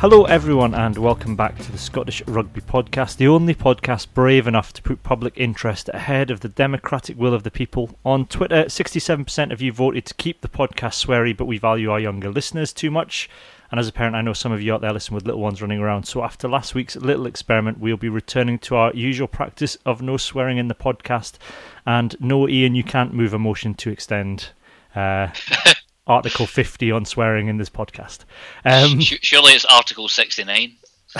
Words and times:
Hello, 0.00 0.26
everyone, 0.26 0.74
and 0.76 0.96
welcome 0.96 1.34
back 1.34 1.58
to 1.58 1.72
the 1.72 1.76
Scottish 1.76 2.22
Rugby 2.28 2.60
Podcast, 2.60 3.16
the 3.16 3.26
only 3.26 3.52
podcast 3.52 4.06
brave 4.14 4.46
enough 4.46 4.72
to 4.74 4.82
put 4.82 5.02
public 5.02 5.34
interest 5.36 5.90
ahead 5.92 6.30
of 6.30 6.38
the 6.38 6.48
democratic 6.48 7.18
will 7.18 7.34
of 7.34 7.42
the 7.42 7.50
people. 7.50 7.90
On 8.04 8.24
Twitter, 8.24 8.66
67% 8.66 9.52
of 9.52 9.60
you 9.60 9.72
voted 9.72 10.06
to 10.06 10.14
keep 10.14 10.40
the 10.40 10.48
podcast 10.48 11.04
sweary, 11.04 11.36
but 11.36 11.46
we 11.46 11.58
value 11.58 11.90
our 11.90 11.98
younger 11.98 12.30
listeners 12.30 12.72
too 12.72 12.92
much. 12.92 13.28
And 13.72 13.80
as 13.80 13.88
a 13.88 13.92
parent, 13.92 14.14
I 14.14 14.22
know 14.22 14.34
some 14.34 14.52
of 14.52 14.62
you 14.62 14.72
out 14.72 14.82
there 14.82 14.92
listen 14.92 15.16
with 15.16 15.26
little 15.26 15.40
ones 15.40 15.60
running 15.60 15.80
around. 15.80 16.04
So 16.04 16.22
after 16.22 16.46
last 16.46 16.76
week's 16.76 16.94
little 16.94 17.26
experiment, 17.26 17.80
we'll 17.80 17.96
be 17.96 18.08
returning 18.08 18.60
to 18.60 18.76
our 18.76 18.94
usual 18.94 19.26
practice 19.26 19.76
of 19.84 20.00
no 20.00 20.16
swearing 20.16 20.58
in 20.58 20.68
the 20.68 20.76
podcast. 20.76 21.38
And 21.84 22.14
no, 22.20 22.46
Iain, 22.46 22.76
you 22.76 22.84
can't 22.84 23.14
move 23.14 23.34
a 23.34 23.38
motion 23.40 23.74
to 23.74 23.90
extend. 23.90 24.50
Uh, 24.94 25.30
Article 26.08 26.46
50 26.46 26.90
on 26.90 27.04
swearing 27.04 27.48
in 27.48 27.58
this 27.58 27.68
podcast. 27.70 28.20
Um, 28.64 28.98
Surely 29.00 29.52
it's 29.52 29.64
Article 29.66 30.08
69. 30.08 30.72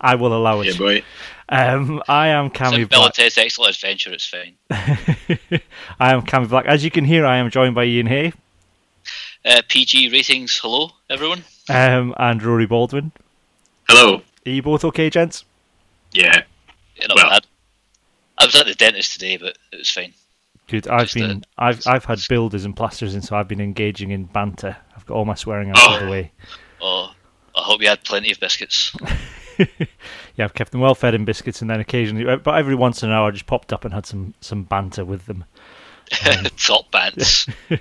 I 0.00 0.14
will 0.16 0.36
allow 0.36 0.60
it. 0.60 0.66
Yeah, 0.68 0.78
boy. 0.78 1.02
Um, 1.48 2.02
I 2.08 2.28
am 2.28 2.50
Cammy 2.50 2.80
It's 2.80 2.90
Bill 2.90 3.02
Black. 3.02 3.14
Ted's 3.14 3.38
Excellent 3.38 3.74
Adventure, 3.76 4.12
it's 4.12 4.26
fine. 4.26 4.54
I 6.00 6.12
am 6.12 6.22
Cammy 6.22 6.48
Black. 6.48 6.66
As 6.66 6.84
you 6.84 6.90
can 6.90 7.04
hear, 7.04 7.24
I 7.24 7.36
am 7.38 7.50
joined 7.50 7.74
by 7.74 7.84
Iain 7.84 8.06
Hay 8.06 8.32
Uh, 9.44 9.62
PG 9.68 10.10
ratings, 10.10 10.58
hello, 10.58 10.90
everyone. 11.08 11.44
um, 11.68 12.14
and 12.18 12.42
Rory 12.42 12.66
Baldwin. 12.66 13.12
Hello. 13.88 14.22
Are 14.44 14.50
you 14.50 14.62
both 14.62 14.84
okay, 14.84 15.08
gents? 15.10 15.44
Yeah. 16.12 16.42
Yeah, 16.96 17.06
not 17.06 17.16
Well- 17.16 17.30
bad. 17.30 17.46
I 18.38 18.44
was 18.44 18.54
at 18.54 18.66
the 18.66 18.74
dentist 18.74 19.14
today, 19.14 19.38
but 19.38 19.56
it 19.72 19.76
was 19.78 19.90
fine. 19.90 20.12
Good. 20.68 20.88
I've 20.88 21.02
Just 21.02 21.14
been. 21.14 21.44
I've 21.58 21.86
I've 21.86 22.04
had 22.04 22.18
builders 22.28 22.64
and 22.64 22.76
plasters, 22.76 23.14
and 23.14 23.24
so 23.24 23.36
I've 23.36 23.48
been 23.48 23.60
engaging 23.60 24.10
in 24.10 24.24
banter. 24.24 24.76
I've 24.96 25.06
got 25.06 25.14
all 25.14 25.24
my 25.24 25.34
swearing 25.34 25.70
out 25.70 25.78
of 25.94 26.00
the 26.00 26.06
Oh. 26.06 26.10
way. 26.10 26.32
Oh, 26.80 27.12
I 27.54 27.60
hope 27.62 27.80
you 27.82 27.88
had 27.88 28.02
plenty 28.04 28.30
of 28.32 28.40
biscuits. 28.40 28.94
Yeah, 30.36 30.44
I've 30.44 30.52
kept 30.52 30.70
them 30.72 30.82
well 30.82 30.94
fed 30.94 31.14
in 31.14 31.24
biscuits, 31.24 31.62
and 31.62 31.70
then 31.70 31.80
occasionally, 31.80 32.28
uh, 32.30 32.36
but 32.36 32.56
every 32.58 32.74
once 32.74 33.02
in 33.02 33.08
an 33.08 33.14
hour, 33.16 33.28
I 33.28 33.30
just 33.30 33.46
popped 33.46 33.72
up 33.72 33.86
and 33.86 33.94
had 33.94 34.04
some 34.04 34.34
some 34.42 34.64
banter 34.64 35.02
with 35.02 35.24
them. 35.24 35.44
Top 36.58 36.90
bands. 36.90 37.48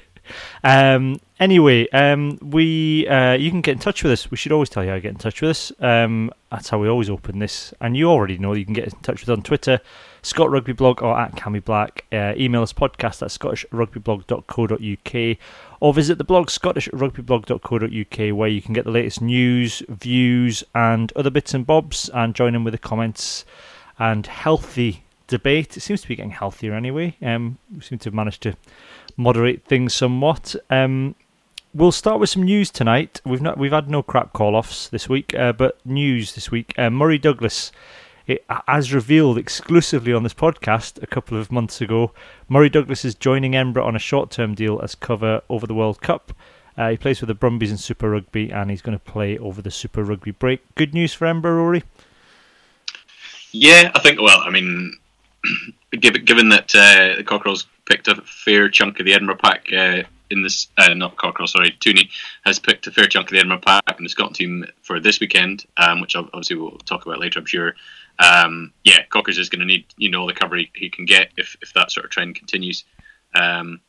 Um, 0.63 1.19
anyway, 1.39 1.87
um, 1.89 2.39
we 2.41 3.07
uh, 3.07 3.33
you 3.33 3.51
can 3.51 3.61
get 3.61 3.73
in 3.73 3.79
touch 3.79 4.01
with 4.03 4.11
us. 4.11 4.31
We 4.31 4.37
should 4.37 4.51
always 4.51 4.69
tell 4.69 4.83
you 4.83 4.89
how 4.89 4.95
to 4.95 5.01
get 5.01 5.11
in 5.11 5.17
touch 5.17 5.39
with 5.41 5.51
us. 5.51 5.71
Um, 5.79 6.31
that's 6.49 6.69
how 6.69 6.79
we 6.79 6.87
always 6.87 7.09
open 7.11 7.37
this, 7.37 7.73
and 7.79 7.95
you 7.95 8.09
already 8.09 8.37
know 8.39 8.53
you 8.53 8.65
can 8.65 8.73
get 8.73 8.85
in 8.85 8.99
touch 9.01 9.19
with 9.21 9.29
us 9.29 9.37
on 9.37 9.43
Twitter, 9.43 9.79
Scott 10.25 10.49
Rugby 10.49 10.73
Blog 10.73 11.03
or 11.03 11.19
at 11.19 11.35
Cammy 11.35 11.63
Black. 11.63 12.05
Uh, 12.11 12.33
email 12.35 12.63
us 12.63 12.73
podcast 12.73 13.21
at 13.21 13.29
scottishrugbyblog.co.uk 13.29 15.37
or 15.79 15.93
visit 15.93 16.17
the 16.17 16.23
blog 16.23 16.47
scottishrugbyblog.co.uk 16.47 18.35
where 18.35 18.49
you 18.49 18.59
can 18.59 18.73
get 18.73 18.85
the 18.85 18.91
latest 18.91 19.21
news, 19.21 19.83
views, 19.87 20.63
and 20.73 21.13
other 21.15 21.29
bits 21.29 21.53
and 21.53 21.67
bobs, 21.67 22.09
and 22.09 22.33
join 22.33 22.55
in 22.55 22.63
with 22.63 22.71
the 22.71 22.79
comments 22.79 23.45
and 23.99 24.25
healthy 24.25 25.03
debate. 25.27 25.77
It 25.77 25.81
seems 25.81 26.01
to 26.01 26.07
be 26.07 26.15
getting 26.15 26.31
healthier 26.31 26.73
anyway. 26.73 27.15
Um, 27.21 27.59
we 27.71 27.81
seem 27.81 27.99
to 27.99 28.05
have 28.05 28.15
managed 28.15 28.41
to 28.41 28.57
moderate 29.15 29.63
things 29.65 29.93
somewhat. 29.93 30.55
Um, 30.71 31.13
we'll 31.71 31.91
start 31.91 32.19
with 32.19 32.31
some 32.31 32.41
news 32.41 32.71
tonight. 32.71 33.21
We've 33.25 33.43
not 33.43 33.59
we've 33.59 33.71
had 33.71 33.91
no 33.91 34.01
crap 34.01 34.33
call 34.33 34.55
offs 34.55 34.89
this 34.89 35.07
week, 35.07 35.35
uh, 35.35 35.53
but 35.53 35.77
news 35.85 36.33
this 36.33 36.49
week. 36.49 36.73
Uh, 36.79 36.89
Murray 36.89 37.19
Douglas, 37.19 37.71
it, 38.27 38.45
as 38.67 38.93
revealed 38.93 39.37
exclusively 39.37 40.13
on 40.13 40.23
this 40.23 40.33
podcast 40.33 41.01
a 41.01 41.07
couple 41.07 41.37
of 41.37 41.51
months 41.51 41.81
ago, 41.81 42.11
Murray 42.49 42.69
Douglas 42.69 43.05
is 43.05 43.15
joining 43.15 43.55
Edinburgh 43.55 43.85
on 43.85 43.95
a 43.95 43.99
short 43.99 44.31
term 44.31 44.55
deal 44.55 44.79
as 44.81 44.95
cover 44.95 45.41
over 45.49 45.67
the 45.67 45.75
World 45.75 46.01
Cup. 46.01 46.33
Uh, 46.77 46.89
he 46.89 46.97
plays 46.97 47.19
for 47.19 47.25
the 47.25 47.33
Brumbies 47.33 47.71
in 47.71 47.77
Super 47.77 48.09
Rugby, 48.09 48.51
and 48.51 48.69
he's 48.69 48.81
going 48.81 48.97
to 48.97 49.03
play 49.03 49.37
over 49.37 49.61
the 49.61 49.71
Super 49.71 50.03
Rugby 50.03 50.31
break. 50.31 50.61
Good 50.75 50.93
news 50.93 51.13
for 51.13 51.25
Edinburgh, 51.25 51.55
Rory. 51.55 51.83
Yeah, 53.51 53.91
I 53.95 53.99
think. 53.99 54.19
Well, 54.19 54.41
I 54.41 54.49
mean, 54.49 54.93
given 55.91 56.49
that 56.49 56.75
uh, 56.75 57.15
the 57.15 57.23
Cockerels 57.23 57.65
picked 57.85 58.07
a 58.07 58.15
fair 58.15 58.67
chunk 58.69 58.99
of 58.99 59.05
the 59.05 59.13
Edinburgh 59.13 59.37
pack 59.37 59.71
uh, 59.71 60.03
in 60.29 60.41
this, 60.41 60.67
uh, 60.77 60.93
not 60.93 61.15
Cockerill, 61.15 61.47
sorry, 61.47 61.71
Tooney 61.79 62.09
has 62.43 62.59
picked 62.59 62.87
a 62.87 62.91
fair 62.91 63.05
chunk 63.05 63.27
of 63.27 63.31
the 63.31 63.37
Edinburgh 63.37 63.61
pack 63.65 63.97
in 63.97 64.03
the 64.03 64.09
Scotland 64.09 64.35
team 64.35 64.65
for 64.81 64.99
this 64.99 65.19
weekend, 65.19 65.65
um, 65.77 66.01
which 66.01 66.15
obviously 66.15 66.55
we'll 66.55 66.71
talk 66.79 67.05
about 67.05 67.19
later, 67.19 67.39
I'm 67.39 67.45
sure. 67.45 67.75
Um, 68.19 68.71
yeah, 68.83 69.03
Cockers 69.09 69.37
is 69.37 69.49
going 69.49 69.59
to 69.59 69.65
need 69.65 69.85
you 69.97 70.09
know 70.09 70.21
all 70.21 70.27
the 70.27 70.33
cover 70.33 70.55
he, 70.55 70.71
he 70.73 70.89
can 70.89 71.05
get 71.05 71.31
if, 71.37 71.55
if 71.61 71.73
that 71.73 71.91
sort 71.91 72.05
of 72.05 72.11
trend 72.11 72.35
continues. 72.35 72.85
Um, 73.33 73.81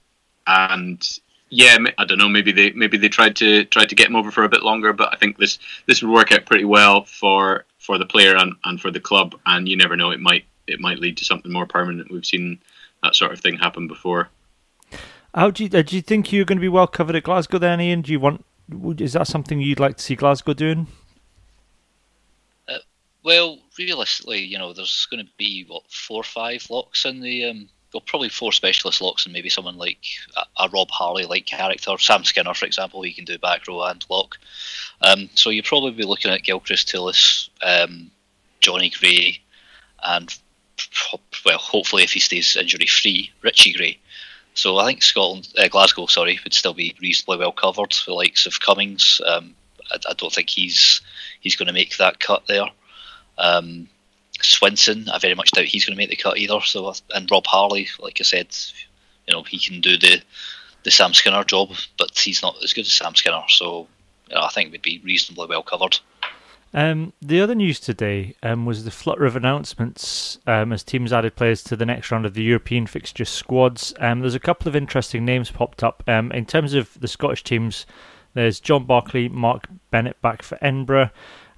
and 0.46 1.02
yeah, 1.48 1.76
I 1.96 2.04
don't 2.04 2.18
know. 2.18 2.28
Maybe 2.28 2.52
they 2.52 2.70
maybe 2.72 2.98
they 2.98 3.08
tried 3.08 3.36
to 3.36 3.64
tried 3.64 3.88
to 3.90 3.94
get 3.94 4.08
him 4.08 4.16
over 4.16 4.30
for 4.30 4.44
a 4.44 4.48
bit 4.48 4.62
longer, 4.62 4.92
but 4.92 5.12
I 5.12 5.16
think 5.16 5.38
this 5.38 5.58
this 5.86 6.02
would 6.02 6.12
work 6.12 6.32
out 6.32 6.46
pretty 6.46 6.64
well 6.64 7.04
for 7.04 7.64
for 7.78 7.98
the 7.98 8.06
player 8.06 8.36
and, 8.36 8.54
and 8.64 8.80
for 8.80 8.90
the 8.90 9.00
club. 9.00 9.36
And 9.46 9.68
you 9.68 9.76
never 9.76 9.96
know, 9.96 10.10
it 10.10 10.20
might 10.20 10.44
it 10.66 10.80
might 10.80 10.98
lead 10.98 11.16
to 11.18 11.24
something 11.24 11.52
more 11.52 11.66
permanent. 11.66 12.10
We've 12.10 12.26
seen 12.26 12.58
that 13.02 13.14
sort 13.14 13.32
of 13.32 13.40
thing 13.40 13.56
happen 13.56 13.86
before. 13.86 14.28
How 15.34 15.50
do 15.50 15.64
you, 15.64 15.70
uh, 15.78 15.82
do 15.82 15.96
you 15.96 16.02
think 16.02 16.32
you're 16.32 16.46
going 16.46 16.58
to 16.58 16.62
be 16.62 16.68
well 16.68 16.86
covered 16.86 17.14
at 17.14 17.24
Glasgow 17.24 17.58
then, 17.58 17.78
Iain? 17.78 18.02
Do 18.02 18.10
you 18.10 18.18
want? 18.18 18.44
Is 18.98 19.12
that 19.12 19.28
something 19.28 19.60
you'd 19.60 19.78
like 19.78 19.98
to 19.98 20.02
see 20.02 20.16
Glasgow 20.16 20.54
doing? 20.54 20.88
Well, 23.26 23.58
realistically, 23.76 24.42
you 24.42 24.56
know, 24.56 24.72
there's 24.72 25.08
going 25.10 25.26
to 25.26 25.32
be, 25.36 25.64
what, 25.66 25.82
four 25.90 26.20
or 26.20 26.22
five 26.22 26.64
locks 26.70 27.04
in 27.04 27.20
the. 27.20 27.46
Um, 27.46 27.68
well, 27.92 28.02
probably 28.06 28.28
four 28.28 28.52
specialist 28.52 29.00
locks 29.00 29.26
and 29.26 29.32
maybe 29.32 29.48
someone 29.48 29.78
like 29.78 29.98
a, 30.36 30.64
a 30.64 30.68
Rob 30.68 30.90
Harley 30.90 31.24
like 31.24 31.44
character. 31.44 31.98
Sam 31.98 32.22
Skinner, 32.22 32.54
for 32.54 32.66
example, 32.66 33.02
he 33.02 33.12
can 33.12 33.24
do 33.24 33.36
back 33.36 33.66
row 33.66 33.82
and 33.82 34.04
lock. 34.08 34.36
Um, 35.00 35.28
so 35.34 35.50
you'll 35.50 35.64
probably 35.64 35.90
be 35.90 36.04
looking 36.04 36.30
at 36.30 36.44
Gilchrist 36.44 36.86
Toolis, 36.86 37.48
um, 37.62 38.12
Jonny 38.60 38.90
Gray, 38.90 39.40
and 40.04 40.32
well, 41.44 41.58
hopefully 41.58 42.04
if 42.04 42.12
he 42.12 42.20
stays 42.20 42.54
injury 42.54 42.86
free, 42.86 43.32
Richie 43.42 43.72
Gray. 43.72 43.98
So 44.54 44.76
I 44.76 44.86
think 44.86 45.02
Scotland, 45.02 45.48
uh, 45.58 45.66
Glasgow, 45.66 46.06
sorry, 46.06 46.38
would 46.44 46.54
still 46.54 46.74
be 46.74 46.94
reasonably 47.02 47.38
well 47.38 47.50
covered. 47.52 47.96
The 48.06 48.14
likes 48.14 48.46
of 48.46 48.60
Cummings, 48.60 49.20
um, 49.26 49.56
I, 49.90 49.96
I 50.10 50.12
don't 50.12 50.32
think 50.32 50.50
he's 50.50 51.00
he's 51.40 51.56
going 51.56 51.66
to 51.66 51.72
make 51.72 51.96
that 51.96 52.20
cut 52.20 52.46
there. 52.46 52.66
Um, 53.38 53.88
Swinson, 54.40 55.08
I 55.10 55.18
very 55.18 55.34
much 55.34 55.50
doubt 55.50 55.64
he's 55.64 55.84
going 55.84 55.96
to 55.96 55.98
make 55.98 56.10
the 56.10 56.16
cut 56.16 56.38
either. 56.38 56.60
So 56.62 56.92
and 57.14 57.30
Rob 57.30 57.46
Harley, 57.46 57.88
like 57.98 58.18
I 58.20 58.24
said, 58.24 58.48
you 59.26 59.34
know 59.34 59.42
he 59.42 59.58
can 59.58 59.80
do 59.80 59.96
the 59.96 60.22
the 60.82 60.90
Sam 60.90 61.14
Skinner 61.14 61.44
job, 61.44 61.70
but 61.98 62.16
he's 62.16 62.42
not 62.42 62.56
as 62.62 62.72
good 62.72 62.84
as 62.84 62.92
Sam 62.92 63.14
Skinner. 63.14 63.42
So 63.48 63.88
you 64.28 64.34
know, 64.34 64.42
I 64.42 64.48
think 64.48 64.72
we'd 64.72 64.82
be 64.82 65.00
reasonably 65.04 65.46
well 65.46 65.62
covered. 65.62 65.98
Um, 66.74 67.12
the 67.22 67.40
other 67.40 67.54
news 67.54 67.80
today 67.80 68.34
um, 68.42 68.66
was 68.66 68.84
the 68.84 68.90
flutter 68.90 69.24
of 69.24 69.34
announcements 69.34 70.38
um, 70.46 70.72
as 70.72 70.82
teams 70.82 71.12
added 71.12 71.34
players 71.34 71.62
to 71.64 71.76
the 71.76 71.86
next 71.86 72.10
round 72.10 72.26
of 72.26 72.34
the 72.34 72.42
European 72.42 72.86
fixture 72.86 73.24
squads. 73.24 73.94
Um, 73.98 74.20
there's 74.20 74.34
a 74.34 74.40
couple 74.40 74.68
of 74.68 74.76
interesting 74.76 75.24
names 75.24 75.50
popped 75.50 75.82
up. 75.82 76.02
Um, 76.06 76.30
in 76.32 76.44
terms 76.44 76.74
of 76.74 77.00
the 77.00 77.08
Scottish 77.08 77.44
teams, 77.44 77.86
there's 78.34 78.60
John 78.60 78.84
Barclay, 78.84 79.28
Mark 79.28 79.66
Bennett 79.90 80.20
back 80.20 80.42
for 80.42 80.58
Edinburgh, 80.60 81.10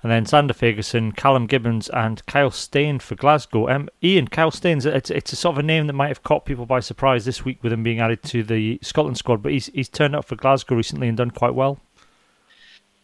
and 0.03 0.13
then 0.13 0.27
Sander 0.27 0.55
Ferguson, 0.55 1.13
Callum 1.13 1.49
Gibbins, 1.49 1.91
and 1.93 2.25
Kyle 2.27 2.51
Steyn 2.51 3.01
for 3.01 3.17
Glasgow. 3.17 3.69
Um, 3.69 3.89
Iain, 4.03 4.29
Kyle 4.29 4.51
Steyn's 4.51 4.87
it's, 4.87 5.11
it's 5.11 5.33
a 5.33 5.37
sort 5.37 5.55
of 5.55 5.59
a 5.59 5.63
name 5.63 5.87
that 5.89 5.93
might 5.93 6.09
have 6.09 6.23
caught 6.23 6.45
people 6.45 6.67
by 6.67 6.81
surprise 6.81 7.25
this 7.25 7.45
week 7.45 7.63
with 7.63 7.73
him 7.73 7.83
being 7.83 8.01
added 8.01 8.23
to 8.25 8.43
the 8.43 8.79
Scotland 8.83 9.19
squad, 9.19 9.43
but 9.43 9.53
he's 9.53 9.67
he's 9.67 9.89
turned 9.89 10.15
up 10.15 10.25
for 10.25 10.37
Glasgow 10.37 10.77
recently 10.77 11.09
and 11.09 11.17
done 11.17 11.31
quite 11.31 11.55
well. 11.55 11.79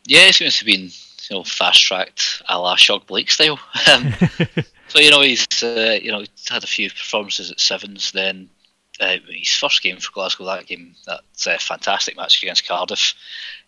Yeah, 0.07 0.29
it 0.29 0.35
seems 0.35 0.59
to 0.59 0.65
be 0.65 0.93
you 1.31 1.37
know 1.37 1.45
fast 1.45 1.83
tracked 1.83 2.43
a 2.49 2.59
la 2.59 2.77
Shock 2.77 3.07
Blake 3.07 3.31
style. 3.31 3.59
Um, 3.93 4.15
so 4.89 5.01
you 5.01 5.11
know 5.11 5.21
he's 5.21 5.47
uh, 5.63 5.99
you 6.01 6.13
know 6.13 6.21
he's 6.21 6.49
had 6.49 6.63
a 6.63 6.69
few 6.69 6.91
performances 6.91 7.51
at 7.51 7.59
sevens. 7.59 8.13
Then 8.13 8.49
uh, 9.01 9.17
his 9.29 9.53
first 9.53 9.83
game 9.83 9.97
for 9.99 10.13
Glasgow, 10.13 10.45
that 10.45 10.67
game, 10.67 10.95
that's 11.07 11.47
a 11.47 11.59
fantastic 11.59 12.17
match 12.17 12.43
against 12.43 12.69
Cardiff. 12.69 13.15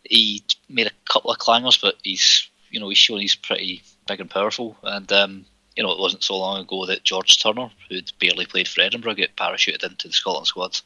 He 0.05 0.45
made 0.69 0.87
a 0.87 1.13
couple 1.13 1.33
of 1.33 1.39
clangers, 1.39 1.81
but 1.81 1.97
he's 2.03 2.49
you 2.77 2.81
know 2.81 2.91
he's 2.91 2.99
shown 2.99 3.21
he's 3.21 3.35
pretty 3.35 3.83
big 4.07 4.21
and 4.21 4.29
powerful. 4.29 4.77
And 4.83 5.11
um, 5.11 5.47
you 5.77 5.83
know 5.83 5.93
it 5.93 5.99
wasn't 5.99 6.23
so 6.23 6.37
long 6.37 6.61
ago 6.61 6.85
that 6.85 7.05
George 7.05 7.43
Turner, 7.43 7.71
who'd 7.89 8.13
barely 8.21 8.45
played 8.45 8.69
for 8.69 8.83
Edinburgh, 8.83 9.15
get 9.15 9.35
parachuted 9.35 9.83
into 9.83 10.09
the 10.09 10.13
Scotland 10.13 10.47
squad, 10.47 10.79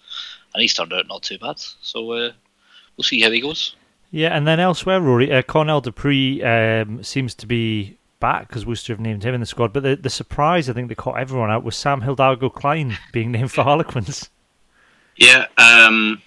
and 0.55 0.63
he's 0.63 0.73
turned 0.73 0.93
out 0.93 1.09
not 1.09 1.25
too 1.25 1.39
bad. 1.39 1.59
So 1.59 2.13
uh, 2.13 2.33
we'll 2.97 3.03
see 3.03 3.21
how 3.21 3.33
he 3.33 3.41
goes. 3.41 3.75
Yeah, 4.13 4.37
and 4.37 4.47
then 4.47 4.61
elsewhere, 4.61 5.01
Rory, 5.01 5.33
uh, 5.33 5.43
Cornell 5.43 5.81
du 5.81 5.91
Preez 5.91 6.45
um, 6.45 7.03
seems 7.03 7.35
to 7.35 7.47
be 7.47 7.99
back 8.21 8.47
because 8.47 8.65
Worcester 8.65 8.93
have 8.93 9.01
named 9.01 9.25
him 9.25 9.35
in 9.35 9.41
the 9.41 9.47
squad. 9.47 9.73
But 9.73 9.83
the, 9.83 9.97
the 9.97 10.11
surprise, 10.11 10.71
I 10.71 10.75
think, 10.75 10.89
that 10.91 10.97
caught 10.97 11.19
everyone 11.19 11.51
out 11.51 11.65
was 11.65 11.77
Sam 11.77 12.03
Hidalgo-Clyne 12.03 12.99
being 13.13 13.33
named 13.33 13.51
for 13.51 13.65
Harlequins. 13.65 14.31
Yeah, 15.17 15.47
um, 15.59 16.23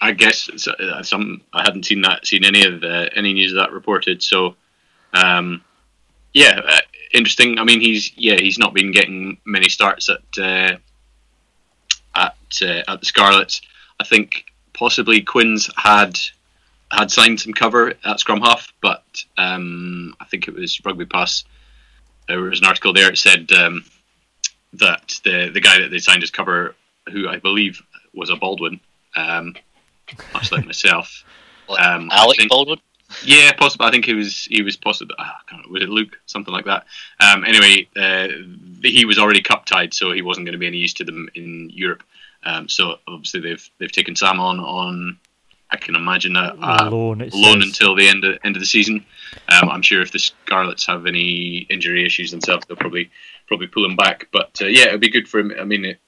I 0.00 0.12
guess 0.12 0.48
uh, 0.68 1.02
some 1.02 1.42
I 1.52 1.62
hadn't 1.62 1.86
seen 1.86 2.02
that 2.02 2.26
seen 2.26 2.44
any 2.44 2.64
of 2.64 2.80
the, 2.80 3.10
any 3.16 3.32
news 3.32 3.52
of 3.52 3.58
that 3.58 3.72
reported. 3.72 4.22
So, 4.22 4.54
um, 5.14 5.62
yeah, 6.32 6.60
uh, 6.66 6.80
interesting. 7.12 7.58
I 7.58 7.64
mean, 7.64 7.80
he's 7.80 8.12
yeah 8.16 8.36
he's 8.36 8.58
not 8.58 8.74
been 8.74 8.92
getting 8.92 9.38
many 9.44 9.68
starts 9.68 10.08
at 10.08 10.38
uh, 10.38 10.76
at 12.14 12.36
uh, 12.62 12.82
at 12.88 13.00
the 13.00 13.06
Scarlets. 13.06 13.60
I 14.00 14.04
think 14.04 14.44
possibly 14.72 15.22
Quins 15.22 15.70
had 15.76 16.18
had 16.90 17.10
signed 17.10 17.40
some 17.40 17.52
cover 17.52 17.94
at 18.04 18.20
scrum 18.20 18.40
half, 18.40 18.72
but 18.80 19.04
um, 19.38 20.14
I 20.20 20.24
think 20.26 20.48
it 20.48 20.54
was 20.54 20.80
Rugby 20.84 21.06
Pass. 21.06 21.44
There 22.28 22.40
was 22.40 22.60
an 22.60 22.66
article 22.66 22.92
there. 22.92 23.10
It 23.10 23.18
said 23.18 23.50
um, 23.52 23.84
that 24.74 25.20
the 25.24 25.50
the 25.52 25.60
guy 25.60 25.80
that 25.80 25.90
they 25.90 25.98
signed 25.98 26.22
as 26.22 26.30
cover, 26.30 26.74
who 27.10 27.28
I 27.28 27.38
believe 27.38 27.82
was 28.12 28.30
a 28.30 28.36
Baldwin, 28.36 28.80
um, 29.16 29.54
much 30.34 30.52
like 30.52 30.66
myself. 30.66 31.24
Um, 31.68 32.08
Alec 32.12 32.38
think- 32.38 32.50
Baldwin. 32.50 32.78
Yeah, 33.24 33.52
possible. 33.52 33.86
I 33.86 33.90
think 33.90 34.04
he 34.04 34.14
was 34.14 34.44
he 34.46 34.62
was 34.62 34.76
possible. 34.76 35.14
I 35.18 35.32
can't 35.48 35.62
remember, 35.62 35.72
was 35.72 35.82
it 35.82 35.88
Luke? 35.88 36.18
Something 36.26 36.54
like 36.54 36.64
that. 36.64 36.86
Um, 37.20 37.44
anyway, 37.44 37.88
uh, 37.96 38.28
he 38.82 39.04
was 39.04 39.18
already 39.18 39.42
cup 39.42 39.66
tied, 39.66 39.94
so 39.94 40.12
he 40.12 40.22
wasn't 40.22 40.46
going 40.46 40.52
to 40.54 40.58
be 40.58 40.66
any 40.66 40.78
use 40.78 40.94
to 40.94 41.04
them 41.04 41.28
in 41.34 41.70
Europe. 41.72 42.02
Um, 42.42 42.68
so 42.68 42.96
obviously 43.06 43.40
they've 43.40 43.70
they've 43.78 43.92
taken 43.92 44.16
Sam 44.16 44.40
on 44.40 44.60
on. 44.60 45.18
I 45.70 45.76
can 45.76 45.96
imagine 45.96 46.36
a, 46.36 46.54
a 46.60 46.88
loan. 46.88 47.28
Loan 47.32 47.62
until 47.62 47.96
the 47.96 48.06
end 48.06 48.24
of 48.24 48.38
end 48.44 48.54
of 48.56 48.60
the 48.60 48.66
season. 48.66 49.04
Um, 49.48 49.70
I'm 49.70 49.82
sure 49.82 50.02
if 50.02 50.12
the 50.12 50.18
Scarlets 50.18 50.86
have 50.86 51.06
any 51.06 51.66
injury 51.70 52.04
issues 52.06 52.30
themselves, 52.30 52.66
they'll 52.66 52.76
probably 52.76 53.10
probably 53.48 53.66
pull 53.66 53.84
him 53.84 53.96
back. 53.96 54.28
But 54.32 54.60
uh, 54.60 54.66
yeah, 54.66 54.88
it'd 54.88 55.00
be 55.00 55.10
good 55.10 55.28
for 55.28 55.40
him. 55.40 55.52
I 55.58 55.64
mean, 55.64 55.84
it, 55.84 56.00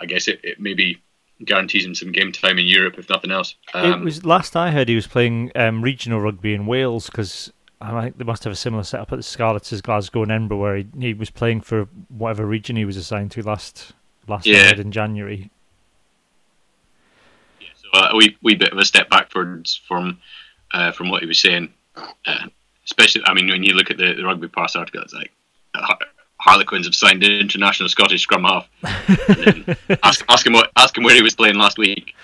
I 0.00 0.06
guess 0.06 0.28
it, 0.28 0.40
it 0.42 0.60
maybe 0.60 1.00
guarantees 1.44 1.84
him 1.84 1.94
some 1.94 2.12
game 2.12 2.32
time 2.32 2.58
in 2.58 2.66
Europe, 2.66 2.94
if 2.98 3.08
nothing 3.08 3.30
else. 3.30 3.54
Um, 3.74 3.92
it 4.02 4.04
was 4.04 4.24
last 4.24 4.56
I 4.56 4.70
heard 4.70 4.88
he 4.88 4.94
was 4.94 5.06
playing 5.06 5.52
um, 5.54 5.82
regional 5.82 6.20
rugby 6.20 6.54
in 6.54 6.66
Wales 6.66 7.06
because 7.06 7.52
I 7.80 8.02
think 8.02 8.18
they 8.18 8.24
must 8.24 8.44
have 8.44 8.52
a 8.52 8.56
similar 8.56 8.84
setup 8.84 9.12
at 9.12 9.16
the 9.16 9.22
Scarlets 9.22 9.72
as 9.72 9.80
Glasgow 9.80 10.22
and 10.22 10.30
Edinburgh, 10.32 10.58
where 10.58 10.76
he, 10.76 10.86
he 10.98 11.14
was 11.14 11.30
playing 11.30 11.62
for 11.62 11.88
whatever 12.08 12.46
region 12.46 12.76
he 12.76 12.84
was 12.84 12.96
assigned 12.96 13.30
to 13.32 13.42
last 13.42 13.92
last 14.28 14.46
I 14.46 14.50
Yeah. 14.50 14.74
in 14.76 14.92
January. 14.92 15.50
Yeah, 17.60 17.68
So 17.74 17.88
uh, 18.00 18.08
a 18.12 18.16
wee, 18.16 18.36
wee 18.42 18.54
bit 18.54 18.72
of 18.72 18.78
a 18.78 18.84
step 18.84 19.10
backwards 19.10 19.80
from 19.88 20.18
uh, 20.72 20.92
from 20.92 21.10
what 21.10 21.22
he 21.22 21.26
was 21.26 21.38
saying. 21.40 21.72
Uh, 21.96 22.46
especially, 22.84 23.22
I 23.26 23.34
mean, 23.34 23.48
when 23.48 23.62
you 23.62 23.74
look 23.74 23.90
at 23.90 23.96
the, 23.98 24.14
the 24.14 24.24
rugby 24.24 24.48
pass 24.48 24.76
article, 24.76 25.02
it's 25.02 25.12
like 25.12 25.32
uh, 25.74 25.94
Harlequins 26.42 26.86
have 26.86 26.94
signed 26.94 27.22
an 27.22 27.30
international 27.32 27.88
Scottish 27.88 28.22
scrum 28.22 28.42
half. 28.42 28.68
Ask, 30.02 30.24
ask 30.28 30.44
him 30.46 30.52
what, 30.54 30.70
ask 30.76 30.96
him 30.98 31.04
where 31.04 31.14
he 31.14 31.22
was 31.22 31.34
playing 31.36 31.54
last 31.54 31.78
week. 31.78 32.14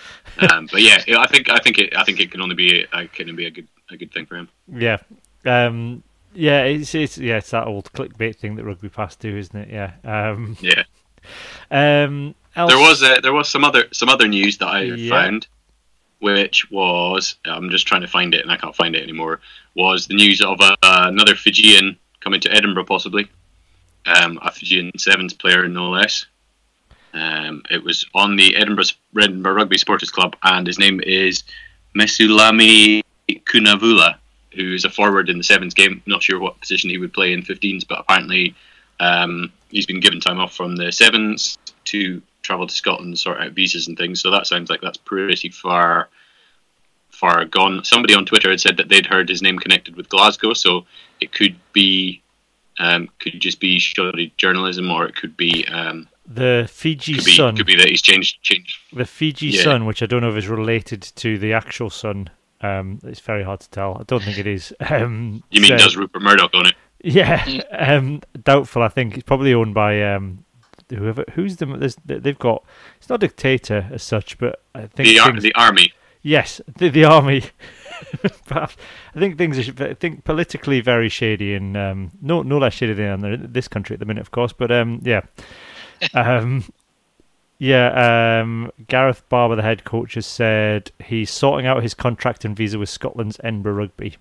Um, 0.50 0.68
but 0.70 0.82
yeah, 0.82 0.98
I 1.18 1.26
think 1.28 1.48
I 1.50 1.58
think 1.58 1.78
it 1.78 1.96
I 1.96 2.02
think 2.04 2.18
it 2.20 2.30
can 2.30 2.40
only 2.40 2.54
be 2.54 2.84
a, 2.92 3.06
can 3.08 3.34
be 3.36 3.46
a 3.46 3.50
good 3.50 3.66
a 3.90 3.96
good 3.96 4.12
thing 4.12 4.26
for 4.26 4.36
him. 4.36 4.48
Yeah, 4.72 4.98
um, 5.44 6.02
yeah, 6.34 6.64
it's, 6.64 6.94
it's 6.94 7.16
yeah, 7.18 7.36
it's 7.38 7.50
that 7.50 7.66
old 7.66 7.92
clickbait 7.92 8.36
thing 8.36 8.56
that 8.56 8.64
rugby 8.64 8.88
pass 8.88 9.14
do, 9.16 9.36
isn't 9.36 9.56
it? 9.56 9.68
Yeah. 9.70 9.92
Um, 10.04 10.56
Yeah. 10.60 10.82
um, 11.70 12.34
else- 12.56 12.70
There 12.72 12.78
was 12.80 13.02
uh, 13.02 13.20
there 13.20 13.32
was 13.32 13.48
some 13.48 13.64
other 13.64 13.84
some 13.92 14.08
other 14.08 14.28
news 14.28 14.58
that 14.58 14.66
I 14.68 14.82
Yeah. 14.82 15.10
found, 15.10 15.46
which 16.20 16.70
was 16.70 17.36
I'm 17.44 17.70
just 17.70 17.86
trying 17.86 18.02
to 18.02 18.08
find 18.08 18.34
it 18.34 18.42
and 18.42 18.50
I 18.50 18.56
can't 18.56 18.74
find 18.76 18.94
it 18.96 19.02
anymore. 19.02 19.40
Was 19.74 20.06
the 20.06 20.14
news 20.14 20.40
of 20.40 20.60
uh, 20.60 20.76
another 20.82 21.34
Fijian 21.36 21.96
coming 22.20 22.40
to 22.40 22.52
Edinburgh 22.52 22.84
possibly, 22.84 23.28
um, 24.08 24.38
a 24.42 24.50
Fijian 24.50 24.92
sevens 24.98 25.34
player 25.34 25.68
no 25.68 25.90
less. 25.90 26.26
Um, 27.14 27.62
it 27.70 27.82
was 27.82 28.06
on 28.14 28.36
the 28.36 28.56
Edinburgh 28.56 28.84
Edinburgh 29.18 29.54
Rugby 29.54 29.78
Supporters 29.78 30.10
Club, 30.10 30.36
and 30.42 30.66
his 30.66 30.78
name 30.78 31.00
is 31.00 31.44
Mesulami 31.96 33.02
Kunavula, 33.30 34.16
who 34.54 34.74
is 34.74 34.84
a 34.84 34.90
forward 34.90 35.30
in 35.30 35.38
the 35.38 35.44
sevens 35.44 35.74
game. 35.74 36.02
Not 36.06 36.22
sure 36.22 36.38
what 36.38 36.60
position 36.60 36.90
he 36.90 36.98
would 36.98 37.12
play 37.12 37.32
in 37.32 37.42
15s, 37.42 37.86
but 37.88 38.00
apparently 38.00 38.54
um, 39.00 39.52
he's 39.70 39.86
been 39.86 40.00
given 40.00 40.20
time 40.20 40.38
off 40.38 40.54
from 40.54 40.76
the 40.76 40.92
sevens 40.92 41.58
to 41.86 42.22
travel 42.42 42.66
to 42.66 42.74
Scotland 42.74 43.08
and 43.08 43.18
sort 43.18 43.40
out 43.40 43.52
visas 43.52 43.88
and 43.88 43.96
things. 43.96 44.20
So 44.20 44.30
that 44.30 44.46
sounds 44.46 44.70
like 44.70 44.80
that's 44.80 44.98
pretty 44.98 45.50
far 45.50 46.08
far 47.10 47.44
gone. 47.44 47.84
Somebody 47.84 48.14
on 48.14 48.26
Twitter 48.26 48.50
had 48.50 48.60
said 48.60 48.76
that 48.76 48.88
they'd 48.88 49.06
heard 49.06 49.28
his 49.28 49.42
name 49.42 49.58
connected 49.58 49.96
with 49.96 50.08
Glasgow, 50.08 50.52
so 50.52 50.86
it 51.20 51.32
could 51.32 51.56
be 51.72 52.22
um, 52.78 53.08
could 53.20 53.40
just 53.40 53.60
be 53.60 53.78
shoddy 53.78 54.32
journalism, 54.36 54.90
or 54.90 55.06
it 55.06 55.14
could 55.16 55.36
be 55.36 55.66
um, 55.68 56.08
the 56.26 56.68
Fiji 56.70 57.14
could 57.14 57.24
be 57.24 57.32
Sun. 57.36 57.56
could 57.56 57.66
be 57.66 57.76
that 57.76 57.88
he's 57.88 58.02
changed 58.02 58.42
changed. 58.42 58.76
The 58.92 59.06
Fiji 59.06 59.48
Yeah. 59.48 59.62
Sun, 59.62 59.86
which 59.86 60.02
I 60.02 60.06
don't 60.06 60.20
know 60.22 60.30
if 60.30 60.36
is 60.36 60.48
related 60.48 61.02
to 61.16 61.38
the 61.38 61.52
actual 61.52 61.90
Sun. 61.90 62.30
Um, 62.60 62.98
it's 63.04 63.20
very 63.20 63.44
hard 63.44 63.60
to 63.60 63.70
tell. 63.70 63.96
I 64.00 64.02
don't 64.04 64.22
think 64.22 64.38
it 64.38 64.46
is. 64.46 64.74
Um, 64.90 65.42
You 65.50 65.60
mean 65.60 65.70
said- 65.70 65.78
does 65.80 65.96
Rupert 65.96 66.22
Murdoch 66.22 66.50
own 66.54 66.66
it? 66.66 66.74
Yeah, 67.02 67.44
um, 67.72 68.22
doubtful. 68.42 68.82
I 68.82 68.88
think 68.88 69.14
it's 69.14 69.22
probably 69.22 69.54
owned 69.54 69.72
by 69.74 70.02
um, 70.02 70.44
whoever. 70.90 71.24
Who's 71.34 71.56
the? 71.56 71.94
They've 72.04 72.38
got. 72.38 72.64
It's 72.98 73.08
not 73.08 73.22
a 73.22 73.26
dictator 73.28 73.88
as 73.92 74.02
such, 74.02 74.36
but 74.38 74.60
I 74.74 74.86
think 74.88 75.08
The 75.08 75.20
ar- 75.20 75.30
things- 75.30 75.44
the 75.44 75.54
army. 75.54 75.92
yes, 76.22 76.60
the, 76.76 76.88
the 76.88 77.04
army. 77.04 77.44
But 78.48 78.74
I 79.14 79.18
think 79.18 79.38
things 79.38 79.58
are. 79.68 79.84
I 79.84 79.94
think 79.94 80.24
politically 80.24 80.80
very 80.80 81.08
shady, 81.08 81.54
and 81.54 81.76
um, 81.76 82.10
no, 82.20 82.42
no 82.42 82.58
less 82.58 82.74
shady 82.74 82.94
than 82.94 83.24
in 83.24 83.52
this 83.52 83.68
country 83.68 83.94
at 83.94 84.00
the 84.00 84.06
minute, 84.06 84.20
of 84.20 84.30
course. 84.30 84.52
But 84.52 84.70
um, 84.70 85.00
yeah, 85.04 85.22
um, 86.14 86.64
yeah. 87.58 88.40
Um, 88.40 88.70
Gareth 88.88 89.28
Baber, 89.28 89.56
the 89.56 89.62
head 89.62 89.84
coach, 89.84 90.14
has 90.14 90.26
said 90.26 90.90
he's 91.04 91.30
sorting 91.30 91.66
out 91.66 91.82
his 91.82 91.94
contract 91.94 92.44
and 92.44 92.56
visa 92.56 92.78
with 92.78 92.88
Scotland's 92.88 93.38
Edinburgh 93.44 93.74
Rugby. 93.74 94.16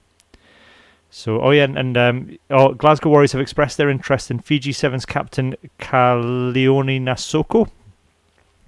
So, 1.10 1.42
oh 1.42 1.52
yeah, 1.52 1.64
and, 1.64 1.78
and 1.78 1.98
um, 1.98 2.38
oh, 2.50 2.74
Glasgow 2.74 3.10
Warriors 3.10 3.32
have 3.32 3.42
expressed 3.42 3.78
their 3.78 3.90
interest 3.90 4.30
in 4.30 4.40
Fiji 4.40 4.74
Sevens 4.74 5.06
captain 5.06 5.56
Kalione 5.80 7.02
Nasoko. 7.02 7.70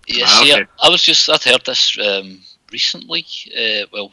Yes, 0.08 0.42
yeah, 0.44 0.56
Ah, 0.56 0.58
okay. 0.62 0.68
I, 0.80 0.88
I 0.88 0.90
was 0.90 1.04
just 1.04 1.30
I'd 1.30 1.44
heard 1.44 1.66
this 1.66 1.98
um, 2.00 2.40
recently. 2.72 3.26
Uh, 3.56 3.86
well, 3.92 4.12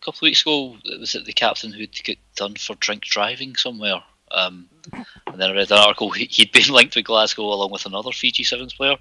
a 0.00 0.04
couple 0.04 0.18
of 0.18 0.22
weeks 0.22 0.42
ago, 0.42 0.76
it 0.84 1.00
was 1.00 1.14
it 1.14 1.24
the 1.24 1.32
captain 1.32 1.72
who'd 1.72 1.92
get 2.04 2.18
done 2.36 2.54
for 2.54 2.74
drink 2.76 3.02
driving 3.04 3.54
somewhere. 3.56 4.02
Um, 4.32 4.68
and 4.92 5.40
then 5.40 5.50
I 5.50 5.54
read 5.54 5.70
an 5.72 5.78
article 5.78 6.10
he- 6.10 6.26
he'd 6.30 6.52
been 6.52 6.68
linked 6.72 6.94
with 6.94 7.04
Glasgow 7.04 7.42
along 7.42 7.72
with 7.72 7.84
another 7.86 8.12
Fiji 8.12 8.44
Sevens 8.44 8.72
player. 8.74 8.96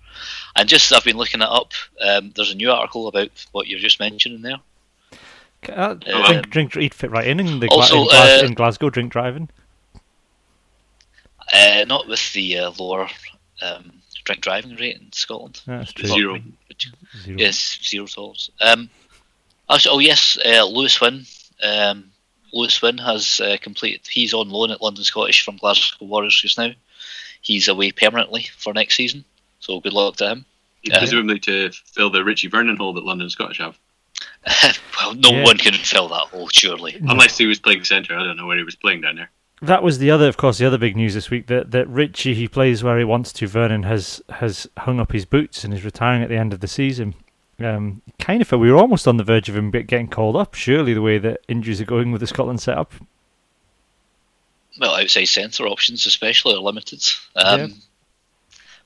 And 0.55 0.67
just 0.67 0.91
as 0.91 0.97
I've 0.97 1.03
been 1.05 1.17
looking 1.17 1.41
it 1.41 1.47
up. 1.47 1.71
Um, 2.01 2.31
there's 2.35 2.51
a 2.51 2.55
new 2.55 2.71
article 2.71 3.07
about 3.07 3.29
what 3.51 3.67
you're 3.67 3.79
just 3.79 3.99
mentioning 3.99 4.41
there. 4.41 4.57
Uh, 5.69 5.95
Um, 6.07 6.25
drink, 6.41 6.49
drink, 6.49 6.73
he'd 6.75 6.93
fit 6.95 7.11
right 7.11 7.27
in 7.27 7.39
in, 7.39 7.59
the 7.59 7.67
also, 7.67 8.01
in, 8.01 8.03
Glas- 8.07 8.41
uh, 8.41 8.45
in 8.45 8.53
Glasgow. 8.55 8.89
Drink 8.89 9.11
driving. 9.11 9.49
Uh, 11.53 11.85
not 11.87 12.07
with 12.07 12.31
the 12.33 12.57
uh, 12.57 12.71
lower 12.79 13.07
um, 13.61 13.91
drink 14.23 14.41
driving 14.41 14.75
rate 14.75 14.97
in 14.97 15.11
Scotland. 15.11 15.61
That's 15.65 15.91
true. 15.93 16.07
Zero. 16.09 16.39
Zero. 17.23 17.37
Yes, 17.37 17.79
zero 17.83 18.05
tolls. 18.05 18.49
Um, 18.61 18.89
also, 19.69 19.91
oh 19.91 19.99
yes, 19.99 20.37
uh, 20.45 20.65
Lewis 20.65 20.99
Wynne. 20.99 21.25
Um, 21.63 22.11
Lewis 22.53 22.81
Wynne 22.81 22.97
has 22.97 23.39
uh, 23.39 23.57
completed. 23.61 24.01
He's 24.09 24.33
on 24.33 24.49
loan 24.49 24.71
at 24.71 24.81
London 24.81 25.03
Scottish 25.03 25.43
from 25.45 25.57
Glasgow 25.57 26.05
Warriors 26.05 26.39
just 26.41 26.57
now. 26.57 26.71
He's 27.41 27.67
away 27.67 27.91
permanently 27.91 28.47
for 28.57 28.73
next 28.73 28.95
season. 28.95 29.23
So 29.59 29.79
good 29.79 29.93
luck 29.93 30.15
to 30.17 30.29
him. 30.31 30.45
Yeah. 30.83 30.97
Presumably 30.97 31.39
to 31.39 31.71
fill 31.71 32.09
the 32.09 32.23
Richie 32.23 32.47
Vernon 32.47 32.77
hole 32.77 32.93
that 32.93 33.03
London 33.03 33.29
Scottish 33.29 33.59
have. 33.59 33.77
well, 34.99 35.13
no 35.15 35.29
Yeah. 35.31 35.43
one 35.43 35.57
can 35.57 35.73
fill 35.73 36.07
that 36.09 36.27
hole, 36.27 36.49
surely. 36.51 36.95
Unless 37.07 37.37
he 37.37 37.45
was 37.45 37.59
playing 37.59 37.83
centre. 37.83 38.17
I 38.17 38.23
don't 38.23 38.37
know 38.37 38.47
where 38.47 38.57
he 38.57 38.63
was 38.63 38.75
playing 38.75 39.01
down 39.01 39.15
there. 39.17 39.29
That 39.61 39.83
was 39.83 39.99
the 39.99 40.09
other, 40.09 40.27
of 40.29 40.37
course, 40.37 40.57
the 40.57 40.65
other 40.65 40.77
big 40.77 40.95
news 40.95 41.13
this 41.13 41.29
week 41.29 41.47
that 41.47 41.71
that 41.71 41.87
Richie 41.89 42.33
he 42.33 42.47
plays 42.47 42.81
where 42.81 42.97
he 42.97 43.03
wants 43.03 43.33
to. 43.33 43.47
Vernon 43.47 43.83
has 43.83 44.21
has 44.29 44.67
hung 44.77 45.01
up 45.01 45.11
his 45.11 45.25
boots 45.25 45.65
and 45.65 45.73
is 45.73 45.83
retiring 45.83 46.23
at 46.23 46.29
the 46.29 46.37
end 46.37 46.53
of 46.53 46.61
the 46.61 46.67
season. 46.67 47.13
Um, 47.61 48.01
kind 48.19 48.41
of, 48.41 48.51
we 48.51 48.71
were 48.71 48.77
almost 48.77 49.07
on 49.07 49.17
the 49.17 49.23
verge 49.23 49.49
of 49.49 49.55
him 49.55 49.69
getting 49.71 50.07
called 50.07 50.35
up. 50.35 50.53
Surely, 50.53 50.93
the 50.93 51.01
way 51.01 51.17
that 51.17 51.41
injuries 51.47 51.81
are 51.81 51.85
going 51.85 52.11
with 52.11 52.21
the 52.21 52.27
Scotland 52.27 52.61
setup. 52.61 52.93
Well, 54.79 54.95
outside 54.95 55.25
centre 55.25 55.67
options, 55.67 56.05
especially, 56.05 56.55
are 56.55 56.59
limited. 56.61 57.03
Um, 57.35 57.59
Yeah. 57.59 57.67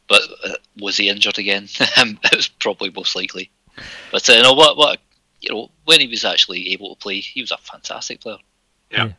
But 0.09 0.21
uh, 0.43 0.53
was 0.79 0.97
he 0.97 1.07
injured 1.09 1.37
again? 1.39 1.67
Um, 1.97 2.19
it 2.23 2.35
was 2.35 2.47
probably 2.47 2.89
most 2.89 3.15
likely. 3.15 3.49
But 4.11 4.27
uh, 4.29 4.41
no, 4.41 4.53
what 4.53 4.75
what 4.77 4.99
you 5.39 5.53
know 5.53 5.69
when 5.85 5.99
he 6.01 6.07
was 6.07 6.25
actually 6.25 6.73
able 6.73 6.93
to 6.95 6.99
play, 6.99 7.19
he 7.19 7.41
was 7.41 7.51
a 7.51 7.57
fantastic 7.57 8.21
player. 8.21 8.37
Yeah, 8.91 9.11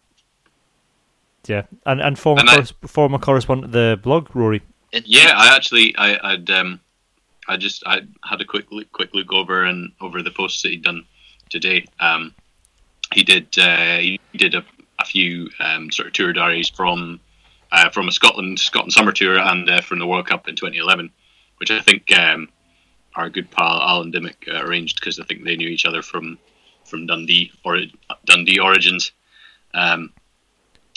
Yeah, 1.49 1.63
and 1.87 2.01
and 2.01 2.19
former 2.19 2.41
And 2.41 2.51
I- 2.51 2.57
corres- 2.59 2.89
former 2.89 3.19
correspondent 3.19 3.73
the 3.73 3.99
blog, 4.03 4.35
Rory. 4.37 4.63
Yeah, 4.93 5.33
I 5.35 5.57
actually, 5.57 5.93
I, 5.97 6.19
I'd, 6.33 6.49
um, 6.51 6.79
I 7.49 7.57
just, 7.57 7.83
I 7.87 8.03
had 8.25 8.41
a 8.41 8.45
quick, 8.45 8.71
look, 8.71 8.91
quick 8.93 9.15
look 9.15 9.33
over 9.33 9.65
and 9.65 9.93
over 10.01 10.23
the 10.23 10.31
posts 10.31 10.63
that 10.63 10.71
he'd 10.71 10.83
done 10.83 11.05
today. 11.51 11.85
Um, 12.01 12.35
he 13.13 13.23
did, 13.23 13.47
uh, 13.59 13.99
he 13.99 14.21
did 14.35 14.55
a, 14.55 14.65
a 14.99 15.05
few 15.05 15.51
um, 15.61 15.91
sort 15.91 16.09
of 16.09 16.15
tour 16.15 16.33
diaries 16.33 16.69
from, 16.69 17.21
uh, 17.73 17.91
from 17.91 18.09
a 18.09 18.13
Scotland, 18.13 18.59
Scotland 18.59 18.93
summer 18.93 19.13
tour 19.13 19.39
and 19.39 19.69
uh, 19.69 19.81
from 19.81 19.99
the 19.99 20.07
World 20.07 20.27
Cup 20.27 20.49
in 20.49 20.57
2011, 20.57 21.11
which 21.59 21.71
I 21.71 21.81
think 21.81 22.17
um, 22.17 22.49
our 23.15 23.29
good 23.29 23.51
pal 23.51 23.81
Alan 23.81 24.11
Dymock 24.13 24.49
uh, 24.49 24.65
arranged 24.65 25.01
because 25.01 25.21
I 25.21 25.25
think 25.25 25.45
they 25.45 25.57
knew 25.57 25.69
each 25.69 25.87
other 25.87 26.03
from, 26.03 26.39
from 26.85 27.07
Dundee 27.07 27.53
or 27.65 27.81
Dundee 28.25 28.59
origins, 28.59 29.13
um, 29.75 30.13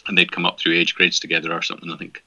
and 0.08 0.18
they'd 0.18 0.32
come 0.32 0.46
up 0.46 0.60
through 0.60 0.76
age 0.76 0.96
grades 0.96 1.20
together 1.20 1.52
or 1.52 1.62
something. 1.62 1.92
I 1.92 1.98
think. 1.98 2.24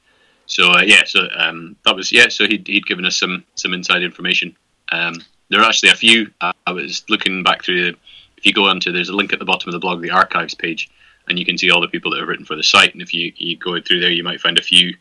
So 0.50 0.72
uh, 0.72 0.82
yeah, 0.84 1.02
so 1.06 1.28
um, 1.36 1.76
that 1.84 1.94
was 1.94 2.10
yeah. 2.10 2.28
So 2.28 2.44
he'd, 2.44 2.66
he'd 2.66 2.84
given 2.84 3.04
us 3.06 3.16
some 3.16 3.44
some 3.54 3.72
inside 3.72 4.02
information. 4.02 4.56
Um, 4.90 5.14
there 5.48 5.60
are 5.60 5.68
actually 5.68 5.90
a 5.90 5.94
few. 5.94 6.32
Uh, 6.40 6.52
I 6.66 6.72
was 6.72 7.04
looking 7.08 7.44
back 7.44 7.62
through 7.62 7.92
the, 7.92 7.98
if 8.36 8.44
you 8.44 8.52
go 8.52 8.64
onto 8.64 8.90
there's 8.90 9.10
a 9.10 9.14
link 9.14 9.32
at 9.32 9.38
the 9.38 9.44
bottom 9.44 9.68
of 9.68 9.72
the 9.72 9.78
blog, 9.78 10.02
the 10.02 10.10
archives 10.10 10.54
page, 10.54 10.90
and 11.28 11.38
you 11.38 11.44
can 11.44 11.56
see 11.56 11.70
all 11.70 11.80
the 11.80 11.86
people 11.86 12.10
that 12.10 12.18
have 12.18 12.28
written 12.28 12.44
for 12.44 12.56
the 12.56 12.64
site. 12.64 12.92
And 12.92 13.00
if 13.00 13.14
you, 13.14 13.32
you 13.36 13.56
go 13.56 13.80
through 13.80 14.00
there, 14.00 14.10
you 14.10 14.24
might 14.24 14.40
find 14.40 14.58
a 14.58 14.62
few 14.62 14.96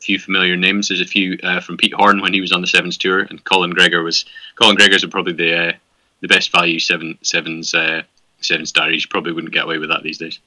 few 0.00 0.18
familiar 0.18 0.56
names. 0.56 0.88
There's 0.88 1.00
a 1.00 1.04
few 1.04 1.38
uh, 1.44 1.60
from 1.60 1.76
Pete 1.76 1.94
Horne 1.94 2.20
when 2.20 2.34
he 2.34 2.40
was 2.40 2.50
on 2.50 2.60
the 2.60 2.66
Sevens 2.66 2.98
tour, 2.98 3.20
and 3.20 3.42
Colin 3.44 3.70
Gregor 3.70 4.02
was 4.02 4.24
Colin 4.56 4.74
Gregor's 4.74 5.04
are 5.04 5.08
probably 5.08 5.32
the 5.32 5.68
uh, 5.68 5.72
the 6.22 6.28
best 6.28 6.50
value 6.50 6.80
seven 6.80 7.16
sevens 7.22 7.72
uh, 7.72 8.02
seven 8.40 8.66
star. 8.66 8.90
You 8.90 9.00
probably 9.08 9.32
wouldn't 9.32 9.52
get 9.52 9.64
away 9.64 9.78
with 9.78 9.90
that 9.90 10.02
these 10.02 10.18
days. 10.18 10.38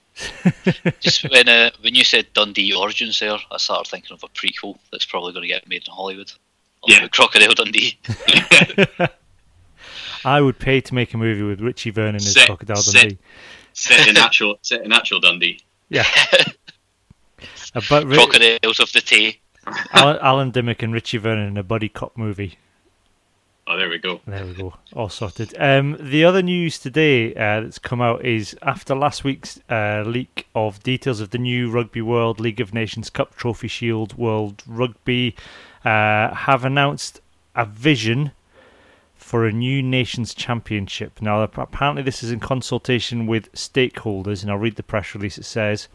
Just 0.99 1.23
when 1.29 1.47
uh, 1.49 1.71
when 1.81 1.95
you 1.95 2.03
said 2.03 2.27
Dundee 2.33 2.73
Origins 2.73 3.19
there, 3.19 3.37
I 3.51 3.57
started 3.57 3.89
thinking 3.89 4.13
of 4.13 4.23
a 4.23 4.27
prequel 4.29 4.77
that's 4.91 5.05
probably 5.05 5.33
going 5.33 5.43
to 5.43 5.47
get 5.47 5.67
made 5.67 5.83
in 5.87 5.93
Hollywood. 5.93 6.31
Yeah. 6.87 7.07
Crocodile 7.07 7.53
Dundee. 7.53 7.97
I 10.25 10.39
would 10.41 10.59
pay 10.59 10.81
to 10.81 10.93
make 10.93 11.13
a 11.13 11.17
movie 11.17 11.41
with 11.43 11.61
Richie 11.61 11.89
Vernon 11.89 12.15
as 12.15 12.33
Set- 12.33 12.47
Crocodile 12.47 12.75
set- 12.77 13.01
Dundee. 13.01 13.17
Set 13.73 14.07
in 14.07 14.17
actual 14.25 14.57
set 14.61 14.83
in 14.83 14.91
actual 14.91 15.19
Dundee. 15.19 15.59
Yeah. 15.89 16.05
Uh, 17.73 17.81
but 17.89 18.05
Ri- 18.05 18.15
Crocodiles 18.15 18.79
of 18.79 18.91
the 18.91 19.01
Tay. 19.01 19.39
Alan, 19.93 20.17
Alan 20.21 20.51
Dymock 20.51 20.81
and 20.83 20.93
Richie 20.93 21.17
Vernon 21.17 21.47
in 21.47 21.57
a 21.57 21.63
buddy 21.63 21.89
cop 21.89 22.17
movie. 22.17 22.57
Oh, 23.71 23.77
there 23.77 23.87
we 23.87 23.99
go. 23.99 24.19
There 24.27 24.45
we 24.45 24.53
go, 24.53 24.73
all 24.93 25.07
sorted. 25.07 25.55
Um, 25.57 25.95
the 25.97 26.25
other 26.25 26.41
news 26.41 26.77
today 26.77 27.33
uh, 27.35 27.61
that's 27.61 27.79
come 27.79 28.01
out 28.01 28.25
is 28.25 28.53
after 28.61 28.93
last 28.93 29.23
week's 29.23 29.61
uh, 29.69 30.03
leak 30.05 30.45
of 30.53 30.83
details 30.83 31.21
of 31.21 31.29
the 31.29 31.37
new 31.37 31.71
Rugby 31.71 32.01
World 32.01 32.41
League 32.41 32.59
of 32.59 32.73
Nations 32.73 33.09
Cup 33.09 33.33
Trophy 33.37 33.69
Shield 33.69 34.17
World 34.17 34.61
Rugby 34.67 35.37
uh, 35.85 36.33
have 36.33 36.65
announced 36.65 37.21
a 37.55 37.63
vision 37.65 38.31
for 39.15 39.47
a 39.47 39.53
new 39.53 39.81
Nations 39.81 40.33
Championship. 40.33 41.21
Now, 41.21 41.41
apparently, 41.41 42.03
this 42.03 42.23
is 42.23 42.31
in 42.31 42.41
consultation 42.41 43.25
with 43.25 43.49
stakeholders, 43.53 44.41
and 44.41 44.51
I'll 44.51 44.57
read 44.57 44.75
the 44.75 44.83
press 44.83 45.15
release. 45.15 45.37
It 45.37 45.45
says. 45.45 45.87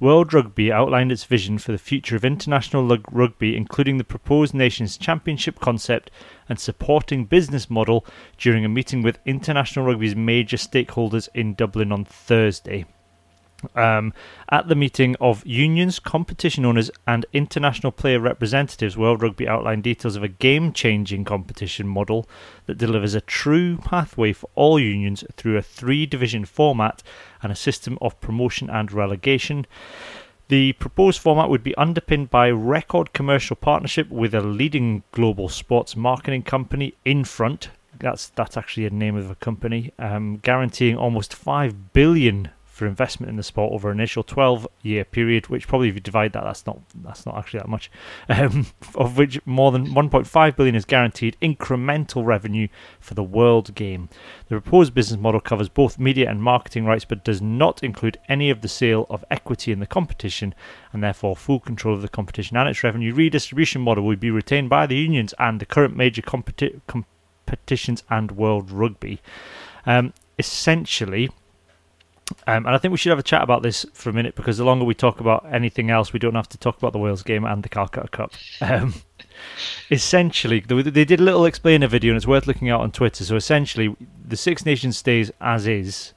World 0.00 0.32
Rugby 0.32 0.70
outlined 0.70 1.10
its 1.10 1.24
vision 1.24 1.58
for 1.58 1.72
the 1.72 1.78
future 1.78 2.14
of 2.14 2.24
international 2.24 2.86
rugby, 3.10 3.56
including 3.56 3.98
the 3.98 4.04
proposed 4.04 4.54
Nations 4.54 4.96
Championship 4.96 5.58
concept 5.58 6.10
and 6.48 6.60
supporting 6.60 7.24
business 7.24 7.68
model 7.68 8.06
during 8.36 8.64
a 8.64 8.68
meeting 8.68 9.02
with 9.02 9.18
international 9.26 9.84
rugby's 9.84 10.14
major 10.14 10.56
stakeholders 10.56 11.28
in 11.34 11.54
Dublin 11.54 11.90
on 11.90 12.04
Thursday. 12.04 12.84
Um, 13.74 14.14
at 14.50 14.68
the 14.68 14.76
meeting 14.76 15.16
of 15.20 15.44
unions, 15.44 15.98
competition 15.98 16.64
owners, 16.64 16.92
and 17.08 17.26
international 17.32 17.90
player 17.90 18.20
representatives, 18.20 18.96
World 18.96 19.20
Rugby 19.20 19.48
outlined 19.48 19.82
details 19.82 20.14
of 20.14 20.22
a 20.22 20.28
game 20.28 20.72
changing 20.72 21.24
competition 21.24 21.88
model 21.88 22.28
that 22.66 22.78
delivers 22.78 23.14
a 23.14 23.20
true 23.20 23.76
pathway 23.78 24.32
for 24.32 24.48
all 24.54 24.78
unions 24.78 25.24
through 25.34 25.56
a 25.56 25.62
three 25.62 26.06
division 26.06 26.44
format 26.44 27.02
and 27.42 27.52
a 27.52 27.56
system 27.56 27.98
of 28.00 28.20
promotion 28.20 28.68
and 28.70 28.92
relegation. 28.92 29.66
The 30.48 30.72
proposed 30.74 31.20
format 31.20 31.50
would 31.50 31.62
be 31.62 31.74
underpinned 31.76 32.30
by 32.30 32.50
record 32.50 33.12
commercial 33.12 33.54
partnership 33.54 34.08
with 34.08 34.34
a 34.34 34.40
leading 34.40 35.02
global 35.12 35.48
sports 35.48 35.94
marketing 35.94 36.42
company, 36.42 36.94
Infront. 37.04 37.68
That's 37.98 38.28
that's 38.28 38.56
actually 38.56 38.86
a 38.86 38.90
name 38.90 39.16
of 39.16 39.30
a 39.30 39.34
company, 39.34 39.92
um, 39.98 40.38
guaranteeing 40.38 40.96
almost 40.96 41.34
five 41.34 41.92
billion 41.92 42.50
for 42.78 42.86
investment 42.86 43.28
in 43.28 43.36
the 43.36 43.42
sport 43.42 43.72
over 43.72 43.90
an 43.90 43.98
initial 43.98 44.22
12-year 44.22 45.04
period. 45.04 45.48
Which 45.48 45.66
probably, 45.66 45.88
if 45.88 45.94
you 45.94 46.00
divide 46.00 46.32
that, 46.32 46.44
that's 46.44 46.64
not 46.64 46.78
that's 46.94 47.26
not 47.26 47.36
actually 47.36 47.60
that 47.60 47.68
much. 47.68 47.90
Um, 48.38 48.66
of 48.94 49.18
which 49.18 49.44
more 49.46 49.72
than 49.72 49.86
1.5 49.86 50.56
billion 50.56 50.76
is 50.76 50.84
guaranteed 50.84 51.36
incremental 51.42 52.24
revenue 52.24 52.68
for 53.00 53.14
the 53.14 53.22
world 53.22 53.74
game. 53.74 54.08
The 54.48 54.60
proposed 54.60 54.94
business 54.94 55.18
model 55.18 55.40
covers 55.40 55.68
both 55.68 55.98
media 55.98 56.30
and 56.30 56.40
marketing 56.40 56.84
rights, 56.84 57.04
but 57.04 57.24
does 57.24 57.42
not 57.42 57.82
include 57.82 58.18
any 58.28 58.48
of 58.50 58.60
the 58.60 58.68
sale 58.68 59.06
of 59.10 59.24
equity 59.28 59.72
in 59.72 59.80
the 59.80 59.86
competition, 59.86 60.54
and 60.92 61.02
therefore 61.02 61.34
full 61.34 61.58
control 61.58 61.94
of 61.94 62.02
the 62.02 62.08
competition 62.08 62.56
and 62.56 62.68
its 62.68 62.84
revenue 62.84 63.12
redistribution 63.12 63.82
model 63.82 64.04
would 64.04 64.20
be 64.20 64.30
retained 64.30 64.68
by 64.68 64.86
the 64.86 64.96
unions 64.96 65.34
and 65.38 65.58
the 65.58 65.66
current 65.66 65.96
major 65.96 66.22
competi- 66.22 66.80
competitions 66.86 68.04
and 68.08 68.32
World 68.32 68.70
Rugby. 68.70 69.20
Um, 69.84 70.12
essentially, 70.38 71.30
um, 72.46 72.66
and 72.66 72.74
I 72.74 72.78
think 72.78 72.92
we 72.92 72.98
should 72.98 73.10
have 73.10 73.18
a 73.18 73.22
chat 73.22 73.42
about 73.42 73.62
this 73.62 73.86
for 73.92 74.10
a 74.10 74.12
minute 74.12 74.34
because 74.34 74.58
the 74.58 74.64
longer 74.64 74.84
we 74.84 74.94
talk 74.94 75.20
about 75.20 75.46
anything 75.50 75.90
else, 75.90 76.12
we 76.12 76.18
don't 76.18 76.34
have 76.34 76.48
to 76.50 76.58
talk 76.58 76.76
about 76.76 76.92
the 76.92 76.98
Wales 76.98 77.22
game 77.22 77.44
and 77.44 77.62
the 77.62 77.68
Calcutta 77.68 78.08
Cup. 78.08 78.32
Um, 78.60 78.94
essentially, 79.90 80.60
they, 80.60 80.82
they 80.82 81.04
did 81.04 81.20
a 81.20 81.22
little 81.22 81.44
explainer 81.44 81.86
video, 81.86 82.10
and 82.10 82.16
it's 82.16 82.26
worth 82.26 82.46
looking 82.46 82.70
out 82.70 82.80
on 82.80 82.90
Twitter. 82.90 83.24
So 83.24 83.36
essentially, 83.36 83.94
the 84.26 84.36
Six 84.36 84.66
Nations 84.66 84.96
stays 84.96 85.30
as 85.40 85.66
is. 85.66 86.12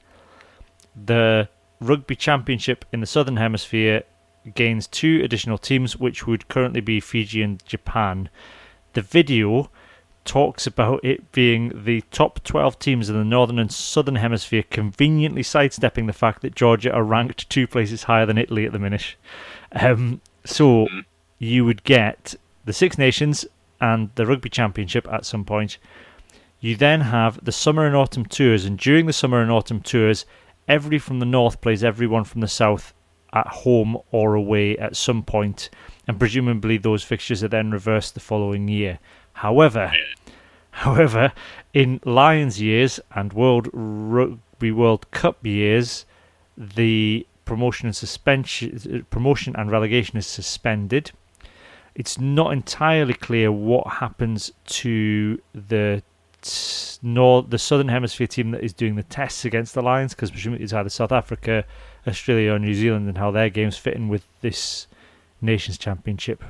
The 0.96 1.48
Rugby 1.80 2.16
Championship 2.16 2.84
in 2.92 3.00
the 3.00 3.06
Southern 3.06 3.36
Hemisphere 3.36 4.02
gains 4.54 4.88
two 4.88 5.20
additional 5.22 5.56
teams, 5.56 5.96
which 5.96 6.26
would 6.26 6.48
currently 6.48 6.80
be 6.80 6.98
Fiji 6.98 7.42
and 7.42 7.64
Japan. 7.64 8.28
The 8.94 9.02
video 9.02 9.70
talks 10.24 10.66
about 10.66 11.04
it 11.04 11.32
being 11.32 11.84
the 11.84 12.02
top 12.10 12.42
12 12.44 12.78
teams 12.78 13.08
in 13.08 13.16
the 13.16 13.24
northern 13.24 13.58
and 13.58 13.72
southern 13.72 14.16
hemisphere 14.16 14.64
conveniently 14.70 15.42
sidestepping 15.42 16.06
the 16.06 16.12
fact 16.12 16.42
that 16.42 16.54
Georgia 16.54 16.92
are 16.92 17.02
ranked 17.02 17.48
two 17.50 17.66
places 17.66 18.04
higher 18.04 18.26
than 18.26 18.38
Italy 18.38 18.64
at 18.64 18.72
the 18.72 18.78
minute. 18.78 19.16
Um, 19.72 20.20
so 20.44 20.86
you 21.38 21.64
would 21.64 21.84
get 21.84 22.34
the 22.64 22.72
Six 22.72 22.98
Nations 22.98 23.44
and 23.80 24.10
the 24.14 24.26
Rugby 24.26 24.48
Championship 24.48 25.08
at 25.10 25.26
some 25.26 25.44
point. 25.44 25.78
You 26.60 26.76
then 26.76 27.00
have 27.00 27.44
the 27.44 27.50
summer 27.50 27.86
and 27.86 27.96
autumn 27.96 28.24
tours, 28.24 28.64
and 28.64 28.78
during 28.78 29.06
the 29.06 29.12
summer 29.12 29.42
and 29.42 29.50
autumn 29.50 29.80
tours, 29.80 30.24
every 30.68 30.98
from 30.98 31.18
the 31.18 31.26
north 31.26 31.60
plays 31.60 31.82
everyone 31.82 32.22
from 32.22 32.40
the 32.40 32.48
south 32.48 32.94
at 33.32 33.48
home 33.48 33.98
or 34.12 34.34
away 34.34 34.78
at 34.78 34.94
some 34.94 35.24
point, 35.24 35.70
and 36.06 36.18
presumably 36.18 36.76
those 36.76 37.02
fixtures 37.02 37.42
are 37.42 37.48
then 37.48 37.72
reversed 37.72 38.14
the 38.14 38.20
following 38.20 38.68
year. 38.68 39.00
However, 39.34 39.92
however, 40.70 41.32
in 41.72 42.00
Lions 42.04 42.60
years 42.60 43.00
and 43.14 43.32
World 43.32 43.68
Rugby 43.72 44.70
World 44.72 45.10
Cup 45.10 45.44
years, 45.44 46.06
the 46.56 47.26
promotion 47.44 47.86
and 47.86 47.96
suspension, 47.96 49.06
promotion 49.10 49.54
and 49.56 49.70
relegation 49.70 50.16
is 50.16 50.26
suspended. 50.26 51.12
It's 51.94 52.18
not 52.18 52.52
entirely 52.52 53.14
clear 53.14 53.52
what 53.52 53.86
happens 53.94 54.52
to 54.66 55.40
the 55.54 56.02
t- 56.40 56.98
nor 57.02 57.42
the 57.42 57.58
Southern 57.58 57.88
Hemisphere 57.88 58.26
team 58.26 58.52
that 58.52 58.64
is 58.64 58.72
doing 58.72 58.96
the 58.96 59.02
tests 59.02 59.44
against 59.44 59.74
the 59.74 59.82
Lions, 59.82 60.14
because 60.14 60.30
presumably 60.30 60.64
it's 60.64 60.72
either 60.72 60.88
South 60.88 61.12
Africa, 61.12 61.64
Australia, 62.06 62.52
or 62.52 62.58
New 62.58 62.74
Zealand, 62.74 63.08
and 63.08 63.18
how 63.18 63.30
their 63.30 63.50
games 63.50 63.76
fit 63.76 63.94
in 63.94 64.08
with 64.08 64.26
this 64.40 64.86
Nations 65.40 65.76
Championship 65.76 66.44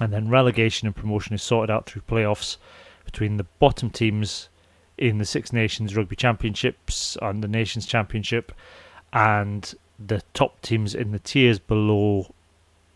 and 0.00 0.12
then 0.12 0.28
relegation 0.28 0.86
and 0.86 0.96
promotion 0.96 1.34
is 1.34 1.42
sorted 1.42 1.70
out 1.70 1.86
through 1.86 2.02
playoffs 2.02 2.56
between 3.04 3.36
the 3.36 3.46
bottom 3.58 3.90
teams 3.90 4.48
in 4.96 5.18
the 5.18 5.24
Six 5.24 5.52
Nations 5.52 5.96
Rugby 5.96 6.16
Championships 6.16 7.16
and 7.22 7.42
the 7.42 7.48
Nations 7.48 7.86
Championship, 7.86 8.52
and 9.12 9.74
the 9.98 10.22
top 10.34 10.60
teams 10.60 10.94
in 10.94 11.12
the 11.12 11.18
tiers 11.18 11.58
below, 11.58 12.34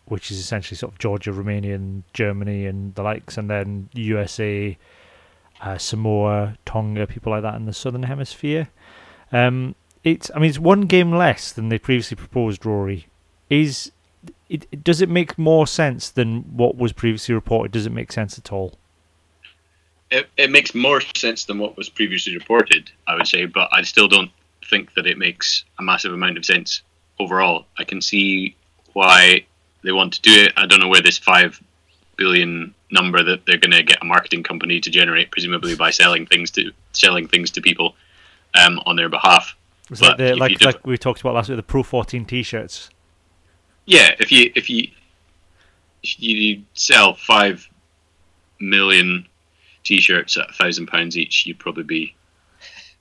which 0.05 0.29
is 0.29 0.37
essentially 0.37 0.77
sort 0.77 0.93
of 0.93 0.99
Georgia, 0.99 1.31
Romania, 1.31 1.75
and 1.75 2.03
Germany, 2.13 2.65
and 2.65 2.93
the 2.95 3.03
likes, 3.03 3.37
and 3.37 3.49
then 3.49 3.89
USA, 3.93 4.77
uh, 5.61 5.77
Samoa, 5.77 6.57
Tonga, 6.65 7.07
people 7.07 7.31
like 7.31 7.41
that 7.41 7.55
in 7.55 7.65
the 7.65 7.73
Southern 7.73 8.03
Hemisphere. 8.03 8.69
Um, 9.31 9.75
it's, 10.03 10.29
I 10.35 10.39
mean, 10.39 10.49
it's 10.49 10.59
one 10.59 10.81
game 10.81 11.11
less 11.11 11.51
than 11.51 11.69
they 11.69 11.79
previously 11.79 12.17
proposed. 12.17 12.65
Rory 12.65 13.07
is 13.49 13.91
it, 14.49 14.67
it- 14.71 14.83
does 14.83 15.01
it 15.01 15.09
make 15.09 15.37
more 15.37 15.65
sense 15.67 16.09
than 16.09 16.41
what 16.55 16.77
was 16.77 16.91
previously 16.93 17.33
reported? 17.35 17.71
Does 17.71 17.85
it 17.85 17.91
make 17.91 18.11
sense 18.11 18.37
at 18.37 18.51
all? 18.51 18.77
It, 20.11 20.29
it 20.37 20.51
makes 20.51 20.75
more 20.75 21.01
sense 21.15 21.45
than 21.45 21.57
what 21.57 21.75
was 21.75 21.89
previously 21.89 22.35
reported, 22.35 22.91
I 23.07 23.15
would 23.15 23.27
say, 23.27 23.45
but 23.45 23.69
I 23.71 23.81
still 23.81 24.07
don't 24.07 24.29
think 24.69 24.93
that 24.93 25.07
it 25.07 25.17
makes 25.17 25.65
a 25.79 25.83
massive 25.83 26.13
amount 26.13 26.37
of 26.37 26.45
sense 26.45 26.83
overall. 27.19 27.65
I 27.79 27.83
can 27.83 27.99
see 27.99 28.55
why 28.93 29.45
they 29.83 29.91
want 29.91 30.13
to 30.13 30.21
do 30.21 30.31
it. 30.43 30.53
I 30.55 30.67
don't 30.67 30.79
know 30.79 30.87
where 30.87 31.01
this 31.01 31.17
five 31.17 31.59
billion 32.15 32.75
number 32.91 33.23
that 33.23 33.45
they're 33.47 33.57
going 33.57 33.71
to 33.71 33.81
get 33.81 34.01
a 34.03 34.05
marketing 34.05 34.43
company 34.43 34.79
to 34.79 34.89
generate, 34.91 35.31
presumably 35.31 35.75
by 35.75 35.89
selling 35.89 36.27
things 36.27 36.51
to 36.51 36.71
selling 36.91 37.27
things 37.27 37.49
to 37.51 37.61
people 37.61 37.95
um, 38.53 38.79
on 38.85 38.95
their 38.95 39.09
behalf. 39.09 39.55
It's 39.89 39.99
But 39.99 40.09
like 40.09 40.17
the 40.19 40.35
like 40.35 40.61
like 40.61 40.85
we 40.85 40.95
talked 40.97 41.21
about 41.21 41.33
last 41.33 41.49
week, 41.49 41.55
the 41.57 41.63
Pro 41.63 41.81
14 41.81 42.23
T-shirts. 42.25 42.89
Yeah, 43.85 44.11
if 44.19 44.31
you 44.31 44.51
if 44.55 44.69
you 44.69 44.87
if 46.03 46.19
you 46.19 46.63
sell 46.73 47.15
five 47.15 47.67
million 48.59 49.25
t-shirts 49.83 50.37
at 50.37 50.49
a 50.49 50.53
thousand 50.53 50.87
pounds 50.87 51.17
each, 51.17 51.45
you'd 51.45 51.59
probably 51.59 51.83
be 51.83 52.15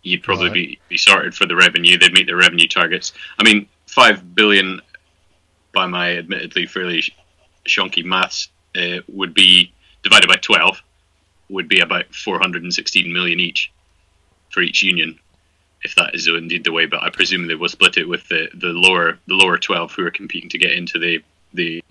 you'd 0.03 0.23
probably 0.23 0.47
Right. 0.47 0.55
be, 0.55 0.81
be 0.89 0.97
sorted 0.97 1.35
for 1.35 1.47
the 1.47 1.55
revenue. 1.55 1.97
They'd 1.99 2.13
meet 2.13 2.27
their 2.27 2.37
revenue 2.37 2.67
targets. 2.67 3.13
I 3.39 3.45
mean, 3.45 3.69
five 3.87 4.35
billion 4.35 4.81
by 5.73 5.87
my 5.87 6.17
admittedly 6.19 6.67
fairly 6.67 7.03
shonky 7.67 8.05
maths 8.05 8.49
uh, 8.77 8.99
would 9.09 9.35
be 9.35 9.73
divided 10.03 10.29
by 10.29 10.37
twelve 10.37 10.83
would 11.49 11.69
be 11.69 11.81
about 11.81 12.13
four 12.15 12.39
hundred 12.41 12.63
and 12.65 12.75
sixteen 12.75 13.13
million 13.13 13.39
each 13.39 13.71
for 14.51 14.63
each 14.63 14.83
union. 14.83 15.19
If 15.83 15.95
that 15.97 16.15
is 16.15 16.27
indeed 16.27 16.65
the 16.65 16.73
way. 16.73 16.87
But 16.87 17.03
I 17.03 17.11
presume 17.11 17.47
they 17.47 17.55
will 17.55 17.69
split 17.69 17.97
it 17.97 18.09
with 18.09 18.29
the, 18.29 18.49
the 18.55 18.69
lower 18.69 19.19
the 19.27 19.35
lower 19.35 19.59
twelve 19.59 19.93
who 19.93 20.07
are 20.07 20.11
competing 20.11 20.49
to 20.51 20.59
get 20.59 20.73
into 20.73 20.99
the 20.99 21.23
the 21.53 21.83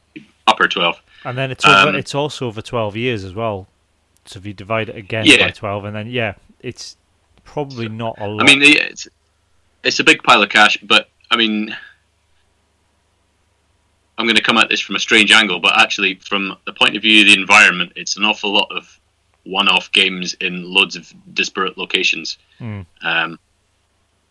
upper 0.48 0.68
twelve. 0.68 1.02
And 1.24 1.38
then 1.38 1.52
it's 1.52 1.66
over, 1.66 1.90
Um, 1.90 1.96
it's 1.96 2.16
also 2.16 2.48
over 2.48 2.62
twelve 2.62 2.96
years 2.96 3.24
as 3.24 3.34
well. 3.34 3.68
So 4.26 4.40
if 4.40 4.46
you 4.46 4.54
divide 4.54 4.90
it 4.90 4.96
again 4.96 5.26
Yeah. 5.26 5.48
by 5.48 5.52
twelve, 5.52 5.86
and 5.86 5.96
then 5.96 6.08
yeah, 6.08 6.34
it's 6.60 6.98
probably 7.44 7.90
not 7.90 8.20
a 8.20 8.28
lot. 8.28 8.42
I 8.42 8.46
mean, 8.46 8.62
it's 8.62 9.08
it's 9.84 10.00
a 10.00 10.04
big 10.04 10.24
pile 10.24 10.44
of 10.44 10.50
cash, 10.50 10.78
but 10.84 11.10
I 11.30 11.38
mean, 11.38 11.76
I'm 14.18 14.26
going 14.26 14.36
to 14.36 14.44
come 14.44 14.58
at 14.58 14.70
this 14.70 14.80
from 14.80 14.96
a 14.96 15.00
strange 15.00 15.32
angle, 15.32 15.60
but 15.60 15.80
actually, 15.80 16.16
from 16.16 16.56
the 16.66 16.74
point 16.74 16.96
of 16.96 17.02
view 17.02 17.22
of 17.22 17.28
the 17.28 17.40
environment, 17.40 17.94
it's 17.96 18.18
an 18.18 18.24
awful 18.24 18.54
lot 18.54 18.68
of 18.72 19.00
one-off 19.44 19.92
games 19.92 20.36
in 20.36 20.64
loads 20.72 20.96
of 20.96 21.12
disparate 21.34 21.78
locations. 21.78 22.38
Mm. 22.60 22.86
Um, 23.02 23.40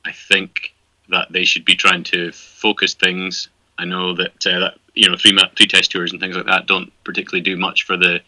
I 0.05 0.13
think 0.13 0.75
that 1.09 1.31
they 1.31 1.45
should 1.45 1.65
be 1.65 1.75
trying 1.75 2.05
to 2.05 2.33
focus 2.33 2.95
things. 2.95 3.49
I 3.79 3.85
know 3.85 4.15
that 4.17 4.47
uh, 4.47 4.59
that 4.61 4.75
you 4.95 5.09
know 5.09 5.17
three 5.17 5.37
three 5.57 5.67
test 5.67 5.91
tours 5.91 6.13
and 6.13 6.21
things 6.21 6.37
like 6.37 6.47
that 6.47 6.67
don't 6.67 6.93
particularly 7.05 7.43
do 7.43 7.57
much 7.57 7.85
for 7.85 7.97
the 7.97 8.21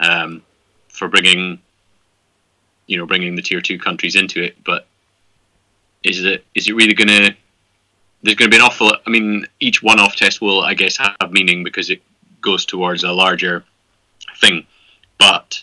um, 0.00 0.42
for 0.88 1.08
bringing 1.08 1.58
you 2.86 2.96
know 2.96 3.06
bringing 3.06 3.34
the 3.34 3.42
tier 3.42 3.60
two 3.60 3.78
countries 3.78 4.16
into 4.16 4.42
it. 4.42 4.62
But 4.64 4.86
is 6.02 6.24
it 6.24 6.44
is 6.54 6.68
it 6.68 6.74
really 6.74 6.94
going 6.94 7.08
to? 7.08 7.34
There's 8.22 8.36
going 8.36 8.50
to 8.50 8.56
be 8.56 8.60
an 8.60 8.62
awful. 8.62 8.92
I 9.06 9.10
mean, 9.10 9.46
each 9.60 9.82
one-off 9.82 10.16
test 10.16 10.40
will, 10.40 10.62
I 10.62 10.72
guess, 10.72 10.96
have 10.96 11.30
meaning 11.30 11.62
because 11.62 11.90
it 11.90 12.00
goes 12.40 12.64
towards 12.64 13.04
a 13.04 13.12
larger 13.12 13.64
thing. 14.40 14.66
But 15.18 15.62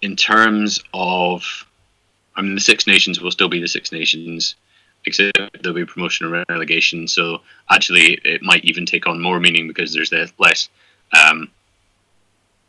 in 0.00 0.14
terms 0.14 0.82
of, 0.92 1.66
I 2.36 2.42
mean, 2.42 2.54
the 2.54 2.60
Six 2.60 2.86
Nations 2.86 3.20
will 3.20 3.30
still 3.30 3.48
be 3.48 3.60
the 3.60 3.68
Six 3.68 3.92
Nations, 3.92 4.56
except 5.06 5.38
there'll 5.62 5.74
be 5.74 5.84
promotion 5.84 6.26
and 6.26 6.44
relegation. 6.48 7.06
So 7.08 7.42
actually, 7.70 8.18
it 8.24 8.42
might 8.42 8.64
even 8.64 8.86
take 8.86 9.06
on 9.06 9.20
more 9.20 9.40
meaning 9.40 9.68
because 9.68 9.92
there's 9.94 10.12
less, 10.38 10.68
um, 11.12 11.50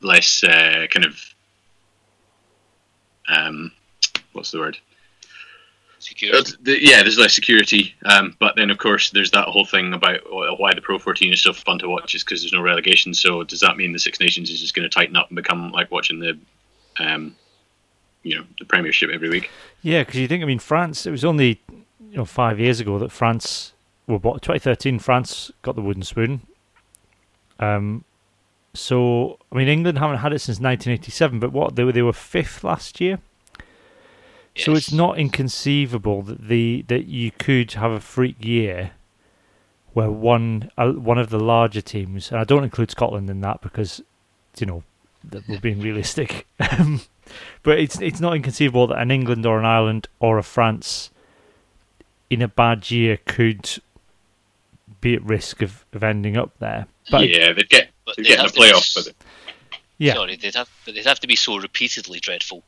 less 0.01 0.43
uh, 0.43 0.85
kind 0.91 1.05
of, 1.05 1.19
um, 3.27 3.71
what's 4.33 4.51
the 4.51 4.59
word? 4.59 4.77
Security. 5.97 6.37
Uh, 6.37 6.55
the- 6.61 6.83
yeah, 6.83 7.01
there's 7.01 7.17
less 7.17 7.33
security, 7.33 7.95
um, 8.05 8.35
but 8.39 8.55
then 8.55 8.69
of 8.69 8.77
course 8.77 9.09
there's 9.09 9.31
that 9.31 9.47
whole 9.47 9.65
thing 9.65 9.91
about 9.93 10.19
why 10.59 10.71
the 10.73 10.81
Pro 10.81 10.99
14 10.99 11.33
is 11.33 11.41
so 11.41 11.51
fun 11.51 11.79
to 11.79 11.89
watch 11.89 12.13
is 12.13 12.23
because 12.23 12.41
there's 12.41 12.53
no 12.53 12.61
relegation. 12.61 13.13
So 13.15 13.43
does 13.43 13.61
that 13.61 13.75
mean 13.77 13.91
the 13.91 13.97
Six 13.97 14.19
Nations 14.19 14.51
is 14.51 14.61
just 14.61 14.75
going 14.75 14.87
to 14.87 14.93
tighten 14.93 15.15
up 15.15 15.29
and 15.29 15.35
become 15.35 15.71
like 15.71 15.89
watching 15.89 16.19
the, 16.19 16.37
um, 16.99 17.35
you 18.25 18.35
know, 18.35 18.43
the 18.59 18.65
Premiership 18.65 19.11
every 19.11 19.29
week? 19.29 19.49
Yeah, 19.83 20.03
because 20.03 20.19
you 20.19 20.27
think, 20.27 20.43
I 20.43 20.47
mean, 20.47 20.59
France. 20.59 21.05
It 21.05 21.11
was 21.11 21.23
only 21.23 21.61
you 22.09 22.17
know 22.17 22.25
five 22.25 22.59
years 22.59 22.79
ago 22.79 22.97
that 22.99 23.11
France 23.11 23.73
were 24.07 24.19
bought. 24.19 24.41
2013, 24.41 24.99
France 24.99 25.51
got 25.61 25.75
the 25.75 25.81
wooden 25.81 26.03
spoon. 26.03 26.41
Um, 27.59 28.03
so 28.73 29.37
I 29.51 29.55
mean, 29.55 29.67
England 29.67 29.99
haven't 29.99 30.17
had 30.17 30.33
it 30.33 30.39
since 30.39 30.59
1987. 30.59 31.39
But 31.39 31.53
what 31.53 31.75
they 31.75 31.83
were, 31.83 31.91
they 31.91 32.01
were 32.01 32.13
fifth 32.13 32.63
last 32.63 32.99
year. 32.99 33.19
So 34.57 34.73
it's 34.73 34.91
not 34.91 35.19
inconceivable 35.19 36.21
that 36.23 36.47
the 36.47 36.85
that 36.87 37.05
you 37.05 37.31
could 37.31 37.73
have 37.73 37.91
a 37.91 37.99
freak 37.99 38.43
year 38.43 38.91
where 39.93 40.09
one 40.09 40.71
uh, 40.77 40.91
one 40.93 41.17
of 41.17 41.29
the 41.29 41.39
larger 41.39 41.81
teams, 41.81 42.31
and 42.31 42.39
I 42.39 42.43
don't 42.43 42.63
include 42.63 42.89
Scotland 42.89 43.29
in 43.29 43.41
that 43.41 43.61
because 43.61 44.01
you 44.57 44.65
know 44.65 44.83
that 45.25 45.47
we're 45.47 45.59
being 45.59 45.81
realistic. 45.81 46.47
But 47.63 47.79
it's 47.79 47.99
it's 48.01 48.19
not 48.19 48.35
inconceivable 48.35 48.87
that 48.87 48.99
an 49.01 49.11
England 49.11 49.45
or 49.45 49.59
an 49.59 49.65
Ireland 49.65 50.07
or 50.19 50.37
a 50.37 50.43
France 50.43 51.09
in 52.29 52.41
a 52.41 52.47
bad 52.47 52.89
year 52.91 53.17
could 53.25 53.79
be 55.01 55.15
at 55.15 55.23
risk 55.23 55.61
of, 55.61 55.85
of 55.93 56.03
ending 56.03 56.37
up 56.37 56.51
there. 56.59 56.87
But 57.11 57.29
yeah, 57.29 57.53
they'd 57.53 57.69
get 57.69 57.89
they'd 58.07 58.15
they'd 58.17 58.23
get 58.23 58.33
in 58.33 58.39
a 58.39 58.43
have 58.43 58.51
to 58.53 58.59
be 58.59 58.65
playoff 58.65 58.75
s- 58.77 58.95
with 58.95 59.07
it. 59.07 59.15
yeah, 59.97 60.13
Sorry, 60.13 60.35
they'd 60.35 60.55
have, 60.55 60.69
but 60.85 60.95
they'd 60.95 61.05
have 61.05 61.19
to 61.19 61.27
be 61.27 61.35
so 61.35 61.57
repeatedly 61.57 62.19
dreadful 62.19 62.63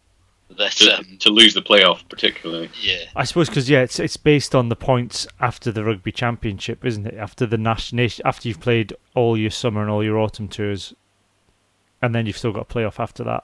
that 0.58 0.72
To, 0.74 0.98
um, 1.00 1.17
to 1.20 1.30
lose 1.30 1.54
the 1.56 1.62
playoff, 1.62 2.08
particularly. 2.08 2.70
yeah, 2.82 3.00
I 3.15 3.24
suppose 3.26 3.50
because 3.50 3.70
yeah, 3.70 3.82
it's 3.82 4.00
it's 4.00 4.15
based 4.17 4.54
on 4.56 4.70
the 4.70 4.76
points 4.76 5.28
after 5.41 5.72
the 5.72 5.84
rugby 5.84 6.12
championship, 6.12 6.86
isn't 6.86 7.06
it? 7.08 7.15
After 7.15 7.46
the 7.46 7.58
national 7.58 8.08
after 8.24 8.48
you've 8.48 8.62
played 8.62 8.93
all 9.15 9.38
your 9.38 9.52
summer 9.52 9.82
and 9.82 9.89
all 9.89 10.04
your 10.04 10.17
autumn 10.20 10.48
tours, 10.48 10.93
and 12.02 12.13
then 12.15 12.26
you've 12.28 12.38
still 12.38 12.54
got 12.54 12.62
a 12.72 12.74
playoff 12.74 13.00
after 13.00 13.24
that. 13.24 13.43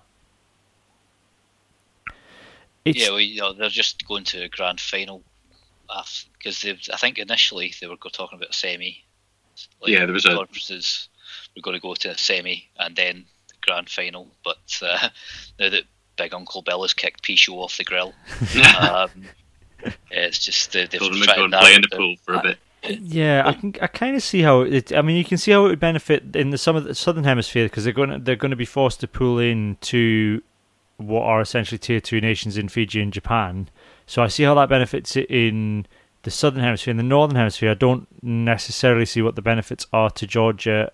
It's, 2.85 2.99
yeah, 2.99 3.09
well, 3.09 3.19
you 3.19 3.39
know, 3.39 3.53
they're 3.53 3.69
just 3.69 4.05
going 4.07 4.23
to 4.25 4.43
a 4.43 4.49
grand 4.49 4.79
final 4.79 5.23
because 6.37 6.65
I 6.91 6.97
think 6.97 7.17
initially 7.17 7.73
they 7.79 7.87
were 7.87 7.95
talking 7.95 8.37
about 8.37 8.49
a 8.49 8.53
semi. 8.53 9.03
Like 9.81 9.91
Yeah, 9.91 10.05
there 10.05 10.13
was 10.13 10.25
a- 10.25 10.35
conferences. 10.35 11.09
We're 11.55 11.61
going 11.61 11.75
to 11.75 11.81
go 11.81 11.93
to 11.93 12.09
a 12.11 12.17
semi 12.17 12.69
and 12.77 12.95
then 12.95 13.25
the 13.47 13.53
grand 13.61 13.89
final. 13.89 14.31
But 14.43 14.79
uh, 14.81 15.09
now 15.59 15.69
that 15.69 15.83
Big 16.17 16.33
Uncle 16.33 16.61
Bill 16.61 16.81
has 16.81 16.93
kicked 16.93 17.23
Pichot 17.23 17.53
off 17.53 17.77
the 17.77 17.83
grill, 17.83 18.13
um, 18.79 19.09
it's 20.11 20.39
just 20.39 20.75
uh, 20.75 20.87
they've 20.89 20.99
Told 20.99 21.13
them 21.13 21.19
to 21.21 21.25
tried 21.25 21.35
go 21.35 21.43
and 21.45 21.53
that 21.53 21.61
play 21.61 21.75
in 21.75 21.81
the 21.81 21.95
pool 21.95 22.15
for 22.23 22.33
a 22.33 22.41
bit. 22.41 22.57
Yeah, 23.01 23.43
I 23.45 23.53
can 23.53 23.73
I 23.81 23.87
kind 23.87 24.15
of 24.15 24.23
see 24.23 24.41
how 24.41 24.61
it. 24.61 24.91
I 24.91 25.01
mean, 25.01 25.15
you 25.15 25.23
can 25.23 25.37
see 25.37 25.51
how 25.51 25.65
it 25.65 25.69
would 25.69 25.79
benefit 25.79 26.35
in 26.35 26.49
the 26.49 26.57
some 26.57 26.75
of 26.75 26.83
the 26.83 26.93
southern 26.93 27.23
hemisphere 27.23 27.65
because 27.65 27.85
they're 27.85 27.93
going 27.93 28.09
to, 28.09 28.19
they're 28.19 28.35
going 28.35 28.51
to 28.51 28.57
be 28.57 28.65
forced 28.65 28.99
to 29.01 29.07
pull 29.07 29.39
in 29.39 29.77
to 29.81 30.41
what 31.07 31.23
are 31.23 31.41
essentially 31.41 31.77
tier 31.77 31.99
two 31.99 32.21
nations 32.21 32.57
in 32.57 32.69
Fiji 32.69 33.01
and 33.01 33.13
Japan. 33.13 33.69
So 34.05 34.21
I 34.21 34.27
see 34.27 34.43
how 34.43 34.53
that 34.55 34.69
benefits 34.69 35.15
it 35.15 35.29
in 35.29 35.85
the 36.23 36.31
southern 36.31 36.63
hemisphere. 36.63 36.91
In 36.91 36.97
the 36.97 37.03
northern 37.03 37.35
hemisphere, 37.35 37.71
I 37.71 37.75
don't 37.75 38.07
necessarily 38.23 39.05
see 39.05 39.21
what 39.21 39.35
the 39.35 39.41
benefits 39.41 39.87
are 39.93 40.09
to 40.11 40.27
Georgia 40.27 40.91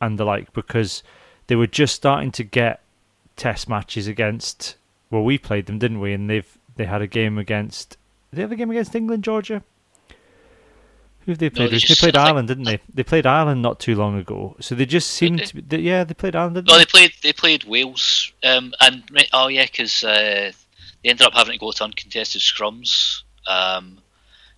and 0.00 0.18
the 0.18 0.24
like 0.24 0.52
because 0.52 1.02
they 1.46 1.56
were 1.56 1.66
just 1.66 1.94
starting 1.94 2.30
to 2.32 2.44
get 2.44 2.82
test 3.36 3.68
matches 3.68 4.06
against. 4.06 4.76
Well, 5.10 5.24
we 5.24 5.38
played 5.38 5.66
them, 5.66 5.78
didn't 5.78 6.00
we? 6.00 6.12
And 6.12 6.28
they've 6.28 6.58
they 6.76 6.84
had 6.86 7.02
a 7.02 7.06
game 7.06 7.38
against. 7.38 7.96
Did 8.30 8.36
they 8.36 8.42
have 8.42 8.52
a 8.52 8.56
game 8.56 8.70
against 8.70 8.94
England, 8.94 9.24
Georgia? 9.24 9.62
Who 11.24 11.32
have 11.32 11.38
they 11.38 11.48
played? 11.48 11.70
they 11.70 11.78
they 11.78 11.94
played 11.94 12.16
Ireland, 12.16 12.48
didn't 12.48 12.64
they? 12.64 12.80
They 12.92 13.02
played 13.02 13.24
Ireland 13.26 13.62
not 13.62 13.80
too 13.80 13.94
long 13.94 14.18
ago. 14.18 14.56
So 14.60 14.74
they 14.74 14.84
just 14.84 15.10
seemed 15.10 15.38
they? 15.38 15.44
to. 15.46 15.54
Be, 15.56 15.60
they, 15.62 15.78
yeah, 15.78 16.04
they 16.04 16.14
played 16.14 16.36
Ireland. 16.36 16.56
Didn't 16.56 16.68
No, 16.68 16.74
they? 16.74 16.80
they 16.80 16.86
played 16.86 17.12
they 17.22 17.32
played 17.32 17.64
Wales, 17.64 18.32
um, 18.42 18.74
and 18.80 19.02
oh 19.32 19.48
yeah, 19.48 19.64
because 19.64 20.04
uh, 20.04 20.52
they 21.02 21.10
ended 21.10 21.26
up 21.26 21.32
having 21.32 21.52
to 21.54 21.58
go 21.58 21.72
to 21.72 21.84
uncontested 21.84 22.42
scrums. 22.42 23.22
Um, 23.46 23.98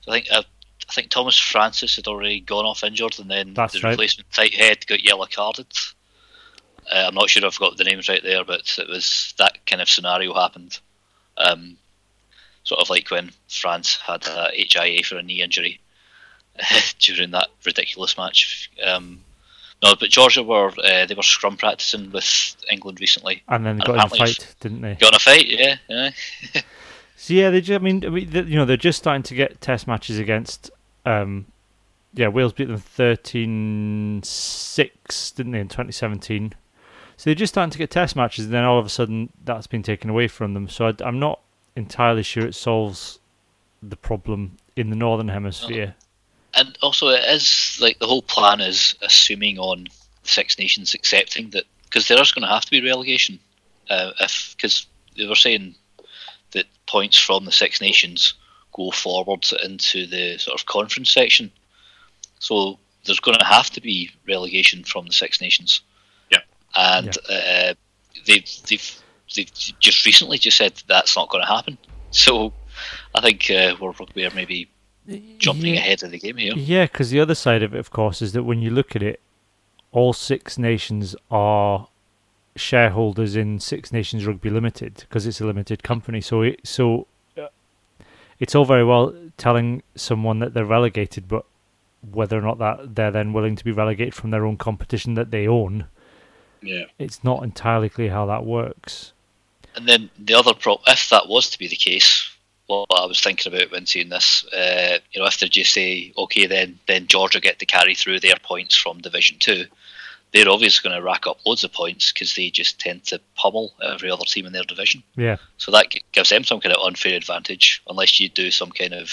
so 0.01 0.11
I 0.11 0.15
think 0.17 0.27
uh, 0.33 0.43
I 0.89 0.93
think 0.93 1.11
Thomas 1.11 1.39
Francis 1.39 1.97
had 1.97 2.09
already 2.09 2.41
gone 2.41 2.65
off 2.65 2.83
injured, 2.83 3.19
and 3.21 3.31
then 3.31 3.55
That's 3.55 3.75
the 3.75 3.81
right. 3.81 3.91
replacement 3.91 4.31
tight 4.33 4.55
head 4.55 4.87
got 4.87 5.05
yellow 5.05 5.27
carded. 5.33 5.67
Uh, 6.91 7.05
I'm 7.09 7.15
not 7.15 7.31
sure 7.31 7.45
I've 7.47 7.59
got 7.59 7.77
the 7.77 7.85
names 7.85 8.09
right 8.09 8.23
there, 8.23 8.45
but 8.45 8.77
it 8.79 8.89
was 8.89 9.35
that 9.39 9.65
kind 9.67 9.83
of 9.83 9.89
scenario 9.89 10.35
happened. 10.35 10.79
Um, 11.37 11.77
sort 12.65 12.81
of 12.81 12.91
like 12.91 13.11
when 13.11 13.31
France 13.49 13.97
had 13.97 14.27
a 14.27 14.51
HIA 14.53 15.03
for 15.05 15.17
a 15.17 15.23
knee 15.23 15.43
injury 15.43 15.81
during 16.99 17.31
that 17.33 17.49
ridiculous 17.65 18.17
match. 18.17 18.71
Um, 18.85 19.21
no, 19.83 19.95
but 19.99 20.09
Georgia 20.11 20.43
were 20.43 20.71
uh, 20.83 21.07
they 21.07 21.15
were 21.15 21.23
scrum 21.23 21.57
practicing 21.57 22.11
with 22.11 22.57
England 22.71 23.01
recently. 23.01 23.43
and 23.49 23.65
then 23.67 23.77
they 23.77 23.85
and 23.85 23.87
got 23.87 23.95
in 23.95 24.01
a 24.01 24.09
fight, 24.27 24.55
didn't 24.61 24.81
they? 24.81 24.95
Got 24.95 25.13
in 25.13 25.17
a 25.17 25.19
fight, 25.19 25.47
yeah, 25.47 25.77
yeah. 25.89 26.11
So 27.19 27.33
yeah, 27.35 27.49
they. 27.51 27.61
Just, 27.63 27.81
I 27.81 27.83
mean, 27.83 28.05
I 28.05 28.09
mean, 28.11 28.29
they- 28.31 28.43
you 28.43 28.57
know, 28.57 28.65
they're 28.67 28.77
just 28.77 28.99
starting 28.99 29.23
to 29.25 29.35
get 29.35 29.61
test 29.63 29.87
matches 29.87 30.19
against. 30.19 30.71
Um, 31.07 31.47
yeah, 32.13 32.29
Wales 32.29 32.53
beat 32.53 32.69
them 32.69 32.79
13-6, 32.79 35.35
didn't 35.35 35.53
they, 35.53 35.61
in 35.61 35.69
2017? 35.69 36.53
So 37.17 37.31
they're 37.31 37.35
just 37.35 37.55
starting 37.55 37.71
to 37.71 37.79
get 37.79 37.91
test 37.91 38.17
matches, 38.17 38.45
and 38.47 38.55
then 38.55 38.65
all 38.65 38.79
of 38.79 38.85
a 38.87 38.91
sudden 38.91 39.31
that's 39.45 39.67
been 39.67 39.83
taken 39.83 40.11
away 40.11 40.29
from 40.29 40.53
them. 40.55 40.69
So 40.69 40.87
I, 40.89 40.95
I'm 41.05 41.19
not 41.19 41.41
entirely 41.75 42.23
sure 42.23 42.47
it 42.47 42.55
solves 42.55 43.19
the 43.83 43.97
problem 43.97 44.57
in 44.77 44.91
the 44.91 44.97
northern 44.97 45.29
hemisphere. 45.29 45.95
And 46.57 46.77
also, 46.83 47.09
it 47.09 47.25
is 47.25 47.79
like 47.81 47.99
the 47.99 48.07
whole 48.07 48.23
plan 48.23 48.61
is 48.61 48.95
assuming 49.03 49.59
on 49.59 49.87
Six 50.23 50.59
Nations 50.59 50.95
accepting 50.95 51.51
that 51.51 51.65
because 51.85 52.09
there 52.09 52.21
is 52.21 52.33
going 52.33 52.43
to 52.47 52.53
have 52.53 52.65
to 52.65 52.71
be 52.71 52.83
relegation. 52.83 53.39
Uh, 53.89 54.13
if 54.21 54.55
because 54.57 54.87
they 55.17 55.27
were 55.27 55.35
saying 55.37 55.75
that 56.53 56.65
points 56.87 57.19
from 57.19 57.45
the 57.45 57.53
Six 57.53 57.81
Nations 57.81 58.35
go 58.73 58.91
forward 58.91 59.47
into 59.65 60.07
the 60.07 60.39
sort 60.39 60.59
of 60.59 60.67
conference 60.67 61.11
section, 61.11 61.53
so 62.39 62.79
there's 63.05 63.21
going 63.21 63.39
to 63.39 63.45
have 63.45 63.71
to 63.71 63.81
be 63.81 64.11
relegation 64.27 64.83
from 64.83 65.07
the 65.07 65.13
Six 65.13 65.41
Nations. 65.41 65.83
Yeah. 66.31 66.39
and 66.75 67.17
uh, 67.29 67.75
they've 68.27 68.49
they've 68.69 69.03
they've 69.35 69.53
just 69.53 70.07
recently 70.07 70.39
just 70.39 70.57
said 70.57 70.73
that's 70.89 71.17
not 71.17 71.29
going 71.29 71.45
to 71.45 71.53
happen. 71.53 71.79
So 72.13 72.53
I 73.15 73.21
think 73.21 73.51
uh, 73.51 73.77
we're 73.81 73.93
we're 74.15 74.31
maybe 74.31 74.71
jumping 75.39 75.75
Yeah. 75.75 75.81
ahead 75.81 76.03
of 76.03 76.11
the 76.11 76.19
game 76.19 76.37
here. 76.37 76.53
Yeah, 76.57 76.85
because 76.87 77.11
the 77.11 77.21
other 77.21 77.35
side 77.35 77.63
of 77.63 77.75
it, 77.75 77.79
of 77.79 77.91
course, 77.91 78.21
is 78.23 78.33
that 78.33 78.43
when 78.45 78.61
you 78.63 78.71
look 78.71 78.95
at 78.97 79.03
it, 79.03 79.21
all 79.93 80.13
Six 80.13 80.59
Nations 80.59 81.15
are 81.31 81.89
shareholders 82.57 83.37
in 83.37 83.61
Six 83.61 83.93
Nations 83.93 84.27
Rugby 84.27 84.51
Limited 84.51 84.95
because 85.01 85.27
it's 85.27 85.41
a 85.41 85.47
limited 85.47 85.83
company. 85.83 86.21
So, 86.21 86.43
it, 86.43 86.61
so 86.65 87.07
uh, 87.39 87.49
it's 88.39 88.55
all 88.55 88.65
very 88.65 88.85
well 88.85 89.15
telling 89.37 89.83
someone 89.95 90.39
that 90.41 90.55
they're 90.55 90.65
relegated, 90.65 91.29
but 91.29 91.45
whether 92.11 92.39
or 92.39 92.43
not 92.43 92.59
that 92.59 92.95
they're 92.95 93.11
then 93.11 93.33
willing 93.33 93.57
to 93.57 93.65
be 93.65 93.73
relegated 93.73 94.15
from 94.15 94.31
their 94.31 94.45
own 94.47 94.57
competition 94.57 95.15
that 95.15 95.31
they 95.31 95.47
own, 95.47 95.87
Yeah. 96.63 96.85
it's 96.99 97.23
not 97.25 97.43
entirely 97.43 97.89
clear 97.89 98.11
how 98.11 98.27
that 98.27 98.45
works. 98.45 99.13
And 99.75 99.87
then 99.87 100.09
the 100.19 100.35
other 100.35 100.55
pro, 100.55 100.81
if 100.87 101.09
that 101.11 101.29
was 101.29 101.51
to 101.51 101.59
be 101.59 101.69
the 101.69 101.77
case, 101.77 102.26
what 102.67 102.87
I 102.91 103.07
was 103.07 103.21
thinking 103.21 103.53
about 103.53 103.71
when 103.71 103.87
seeing 103.87 104.09
this, 104.09 104.45
uh, 104.53 104.99
you 105.13 105.21
know, 105.21 105.27
if 105.27 105.39
they 105.39 105.49
just 105.49 105.73
say, 105.73 106.13
okay, 106.17 106.47
then 106.47 106.79
then 106.87 107.07
Georgia 107.07 107.41
get 107.41 107.59
to 107.61 107.67
carry 107.67 107.95
through 107.95 108.21
their 108.21 108.37
points 108.43 108.75
from 108.75 108.99
Division 108.99 109.39
Two, 109.39 109.67
they're 110.33 110.49
obviously 110.49 110.89
going 110.89 111.01
to 111.01 111.07
rack 111.07 111.27
up 111.27 111.39
loads 111.47 111.65
of 111.65 111.73
points 111.73 112.13
because 112.13 112.35
they 112.35 112.51
just 112.51 112.81
tend 112.81 113.05
to 113.05 113.21
pummel 113.37 113.73
every 113.83 114.11
other 114.11 114.25
team 114.25 114.47
in 114.47 114.53
their 114.53 114.65
division. 114.65 115.03
Yeah, 115.17 115.37
So 115.59 115.71
that 115.73 115.95
gives 116.13 116.31
them 116.31 116.45
some 116.45 116.61
kind 116.61 116.75
of 116.75 116.85
unfair 116.85 117.17
advantage, 117.17 117.83
unless 117.89 118.19
you 118.21 118.29
do 118.29 118.51
some 118.51 118.71
kind 118.71 118.95
of 118.95 119.11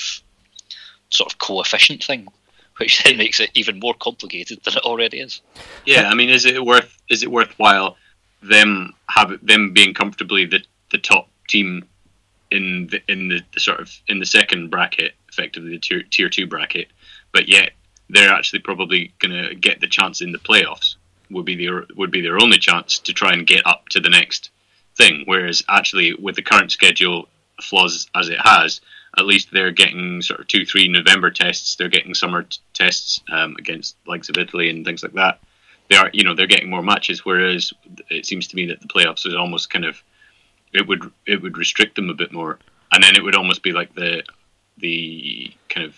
sort 1.09 1.31
of 1.31 1.37
coefficient 1.37 2.03
thing, 2.03 2.27
which 2.77 3.03
then 3.03 3.17
makes 3.17 3.39
it 3.39 3.51
even 3.53 3.79
more 3.79 3.93
complicated 3.93 4.59
than 4.63 4.77
it 4.77 4.83
already 4.83 5.19
is. 5.19 5.41
Yeah, 5.85 6.09
I 6.09 6.15
mean, 6.15 6.29
is 6.29 6.45
it 6.45 6.65
worth 6.65 6.97
is 7.09 7.23
it 7.23 7.31
worthwhile 7.31 7.97
them 8.41 8.93
have 9.07 9.33
them 9.45 9.71
being 9.71 9.93
comfortably 9.93 10.45
the, 10.45 10.61
the 10.91 10.97
top 10.97 11.29
team 11.47 11.87
in 12.53 12.87
the 12.87 13.01
in 13.11 13.27
the, 13.29 13.59
sort 13.59 13.79
of 13.79 13.91
in 14.07 14.19
the 14.19 14.25
second 14.25 14.69
bracket, 14.69 15.13
effectively 15.29 15.71
the 15.71 15.79
tier 15.79 16.03
tier 16.03 16.29
two 16.29 16.47
bracket, 16.47 16.87
but 17.31 17.49
yet 17.49 17.71
they're 18.09 18.31
actually 18.31 18.59
probably 18.59 19.13
going 19.19 19.31
to 19.31 19.55
get 19.55 19.81
the 19.81 19.87
chance 19.87 20.21
in 20.21 20.31
the 20.31 20.37
playoffs. 20.37 20.95
Would 21.31 21.45
be 21.45 21.55
their 21.55 21.85
would 21.95 22.11
be 22.11 22.21
their 22.21 22.39
only 22.39 22.59
chance 22.59 22.99
to 22.99 23.13
try 23.13 23.33
and 23.33 23.47
get 23.47 23.65
up 23.65 23.89
to 23.89 23.99
the 23.99 24.09
next 24.09 24.51
thing. 24.95 25.23
Whereas 25.25 25.63
actually, 25.67 26.13
with 26.13 26.35
the 26.35 26.43
current 26.43 26.71
schedule 26.71 27.27
flaws 27.61 28.07
as 28.13 28.29
it 28.29 28.39
has, 28.39 28.81
at 29.17 29.25
least 29.25 29.49
they're 29.51 29.71
getting 29.71 30.21
sort 30.21 30.41
of 30.41 30.47
two, 30.47 30.65
three 30.65 30.87
November 30.87 31.31
tests. 31.31 31.75
They're 31.75 31.87
getting 31.89 32.13
summer 32.13 32.43
t- 32.43 32.59
tests 32.73 33.21
um, 33.31 33.55
against 33.57 33.95
likes 34.05 34.29
of 34.29 34.37
Italy 34.37 34.69
and 34.69 34.85
things 34.85 35.01
like 35.01 35.13
that. 35.13 35.39
They 35.89 35.95
are, 35.95 36.09
you 36.13 36.23
know, 36.23 36.35
they're 36.35 36.47
getting 36.47 36.69
more 36.69 36.83
matches. 36.83 37.25
Whereas 37.25 37.73
it 38.09 38.25
seems 38.25 38.47
to 38.47 38.55
me 38.55 38.67
that 38.67 38.81
the 38.81 38.87
playoffs 38.87 39.25
is 39.25 39.35
almost 39.35 39.69
kind 39.71 39.85
of 39.85 40.01
it 40.73 40.87
would 40.87 41.11
it 41.25 41.41
would 41.41 41.57
restrict 41.57 41.95
them 41.95 42.09
a 42.09 42.13
bit 42.13 42.31
more, 42.31 42.59
and 42.91 43.03
then 43.03 43.15
it 43.15 43.23
would 43.23 43.35
almost 43.35 43.63
be 43.63 43.71
like 43.71 43.93
the 43.95 44.23
the 44.77 45.53
kind 45.69 45.85
of 45.85 45.95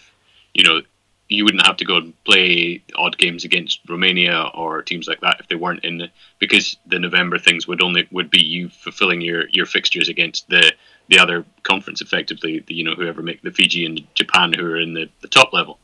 you 0.53 0.63
know 0.63 0.81
you 1.27 1.43
wouldn't 1.43 1.65
have 1.65 1.77
to 1.77 1.85
go 1.85 1.97
and 1.97 2.23
play 2.23 2.83
odd 2.95 3.17
games 3.17 3.45
against 3.45 3.79
Romania 3.89 4.51
or 4.53 4.83
teams 4.83 5.07
like 5.07 5.21
that 5.21 5.37
if 5.39 5.47
they 5.47 5.55
weren't 5.55 5.83
in 5.83 5.97
the 5.97 6.09
because 6.39 6.77
the 6.85 6.99
November 6.99 7.39
things 7.39 7.67
would 7.67 7.81
only 7.81 8.07
would 8.11 8.29
be 8.29 8.43
you 8.43 8.69
fulfilling 8.69 9.21
your 9.21 9.47
your 9.49 9.65
fixtures 9.65 10.09
against 10.09 10.47
the 10.49 10.71
the 11.07 11.17
other 11.17 11.45
conference 11.63 12.01
effectively 12.01 12.63
the, 12.67 12.75
you 12.75 12.83
know 12.83 12.93
whoever 12.95 13.21
make 13.21 13.41
the 13.41 13.51
Fiji 13.51 13.85
and 13.85 14.05
Japan 14.13 14.53
who 14.53 14.65
are 14.65 14.79
in 14.79 14.93
the, 14.93 15.09
the 15.21 15.27
top 15.27 15.53
level 15.53 15.79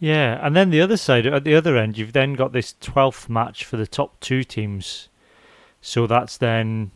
yeah, 0.00 0.38
and 0.44 0.54
then 0.54 0.70
the 0.70 0.80
other 0.80 0.96
side, 0.96 1.26
at 1.26 1.44
the 1.44 1.56
other 1.56 1.76
end, 1.76 1.98
you've 1.98 2.12
then 2.12 2.34
got 2.34 2.52
this 2.52 2.74
twelfth 2.80 3.28
match 3.28 3.64
for 3.64 3.76
the 3.76 3.86
top 3.86 4.20
two 4.20 4.44
teams. 4.44 5.08
So 5.80 6.06
that's 6.06 6.36
then, 6.36 6.92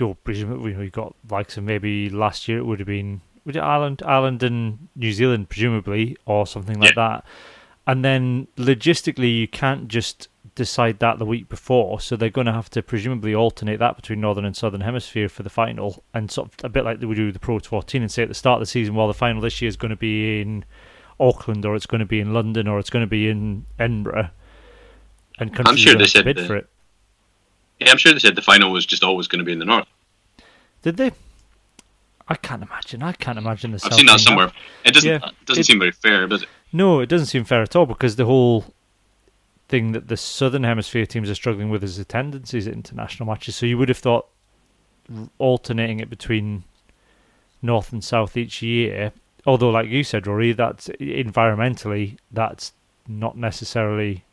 know, 0.00 0.14
presumably 0.24 0.72
you've 0.72 0.92
got 0.92 1.14
likes 1.30 1.56
of 1.56 1.64
maybe 1.64 2.10
last 2.10 2.48
year 2.48 2.58
it 2.58 2.64
would 2.64 2.78
have 2.80 2.86
been 2.86 3.20
would 3.44 3.56
it 3.56 3.60
Ireland, 3.60 4.02
Ireland 4.04 4.42
and 4.42 4.88
New 4.96 5.12
Zealand 5.12 5.48
presumably, 5.48 6.16
or 6.26 6.46
something 6.46 6.80
like 6.80 6.96
that. 6.96 7.24
And 7.86 8.04
then 8.04 8.48
logistically, 8.56 9.38
you 9.38 9.46
can't 9.46 9.86
just 9.86 10.28
decide 10.56 10.98
that 10.98 11.20
the 11.20 11.24
week 11.24 11.48
before, 11.48 12.00
so 12.00 12.16
they're 12.16 12.30
going 12.30 12.46
to 12.46 12.52
have 12.52 12.68
to 12.70 12.82
presumably 12.82 13.32
alternate 13.34 13.78
that 13.78 13.94
between 13.94 14.20
northern 14.20 14.44
and 14.44 14.56
southern 14.56 14.80
hemisphere 14.80 15.28
for 15.28 15.44
the 15.44 15.50
final, 15.50 16.02
and 16.12 16.28
sort 16.30 16.48
of 16.48 16.64
a 16.64 16.68
bit 16.68 16.84
like 16.84 16.98
they 16.98 17.06
would 17.06 17.16
do 17.16 17.26
with 17.26 17.34
the 17.34 17.40
Pro 17.40 17.60
14, 17.60 18.02
and 18.02 18.10
say 18.10 18.24
at 18.24 18.28
the 18.28 18.34
start 18.34 18.56
of 18.56 18.60
the 18.62 18.70
season, 18.70 18.96
well, 18.96 19.06
the 19.06 19.14
final 19.14 19.40
this 19.40 19.62
year 19.62 19.68
is 19.68 19.76
going 19.76 19.90
to 19.90 19.96
be 19.96 20.40
in 20.40 20.64
Auckland, 21.20 21.64
or 21.64 21.76
it's 21.76 21.86
going 21.86 22.00
to 22.00 22.06
be 22.06 22.18
in 22.18 22.34
London, 22.34 22.66
or 22.66 22.80
it's 22.80 22.90
going 22.90 23.04
to 23.04 23.06
be 23.06 23.28
in 23.28 23.66
Edinburgh, 23.78 24.30
and 25.38 25.54
countries 25.54 25.78
sure 25.78 25.94
they 25.94 26.06
said 26.06 26.24
bid 26.24 26.38
the- 26.38 26.46
for 26.46 26.56
it. 26.56 26.68
Yeah 27.80 27.90
I'm 27.90 27.98
sure 27.98 28.12
they 28.12 28.18
said 28.18 28.34
the 28.36 28.42
final 28.42 28.70
was 28.72 28.86
just 28.86 29.04
always 29.04 29.26
going 29.28 29.38
to 29.40 29.44
be 29.44 29.52
in 29.52 29.58
the 29.58 29.64
north 29.64 29.86
Did 30.82 30.96
they? 30.96 31.12
I 32.28 32.34
can't 32.34 32.62
imagine. 32.62 33.02
I 33.04 33.12
can't 33.12 33.38
imagine 33.38 33.70
the. 33.70 33.76
I've 33.76 33.82
South 33.82 33.94
seen 33.94 34.06
that 34.06 34.20
somewhere 34.20 34.50
it 34.84 34.92
doesn't 34.94 35.08
Yeah. 35.08 35.18
doesn't 35.44 35.60
It- 35.60 35.66
seem 35.66 35.78
very 35.78 35.92
fair 35.92 36.26
does 36.26 36.42
it 36.42 36.48
No, 36.72 37.00
it 37.00 37.08
doesn't 37.08 37.26
seem 37.28 37.44
fair 37.44 37.62
at 37.62 37.76
all 37.76 37.86
because 37.86 38.16
the 38.16 38.24
whole 38.26 38.74
thing 39.68 39.92
that 39.92 40.08
the 40.08 40.16
southern 40.16 40.62
hemisphere 40.64 41.06
teams 41.06 41.28
are 41.30 41.34
struggling 41.34 41.70
with 41.70 41.82
is 41.84 41.98
attendances 41.98 42.66
at 42.68 42.72
international 42.74 43.26
matches. 43.28 43.56
So 43.56 43.66
you 43.66 43.76
would 43.78 43.88
have 43.88 43.98
thought 43.98 44.26
alternating 45.38 46.00
it 46.00 46.10
between 46.10 46.64
north 47.62 47.92
and 47.92 48.02
south 48.02 48.36
each 48.36 48.62
year. 48.62 49.12
Although, 49.44 49.70
like 49.70 49.88
you 49.88 50.02
said, 50.04 50.26
Rory, 50.26 50.52
that's 50.52 50.88
environmentally 51.00 52.16
that's 52.30 52.72
not 53.08 53.36
necessarily. 53.36 54.24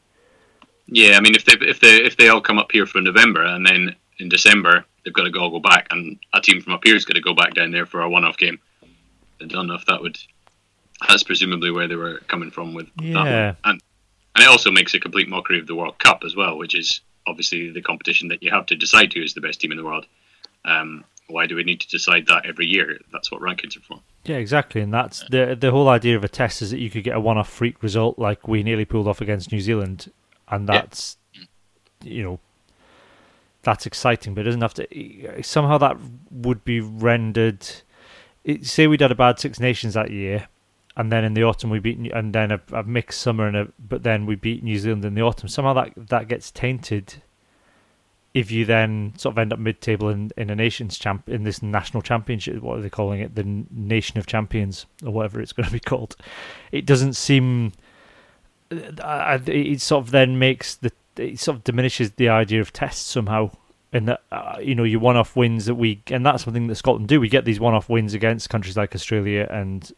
Yeah, 0.87 1.17
I 1.17 1.21
mean, 1.21 1.35
if 1.35 1.45
they 1.45 1.53
if 1.65 1.79
they 1.79 1.97
if 2.03 2.17
they 2.17 2.29
all 2.29 2.41
come 2.41 2.59
up 2.59 2.71
here 2.71 2.85
for 2.85 3.01
November 3.01 3.43
and 3.43 3.65
then 3.65 3.95
in 4.19 4.29
December 4.29 4.85
they've 5.03 5.13
got 5.13 5.23
to 5.23 5.39
all 5.39 5.49
go 5.49 5.59
back, 5.59 5.87
and 5.91 6.17
a 6.33 6.41
team 6.41 6.61
from 6.61 6.73
up 6.73 6.81
here 6.83 6.95
is 6.95 7.05
going 7.05 7.15
to 7.15 7.21
go 7.21 7.33
back 7.33 7.53
down 7.53 7.71
there 7.71 7.85
for 7.85 8.01
a 8.01 8.09
one-off 8.09 8.37
game. 8.37 8.59
I 9.41 9.45
don't 9.45 9.67
know 9.67 9.75
if 9.75 9.85
that 9.85 10.01
would. 10.01 10.17
That's 11.07 11.23
presumably 11.23 11.71
where 11.71 11.87
they 11.87 11.95
were 11.95 12.19
coming 12.27 12.51
from 12.51 12.73
with 12.73 12.87
that. 12.97 13.03
Yeah. 13.05 13.55
and 13.63 13.81
and 14.35 14.43
it 14.43 14.47
also 14.47 14.71
makes 14.71 14.93
a 14.93 14.99
complete 14.99 15.29
mockery 15.29 15.59
of 15.59 15.67
the 15.67 15.75
World 15.75 15.99
Cup 15.99 16.23
as 16.25 16.35
well, 16.35 16.57
which 16.57 16.73
is 16.73 17.01
obviously 17.27 17.71
the 17.71 17.81
competition 17.81 18.29
that 18.29 18.41
you 18.41 18.51
have 18.51 18.65
to 18.67 18.75
decide 18.75 19.13
who 19.13 19.21
is 19.21 19.33
the 19.33 19.41
best 19.41 19.61
team 19.61 19.71
in 19.71 19.77
the 19.77 19.83
world. 19.83 20.07
Um, 20.65 21.03
why 21.27 21.45
do 21.45 21.55
we 21.55 21.63
need 21.63 21.81
to 21.81 21.89
decide 21.89 22.25
that 22.27 22.45
every 22.45 22.65
year? 22.65 22.97
That's 23.11 23.31
what 23.31 23.41
rankings 23.41 23.77
are 23.77 23.81
for. 23.81 23.99
Yeah, 24.25 24.37
exactly, 24.37 24.81
and 24.81 24.93
that's 24.93 25.23
the 25.29 25.55
the 25.59 25.71
whole 25.71 25.89
idea 25.89 26.15
of 26.15 26.23
a 26.23 26.29
test 26.29 26.61
is 26.61 26.71
that 26.71 26.79
you 26.79 26.89
could 26.89 27.03
get 27.03 27.15
a 27.15 27.19
one-off 27.19 27.49
freak 27.49 27.83
result 27.83 28.17
like 28.17 28.47
we 28.47 28.63
nearly 28.63 28.85
pulled 28.85 29.07
off 29.07 29.21
against 29.21 29.51
New 29.51 29.61
Zealand, 29.61 30.11
and 30.53 30.67
Yeah. 30.67 30.81
that's 30.81 31.17
you 32.03 32.23
know 32.23 32.39
that's 33.63 33.85
exciting, 33.85 34.33
but 34.33 34.41
it 34.41 34.43
doesn't 34.43 34.61
have 34.61 34.73
to. 34.75 35.43
Somehow 35.43 35.77
that 35.77 35.97
would 36.31 36.63
be 36.65 36.81
rendered. 36.81 37.65
It, 38.43 38.65
say 38.65 38.87
we'd 38.87 38.99
had 39.01 39.11
a 39.11 39.15
bad 39.15 39.39
Six 39.39 39.59
Nations 39.59 39.93
that 39.93 40.11
year, 40.11 40.49
and 40.97 41.11
then 41.11 41.23
in 41.23 41.33
the 41.33 41.43
autumn 41.43 41.69
we 41.69 41.79
beat, 41.79 41.97
and 42.13 42.33
then 42.33 42.51
a, 42.51 42.61
a 42.73 42.83
mixed 42.83 43.21
summer, 43.21 43.47
and 43.47 43.55
a, 43.55 43.67
but 43.79 44.03
then 44.03 44.25
we 44.25 44.35
beat 44.35 44.63
New 44.63 44.77
Zealand 44.77 45.05
in 45.05 45.15
the 45.15 45.21
autumn. 45.21 45.47
Somehow 45.47 45.73
that 45.73 45.93
that 46.09 46.27
gets 46.27 46.51
tainted. 46.51 47.21
If 48.33 48.49
you 48.49 48.65
then 48.65 49.13
sort 49.15 49.33
of 49.35 49.37
end 49.37 49.53
up 49.53 49.59
mid-table 49.59 50.09
in, 50.09 50.31
in 50.35 50.49
a 50.49 50.55
nations 50.55 50.97
champ 50.97 51.29
in 51.29 51.43
this 51.43 51.61
national 51.61 52.01
championship, 52.01 52.63
what 52.63 52.79
are 52.79 52.81
they 52.81 52.89
calling 52.89 53.19
it? 53.19 53.35
The 53.35 53.43
Nation 53.69 54.17
of 54.17 54.25
Champions 54.25 54.87
or 55.05 55.11
whatever 55.11 55.39
it's 55.39 55.53
going 55.53 55.65
to 55.67 55.71
be 55.71 55.79
called. 55.79 56.15
It 56.71 56.85
doesn't 56.87 57.13
seem. 57.13 57.73
I- 59.03 59.41
It 59.47 59.81
sort 59.81 60.05
of 60.05 60.11
then 60.11 60.37
makes 60.39 60.75
the 60.75 60.91
it 61.17 61.39
sort 61.39 61.57
of 61.57 61.63
diminishes 61.63 62.11
the 62.13 62.29
idea 62.29 62.59
of 62.61 62.73
tests 62.73 63.05
somehow. 63.11 63.51
In 63.91 64.05
that 64.05 64.21
uh, 64.31 64.57
you 64.59 64.73
know 64.73 64.83
your 64.83 64.99
one-off 64.99 65.35
wins 65.35 65.65
that 65.67 65.75
we 65.75 66.01
and 66.07 66.25
that's 66.25 66.43
something 66.45 66.65
that 66.67 66.75
Scotland 66.75 67.07
do. 67.07 67.19
We 67.19 67.29
get 67.29 67.45
these 67.45 67.59
one-off 67.59 67.89
wins 67.89 68.15
against 68.15 68.49
countries 68.49 68.75
like 68.75 68.95
Australia 68.95 69.47
and 69.51 69.91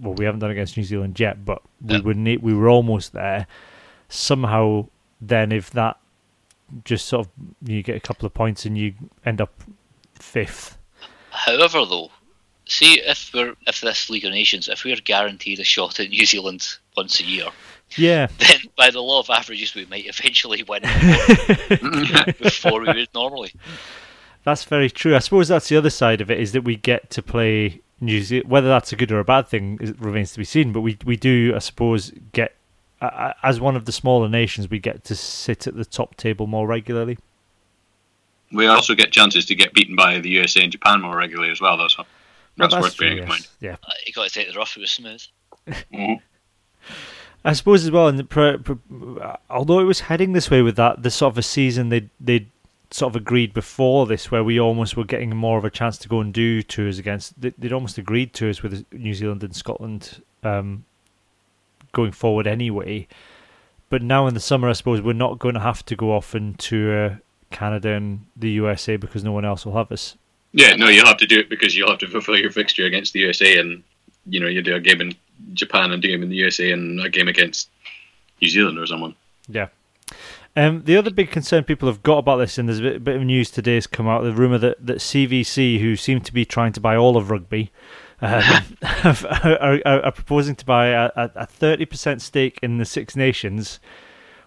well, 0.00 0.14
we 0.14 0.24
haven't 0.24 0.40
done 0.40 0.50
against 0.50 0.76
New 0.76 0.82
Zealand 0.84 1.18
yet, 1.20 1.44
but 1.44 1.62
we 1.80 1.94
Yeah. 1.94 2.00
would 2.02 2.16
need, 2.16 2.42
we 2.42 2.52
were 2.54 2.68
almost 2.68 3.12
there. 3.12 3.46
Somehow, 4.08 4.88
then 5.20 5.52
if 5.52 5.70
that 5.70 5.98
just 6.84 7.06
sort 7.06 7.26
of 7.26 7.32
you 7.68 7.82
get 7.82 7.96
a 7.96 8.00
couple 8.00 8.26
of 8.26 8.34
points 8.34 8.64
and 8.66 8.76
you 8.76 8.94
end 9.24 9.40
up 9.40 9.52
fifth. 10.14 10.76
However, 11.30 11.84
though, 11.84 12.10
see 12.66 13.00
if 13.00 13.30
we're 13.32 13.54
if 13.66 13.80
this 13.80 14.10
League 14.10 14.24
of 14.24 14.32
Nations, 14.32 14.68
if 14.68 14.84
we're 14.84 14.96
guaranteed 14.96 15.60
a 15.60 15.64
shot 15.64 16.00
at 16.00 16.10
New 16.10 16.26
Zealand 16.26 16.66
once 16.96 17.20
a 17.20 17.24
year, 17.24 17.46
Yeah, 17.96 18.26
then 18.38 18.60
by 18.76 18.90
the 18.90 19.00
law 19.00 19.20
of 19.20 19.30
averages, 19.30 19.74
we 19.74 19.86
might 19.86 20.06
eventually 20.06 20.62
win 20.62 20.82
before 22.38 22.80
we 22.80 22.86
would 22.86 23.08
normally. 23.14 23.52
That's 24.44 24.64
very 24.64 24.90
true. 24.90 25.14
I 25.16 25.18
suppose 25.20 25.48
that's 25.48 25.68
the 25.68 25.76
other 25.76 25.90
side 25.90 26.20
of 26.20 26.30
it 26.30 26.38
is 26.40 26.52
that 26.52 26.62
we 26.62 26.76
get 26.76 27.10
to 27.10 27.22
play 27.22 27.80
New 28.00 28.22
Zealand. 28.22 28.50
Whether 28.50 28.68
that's 28.68 28.92
a 28.92 28.96
good 28.96 29.10
or 29.12 29.18
a 29.20 29.24
bad 29.24 29.48
thing 29.48 29.78
is, 29.80 29.98
remains 29.98 30.32
to 30.32 30.38
be 30.38 30.44
seen. 30.44 30.72
But 30.72 30.80
we 30.82 30.96
we 31.04 31.16
do, 31.16 31.52
I 31.54 31.58
suppose, 31.58 32.12
get 32.32 32.54
uh, 33.00 33.32
as 33.42 33.60
one 33.60 33.76
of 33.76 33.84
the 33.84 33.92
smaller 33.92 34.28
nations, 34.28 34.68
we 34.70 34.78
get 34.78 35.04
to 35.04 35.14
sit 35.16 35.66
at 35.66 35.76
the 35.76 35.84
top 35.84 36.16
table 36.16 36.46
more 36.46 36.66
regularly. 36.66 37.18
We 38.52 38.66
also 38.66 38.94
get 38.94 39.12
chances 39.12 39.44
to 39.46 39.54
get 39.54 39.74
beaten 39.74 39.94
by 39.96 40.18
the 40.20 40.30
USA 40.30 40.62
and 40.62 40.72
Japan 40.72 41.02
more 41.02 41.16
regularly 41.16 41.50
as 41.50 41.60
well. 41.60 41.76
Though, 41.76 41.88
so 41.88 42.04
that's, 42.56 42.72
Well, 42.72 42.82
worth 42.82 42.96
true, 42.96 43.06
bearing 43.08 43.18
in 43.18 43.22
yes. 43.24 43.28
mind. 43.28 43.48
Yeah, 43.60 43.76
Uh, 43.86 43.92
you 44.06 44.12
got 44.14 44.28
to 44.28 44.30
take 44.32 44.50
the 44.50 44.56
rough; 44.58 44.76
it 44.76 44.80
was 44.80 44.90
smooth. 44.90 45.22
Mhm. 45.92 46.20
I 47.44 47.52
suppose 47.52 47.84
as 47.84 47.90
well. 47.90 48.08
And 48.08 48.26
although 49.48 49.78
it 49.80 49.84
was 49.84 50.00
heading 50.00 50.32
this 50.32 50.50
way 50.50 50.62
with 50.62 50.76
that, 50.76 51.02
the 51.02 51.10
sort 51.10 51.32
of 51.34 51.38
a 51.38 51.42
season 51.42 51.88
they 51.88 52.08
they 52.20 52.46
sort 52.90 53.12
of 53.14 53.16
agreed 53.20 53.52
before 53.52 54.06
this, 54.06 54.30
where 54.30 54.42
we 54.42 54.58
almost 54.58 54.96
were 54.96 55.04
getting 55.04 55.36
more 55.36 55.58
of 55.58 55.64
a 55.64 55.70
chance 55.70 55.98
to 55.98 56.08
go 56.08 56.20
and 56.20 56.32
do 56.32 56.62
tours 56.62 56.98
against. 56.98 57.38
they- 57.40 57.52
They'd 57.58 57.72
almost 57.72 57.98
agreed 57.98 58.32
tours 58.32 58.62
with 58.62 58.84
New 58.92 59.12
Zealand 59.14 59.42
and 59.44 59.54
Scotland 59.54 60.22
um, 60.42 60.84
going 61.92 62.12
forward 62.12 62.46
anyway. 62.46 63.06
But 63.90 64.02
now 64.02 64.26
in 64.26 64.34
the 64.34 64.40
summer, 64.40 64.68
I 64.68 64.72
suppose 64.72 65.00
we're 65.02 65.12
not 65.12 65.38
going 65.38 65.54
to 65.54 65.60
have 65.60 65.84
to 65.86 65.96
go 65.96 66.12
off 66.14 66.34
and 66.34 66.58
tour 66.58 67.20
Canada 67.50 67.90
and 67.92 68.26
the 68.36 68.50
USA 68.52 68.96
because 68.96 69.22
no 69.24 69.32
one 69.32 69.44
else 69.44 69.64
will 69.66 69.76
have 69.76 69.90
us. 69.92 70.16
Yeah, 70.52 70.74
no, 70.76 70.88
you'll 70.88 71.06
have 71.06 71.16
to 71.18 71.26
do 71.26 71.38
it 71.40 71.48
because 71.50 71.76
you'll 71.76 71.90
have 71.90 71.98
to 72.00 72.08
fulfill 72.08 72.36
your 72.38 72.50
fixture 72.50 72.84
against 72.86 73.12
the 73.12 73.20
USA, 73.20 73.58
and 73.58 73.82
you 74.26 74.40
know 74.40 74.46
you 74.46 74.62
do 74.62 74.74
a 74.74 74.80
game 74.80 75.00
in 75.02 75.14
Japan 75.52 75.92
and 75.92 76.02
do 76.02 76.12
in 76.12 76.28
the 76.28 76.36
USA 76.36 76.72
and 76.72 77.00
a 77.00 77.08
game 77.08 77.28
against 77.28 77.70
New 78.40 78.48
Zealand 78.48 78.78
or 78.78 78.86
someone. 78.86 79.14
Yeah. 79.48 79.68
Um, 80.56 80.82
the 80.84 80.96
other 80.96 81.10
big 81.10 81.30
concern 81.30 81.64
people 81.64 81.88
have 81.88 82.02
got 82.02 82.18
about 82.18 82.38
this, 82.38 82.58
and 82.58 82.68
there's 82.68 82.80
a 82.80 82.82
bit, 82.82 83.04
bit 83.04 83.16
of 83.16 83.22
news 83.22 83.50
today 83.50 83.76
has 83.76 83.86
come 83.86 84.08
out, 84.08 84.24
the 84.24 84.32
rumour 84.32 84.58
that, 84.58 84.84
that 84.84 84.98
CVC, 84.98 85.78
who 85.80 85.94
seem 85.94 86.20
to 86.22 86.32
be 86.32 86.44
trying 86.44 86.72
to 86.72 86.80
buy 86.80 86.96
all 86.96 87.16
of 87.16 87.30
rugby, 87.30 87.70
um, 88.20 88.64
are, 89.04 89.80
are, 89.86 90.04
are, 90.04 90.12
proposing 90.12 90.56
to 90.56 90.64
buy 90.64 90.88
a, 90.88 91.10
a 91.14 91.46
30% 91.46 92.20
stake 92.20 92.58
in 92.62 92.78
the 92.78 92.84
Six 92.84 93.14
Nations, 93.14 93.78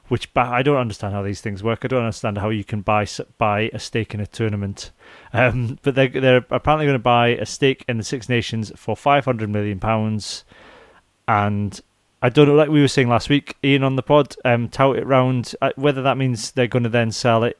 which 0.09 0.29
I 0.35 0.61
don't 0.61 0.75
understand 0.75 1.13
how 1.13 1.23
these 1.23 1.39
things 1.39 1.63
work. 1.63 1.85
I 1.85 1.87
don't 1.87 2.03
understand 2.03 2.39
how 2.39 2.49
you 2.49 2.65
can 2.65 2.81
buy 2.81 3.07
buy 3.37 3.69
a 3.71 3.79
stake 3.79 4.13
in 4.13 4.19
a 4.19 4.27
tournament. 4.27 4.91
Um, 5.31 5.79
but 5.83 5.95
they're, 5.95 6.09
they're 6.09 6.45
apparently 6.49 6.85
going 6.85 6.95
to 6.95 6.99
buy 6.99 7.29
a 7.29 7.45
stake 7.45 7.85
in 7.87 7.97
the 7.97 8.03
Six 8.03 8.27
Nations 8.27 8.73
for 8.75 8.95
£500 8.95 9.47
million. 9.47 9.79
And 11.27 11.79
I 12.21 12.29
don't 12.29 12.47
know, 12.47 12.55
like 12.55 12.69
we 12.69 12.81
were 12.81 12.87
saying 12.87 13.09
last 13.09 13.29
week, 13.29 13.55
Iain 13.63 13.83
on 13.83 13.95
the 13.95 14.03
pod, 14.03 14.35
um, 14.45 14.69
tout 14.69 14.97
it 14.97 15.05
round 15.05 15.55
uh, 15.61 15.71
whether 15.75 16.01
that 16.01 16.17
means 16.17 16.51
they're 16.51 16.67
going 16.67 16.83
to 16.83 16.89
then 16.89 17.11
sell 17.11 17.43
it 17.43 17.57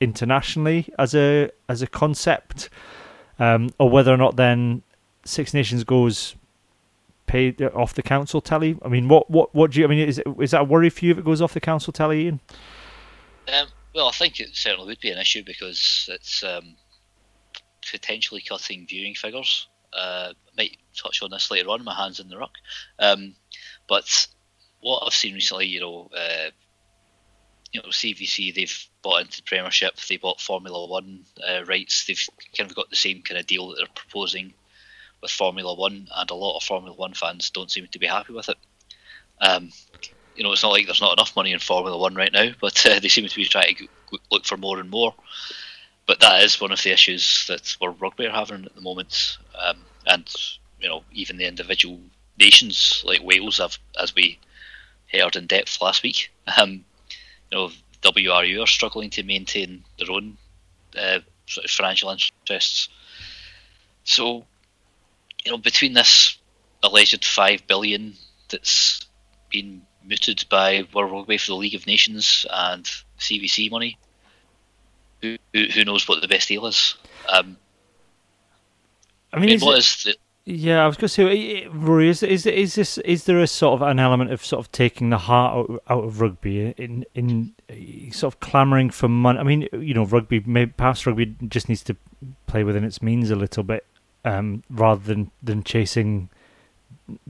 internationally 0.00 0.92
as 0.98 1.14
a 1.14 1.50
as 1.68 1.82
a 1.82 1.86
concept, 1.86 2.68
um, 3.38 3.70
or 3.78 3.88
whether 3.88 4.12
or 4.12 4.16
not 4.16 4.36
then 4.36 4.82
Six 5.24 5.54
Nations 5.54 5.84
goes 5.84 6.34
paid 7.26 7.62
off 7.62 7.94
the 7.94 8.02
council 8.02 8.40
tally. 8.40 8.78
I 8.84 8.88
mean, 8.88 9.08
what 9.08 9.30
what 9.30 9.54
what 9.54 9.70
do 9.70 9.80
you? 9.80 9.86
I 9.86 9.88
mean, 9.88 10.08
is 10.08 10.20
is 10.40 10.50
that 10.50 10.62
a 10.62 10.64
worry 10.64 10.90
for 10.90 11.04
you 11.04 11.12
if 11.12 11.18
it 11.18 11.24
goes 11.24 11.40
off 11.40 11.54
the 11.54 11.60
council 11.60 11.92
tally, 11.92 12.26
Iain? 12.26 12.40
Um, 13.52 13.68
well, 13.94 14.08
I 14.08 14.12
think 14.12 14.40
it 14.40 14.56
certainly 14.56 14.86
would 14.86 15.00
be 15.00 15.10
an 15.10 15.18
issue 15.18 15.44
because 15.44 16.08
it's 16.12 16.42
um, 16.42 16.76
potentially 17.90 18.42
cutting 18.46 18.86
viewing 18.86 19.14
figures. 19.14 19.68
Uh, 19.92 20.32
might 20.56 20.76
touch 20.94 21.22
on 21.22 21.30
this 21.30 21.50
later 21.50 21.68
on. 21.70 21.84
My 21.84 21.94
hands 21.94 22.20
in 22.20 22.28
the 22.28 22.38
ruck. 22.38 22.54
Um, 22.98 23.34
but 23.88 24.26
what 24.80 25.02
I've 25.04 25.14
seen 25.14 25.34
recently, 25.34 25.66
you 25.66 25.80
know, 25.80 26.10
uh, 26.16 26.50
you 27.72 27.82
know, 27.82 27.88
CVC 27.88 28.54
they've 28.54 28.88
bought 29.02 29.22
into 29.22 29.38
the 29.38 29.42
Premiership, 29.42 29.96
they 30.08 30.16
bought 30.16 30.40
Formula 30.40 30.86
One 30.86 31.24
uh, 31.46 31.64
rights. 31.64 32.06
They've 32.06 32.28
kind 32.56 32.70
of 32.70 32.76
got 32.76 32.88
the 32.90 32.96
same 32.96 33.22
kind 33.22 33.38
of 33.38 33.46
deal 33.46 33.68
that 33.68 33.76
they're 33.78 33.86
proposing 33.94 34.54
with 35.20 35.30
Formula 35.30 35.74
One, 35.74 36.06
and 36.14 36.30
a 36.30 36.34
lot 36.34 36.56
of 36.56 36.62
Formula 36.62 36.94
One 36.94 37.14
fans 37.14 37.50
don't 37.50 37.70
seem 37.70 37.86
to 37.88 37.98
be 37.98 38.06
happy 38.06 38.32
with 38.32 38.48
it. 38.48 38.58
Um, 39.40 39.70
you 40.36 40.44
know, 40.44 40.52
it's 40.52 40.62
not 40.62 40.70
like 40.72 40.86
there's 40.86 41.00
not 41.00 41.14
enough 41.14 41.34
money 41.34 41.52
in 41.52 41.58
Formula 41.58 41.96
One 41.98 42.14
right 42.14 42.32
now, 42.32 42.50
but 42.60 42.84
uh, 42.86 43.00
they 43.00 43.08
seem 43.08 43.26
to 43.26 43.36
be 43.36 43.44
trying 43.44 43.74
to 43.76 43.88
look 44.30 44.44
for 44.44 44.56
more 44.56 44.78
and 44.78 44.90
more. 44.90 45.14
But 46.06 46.20
that 46.20 46.42
is 46.42 46.60
one 46.60 46.72
of 46.72 46.82
the 46.82 46.92
issues 46.92 47.46
that 47.48 47.76
we're 47.80 47.90
rugby 47.90 48.26
are 48.26 48.30
having 48.30 48.64
at 48.64 48.74
the 48.74 48.80
moment, 48.82 49.38
um, 49.58 49.78
and 50.06 50.30
you 50.84 50.90
know, 50.90 51.02
even 51.12 51.38
the 51.38 51.48
individual 51.48 51.98
nations 52.38 53.02
like 53.06 53.22
Wales 53.22 53.56
have, 53.56 53.78
as 53.98 54.14
we 54.14 54.38
heard 55.10 55.34
in 55.34 55.46
depth 55.46 55.80
last 55.80 56.02
week. 56.04 56.30
Um, 56.60 56.84
you 57.50 57.56
know, 57.58 57.70
WRU 58.02 58.62
are 58.62 58.66
struggling 58.66 59.08
to 59.10 59.22
maintain 59.22 59.82
their 59.98 60.10
own 60.10 60.36
uh, 60.94 61.20
sort 61.46 61.64
of 61.64 61.70
financial 61.70 62.10
interests. 62.10 62.90
So, 64.04 64.44
you 65.42 65.52
know, 65.52 65.56
between 65.56 65.94
this 65.94 66.36
alleged 66.82 67.24
five 67.24 67.66
billion 67.66 68.12
that's 68.50 69.06
been 69.50 69.86
mooted 70.06 70.44
by 70.50 70.86
World 70.92 71.12
Rugby 71.12 71.38
for 71.38 71.52
the 71.52 71.56
League 71.56 71.74
of 71.74 71.86
Nations 71.86 72.44
and 72.50 72.84
CVC 73.18 73.70
money, 73.70 73.96
who, 75.22 75.38
who 75.54 75.84
knows 75.86 76.06
what 76.06 76.20
the 76.20 76.28
best 76.28 76.48
deal 76.48 76.66
is? 76.66 76.94
Um, 77.26 77.56
I 79.32 79.38
mean, 79.38 79.48
I 79.48 79.52
mean 79.52 79.60
what 79.60 79.78
is 79.78 80.02
the 80.02 80.14
yeah, 80.46 80.84
I 80.84 80.86
was 80.86 80.96
going 80.96 81.08
to 81.08 81.08
say, 81.08 81.66
Rory, 81.68 82.10
is, 82.10 82.22
is 82.22 82.44
is 82.44 82.74
this 82.74 82.98
is 82.98 83.24
there 83.24 83.40
a 83.40 83.46
sort 83.46 83.80
of 83.80 83.88
an 83.88 83.98
element 83.98 84.30
of 84.30 84.44
sort 84.44 84.60
of 84.60 84.70
taking 84.72 85.08
the 85.08 85.16
heart 85.16 85.70
out, 85.70 85.82
out 85.88 86.04
of 86.04 86.20
rugby 86.20 86.74
in 86.76 87.06
in 87.14 87.54
sort 88.12 88.34
of 88.34 88.40
clamouring 88.40 88.90
for 88.90 89.08
money? 89.08 89.38
I 89.38 89.42
mean, 89.42 89.68
you 89.72 89.94
know, 89.94 90.04
rugby, 90.04 90.42
maybe 90.44 90.72
past 90.72 91.06
rugby 91.06 91.34
just 91.48 91.70
needs 91.70 91.82
to 91.84 91.96
play 92.46 92.62
within 92.62 92.84
its 92.84 93.00
means 93.00 93.30
a 93.30 93.36
little 93.36 93.62
bit, 93.62 93.86
um, 94.26 94.62
rather 94.68 95.02
than 95.02 95.30
than 95.42 95.64
chasing 95.64 96.28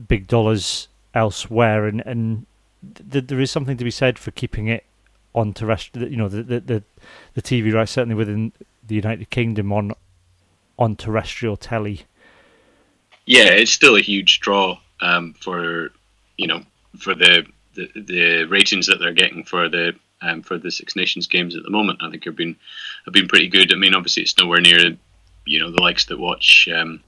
big 0.07 0.27
dollars 0.27 0.89
elsewhere, 1.13 1.85
and 1.85 2.01
and 2.05 2.45
th- 3.11 3.27
there 3.27 3.39
is 3.39 3.49
something 3.49 3.77
to 3.77 3.85
be 3.85 3.91
said 3.91 4.19
for 4.19 4.31
keeping 4.31 4.67
it 4.67 4.83
on 5.33 5.53
terrestrial, 5.53 6.09
you 6.09 6.17
know, 6.17 6.27
the 6.27 6.43
the 6.43 6.59
the, 6.59 6.83
the 7.35 7.41
TV 7.41 7.73
rights 7.73 7.93
certainly 7.93 8.15
within 8.15 8.51
the 8.85 8.95
United 8.95 9.29
Kingdom 9.29 9.71
on 9.71 9.93
on 10.77 10.97
terrestrial 10.97 11.55
telly 11.55 12.01
yeah, 13.25 13.49
it's 13.49 13.71
still 13.71 13.95
a 13.95 14.01
huge 14.01 14.39
draw 14.39 14.77
um, 15.01 15.33
for 15.33 15.91
you 16.37 16.47
know 16.47 16.63
for 16.97 17.13
the, 17.15 17.45
the, 17.73 17.89
the 17.95 18.43
ratings 18.45 18.87
that 18.87 18.99
they're 18.99 19.13
getting 19.13 19.43
for 19.43 19.69
the 19.69 19.95
um, 20.21 20.41
for 20.41 20.57
the 20.57 20.71
Six 20.71 20.95
Nations 20.95 21.27
games 21.27 21.55
at 21.55 21.63
the 21.63 21.69
moment. 21.69 21.99
I 22.01 22.09
think 22.09 22.25
have 22.25 22.35
been 22.35 22.55
have 23.05 23.13
been 23.13 23.27
pretty 23.27 23.47
good. 23.47 23.73
I 23.73 23.75
mean, 23.75 23.95
obviously 23.95 24.23
it's 24.23 24.37
nowhere 24.37 24.61
near 24.61 24.95
you 25.45 25.59
know 25.59 25.71
the 25.71 25.81
likes 25.81 26.05
that 26.05 26.19
watch 26.19 26.67
um, 26.73 27.01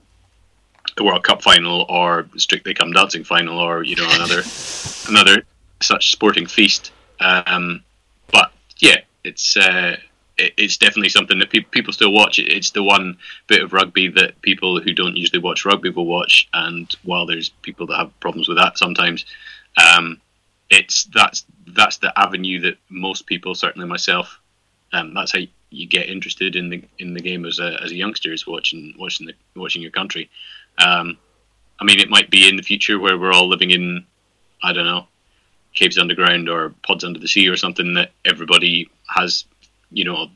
the 0.95 1.03
World 1.03 1.23
Cup 1.23 1.41
final 1.41 1.85
or 1.89 2.27
Strictly 2.37 2.73
Come 2.73 2.91
Dancing 2.91 3.23
final 3.23 3.59
or 3.59 3.83
you 3.83 3.95
know 3.95 4.07
another 4.11 4.41
another 5.07 5.43
such 5.81 6.11
sporting 6.11 6.47
feast. 6.47 6.91
Um, 7.19 7.83
but 8.31 8.51
yeah, 8.79 8.97
it's 9.23 9.57
uh, 9.57 9.97
it's 10.37 10.77
definitely 10.77 11.09
something 11.09 11.39
that 11.39 11.49
pe- 11.49 11.61
people 11.61 11.93
still 11.93 12.11
watch. 12.11 12.39
It's 12.39 12.71
the 12.71 12.83
one 12.83 13.17
bit 13.47 13.63
of 13.63 13.73
rugby 13.73 14.07
that 14.09 14.39
people 14.41 14.79
who 14.79 14.93
don't 14.93 15.17
usually 15.17 15.41
watch 15.41 15.65
rugby 15.65 15.89
will 15.89 16.05
watch. 16.05 16.47
And 16.53 16.93
while 17.03 17.25
there's 17.25 17.49
people 17.49 17.87
that 17.87 17.97
have 17.97 18.19
problems 18.19 18.47
with 18.47 18.57
that 18.57 18.77
sometimes, 18.77 19.25
um, 19.95 20.21
it's 20.69 21.05
that's 21.05 21.45
that's 21.67 21.97
the 21.97 22.17
avenue 22.17 22.61
that 22.61 22.77
most 22.89 23.25
people, 23.25 23.55
certainly 23.55 23.87
myself, 23.87 24.39
um, 24.93 25.13
that's 25.13 25.31
how 25.31 25.39
you 25.69 25.87
get 25.87 26.09
interested 26.09 26.55
in 26.55 26.69
the 26.69 26.83
in 26.99 27.13
the 27.13 27.21
game 27.21 27.45
as 27.45 27.59
a 27.59 27.81
as 27.83 27.91
a 27.91 27.95
youngster 27.95 28.31
is 28.31 28.45
watching 28.45 28.93
watching 28.97 29.27
the 29.27 29.33
watching 29.55 29.81
your 29.81 29.91
country. 29.91 30.29
Um, 30.77 31.17
I 31.79 31.83
mean, 31.83 31.99
it 31.99 32.09
might 32.09 32.29
be 32.29 32.47
in 32.47 32.57
the 32.57 32.63
future 32.63 32.99
where 32.99 33.17
we're 33.17 33.33
all 33.33 33.47
living 33.47 33.71
in, 33.71 34.05
I 34.63 34.73
don't 34.73 34.85
know, 34.85 35.07
caves 35.73 35.97
underground 35.97 36.49
or 36.49 36.73
pods 36.83 37.03
under 37.03 37.19
the 37.19 37.27
sea 37.27 37.47
or 37.49 37.55
something 37.55 37.93
that 37.95 38.11
everybody 38.25 38.89
has 39.07 39.45
you 39.91 40.03
know 40.03 40.27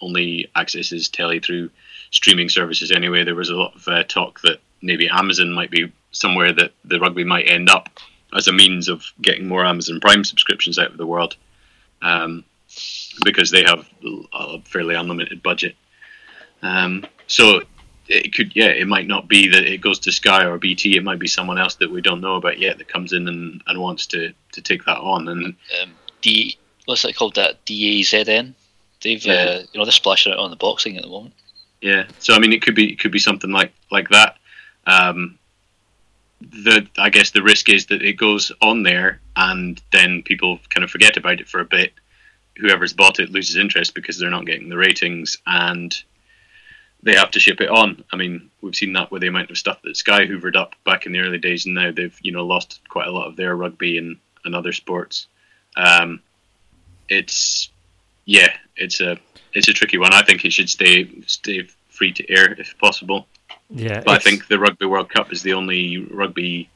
only 0.00 0.50
accesses 0.56 1.08
telly 1.08 1.40
through 1.40 1.70
streaming 2.10 2.48
services 2.48 2.90
anyway. 2.90 3.24
There 3.24 3.34
was 3.34 3.50
a 3.50 3.56
lot 3.56 3.74
of 3.76 3.88
uh, 3.88 4.02
talk 4.04 4.40
that 4.42 4.60
maybe 4.82 5.08
Amazon 5.08 5.52
might 5.52 5.70
be 5.70 5.92
somewhere 6.12 6.52
that 6.52 6.72
the 6.84 6.98
rugby 6.98 7.24
might 7.24 7.48
end 7.48 7.68
up 7.68 7.88
as 8.34 8.48
a 8.48 8.52
means 8.52 8.88
of 8.88 9.04
getting 9.20 9.46
more 9.46 9.64
Amazon 9.64 10.00
Prime 10.00 10.24
subscriptions 10.24 10.78
out 10.78 10.90
of 10.90 10.96
the 10.96 11.06
world, 11.06 11.36
um, 12.02 12.44
because 13.24 13.50
they 13.50 13.64
have 13.64 13.86
a 14.32 14.60
fairly 14.62 14.94
unlimited 14.94 15.42
budget. 15.42 15.74
Um, 16.62 17.06
so 17.26 17.62
it 18.06 18.34
could, 18.34 18.54
yeah, 18.54 18.68
it 18.68 18.86
might 18.86 19.06
not 19.06 19.28
be 19.28 19.48
that 19.48 19.64
it 19.64 19.80
goes 19.80 19.98
to 20.00 20.12
Sky 20.12 20.44
or 20.44 20.58
BT. 20.58 20.96
It 20.96 21.04
might 21.04 21.18
be 21.18 21.26
someone 21.26 21.58
else 21.58 21.76
that 21.76 21.90
we 21.90 22.00
don't 22.00 22.20
know 22.20 22.36
about 22.36 22.58
yet 22.58 22.78
that 22.78 22.88
comes 22.88 23.12
in 23.12 23.26
and, 23.28 23.62
and 23.66 23.80
wants 23.80 24.06
to, 24.08 24.32
to 24.52 24.60
take 24.60 24.84
that 24.84 24.98
on. 24.98 25.28
And 25.28 25.56
um, 25.82 25.92
D, 26.20 26.58
what's 26.84 27.04
it 27.04 27.16
called? 27.16 27.36
That 27.36 27.64
DAZN 27.64 28.54
They've 29.02 29.24
yeah. 29.24 29.32
uh, 29.32 29.62
you 29.72 29.78
know 29.78 29.84
they're 29.84 29.92
splashing 29.92 30.32
it 30.32 30.38
on 30.38 30.50
the 30.50 30.56
boxing 30.56 30.96
at 30.96 31.02
the 31.02 31.08
moment. 31.08 31.34
Yeah, 31.80 32.06
so 32.18 32.34
I 32.34 32.38
mean 32.38 32.52
it 32.52 32.62
could 32.62 32.74
be 32.74 32.92
it 32.92 33.00
could 33.00 33.12
be 33.12 33.18
something 33.18 33.50
like 33.50 33.72
like 33.90 34.08
that. 34.10 34.36
Um, 34.86 35.38
the 36.40 36.86
I 36.98 37.10
guess 37.10 37.30
the 37.30 37.42
risk 37.42 37.68
is 37.68 37.86
that 37.86 38.02
it 38.02 38.14
goes 38.14 38.52
on 38.60 38.82
there 38.82 39.20
and 39.36 39.80
then 39.92 40.22
people 40.22 40.58
kind 40.68 40.84
of 40.84 40.90
forget 40.90 41.16
about 41.16 41.40
it 41.40 41.48
for 41.48 41.60
a 41.60 41.64
bit. 41.64 41.92
Whoever's 42.58 42.92
bought 42.92 43.20
it 43.20 43.30
loses 43.30 43.56
interest 43.56 43.94
because 43.94 44.18
they're 44.18 44.30
not 44.30 44.46
getting 44.46 44.68
the 44.68 44.76
ratings 44.76 45.38
and 45.46 45.96
they 47.02 47.14
have 47.14 47.30
to 47.30 47.40
ship 47.40 47.60
it 47.60 47.70
on. 47.70 48.04
I 48.12 48.16
mean, 48.16 48.50
we've 48.60 48.74
seen 48.74 48.92
that 48.94 49.10
with 49.10 49.22
the 49.22 49.28
amount 49.28 49.50
of 49.50 49.58
stuff 49.58 49.80
that 49.82 49.96
Sky 49.96 50.26
hoovered 50.26 50.56
up 50.56 50.74
back 50.84 51.06
in 51.06 51.12
the 51.12 51.20
early 51.20 51.38
days, 51.38 51.64
and 51.64 51.74
now 51.74 51.90
they've 51.90 52.18
you 52.20 52.32
know 52.32 52.44
lost 52.44 52.80
quite 52.88 53.08
a 53.08 53.12
lot 53.12 53.28
of 53.28 53.36
their 53.36 53.56
rugby 53.56 53.98
and, 53.98 54.18
and 54.44 54.54
other 54.54 54.72
sports. 54.72 55.26
Um, 55.76 56.20
it's 57.08 57.70
yeah, 58.24 58.52
it's 58.76 59.00
a 59.00 59.18
it's 59.52 59.68
a 59.68 59.72
tricky 59.72 59.98
one. 59.98 60.12
I 60.12 60.22
think 60.22 60.44
it 60.44 60.52
should 60.52 60.70
stay 60.70 61.08
stay 61.26 61.68
free 61.88 62.12
to 62.12 62.30
air 62.30 62.52
if 62.52 62.76
possible. 62.78 63.26
Yeah, 63.68 64.02
but 64.04 64.16
I 64.16 64.18
think 64.18 64.48
the 64.48 64.58
Rugby 64.58 64.86
World 64.86 65.10
Cup 65.10 65.32
is 65.32 65.42
the 65.42 65.52
only 65.52 65.98
rugby 65.98 66.68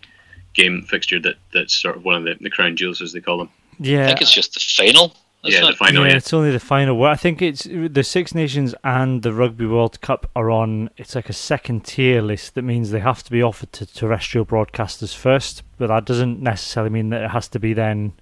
game 0.54 0.82
fixture 0.82 1.20
that 1.20 1.36
that's 1.52 1.74
sort 1.74 1.96
of 1.96 2.04
one 2.04 2.14
of 2.14 2.24
the, 2.24 2.36
the 2.40 2.50
crown 2.50 2.76
jewels 2.76 3.02
as 3.02 3.12
they 3.12 3.20
call 3.20 3.38
them. 3.38 3.50
Yeah, 3.78 4.04
I 4.04 4.06
think 4.08 4.22
it's 4.22 4.32
just 4.32 4.54
the 4.54 4.60
final. 4.60 5.16
Yeah, 5.42 5.66
the 5.66 5.72
final. 5.74 6.04
Yeah, 6.04 6.12
yeah, 6.12 6.16
it's 6.16 6.32
only 6.32 6.52
the 6.52 6.60
final. 6.60 6.96
Well, 6.96 7.10
I 7.10 7.16
think 7.16 7.42
it's 7.42 7.64
the 7.64 8.02
Six 8.02 8.34
Nations 8.34 8.74
and 8.82 9.22
the 9.22 9.32
Rugby 9.32 9.66
World 9.66 10.00
Cup 10.00 10.30
are 10.34 10.50
on. 10.50 10.88
It's 10.96 11.14
like 11.14 11.28
a 11.28 11.34
second 11.34 11.84
tier 11.84 12.22
list. 12.22 12.54
That 12.54 12.62
means 12.62 12.90
they 12.90 13.00
have 13.00 13.22
to 13.24 13.30
be 13.30 13.42
offered 13.42 13.72
to 13.74 13.84
terrestrial 13.84 14.46
broadcasters 14.46 15.14
first, 15.14 15.62
but 15.76 15.88
that 15.88 16.06
doesn't 16.06 16.40
necessarily 16.40 16.90
mean 16.90 17.10
that 17.10 17.22
it 17.22 17.30
has 17.30 17.48
to 17.48 17.58
be 17.58 17.74
then 17.74 18.14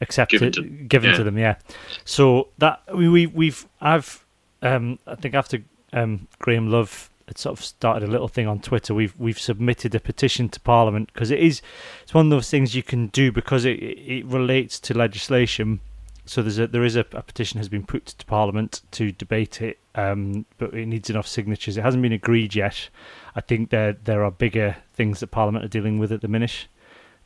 accepted 0.00 0.40
given, 0.40 0.52
to, 0.52 0.84
given 0.84 1.10
yeah. 1.10 1.16
to 1.16 1.24
them. 1.24 1.38
Yeah. 1.38 1.56
So 2.04 2.48
that 2.58 2.82
we, 2.94 3.08
we 3.08 3.26
we've 3.26 3.66
I've 3.80 4.24
um, 4.62 4.98
I 5.06 5.14
think 5.14 5.34
after 5.34 5.62
um, 5.92 6.28
Graham 6.38 6.70
Love 6.70 7.10
had 7.26 7.38
sort 7.38 7.58
of 7.58 7.64
started 7.64 8.06
a 8.06 8.10
little 8.10 8.28
thing 8.28 8.46
on 8.46 8.60
Twitter. 8.60 8.94
We've 8.94 9.14
we've 9.18 9.38
submitted 9.38 9.94
a 9.94 10.00
petition 10.00 10.48
to 10.50 10.60
Parliament 10.60 11.10
because 11.12 11.30
it 11.30 11.40
is 11.40 11.62
it's 12.02 12.14
one 12.14 12.26
of 12.26 12.30
those 12.30 12.50
things 12.50 12.74
you 12.74 12.82
can 12.82 13.08
do 13.08 13.32
because 13.32 13.64
it 13.64 13.80
it 13.80 14.26
relates 14.26 14.78
to 14.80 14.94
legislation. 14.94 15.80
So 16.26 16.42
there's 16.42 16.58
a 16.58 16.66
there 16.66 16.84
is 16.84 16.96
a, 16.96 17.00
a 17.12 17.22
petition 17.22 17.58
has 17.58 17.68
been 17.68 17.84
put 17.84 18.06
to 18.06 18.26
Parliament 18.26 18.82
to 18.92 19.12
debate 19.12 19.60
it, 19.62 19.78
um, 19.94 20.46
but 20.58 20.74
it 20.74 20.86
needs 20.86 21.10
enough 21.10 21.26
signatures. 21.26 21.76
It 21.76 21.82
hasn't 21.82 22.02
been 22.02 22.12
agreed 22.12 22.54
yet. 22.54 22.88
I 23.34 23.40
think 23.40 23.70
there 23.70 23.92
there 23.92 24.24
are 24.24 24.30
bigger 24.30 24.76
things 24.94 25.20
that 25.20 25.28
Parliament 25.28 25.64
are 25.64 25.68
dealing 25.68 25.98
with 25.98 26.12
at 26.12 26.20
the 26.20 26.28
minute. 26.28 26.66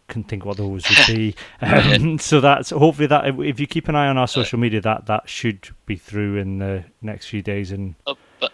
Couldn't 0.09 0.25
think 0.25 0.45
what 0.45 0.57
those 0.57 0.85
would 0.89 1.07
be. 1.07 1.35
um, 1.61 2.19
so 2.19 2.41
that's 2.41 2.71
hopefully 2.71 3.07
that 3.09 3.39
if 3.41 3.61
you 3.61 3.67
keep 3.67 3.89
an 3.89 3.95
eye 3.95 4.09
on 4.09 4.19
our 4.19 4.29
social 4.29 4.59
media, 4.59 4.81
that 4.81 5.07
that 5.07 5.29
should 5.29 5.69
be 5.87 5.97
through 5.97 6.37
in 6.37 6.59
the 6.59 6.85
next 7.03 7.27
few 7.27 7.43
days. 7.43 7.71
And 7.71 7.95
Uh, 8.07 8.15
but 8.41 8.53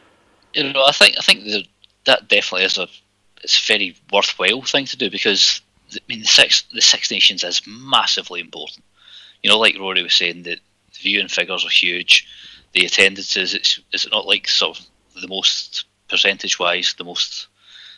you 0.52 0.72
know, 0.72 0.84
I 0.84 0.92
think 0.92 1.16
I 1.18 1.22
think 1.22 1.44
that 1.44 1.66
that 2.04 2.28
definitely 2.28 2.64
is 2.64 2.78
a 2.78 2.88
it's 3.42 3.62
a 3.62 3.66
very 3.66 3.96
worthwhile 4.12 4.62
thing 4.62 4.86
to 4.86 4.96
do 4.96 5.10
because 5.10 5.60
I 5.92 5.98
mean 6.08 6.20
the 6.20 6.26
six 6.26 6.62
the 6.72 6.80
Six 6.80 7.10
Nations 7.10 7.44
is 7.44 7.62
massively 7.66 8.40
important. 8.40 8.84
You 9.42 9.50
know, 9.50 9.58
like 9.58 9.78
Rory 9.78 10.02
was 10.02 10.14
saying, 10.14 10.44
that 10.44 10.58
the 10.92 10.98
viewing 11.00 11.28
figures 11.28 11.64
are 11.64 11.70
huge. 11.70 12.26
The 12.72 12.86
attendances, 12.86 13.54
it's 13.54 13.78
is 13.92 14.06
it 14.06 14.10
not 14.10 14.26
like 14.26 14.48
sort 14.48 14.78
of 14.78 14.86
the 15.20 15.28
most 15.28 15.84
percentage 16.08 16.58
wise, 16.58 16.94
the 16.98 17.04
most 17.04 17.46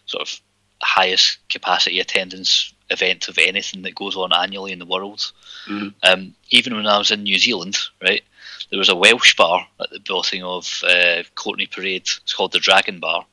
sort 0.07 0.23
of 0.23 0.41
highest 0.83 1.39
capacity 1.49 2.01
attendance 2.01 2.75
event 2.91 3.29
of 3.29 3.39
anything 3.39 3.83
that 3.83 3.95
goes 3.95 4.17
on 4.17 4.33
annually 4.33 4.73
in 4.73 4.79
the 4.79 4.87
world. 4.87 5.33
Mhm. 5.67 5.95
Um, 6.03 6.35
even 6.51 6.77
when 6.77 6.87
I 6.87 6.99
was 6.99 7.11
in 7.11 7.23
New 7.23 7.39
Zealand, 7.39 7.79
right, 8.01 8.23
there 8.71 8.79
was 8.79 8.89
a 8.89 8.97
Welsh 8.97 9.35
bar 9.37 9.67
at 9.81 9.91
the 9.91 10.01
bottom 10.01 10.45
of 10.45 10.83
uh, 10.85 11.23
Courtenay 11.35 11.67
Parade. 11.67 12.09
It's 12.23 12.33
called 12.33 12.53
the 12.53 12.59
Dragon 12.59 13.01
Bar, 13.01 13.27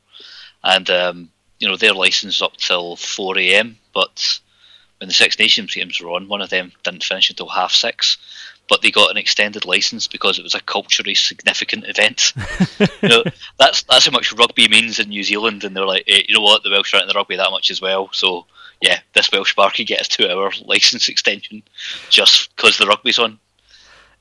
and 0.62 0.88
um, 0.90 1.30
you 1.58 1.68
know 1.68 1.76
they're 1.76 1.92
licensed 1.92 2.42
up 2.42 2.56
till 2.56 2.96
four 2.96 3.38
a.m. 3.38 3.78
But 3.92 4.40
when 4.98 5.08
the 5.08 5.14
Six 5.14 5.38
Nations 5.38 5.74
games 5.74 6.00
were 6.00 6.10
on, 6.10 6.28
one 6.28 6.40
of 6.40 6.50
them 6.50 6.72
didn't 6.82 7.04
finish 7.04 7.30
until 7.30 7.48
half 7.48 7.72
six. 7.72 8.18
But 8.66 8.80
they 8.80 8.90
got 8.90 9.10
an 9.10 9.18
extended 9.18 9.66
license 9.66 10.06
because 10.08 10.38
it 10.38 10.42
was 10.42 10.54
a 10.54 10.60
culturally 10.60 11.14
significant 11.14 11.84
event. 11.86 12.32
you 13.02 13.08
know, 13.08 13.24
that's 13.58 13.82
that's 13.82 14.06
how 14.06 14.12
much 14.12 14.32
rugby 14.32 14.68
means 14.68 14.98
in 14.98 15.10
New 15.10 15.22
Zealand, 15.22 15.64
and 15.64 15.76
they're 15.76 15.84
like, 15.84 16.04
hey, 16.06 16.24
you 16.26 16.34
know 16.34 16.40
what, 16.40 16.62
the 16.62 16.70
Welsh 16.70 16.94
are 16.94 17.00
into 17.00 17.12
the 17.12 17.18
rugby 17.18 17.36
that 17.36 17.50
much 17.50 17.70
as 17.70 17.82
well. 17.82 18.08
So 18.12 18.46
yeah, 18.84 19.00
this 19.14 19.32
Welsh 19.32 19.54
bar 19.54 19.70
could 19.70 19.86
get 19.86 20.06
a 20.06 20.08
two-hour 20.08 20.52
license 20.66 21.08
extension 21.08 21.62
just 22.10 22.54
because 22.54 22.76
the 22.76 22.86
rugby's 22.86 23.18
on. 23.18 23.38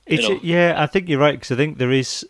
Yeah, 0.08 0.76
I 0.78 0.86
think 0.86 1.10
you're 1.10 1.20
right 1.20 1.34
because 1.38 1.52
I 1.52 1.58
think 1.58 1.80
there 1.80 1.92
is 1.92 2.26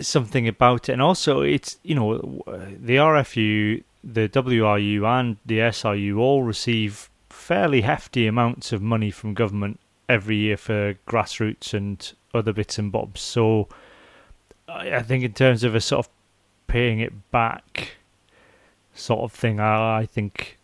something 0.00 0.48
about 0.48 0.88
it, 0.88 0.92
and 0.92 1.00
also 1.00 1.42
it's 1.42 1.78
you 1.84 1.94
know 1.94 2.18
the 2.48 2.96
RFU, 2.96 3.84
the 4.02 4.28
WRU, 4.28 5.06
and 5.06 5.36
the 5.46 5.58
SRU 5.58 6.18
all 6.18 6.42
receive 6.42 7.10
fairly 7.30 7.82
hefty 7.82 8.26
amounts 8.26 8.72
of 8.72 8.82
money 8.82 9.12
from 9.12 9.32
government 9.32 9.78
every 10.08 10.36
year 10.36 10.56
for 10.56 10.94
grassroots 11.06 11.72
and 11.72 12.12
other 12.34 12.52
bits 12.52 12.76
and 12.76 12.90
bobs. 12.90 13.20
So 13.20 13.68
I, 14.68 14.96
I 14.96 15.02
think 15.02 15.22
in 15.22 15.32
terms 15.32 15.62
of 15.62 15.76
a 15.76 15.80
sort 15.80 16.06
of 16.06 16.12
paying 16.66 16.98
it 16.98 17.30
back 17.30 17.98
sort 18.94 19.20
of 19.20 19.32
thing, 19.32 19.60
I, 19.60 19.98
I 20.00 20.06
think 20.06 20.55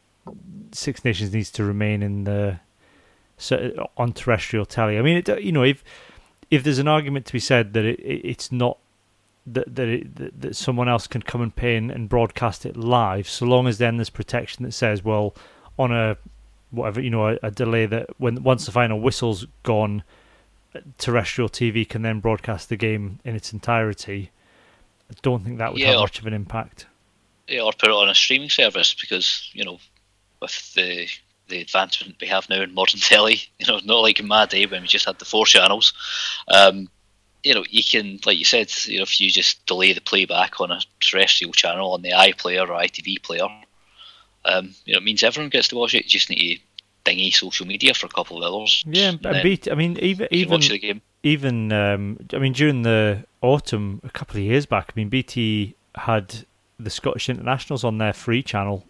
Six 0.72 1.04
Nations 1.04 1.32
needs 1.32 1.50
to 1.52 1.64
remain 1.64 2.02
in 2.02 2.24
the 2.24 2.61
so 3.37 3.88
on 3.96 4.12
terrestrial 4.12 4.64
telly. 4.66 4.98
I 4.98 5.02
mean, 5.02 5.16
it, 5.18 5.42
you 5.42 5.52
know, 5.52 5.62
if 5.64 5.82
if 6.50 6.62
there's 6.62 6.78
an 6.78 6.88
argument 6.88 7.26
to 7.26 7.32
be 7.32 7.40
said 7.40 7.72
that 7.72 7.85
it, 7.85 7.98
it 8.00 8.20
it's 8.24 8.52
not 8.52 8.78
that 9.46 9.74
that, 9.74 9.88
it, 9.88 10.16
that 10.16 10.40
that 10.40 10.56
someone 10.56 10.88
else 10.88 11.06
can 11.06 11.22
come 11.22 11.40
and 11.42 11.54
pay 11.54 11.76
and, 11.76 11.90
and 11.90 12.08
broadcast 12.08 12.64
it 12.64 12.76
live, 12.76 13.28
so 13.28 13.44
long 13.46 13.66
as 13.66 13.78
then 13.78 13.96
there's 13.96 14.11
protection 14.11 14.64
that 14.64 14.72
says, 14.72 15.02
well, 15.04 15.35
on 15.78 15.90
a 15.92 16.16
whatever 16.70 17.00
you 17.00 17.11
know, 17.11 17.28
a, 17.28 17.38
a 17.42 17.50
delay 17.50 17.85
that 17.87 18.08
when 18.18 18.42
once 18.42 18.64
the 18.66 18.72
final 18.72 19.00
whistle's 19.00 19.46
gone, 19.62 20.02
terrestrial 20.98 21.48
TV 21.50 21.87
can 21.88 22.02
then 22.02 22.20
broadcast 22.20 22.68
the 22.68 22.76
game 22.76 23.18
in 23.24 23.35
its 23.35 23.52
entirety. 23.52 24.30
I 25.11 25.14
don't 25.20 25.44
think 25.44 25.58
that 25.58 25.72
would 25.72 25.80
Yeah, 25.80 25.88
have 25.88 25.96
or- 25.98 26.02
much 26.02 26.18
of 26.20 26.26
an 26.26 26.32
impact. 26.32 26.87
Yeah, 27.48 27.62
or 27.62 27.72
put 27.72 27.90
it 27.90 27.94
on 27.94 28.08
a 28.08 28.14
streaming 28.14 28.48
service 28.48 28.94
because 28.94 29.50
you 29.52 29.64
know 29.64 29.78
with 30.42 30.74
the 30.74 31.09
the 31.48 31.61
advancement 31.61 32.16
we 32.20 32.26
have 32.28 32.48
now 32.48 32.62
in 32.62 32.74
modern 32.74 33.00
telly, 33.00 33.42
you 33.59 33.66
know, 33.66 33.81
not 33.85 34.00
like 34.00 34.20
in 34.20 34.26
my 34.26 34.46
day 34.46 34.66
when 34.66 34.83
we 34.83 34.88
just 34.88 35.07
had 35.07 35.18
the 35.18 35.24
four 35.24 35.46
channels. 35.46 35.92
Um, 36.48 36.88
you 37.42 37.55
know, 37.55 37.64
you 37.68 37.83
can, 37.83 38.20
like 38.24 38.38
you 38.38 38.44
said, 38.44 38.72
you 38.87 38.98
know, 38.98 39.02
if 39.02 39.20
you 39.20 39.28
just 39.28 39.66
delay 39.66 39.92
the 39.92 40.00
playback 40.00 40.61
on 40.61 40.70
a 40.70 40.81
terrestrial 41.00 41.52
channel 41.52 41.92
on 41.92 42.02
the 42.02 42.11
iPlayer 42.11 42.62
or 42.62 42.81
ITV 42.81 43.22
player, 43.22 43.48
um, 44.44 44.74
you 44.85 44.92
know, 44.92 44.98
it 44.98 45.05
means 45.05 45.22
everyone 45.22 45.50
gets 45.50 45.68
to 45.68 45.76
watch 45.76 45.94
it. 45.94 46.05
You 46.05 46.11
just 46.11 46.31
need 46.31 46.57
to 46.57 46.62
dingy 47.05 47.31
social 47.31 47.66
media 47.66 47.94
for 47.94 48.07
a 48.07 48.11
couple 48.11 48.42
of 48.42 48.52
hours. 48.52 48.85
Yeah, 48.87 49.09
and 49.09 49.26
and 49.26 49.37
then 49.37 49.42
beat. 49.42 49.70
I 49.70 49.74
mean, 49.74 49.98
even 49.98 50.28
even 50.31 50.52
watch 50.52 50.68
the 50.68 50.78
game. 50.78 51.02
even 51.22 51.72
um, 51.72 52.18
I 52.33 52.38
mean 52.38 52.52
during 52.52 52.83
the 52.83 53.24
autumn 53.40 54.00
a 54.05 54.11
couple 54.11 54.37
of 54.37 54.44
years 54.44 54.66
back, 54.66 54.92
I 54.94 55.00
mean 55.00 55.09
BT 55.09 55.74
had 55.96 56.44
the 56.78 56.90
Scottish 56.90 57.28
Internationals 57.28 57.85
on 57.85 57.98
their 57.98 58.12
free 58.12 58.42
channel. 58.42 58.87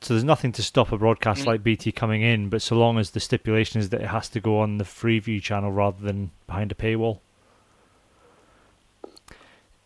So 0.00 0.14
there's 0.14 0.24
nothing 0.24 0.52
to 0.52 0.62
stop 0.62 0.92
a 0.92 0.98
broadcast 0.98 1.42
Mm. 1.42 1.46
like 1.46 1.62
BT 1.64 1.90
coming 1.92 2.22
in, 2.22 2.48
but 2.48 2.62
so 2.62 2.76
long 2.76 2.98
as 2.98 3.10
the 3.10 3.20
stipulation 3.20 3.80
is 3.80 3.88
that 3.90 4.00
it 4.00 4.06
has 4.08 4.28
to 4.30 4.40
go 4.40 4.60
on 4.60 4.78
the 4.78 4.84
Freeview 4.84 5.42
channel 5.42 5.72
rather 5.72 6.00
than 6.04 6.30
behind 6.46 6.70
a 6.70 6.74
paywall. 6.76 7.18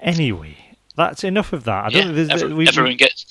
Anyway, 0.01 0.57
that's 0.97 1.25
enough 1.25 1.53
of 1.53 1.65
that. 1.65 1.85
I 1.87 1.89
don't 1.89 1.93
Yeah, 1.95 2.03
think 2.15 2.29
there's, 2.29 2.43
every- 2.43 2.55
we- 2.55 2.69
everyone 2.69 2.97
gets. 2.97 3.25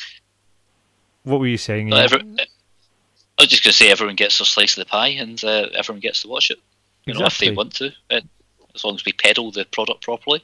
what 1.23 1.39
were 1.39 1.47
you 1.47 1.57
saying? 1.57 1.91
Iain? 1.93 2.03
every, 2.03 2.19
I 2.19 3.43
was 3.43 3.47
just 3.49 3.63
going 3.63 3.71
to 3.71 3.77
say 3.77 3.91
everyone 3.91 4.15
gets 4.15 4.39
a 4.39 4.45
slice 4.45 4.77
of 4.77 4.85
the 4.85 4.89
pie, 4.89 5.09
and 5.09 5.43
uh, 5.43 5.67
everyone 5.75 5.99
gets 5.99 6.21
to 6.21 6.27
watch 6.27 6.49
it. 6.51 6.59
You 7.05 7.13
know, 7.13 7.25
if 7.25 7.39
they 7.39 7.51
want 7.51 7.73
to, 7.75 7.91
as 8.09 8.83
long 8.83 8.95
as 8.95 9.03
we 9.05 9.11
peddle 9.11 9.51
the 9.51 9.65
product 9.65 10.03
properly, 10.03 10.43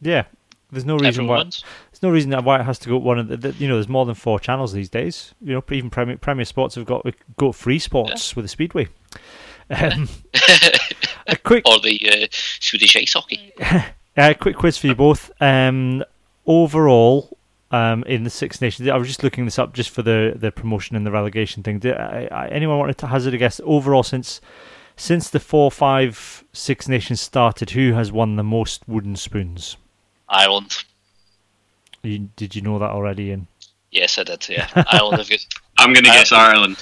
Yeah, 0.00 0.24
there's 0.70 0.84
no 0.84 0.94
reason 0.94 1.06
everyone 1.08 1.28
why. 1.28 1.38
wins. 1.42 1.64
There's 2.00 2.08
no 2.08 2.14
reason 2.14 2.44
why 2.44 2.60
it 2.60 2.64
has 2.64 2.78
to 2.80 2.88
go 2.88 2.96
one 2.96 3.18
of 3.18 3.28
the, 3.28 3.36
the. 3.36 3.52
You 3.52 3.68
know, 3.68 3.74
there's 3.74 3.88
more 3.88 4.06
than 4.06 4.14
four 4.14 4.40
channels 4.40 4.72
these 4.72 4.88
days. 4.88 5.34
You 5.42 5.54
know, 5.54 5.64
even 5.70 5.90
Premier 5.90 6.16
Premier 6.16 6.46
Sports 6.46 6.74
have 6.76 6.86
got 6.86 7.06
go 7.36 7.52
free 7.52 7.78
sports 7.78 8.34
with 8.34 8.44
the 8.44 8.48
Speedway. 8.48 8.88
Um, 9.68 10.08
a 11.26 11.36
quick 11.36 11.68
or 11.68 11.78
the 11.78 12.10
uh, 12.10 12.26
Swedish 12.30 12.96
ice 12.96 13.12
hockey. 13.12 13.52
uh, 14.16 14.34
quick 14.40 14.56
quiz 14.56 14.78
for 14.78 14.86
you 14.86 14.94
both. 14.94 15.30
Um, 15.42 16.02
overall, 16.46 17.36
um, 17.70 18.02
in 18.04 18.24
the 18.24 18.30
Six 18.30 18.60
Nations, 18.60 18.88
I 18.88 18.96
was 18.96 19.06
just 19.06 19.22
looking 19.22 19.44
this 19.44 19.58
up 19.58 19.74
just 19.74 19.90
for 19.90 20.02
the, 20.02 20.32
the 20.34 20.50
promotion 20.50 20.96
and 20.96 21.06
the 21.06 21.10
relegation 21.10 21.62
thing. 21.62 21.80
Did 21.80 21.94
I, 21.94 22.28
I, 22.30 22.48
anyone 22.48 22.78
wanted 22.78 22.98
to 22.98 23.08
hazard 23.08 23.34
a 23.34 23.38
guess? 23.38 23.60
Overall, 23.64 24.02
since 24.02 24.40
since 24.96 25.30
the 25.30 25.40
four, 25.40 25.70
five, 25.70 26.44
Six 26.52 26.88
Nations 26.88 27.20
started, 27.20 27.70
who 27.70 27.92
has 27.92 28.10
won 28.10 28.36
the 28.36 28.42
most 28.42 28.88
wooden 28.88 29.16
spoons? 29.16 29.76
Ireland. 30.28 30.84
You, 32.02 32.30
did 32.36 32.54
you 32.56 32.62
know 32.62 32.78
that 32.78 32.90
already? 32.90 33.30
Iain? 33.30 33.46
Yes, 33.90 34.18
I 34.18 34.24
did. 34.24 34.48
Yeah, 34.48 34.68
Ireland 34.92 35.18
have 35.18 35.28
got 35.30 35.46
I'm 35.78 35.92
going 35.92 36.04
to 36.04 36.10
Uh, 36.10 36.14
guess 36.14 36.32
Ireland. 36.32 36.76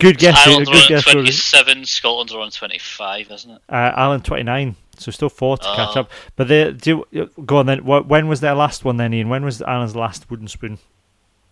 Good 0.00 0.18
guess. 0.18 0.46
Ireland 0.46 0.66
good 0.66 0.74
are 0.74 0.82
on 0.82 0.88
guess. 0.88 1.06
Rory. 1.06 1.14
twenty-seven. 1.14 1.84
Scotland 1.84 2.30
are 2.32 2.40
on 2.40 2.50
twenty-five, 2.50 3.30
isn't 3.30 3.50
it? 3.50 3.62
Uh, 3.68 3.74
Ireland 3.94 4.24
29, 4.24 4.74
so 4.98 5.10
still 5.10 5.28
four 5.28 5.56
to 5.58 5.64
catch 5.64 5.96
Oh. 5.96 6.00
up. 6.00 6.10
But 6.36 6.48
they 6.48 6.72
do 6.72 7.04
go 7.44 7.58
on 7.58 7.66
then. 7.66 7.84
When 7.84 8.28
was 8.28 8.40
their 8.40 8.54
last 8.54 8.84
one 8.84 8.96
then, 8.96 9.12
Iain? 9.14 9.28
When 9.28 9.44
was 9.44 9.62
Ireland's 9.62 9.94
last 9.96 10.28
wooden 10.30 10.48
spoon? 10.48 10.78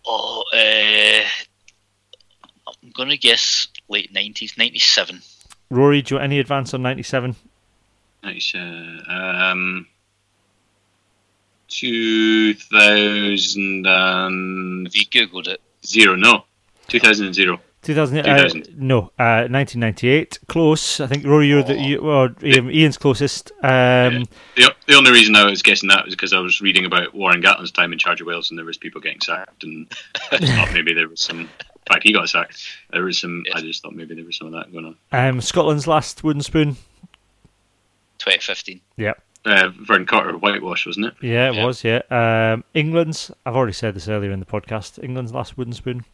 Oh, 0.05 0.43
uh, 0.53 1.25
I'm 2.67 2.91
going 2.91 3.09
to 3.09 3.17
guess 3.17 3.67
late 3.87 4.11
nineties, 4.13 4.57
ninety-seven. 4.57 5.21
Rory, 5.69 6.01
do 6.01 6.15
you 6.15 6.19
want 6.19 6.25
any 6.25 6.39
advance 6.39 6.73
on 6.73 6.81
97? 6.83 7.35
Nice. 8.23 8.53
Uh, 8.53 9.01
um, 9.07 9.87
2000 11.73 13.85
and 13.87 14.87
Have 14.87 14.95
you 14.95 15.05
googled 15.05 15.47
it? 15.47 15.61
zero. 15.85 16.15
No, 16.15 16.45
2000 16.87 17.33
zero. 17.33 17.59
2000, 17.81 18.19
uh, 18.19 18.23
2000. 18.23 18.69
no, 18.77 18.99
uh, 19.19 19.43
1998. 19.51 20.39
Close. 20.47 21.01
I 21.01 21.07
think 21.07 21.25
Rory, 21.25 21.47
you're 21.49 21.63
the 21.63 21.77
you, 21.77 22.01
well, 22.01 22.29
Iain, 22.41 22.69
Iain's 22.69 22.97
closest. 22.97 23.51
Um, 23.61 24.23
The, 24.55 24.73
the 24.87 24.95
only 24.95 25.11
reason 25.11 25.35
I 25.35 25.43
was 25.43 25.61
guessing 25.61 25.89
that 25.89 26.05
was 26.05 26.15
because 26.15 26.31
I 26.31 26.39
was 26.39 26.61
reading 26.61 26.85
about 26.85 27.13
Warren 27.13 27.41
Gatland's 27.41 27.71
time 27.71 27.91
in 27.91 27.99
charge 27.99 28.21
of 28.21 28.27
Wales, 28.27 28.49
and 28.51 28.57
there 28.57 28.65
was 28.65 28.77
people 28.77 29.01
getting 29.01 29.19
sacked, 29.19 29.65
and 29.65 29.91
I 30.31 30.37
thought 30.37 30.71
maybe 30.73 30.93
there 30.93 31.09
was 31.09 31.19
some. 31.19 31.41
In 31.41 31.49
fact, 31.91 32.03
he 32.03 32.13
got 32.13 32.29
sacked. 32.29 32.65
There 32.91 33.03
was 33.03 33.19
some. 33.19 33.43
I 33.53 33.59
just 33.59 33.83
thought 33.83 33.93
maybe 33.93 34.15
there 34.15 34.23
was 34.23 34.37
some 34.37 34.47
of 34.47 34.53
that 34.53 34.71
going 34.71 34.85
on. 34.85 34.95
um, 35.11 35.41
Scotland's 35.41 35.85
last 35.85 36.23
wooden 36.23 36.41
spoon. 36.41 36.77
Twenty 38.17 38.39
fifteen. 38.39 38.79
Yeah, 39.45 39.65
Uh, 39.65 39.69
Vern 39.81 40.05
Cotter 40.05 40.37
whitewash, 40.37 40.85
wasn't 40.85 41.07
it? 41.07 41.13
yeah, 41.21 41.49
it 41.49 41.55
Yeah. 41.55 41.65
was. 41.65 41.83
Yeah, 41.83 42.01
um, 42.09 42.63
England's. 42.73 43.29
I've 43.45 43.55
already 43.55 43.73
said 43.73 43.93
this 43.93 44.07
earlier 44.07 44.31
in 44.31 44.39
the 44.39 44.45
podcast. 44.45 45.03
England's 45.03 45.33
last 45.33 45.57
wooden 45.57 45.73
spoon. 45.73 46.05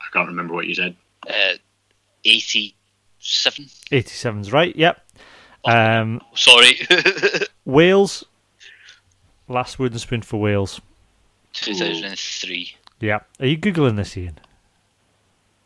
I 0.00 0.04
can't 0.12 0.28
remember 0.28 0.54
what 0.54 0.66
you 0.66 0.74
said. 0.74 0.96
Uh, 1.28 1.54
Eighty-seven. 2.24 3.66
87's 3.90 4.52
right. 4.52 4.74
Yep. 4.76 5.00
Um, 5.64 6.20
Sorry. 6.34 6.78
Wales. 7.64 8.24
last 9.48 9.78
wooden 9.78 9.98
spoon 9.98 10.22
for 10.22 10.40
Wales? 10.40 10.80
2003. 11.52 12.76
Yeah. 13.00 13.20
Are 13.40 13.46
you 13.46 13.56
googling 13.56 13.96
this, 13.96 14.16
Iain? 14.16 14.38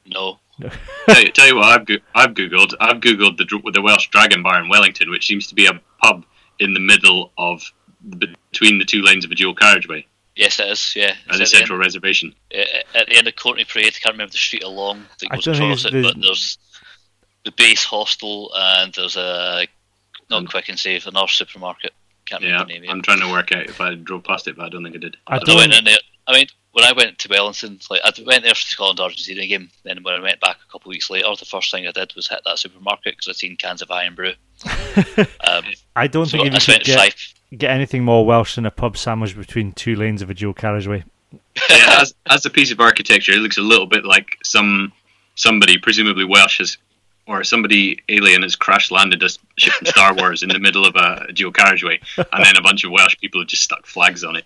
No. 0.06 0.38
tell, 1.08 1.22
you, 1.22 1.30
tell 1.32 1.46
you 1.46 1.56
what, 1.56 1.64
I've, 1.80 1.86
go- 1.86 1.96
I've 2.14 2.30
googled. 2.30 2.74
I've 2.80 3.00
googled 3.00 3.36
the 3.38 3.70
the 3.72 3.82
Welsh 3.82 4.08
Dragon 4.08 4.42
Bar 4.42 4.60
in 4.62 4.68
Wellington, 4.68 5.10
which 5.10 5.26
seems 5.26 5.46
to 5.48 5.54
be 5.54 5.66
a 5.66 5.80
pub 6.02 6.24
in 6.62 6.74
the 6.74 6.80
middle 6.80 7.32
of 7.38 7.62
between 8.18 8.78
the 8.78 8.84
two 8.84 9.02
lanes 9.02 9.24
of 9.24 9.30
a 9.30 9.34
dual 9.34 9.54
carriageway 9.54 10.04
Yes, 10.34 10.58
it 10.60 10.68
is. 10.68 10.94
Yeah. 10.96 11.10
at 11.10 11.16
It's 11.28 11.36
the 11.36 11.42
at, 11.42 11.48
central 11.48 11.78
reservation. 11.78 12.34
the 12.50 12.56
end, 12.60 12.84
uh, 12.94 12.98
at 12.98 13.06
the 13.08 13.16
end 13.18 13.28
of 13.28 13.36
Courtenay 13.36 13.64
Parade, 13.64 13.88
I 13.94 13.98
can't 14.00 14.14
remember 14.14 14.32
the 14.32 14.38
street 14.38 14.62
along 14.64 15.04
that 15.20 15.28
goes 15.28 15.46
across 15.46 15.84
it, 15.84 15.94
it's- 15.94 16.02
but 16.14 16.20
there's 16.22 16.56
the 17.44 17.52
base 17.52 17.84
hostel 17.84 18.50
and 18.54 18.92
there's 18.94 19.16
a 19.16 19.66
not 20.30 20.44
Mm. 20.44 20.48
quick 20.50 20.68
and 20.70 20.78
safe 20.80 21.06
another 21.06 21.28
supermarket. 21.28 21.92
Can't 22.24 22.42
Yeah, 22.42 22.52
remember 22.52 22.72
the 22.72 22.78
name. 22.80 22.90
I'm 22.90 22.96
yet. 22.98 23.04
trying 23.04 23.20
to 23.20 23.30
work 23.30 23.52
out 23.52 23.66
if 23.68 23.78
I 23.80 23.94
drove 23.94 24.24
past 24.24 24.48
it, 24.48 24.56
but 24.56 24.64
I 24.64 24.68
don't 24.70 24.82
think 24.82 24.94
I 24.96 24.98
did. 25.00 25.16
I 25.26 25.36
I 25.36 25.38
don't. 25.40 25.56
went 25.56 25.74
in 25.74 25.84
there. 25.84 25.98
I 26.26 26.32
mean, 26.32 26.46
when 26.70 26.84
I 26.86 26.92
went 26.92 27.18
to 27.18 27.28
Wellington, 27.28 27.78
like 27.90 28.00
I 28.02 28.12
went 28.24 28.44
there 28.44 28.54
for 28.54 28.64
the 28.64 28.70
Scotland 28.70 29.00
Argentina 29.00 29.46
game. 29.46 29.70
Then 29.82 30.02
when 30.02 30.14
I 30.14 30.20
went 30.20 30.40
back 30.40 30.56
a 30.66 30.72
couple 30.72 30.88
of 30.88 30.94
weeks 30.94 31.10
later, 31.10 31.28
the 31.38 31.44
first 31.44 31.70
thing 31.70 31.86
I 31.86 31.90
did 31.92 32.14
was 32.16 32.28
hit 32.28 32.40
that 32.46 32.58
supermarket 32.58 33.16
because 33.16 33.28
I'd 33.28 33.36
seen 33.36 33.56
cans 33.56 33.82
of 33.82 33.90
Irn-Bru. 33.90 34.32
Um, 35.46 35.64
I 35.95 36.07
don't 36.07 36.26
so 36.26 36.38
think 36.38 36.55
if 36.55 36.68
you 36.68 36.74
could 36.74 36.84
get, 36.84 36.99
five. 36.99 37.14
get 37.57 37.70
anything 37.70 38.05
more 38.05 38.24
Welsh 38.24 38.55
than 38.55 38.66
a 38.66 38.70
pub 38.70 38.97
sandwich 38.97 39.36
between 39.36 39.72
two 39.72 39.95
lanes 39.95 40.22
of 40.22 40.30
a 40.30 40.34
dual 40.34 40.55
carriageway. 40.55 41.05
yeah, 41.70 41.99
as, 42.01 42.14
as 42.30 42.47
a 42.47 42.51
piece 42.51 42.70
of 42.70 42.80
architecture, 42.80 43.32
it 43.32 43.38
looks 43.38 43.59
a 43.59 43.62
little 43.62 43.86
bit 43.86 44.05
like 44.05 44.38
some 44.43 44.93
somebody, 45.34 45.78
presumably 45.78 46.24
Welsh, 46.24 46.59
has, 46.59 46.76
or 47.26 47.45
somebody 47.45 47.99
alien 48.09 48.43
has 48.43 48.57
crash 48.57 48.90
landed 48.90 49.22
a 49.22 49.28
ship 49.57 49.72
from 49.74 49.86
Star 49.86 50.14
Wars 50.14 50.43
in 50.43 50.49
the 50.49 50.59
middle 50.59 50.84
of 50.84 50.97
a, 50.97 51.26
a 51.28 51.32
dual 51.32 51.53
carriageway, 51.53 52.01
and 52.16 52.45
then 52.45 52.57
a 52.57 52.62
bunch 52.62 52.84
of 52.84 52.90
Welsh 52.90 53.16
people 53.18 53.40
have 53.40 53.49
just 53.49 53.62
stuck 53.62 53.86
flags 53.86 54.24
on 54.24 54.36
it 54.36 54.45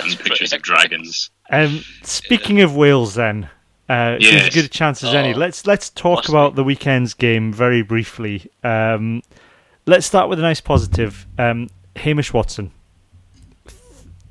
and 0.01 0.19
pictures 0.19 0.53
of 0.53 0.61
dragons. 0.61 1.29
Um, 1.49 1.83
speaking 2.03 2.61
of 2.61 2.75
Wales, 2.75 3.15
then, 3.15 3.49
uh, 3.89 4.17
it's 4.19 4.47
as 4.47 4.53
good 4.53 4.65
a 4.65 4.69
chance 4.69 5.03
as 5.03 5.13
any. 5.13 5.33
Oh, 5.33 5.37
Let's 5.37 5.65
let's 5.65 5.89
talk 5.89 6.19
must 6.19 6.29
about 6.29 6.55
the 6.55 6.63
weekend's 6.63 7.13
game 7.13 7.51
very 7.51 7.81
briefly. 7.81 8.51
Um, 8.63 9.23
let's 9.89 10.05
start 10.05 10.29
with 10.29 10.39
a 10.39 10.41
nice 10.41 10.61
positive. 10.61 11.25
Um, 11.37 11.69
Hamish 11.95 12.33
Watson. 12.33 12.71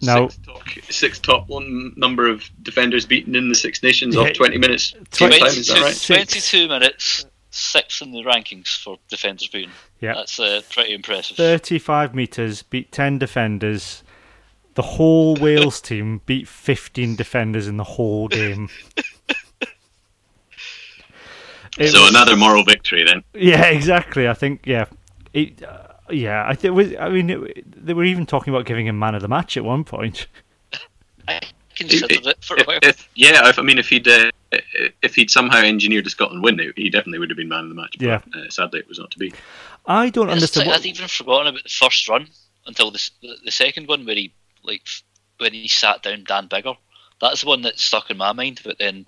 Now, 0.01 0.29
six 0.29 0.39
top, 0.47 0.63
six 0.91 1.19
top 1.19 1.49
one 1.49 1.93
number 1.97 2.29
of 2.29 2.49
defenders 2.63 3.05
beaten 3.05 3.35
in 3.35 3.49
the 3.49 3.55
Six 3.57 3.83
Nations 3.83 4.15
Yeah. 4.15 4.23
off 4.23 4.33
20 4.35 4.57
minutes. 4.57 4.95
Twenty- 5.11 5.41
Time, 5.41 5.49
is 5.49 5.67
that 5.67 5.81
right? 5.81 5.93
Six. 5.95 6.33
22 6.33 6.69
minutes, 6.69 7.27
sixth 7.51 8.01
in 8.01 8.13
the 8.13 8.23
rankings 8.23 8.69
for 8.81 8.97
defenders 9.09 9.49
being. 9.49 9.71
Yeah. 10.01 10.15
That's 10.15 10.39
uh, 10.39 10.63
pretty 10.71 10.95
impressive. 10.95 11.37
35 11.37 12.15
metres, 12.15 12.63
beat 12.63 12.93
10 12.93 13.19
defenders. 13.19 14.05
The 14.75 14.83
whole 14.83 15.35
Wales 15.41 15.81
team 15.81 16.21
beat 16.27 16.47
15 16.47 17.17
defenders 17.17 17.67
in 17.67 17.77
the 17.77 17.85
whole 17.85 18.29
game. 18.29 18.69
It 21.79 21.89
So 21.93 22.01
was- 22.01 22.11
another 22.11 22.37
moral 22.37 22.65
victory 22.65 23.05
then. 23.05 23.23
Yeah, 23.35 23.67
exactly. 23.67 24.27
I 24.29 24.35
think 24.35 24.63
yeah, 24.67 24.87
it, 25.39 25.63
uh, 25.63 25.89
yeah. 26.11 26.45
I 26.47 26.55
think 26.55 26.75
was, 26.75 26.95
I 26.97 27.09
mean 27.09 27.31
it, 27.31 27.85
they 27.87 27.95
were 27.95 28.05
even 28.05 28.27
talking 28.27 28.53
about 28.53 28.67
giving 28.67 28.87
him 28.87 28.99
man 28.99 29.15
of 29.15 29.23
the 29.23 29.29
match 29.29 29.57
at 29.57 29.65
one 29.65 29.85
point. 29.85 30.27
I 31.27 31.41
considered 31.75 32.27
it 32.27 32.45
for 32.45 32.57
a 32.57 32.61
If, 32.61 32.67
while. 32.67 32.79
if, 32.83 33.09
yeah, 33.15 33.49
if, 33.49 33.59
I 33.59 33.63
mean, 33.63 33.79
if 33.79 33.89
he'd 33.89 34.09
uh, 34.09 34.31
if 35.03 35.15
he'd 35.15 35.31
somehow 35.31 35.59
engineered 35.59 36.07
a 36.07 36.11
Scotland 36.11 36.43
win, 36.43 36.59
he 36.77 36.89
definitely 36.91 37.19
would 37.19 37.31
have 37.31 37.37
been 37.37 37.49
man 37.49 37.65
of 37.65 37.69
the 37.69 37.75
match. 37.75 37.97
But, 37.99 38.07
Yeah. 38.07 38.21
uh, 38.35 38.49
sadly, 38.49 38.81
it 38.81 38.89
was 38.89 38.99
not 38.99 39.11
to 39.13 39.19
be. 39.19 39.33
I 39.87 40.11
don't 40.11 40.29
It's 40.29 40.35
understand. 40.35 40.67
like 40.67 40.75
What, 40.75 40.81
I'd 40.81 40.87
even 40.87 41.09
forgotten 41.09 41.47
about 41.49 41.63
the 41.63 41.69
first 41.69 42.09
run 42.09 42.29
until 42.67 42.91
the, 42.91 43.11
the 43.23 43.35
the 43.45 43.51
second 43.51 43.89
one 43.89 44.05
where 44.07 44.17
he 44.17 44.33
like 44.63 44.83
when 45.39 45.53
he 45.53 45.69
sat 45.69 46.03
down 46.03 46.25
Dan 46.25 46.49
Biggar. 46.49 46.77
That's 47.21 47.43
the 47.43 47.49
one 47.49 47.63
that 47.63 47.79
stuck 47.79 48.11
in 48.11 48.17
my 48.17 48.33
mind. 48.33 48.61
But 48.65 48.79
then 48.79 49.05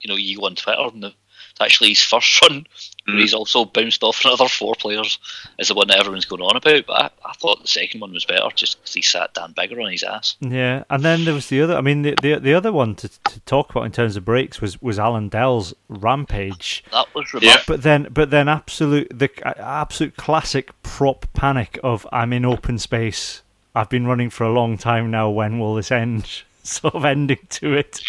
you 0.00 0.08
know 0.08 0.16
you 0.16 0.38
go 0.38 0.46
on 0.46 0.54
Twitter 0.54 0.80
and 0.82 1.02
the, 1.02 1.14
it's 1.54 1.60
actually 1.60 1.90
his 1.90 2.02
first 2.02 2.40
run 2.48 2.66
where 3.06 3.16
Mm. 3.16 3.20
he's 3.20 3.34
also 3.34 3.66
bounced 3.66 4.02
off 4.02 4.24
another 4.24 4.48
four 4.48 4.74
players 4.76 5.18
is 5.58 5.68
the 5.68 5.74
one 5.74 5.86
that 5.88 5.98
everyone's 6.00 6.24
going 6.24 6.40
on 6.40 6.56
about. 6.56 6.86
But 6.86 7.02
I, 7.02 7.10
I 7.28 7.32
thought 7.34 7.60
the 7.60 7.68
second 7.68 8.00
one 8.00 8.14
was 8.14 8.24
better 8.24 8.48
just 8.54 8.78
because 8.80 8.94
he 8.94 9.02
sat 9.02 9.34
Dan 9.34 9.52
Biggar 9.52 9.84
on 9.84 9.90
his 9.92 10.02
ass. 10.02 10.36
yeah, 10.40 10.84
and 10.88 11.02
then 11.02 11.26
there 11.26 11.34
was 11.34 11.50
the 11.50 11.60
other. 11.60 11.76
I 11.76 11.82
mean, 11.82 12.00
the 12.00 12.14
the, 12.22 12.36
the 12.40 12.54
other 12.54 12.72
one 12.72 12.94
to, 12.94 13.08
to 13.08 13.40
talk 13.40 13.68
about 13.70 13.84
in 13.84 13.92
terms 13.92 14.16
of 14.16 14.24
breaks 14.24 14.62
was 14.62 14.80
was 14.80 14.98
Allan 14.98 15.28
Dell's 15.28 15.74
rampage. 15.90 16.82
That 16.92 17.14
was 17.14 17.26
Yeah. 17.42 17.60
But 17.66 17.82
then, 17.82 18.08
but 18.10 18.30
then, 18.30 18.48
absolute 18.48 19.08
the 19.18 19.28
uh, 19.44 19.52
absolute 19.62 20.16
classic 20.16 20.70
prop 20.82 21.26
panic 21.34 21.78
of 21.84 22.06
I'm 22.10 22.32
in 22.32 22.46
open 22.46 22.78
space. 22.78 23.42
I've 23.74 23.90
been 23.90 24.06
running 24.06 24.30
for 24.30 24.44
a 24.44 24.52
long 24.52 24.78
time 24.78 25.10
now. 25.10 25.28
When 25.28 25.58
will 25.58 25.74
this 25.74 25.90
end? 25.92 26.26
Sort 26.62 26.94
of 26.94 27.04
ending 27.04 27.46
to 27.50 27.74
it. 27.74 28.00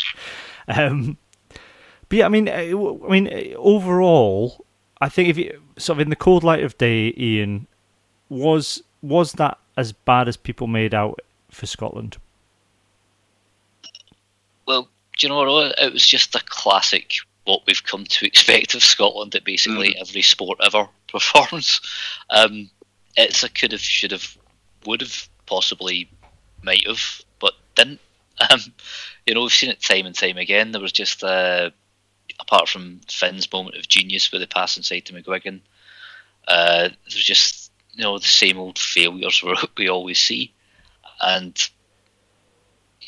Um, 0.69 1.17
but 1.17 1.17
yeah, 2.15 2.25
I 2.25 2.29
mean, 2.29 2.47
uh, 2.47 2.51
I 2.51 3.09
mean, 3.09 3.27
uh, 3.27 3.57
overall, 3.57 4.65
I 5.01 5.09
think 5.09 5.29
if 5.29 5.37
you 5.37 5.61
sort 5.77 5.97
of 5.97 6.01
in 6.01 6.09
the 6.09 6.15
cold 6.15 6.43
light 6.43 6.63
of 6.63 6.77
day, 6.77 7.13
Iain 7.17 7.67
was 8.29 8.81
was 9.01 9.33
that 9.33 9.57
as 9.77 9.91
bad 9.91 10.27
as 10.27 10.37
people 10.37 10.67
made 10.67 10.93
out 10.93 11.19
for 11.51 11.65
Scotland? 11.65 12.17
Well, 14.65 14.89
do 15.17 15.27
you 15.27 15.29
know 15.29 15.37
what? 15.37 15.75
It 15.77 15.93
was 15.93 16.05
just 16.05 16.35
a 16.35 16.41
classic 16.45 17.13
what 17.45 17.61
we've 17.67 17.83
come 17.83 18.05
to 18.05 18.25
expect 18.27 18.75
of 18.75 18.83
Scotland 18.83 19.35
at 19.35 19.43
basically 19.43 19.95
every 19.97 20.21
sport 20.21 20.59
ever 20.63 20.87
performs. 21.07 21.81
Um, 22.29 22.69
it's 23.15 23.43
a 23.43 23.49
could 23.49 23.71
have, 23.71 23.81
should 23.81 24.11
have, 24.11 24.37
would 24.85 25.01
have, 25.01 25.29
possibly, 25.45 26.09
might 26.63 26.85
have, 26.87 27.21
but 27.39 27.53
didn't. 27.75 27.99
Um, 28.51 28.59
you 29.25 29.33
know, 29.33 29.43
we've 29.43 29.53
seen 29.53 29.69
it 29.69 29.81
time 29.81 30.05
and 30.05 30.13
time 30.13 30.37
again. 30.37 30.73
There 30.73 30.81
was 30.81 30.91
just, 30.91 31.23
uh, 31.23 31.69
apart 32.39 32.69
from 32.69 33.01
Finn's 33.09 33.51
moment 33.51 33.77
of 33.77 33.87
genius 33.87 34.31
with 34.31 34.41
the 34.41 34.47
pass 34.47 34.77
inside 34.77 35.05
to 35.05 35.13
McGuigan, 35.13 35.61
uh, 36.47 36.89
there 36.89 36.97
was 37.05 37.23
just, 37.23 37.71
you 37.93 38.03
know, 38.03 38.17
the 38.17 38.25
same 38.25 38.57
old 38.57 38.77
failures 38.77 39.43
we 39.77 39.89
always 39.89 40.19
see. 40.19 40.53
And 41.21 41.57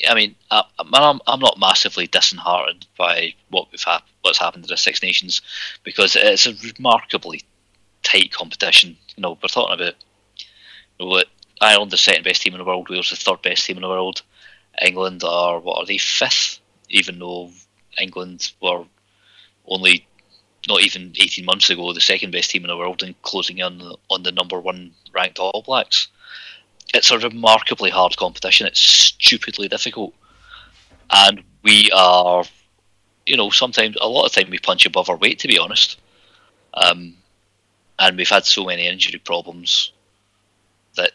I 0.08 0.14
mean, 0.14 0.34
I, 0.50 0.62
I'm 0.78 1.20
I'm 1.26 1.40
not 1.40 1.58
massively 1.58 2.06
disheartened 2.06 2.86
by 2.96 3.34
what 3.50 3.68
we've 3.70 3.82
hap- 3.82 4.06
what's 4.22 4.38
happened 4.38 4.64
to 4.64 4.68
the 4.68 4.76
Six 4.76 5.02
Nations 5.02 5.42
because 5.82 6.16
it's 6.16 6.46
a 6.46 6.54
remarkably 6.76 7.42
tight 8.02 8.32
competition. 8.32 8.96
You 9.16 9.22
know, 9.22 9.38
we're 9.42 9.48
talking 9.48 9.74
about 9.74 9.94
you 10.98 11.06
know, 11.06 11.22
Ireland, 11.60 11.90
the 11.90 11.96
second 11.96 12.24
best 12.24 12.42
team 12.42 12.54
in 12.54 12.58
the 12.58 12.64
world, 12.64 12.88
Wales, 12.88 13.10
the 13.10 13.16
third 13.16 13.42
best 13.42 13.66
team 13.66 13.76
in 13.76 13.82
the 13.82 13.88
world, 13.88 14.22
England 14.80 15.24
are 15.24 15.58
what 15.58 15.78
are 15.78 15.86
they 15.86 15.98
fifth? 15.98 16.60
Even 16.88 17.18
though 17.18 17.50
England 18.00 18.52
were 18.62 18.84
only 19.68 20.06
not 20.68 20.82
even 20.82 21.12
18 21.20 21.44
months 21.44 21.70
ago 21.70 21.92
the 21.92 22.00
second 22.00 22.32
best 22.32 22.50
team 22.50 22.64
in 22.64 22.68
the 22.68 22.76
world 22.76 23.02
and 23.02 23.20
closing 23.22 23.58
in 23.58 23.80
on 24.10 24.22
the 24.22 24.32
number 24.32 24.60
one 24.60 24.92
ranked 25.14 25.38
All 25.38 25.62
Blacks 25.64 26.08
it's 26.94 27.10
a 27.10 27.18
remarkably 27.18 27.90
hard 27.90 28.16
competition. 28.16 28.66
It's 28.66 28.80
stupidly 28.80 29.68
difficult, 29.68 30.14
and 31.10 31.42
we 31.62 31.90
are, 31.94 32.44
you 33.26 33.36
know, 33.36 33.50
sometimes 33.50 33.96
a 34.00 34.08
lot 34.08 34.26
of 34.26 34.32
time 34.32 34.50
we 34.50 34.58
punch 34.58 34.86
above 34.86 35.10
our 35.10 35.16
weight. 35.16 35.38
To 35.40 35.48
be 35.48 35.58
honest, 35.58 35.98
um, 36.74 37.14
and 37.98 38.16
we've 38.16 38.28
had 38.28 38.46
so 38.46 38.64
many 38.64 38.86
injury 38.86 39.18
problems 39.18 39.92
that 40.96 41.12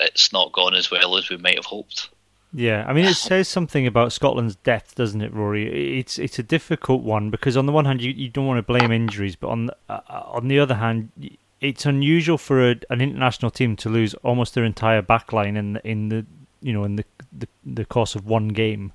it's 0.00 0.32
not 0.32 0.52
gone 0.52 0.74
as 0.74 0.90
well 0.90 1.16
as 1.16 1.30
we 1.30 1.36
might 1.36 1.56
have 1.56 1.66
hoped. 1.66 2.10
Yeah, 2.52 2.84
I 2.86 2.92
mean, 2.92 3.04
it 3.04 3.14
says 3.14 3.46
something 3.46 3.86
about 3.86 4.12
Scotland's 4.12 4.56
depth, 4.56 4.96
doesn't 4.96 5.20
it, 5.20 5.32
Rory? 5.32 6.00
It's 6.00 6.18
it's 6.18 6.38
a 6.38 6.42
difficult 6.42 7.02
one 7.02 7.30
because 7.30 7.56
on 7.56 7.66
the 7.66 7.72
one 7.72 7.84
hand, 7.84 8.02
you, 8.02 8.10
you 8.10 8.28
don't 8.28 8.46
want 8.46 8.58
to 8.58 8.62
blame 8.62 8.90
injuries, 8.90 9.36
but 9.36 9.48
on 9.48 9.66
the, 9.66 9.76
uh, 9.88 10.00
on 10.08 10.48
the 10.48 10.58
other 10.58 10.74
hand, 10.74 11.12
it's 11.60 11.86
unusual 11.86 12.38
for 12.38 12.70
a, 12.70 12.76
an 12.90 13.00
international 13.00 13.52
team 13.52 13.76
to 13.76 13.88
lose 13.88 14.14
almost 14.14 14.54
their 14.54 14.64
entire 14.64 15.00
backline 15.00 15.56
in 15.56 15.74
the, 15.74 15.88
in 15.88 16.08
the 16.08 16.26
you 16.60 16.72
know 16.72 16.82
in 16.82 16.96
the, 16.96 17.04
the 17.32 17.48
the 17.64 17.84
course 17.84 18.16
of 18.16 18.26
one 18.26 18.48
game. 18.48 18.92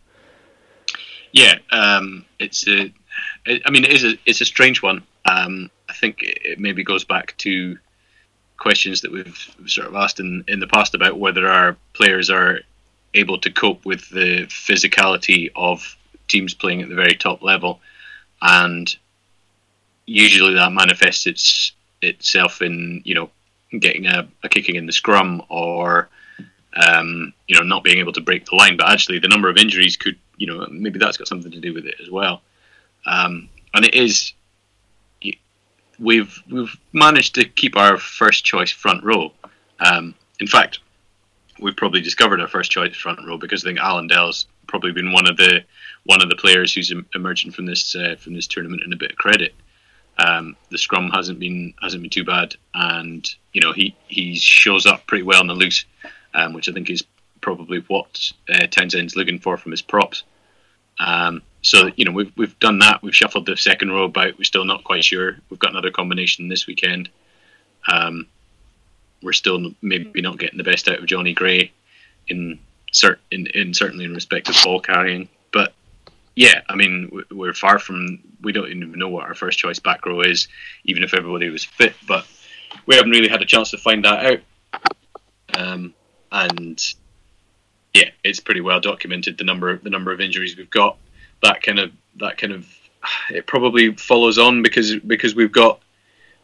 Yeah, 1.32 1.56
um, 1.72 2.26
it's 2.40 2.68
a. 2.68 2.94
It, 3.46 3.62
I 3.66 3.72
mean, 3.72 3.86
it 3.86 3.94
is 3.94 4.04
a. 4.04 4.18
It's 4.26 4.42
a 4.42 4.46
strange 4.46 4.82
one. 4.82 5.02
Um, 5.24 5.72
I 5.88 5.94
think 5.94 6.18
it 6.22 6.60
maybe 6.60 6.84
goes 6.84 7.06
back 7.06 7.38
to 7.38 7.78
questions 8.58 9.02
that 9.02 9.12
we've 9.12 9.56
sort 9.66 9.88
of 9.88 9.96
asked 9.96 10.20
in 10.20 10.44
in 10.50 10.60
the 10.60 10.68
past 10.68 10.94
about 10.94 11.20
whether 11.20 11.48
our 11.48 11.78
players 11.94 12.30
are 12.30 12.60
able 13.16 13.40
to 13.40 13.52
cope 13.52 13.86
with 13.86 14.10
the 14.10 14.46
physicality 14.48 15.52
of 15.56 15.98
teams 16.28 16.54
playing 16.54 16.82
at 16.82 16.90
the 16.90 16.96
very 16.96 17.16
top 17.16 17.42
level, 17.42 17.80
and 18.42 18.96
usually 20.06 20.54
that 20.54 20.72
manifests 20.72 21.26
its 21.26 21.72
itself 22.02 22.62
in 22.62 23.02
you 23.06 23.16
know 23.16 23.30
getting 23.80 24.06
a, 24.06 24.28
a 24.44 24.50
kicking 24.50 24.76
in 24.76 24.86
the 24.86 24.92
scrum 24.92 25.42
or 25.50 26.10
um, 26.76 27.34
you 27.48 27.56
know 27.56 27.64
not 27.64 27.84
being 27.84 27.98
able 27.98 28.14
to 28.14 28.22
break 28.22 28.46
the 28.46 28.56
line. 28.56 28.78
But 28.78 28.90
actually, 28.90 29.20
the 29.20 29.28
number 29.28 29.50
of 29.50 29.58
injuries 29.58 29.98
could 29.98 30.18
you 30.38 30.48
know 30.48 30.68
maybe 30.70 31.00
that's 31.00 31.18
got 31.18 31.28
something 31.28 31.52
to 31.52 31.60
do 31.60 31.74
with 31.74 31.86
it 31.86 31.96
as 32.02 32.10
well. 32.10 32.42
Um, 33.06 33.50
and 33.74 33.86
it 33.86 33.94
is 33.94 34.34
we've 36.00 36.42
we've 36.50 36.76
managed 36.94 37.36
to 37.36 37.46
keep 37.46 37.78
our 37.78 37.98
first 37.98 38.44
choice 38.44 38.72
front 38.72 39.04
row. 39.04 39.32
Um, 39.80 40.16
in 40.40 40.48
fact, 40.48 40.80
we've 41.60 41.76
probably 41.76 42.02
discovered 42.02 42.42
our 42.42 42.48
first 42.48 42.72
choice 42.72 42.96
front 42.96 43.20
row 43.26 43.38
because 43.38 43.64
I 43.64 43.70
think 43.70 43.80
Allan 43.80 44.08
Dell's 44.08 44.48
probably 44.68 44.92
been 44.92 45.12
one 45.12 45.30
of 45.30 45.38
the 45.38 45.64
one 46.06 46.22
of 46.22 46.30
the 46.30 46.36
players 46.36 46.74
who's 46.74 46.94
emerging 47.14 47.52
from 47.52 47.66
this 47.66 47.96
uh, 47.96 48.16
from 48.20 48.34
this 48.34 48.48
tournament 48.48 48.84
in 48.84 48.94
a 48.94 48.98
bit 48.98 49.12
of 49.12 49.18
credit. 49.18 49.54
Um, 50.18 50.56
the 50.70 50.78
scrum 50.78 51.10
hasn't 51.10 51.40
been 51.40 51.74
hasn't 51.82 52.02
been 52.02 52.10
too 52.10 52.24
bad, 52.24 52.56
and 52.74 53.28
you 53.54 53.62
know 53.62 53.74
he 53.74 53.96
he 54.08 54.36
shows 54.36 54.86
up 54.86 55.08
pretty 55.08 55.24
well 55.24 55.42
in 55.42 55.48
the 55.48 55.54
loose, 55.54 55.86
um, 56.34 56.54
which 56.54 56.70
I 56.70 56.74
think 56.74 56.90
is 56.90 57.04
probably 57.42 57.84
what 57.88 58.32
uh, 58.50 58.68
Townsend's 58.68 59.16
looking 59.16 59.40
for 59.40 59.58
from 59.58 59.72
his 59.72 59.82
props. 59.82 60.24
Um, 61.00 61.42
so 61.62 61.92
you 61.96 62.06
know 62.06 62.12
we've 62.12 62.32
we've 62.38 62.58
done 62.60 62.80
that. 62.80 63.02
We've 63.02 63.16
shuffled 63.16 63.46
the 63.46 63.58
second 63.58 63.92
row 63.92 64.04
about. 64.06 64.38
We're 64.38 64.46
still 64.46 64.66
not 64.66 64.84
quite 64.84 65.04
sure. 65.04 65.38
We've 65.50 65.60
got 65.60 65.72
another 65.72 65.92
combination 65.92 66.48
this 66.48 66.68
weekend. 66.68 67.10
Um, 67.92 68.28
we're 69.26 69.34
still 69.34 69.72
maybe 69.82 70.22
not 70.22 70.38
getting 70.38 70.58
the 70.58 70.64
best 70.64 70.88
out 70.88 71.00
of 71.00 71.06
Jonny 71.06 71.34
Gray 71.34 71.72
in 72.28 72.60
cert 72.94 73.18
in, 73.32 73.48
in 73.48 73.74
certainly 73.74 74.06
in 74.06 74.14
respect 74.14 74.48
of 74.48 74.56
ball 74.64 74.80
carrying. 74.80 75.28
But 75.52 75.74
yeah, 76.36 76.62
I 76.70 76.76
mean 76.76 77.12
we're 77.32 77.54
far 77.54 77.80
from 77.80 78.20
we 78.42 78.52
don't 78.52 78.70
even 78.70 78.94
know 78.94 79.10
what 79.10 79.26
our 79.26 79.34
first 79.34 79.60
choice 79.60 79.80
back 79.80 80.06
row 80.06 80.22
is, 80.22 80.48
even 80.86 81.04
if 81.04 81.14
everybody 81.14 81.50
was 81.50 81.64
fit. 81.64 81.96
But 82.08 82.26
we 82.86 82.96
haven't 82.96 83.12
really 83.12 83.30
had 83.30 83.42
a 83.42 83.46
chance 83.46 83.72
to 83.72 83.78
find 83.78 84.06
that 84.06 84.26
out. 84.26 84.40
Um, 85.58 85.94
and 86.32 86.82
yeah, 87.94 88.10
it's 88.24 88.40
pretty 88.40 88.62
well 88.62 88.80
documented 88.80 89.38
the 89.38 89.44
number 89.44 89.78
the 89.78 89.90
number 89.90 90.12
of 90.12 90.22
injuries 90.22 90.56
we've 90.56 90.70
got 90.70 90.98
that 91.42 91.62
kind 91.62 91.80
of 91.80 91.92
that 92.18 92.38
kind 92.38 92.54
of 92.54 92.68
it 93.30 93.46
probably 93.46 93.94
follows 93.96 94.38
on 94.38 94.64
because 94.64 94.96
because 94.98 95.36
we've 95.36 95.52
got 95.52 95.80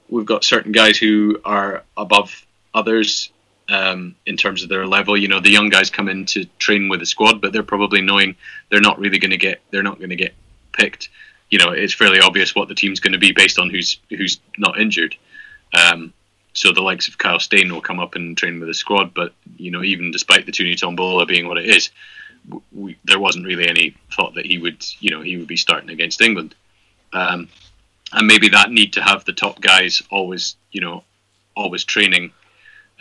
we've 0.10 0.26
got 0.26 0.44
certain 0.44 0.72
guys 0.72 0.98
who 0.98 1.40
are 1.44 1.84
above 1.98 2.46
others 2.74 3.32
um, 3.70 4.16
in 4.26 4.38
terms 4.38 4.64
of 4.64 4.70
their 4.70 4.86
level. 4.86 5.18
You 5.18 5.28
know, 5.28 5.40
the 5.40 5.50
young 5.50 5.70
guys 5.70 5.90
come 5.90 6.10
in 6.10 6.26
to 6.28 6.46
train 6.60 6.90
with 6.90 7.00
the 7.00 7.06
squad, 7.06 7.42
but 7.42 7.54
they're 7.54 7.64
probably 7.64 8.02
knowing 8.02 8.36
they're 8.70 8.82
not 8.82 9.00
really 9.00 9.20
going 9.20 9.32
to 9.32 9.38
get 9.38 9.62
they're 9.72 9.84
not 9.84 9.98
going 9.98 10.10
to 10.10 10.16
get 10.16 10.34
picked. 10.72 11.10
You 11.50 11.60
know, 11.60 11.72
it's 11.72 11.94
fairly 11.94 12.20
obvious 12.20 12.56
what 12.56 12.68
the 12.68 12.76
team's 12.76 13.00
going 13.00 13.14
to 13.14 13.20
be 13.20 13.32
based 13.32 13.60
on 13.60 13.70
who's 13.70 14.00
who's 14.10 14.40
not 14.58 14.80
injured. 14.80 15.16
Um, 15.74 16.14
so 16.54 16.74
the 16.74 16.82
likes 16.82 17.08
of 17.08 17.18
Kyle 17.18 17.40
Steyn 17.40 17.72
will 17.72 17.82
come 17.82 18.00
up 18.00 18.16
and 18.16 18.38
train 18.38 18.60
with 18.60 18.68
the 18.68 18.74
squad, 18.74 19.14
but 19.14 19.34
you 19.58 19.72
know, 19.72 19.84
even 19.84 20.12
despite 20.12 20.46
the 20.46 20.52
Tooney 20.52 20.78
Tombola 20.78 21.26
being 21.26 21.48
what 21.48 21.58
it 21.58 21.66
is, 21.66 21.92
we, 22.74 22.98
there 23.06 23.20
wasn't 23.20 23.46
really 23.46 23.68
any 23.68 23.96
thought 24.14 24.36
that 24.36 24.46
he 24.46 24.58
would, 24.58 24.86
you 25.00 25.12
know, 25.12 25.22
he 25.22 25.38
would 25.38 25.48
be 25.48 25.58
starting 25.58 25.90
against 25.90 26.22
England. 26.22 26.56
Um, 27.14 27.48
and 28.12 28.28
maybe 28.28 28.50
that 28.50 28.72
need 28.72 28.94
to 28.94 29.02
have 29.02 29.24
the 29.24 29.34
top 29.34 29.62
guys 29.62 30.04
always, 30.10 30.56
you 30.72 30.82
know, 30.82 31.04
always 31.56 31.86
training. 31.86 32.34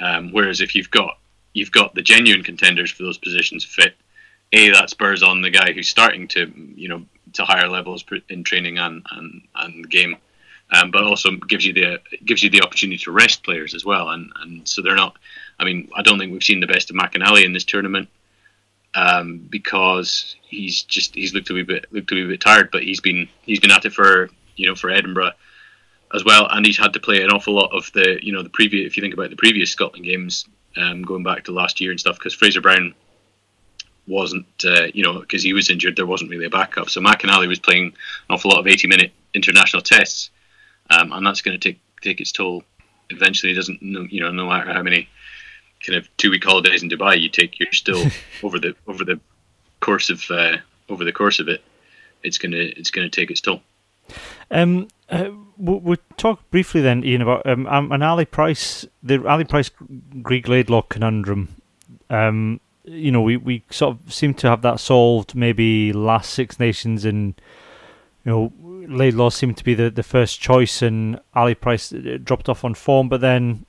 Um, 0.01 0.33
whereas 0.33 0.61
if 0.61 0.75
you've 0.75 0.91
got 0.91 1.19
you've 1.53 1.73
got 1.73 1.95
the 1.95 2.03
genuine 2.03 2.43
contenders 2.43 2.91
for 2.91 3.03
those 3.03 3.19
positions 3.19 3.65
fit, 3.65 3.95
a 4.53 4.71
that 4.71 4.91
spurs 4.91 5.23
on 5.23 5.43
the 5.43 5.51
guy 5.51 5.73
who's 5.73 5.89
starting 5.89 6.29
to, 6.29 6.53
you 6.75 6.89
know, 6.89 7.05
to 7.35 7.45
higher 7.45 7.69
levels 7.69 8.05
in 8.29 8.45
training 8.45 8.79
and 8.79 9.05
and, 9.13 9.43
and 9.55 9.85
the 9.85 9.89
game. 9.89 10.17
Um, 10.73 10.93
but 10.93 11.03
also 11.03 11.33
gives 11.33 11.67
you 11.67 11.73
the 11.73 12.01
gives 12.25 12.43
you 12.43 12.51
the 12.51 12.63
opportunity 12.63 12.99
to 12.99 13.11
rest 13.11 13.43
players 13.43 13.75
as 13.75 13.85
well, 13.85 14.11
and, 14.11 14.33
and 14.41 14.67
so 14.67 14.83
they're 14.83 14.95
not. 14.95 15.17
I 15.59 15.65
mean, 15.65 15.91
I 15.97 16.03
don't 16.03 16.19
think 16.19 16.33
we've 16.33 16.45
seen 16.45 16.61
the 16.61 16.67
best 16.67 16.91
of 16.91 16.97
McInally 16.97 17.45
in 17.45 17.53
this 17.53 17.65
tournament 17.65 18.09
um, 18.95 19.39
because 19.51 20.37
he's 20.43 20.83
just 20.85 21.15
he's 21.15 21.35
looked 21.35 21.51
a 21.51 21.55
wee 21.55 21.65
bit 21.65 21.87
looked 21.93 22.13
a 22.13 22.15
wee 22.15 22.27
bit 22.27 22.41
tired, 22.41 22.71
but 22.71 22.85
he's 22.85 23.01
been 23.01 23.29
he's 23.43 23.61
been 23.61 23.73
at 23.73 23.85
it 23.85 23.93
for 23.93 24.31
you 24.57 24.69
know 24.69 24.75
for 24.75 24.91
Edinburgh 24.91 25.33
as 26.13 26.25
well, 26.25 26.47
and 26.51 26.67
he's 26.67 26.79
had 26.79 26.93
to 26.95 27.01
play 27.01 27.23
an 27.23 27.31
awful 27.31 27.55
lot 27.55 27.71
of 27.73 27.91
the 27.93 28.19
you 28.23 28.33
know 28.33 28.43
the 28.43 28.49
previous 28.49 28.87
if 28.87 28.97
you 28.97 29.01
think 29.01 29.15
about 29.15 29.31
the 29.31 29.37
previous 29.37 29.71
Scotland 29.71 30.05
games 30.05 30.47
um, 30.77 31.03
going 31.03 31.23
back 31.23 31.45
to 31.45 31.53
last 31.53 31.81
year 31.81 31.91
and 31.91 32.01
stuff 32.01 32.17
because 32.17 32.35
Fraser 32.35 32.61
Brown 32.61 32.95
wasn't 34.07 34.47
uh, 34.65 34.87
you 34.95 35.05
know 35.05 35.21
because 35.21 35.43
he 35.43 35.53
was 35.53 35.71
injured 35.71 35.97
there 35.97 36.07
wasn't 36.07 36.31
really 36.31 36.47
a 36.47 36.51
backup. 36.51 36.91
So 36.91 37.01
McInally 37.01 37.49
was 37.49 37.59
playing 37.59 37.87
an 37.87 37.95
awful 38.31 38.51
lot 38.51 38.61
of 38.61 38.67
80 38.67 38.89
minute 38.89 39.13
international 39.35 39.83
tests 39.83 40.31
um, 40.91 41.13
and 41.13 41.25
that's 41.25 41.41
going 41.41 41.59
to 41.59 41.69
take 41.69 41.81
take 42.03 42.21
its 42.21 42.33
toll 42.33 42.65
eventually. 43.09 43.55
Doesn't 43.55 43.81
you 43.81 44.21
know 44.21 44.31
no 44.31 44.49
matter 44.49 44.73
how 44.73 44.83
many 44.83 45.09
kind 45.85 45.99
of 45.99 46.09
two 46.17 46.31
week 46.31 46.45
holidays 46.45 46.83
in 46.83 46.91
Dubai 46.91 47.21
you 47.21 47.29
take, 47.29 47.59
you're 47.59 47.73
still 47.73 48.05
over 48.43 48.59
the 48.59 48.75
over 48.87 49.05
the 49.05 49.21
course 49.79 50.11
of 50.11 50.25
uh, 50.31 50.59
over 50.89 51.05
the 51.05 51.13
course 51.13 51.39
of 51.39 51.49
it, 51.49 51.63
it's 52.23 52.39
gonna 52.39 52.57
it's 52.59 52.91
gonna 52.91 53.09
take 53.09 53.31
its 53.31 53.41
toll. 53.41 53.63
Um, 54.51 54.89
uh, 55.11 55.31
we'll, 55.57 55.81
we'll, 55.81 55.97
talk 56.17 56.49
briefly 56.51 56.81
then, 56.81 57.03
Iain, 57.05 57.23
about 57.23 57.47
um, 57.47 57.67
um, 57.67 57.93
an 57.93 58.03
Ali 58.03 58.25
Price, 58.25 58.87
the 59.03 59.27
Ali 59.27 59.45
Price 59.45 59.71
Greig 60.23 60.49
Laidlaw 60.49 60.83
conundrum. 60.83 61.57
Um, 62.09 62.61
you 62.85 63.13
know, 63.13 63.21
we, 63.21 63.37
we 63.37 63.65
sort 63.71 63.97
of 63.97 64.13
seem 64.13 64.35
to 64.35 64.49
have 64.49 64.63
that 64.63 64.81
solved 64.81 65.35
maybe 65.35 65.93
last 65.93 66.31
Six 66.31 66.59
Nations 66.59 67.05
and, 67.05 67.41
you 68.25 68.33
know, 68.33 68.53
Laidlaw 68.89 69.31
seemed 69.31 69.57
to 69.59 69.65
be 69.65 69.75
the, 69.75 69.91
the 69.91 70.03
first 70.03 70.41
choice 70.41 70.83
and 70.83 71.21
Ali 71.35 71.55
Price 71.55 71.93
uh, 71.93 72.19
dropped 72.23 72.49
off 72.49 72.65
on 72.65 72.75
form, 72.75 73.09
but 73.09 73.21
then 73.21 73.67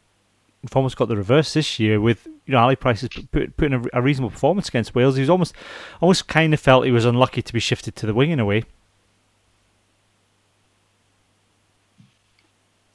we've 0.64 0.76
almost 0.76 0.98
got 0.98 1.08
the 1.08 1.18
reverse 1.18 1.54
this 1.54 1.80
year 1.80 2.00
with 2.00 2.28
you 2.46 2.54
know 2.54 2.60
Ali 2.60 2.76
Price 2.76 3.08
put, 3.32 3.56
putting 3.58 3.74
a, 3.74 4.00
a, 4.00 4.02
reasonable 4.02 4.32
performance 4.32 4.68
against 4.68 4.96
Wales. 4.96 5.16
He 5.16 5.22
was 5.22 5.30
almost 5.30 5.54
almost 6.00 6.28
kind 6.28 6.54
of 6.54 6.60
felt 6.60 6.86
he 6.86 6.92
was 6.92 7.06
unlucky 7.06 7.42
to 7.42 7.54
be 7.54 7.60
shifted 7.60 7.96
to 7.98 8.06
the 8.06 8.14
wing 8.14 8.32
in 8.32 8.40
a 8.40 8.46
way. 8.46 8.64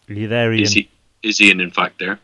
Are 0.08 0.14
you 0.14 0.28
there, 0.28 0.52
Iain? 0.52 0.62
Is 0.62 0.72
he? 0.72 0.90
Is 1.22 1.40
Iain 1.40 1.60
in 1.60 1.70
fact 1.70 1.98
there? 1.98 2.18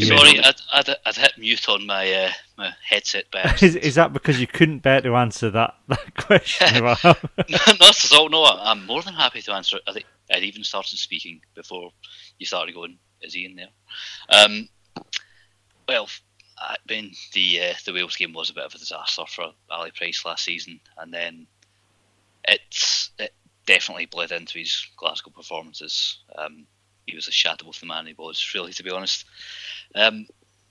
Sorry, 0.00 0.40
I'd, 0.40 0.60
I'd, 0.72 0.96
I'd, 1.06 1.16
hit 1.16 1.32
mute 1.38 1.68
on 1.68 1.86
my 1.86 2.10
uh, 2.12 2.30
my 2.58 2.72
headset. 2.84 3.26
is, 3.62 3.76
is 3.76 3.94
that 3.94 4.12
because 4.12 4.40
you 4.40 4.46
couldn't 4.46 4.80
bear 4.80 5.00
to 5.02 5.14
answer 5.14 5.50
that, 5.50 5.76
that 5.88 6.14
question? 6.16 6.84
Not 6.84 8.04
at 8.04 8.12
all. 8.12 8.28
No, 8.28 8.44
I'm 8.44 8.86
more 8.86 9.02
than 9.02 9.14
happy 9.14 9.40
to 9.42 9.52
answer 9.52 9.76
it. 9.76 9.82
I 9.86 9.92
think 9.92 10.06
I'd 10.32 10.42
even 10.42 10.64
started 10.64 10.98
speaking 10.98 11.42
before 11.54 11.92
you 12.38 12.46
started 12.46 12.74
going 12.74 12.98
is 13.20 13.36
Iain 13.36 13.56
there? 13.56 13.68
Um, 14.28 14.68
well, 15.88 16.08
I 16.58 16.76
mean, 16.88 17.12
the 17.32 17.60
uh, 17.60 17.74
the 17.84 17.92
Wales 17.92 18.16
game 18.16 18.32
was 18.32 18.50
a 18.50 18.54
bit 18.54 18.64
of 18.64 18.74
a 18.74 18.78
disaster 18.78 19.24
for 19.28 19.52
Ali 19.70 19.90
Price 19.92 20.24
last 20.24 20.44
season, 20.44 20.80
and 20.98 21.12
then 21.12 21.46
it's 22.48 23.10
it 23.18 23.32
definitely 23.66 24.06
bled 24.06 24.32
into 24.32 24.58
his 24.58 24.86
Glasgow 24.96 25.30
performances. 25.30 26.18
Um, 26.36 26.66
he 27.06 27.14
was 27.14 27.28
a 27.28 27.32
shadow 27.32 27.68
of 27.68 27.78
the 27.78 27.86
man 27.86 28.06
he 28.06 28.14
was, 28.16 28.52
really, 28.54 28.72
to 28.72 28.82
be 28.82 28.90
honest. 28.90 29.24
Um, 29.94 30.26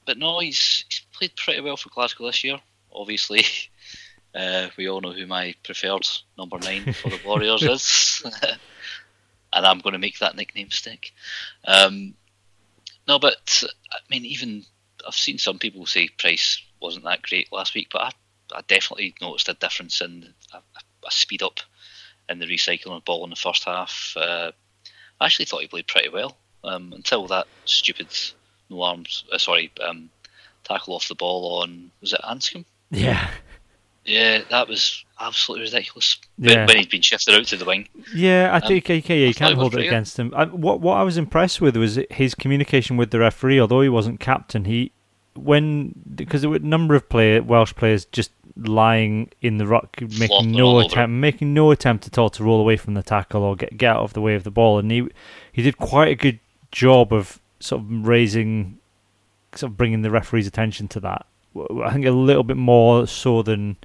but 0.05 0.17
no, 0.17 0.39
he's, 0.39 0.85
he's 0.89 1.05
played 1.13 1.35
pretty 1.35 1.61
well 1.61 1.77
for 1.77 1.89
Glasgow 1.89 2.27
this 2.27 2.43
year. 2.43 2.59
Obviously, 2.91 3.45
uh, 4.35 4.69
we 4.77 4.89
all 4.89 5.01
know 5.01 5.13
who 5.13 5.27
my 5.27 5.55
preferred 5.63 6.07
number 6.37 6.59
nine 6.59 6.93
for 6.93 7.09
the 7.09 7.19
Warriors 7.25 7.63
is, 7.63 8.23
and 9.53 9.65
I'm 9.65 9.79
going 9.79 9.93
to 9.93 9.99
make 9.99 10.19
that 10.19 10.35
nickname 10.35 10.71
stick. 10.71 11.11
Um, 11.65 12.15
no, 13.07 13.19
but 13.19 13.63
I 13.91 13.97
mean, 14.09 14.25
even 14.25 14.65
I've 15.05 15.15
seen 15.15 15.37
some 15.37 15.59
people 15.59 15.85
say 15.85 16.07
Price 16.07 16.61
wasn't 16.81 17.05
that 17.05 17.21
great 17.21 17.51
last 17.51 17.75
week, 17.75 17.89
but 17.91 18.01
I, 18.01 18.11
I 18.55 18.61
definitely 18.67 19.15
noticed 19.21 19.49
a 19.49 19.53
difference 19.53 20.01
in 20.01 20.33
a, 20.53 20.57
a 20.57 21.11
speed 21.11 21.43
up 21.43 21.59
in 22.29 22.39
the 22.39 22.45
recycling 22.45 22.97
of 22.97 23.05
ball 23.05 23.23
in 23.23 23.29
the 23.29 23.35
first 23.35 23.65
half. 23.65 24.13
Uh, 24.15 24.51
I 25.19 25.25
actually 25.25 25.45
thought 25.45 25.61
he 25.61 25.67
played 25.67 25.87
pretty 25.87 26.09
well 26.09 26.37
um, 26.63 26.93
until 26.93 27.27
that 27.27 27.47
stupid 27.65 28.07
no 28.69 28.81
arms, 28.81 29.23
uh, 29.31 29.37
sorry, 29.37 29.71
um, 29.85 30.09
tackle 30.63 30.95
off 30.95 31.07
the 31.07 31.15
ball 31.15 31.61
on 31.61 31.91
was 32.01 32.13
it 32.13 32.21
Anscombe? 32.23 32.65
Yeah. 32.91 33.29
Yeah, 34.05 34.41
that 34.49 34.67
was 34.67 35.05
absolutely 35.19 35.65
ridiculous. 35.65 36.17
Yeah. 36.37 36.65
When 36.65 36.77
he'd 36.77 36.89
been 36.89 37.01
shifted 37.01 37.35
out 37.35 37.45
to 37.45 37.57
the 37.57 37.65
wing. 37.65 37.87
Yeah, 38.13 38.49
I 38.53 38.59
think 38.59 38.89
um, 38.89 39.01
yeah, 39.05 39.15
you 39.15 39.33
can't 39.33 39.55
hold 39.55 39.75
it 39.75 39.87
against 39.87 40.19
him. 40.19 40.33
I, 40.35 40.45
what 40.45 40.81
what 40.81 40.97
I 40.97 41.03
was 41.03 41.17
impressed 41.17 41.61
with 41.61 41.77
was 41.77 41.97
his 42.11 42.35
communication 42.35 42.97
with 42.97 43.11
the 43.11 43.19
referee. 43.19 43.61
Although 43.61 43.81
he 43.81 43.89
wasn't 43.89 44.19
captain, 44.19 44.65
he 44.65 44.91
when 45.35 45.93
because 46.15 46.41
there 46.41 46.49
were 46.49 46.57
a 46.57 46.59
number 46.59 46.95
of 46.95 47.07
player 47.07 47.41
Welsh 47.41 47.73
players 47.75 48.05
just 48.05 48.31
lying 48.55 49.29
in 49.41 49.57
the 49.57 49.67
ruck, 49.67 49.99
making 50.01 50.51
no 50.51 50.79
attempt, 50.79 51.11
making 51.11 51.53
no 51.53 51.71
attempt 51.71 52.07
at 52.07 52.17
all 52.17 52.29
to 52.29 52.43
roll 52.43 52.59
away 52.59 52.77
from 52.77 52.93
the 52.93 53.03
tackle 53.03 53.43
or 53.43 53.55
get 53.55 53.77
get 53.77 53.95
out 53.95 54.01
of 54.01 54.13
the 54.13 54.21
way 54.21 54.35
of 54.35 54.43
the 54.43 54.51
ball, 54.51 54.79
and 54.79 54.91
he 54.91 55.07
he 55.51 55.61
did 55.61 55.77
quite 55.77 56.09
a 56.09 56.15
good 56.15 56.39
job 56.71 57.13
of 57.13 57.39
sort 57.59 57.81
of 57.81 58.07
raising, 58.07 58.77
sort 59.55 59.71
of 59.71 59.77
bringing 59.77 60.01
the 60.01 60.11
referee's 60.11 60.47
attention 60.47 60.87
to 60.89 60.99
that. 60.99 61.25
I 61.83 61.93
think 61.93 62.05
a 62.05 62.11
little 62.11 62.43
bit 62.43 62.57
more 62.57 63.07
so 63.07 63.41
than 63.41 63.77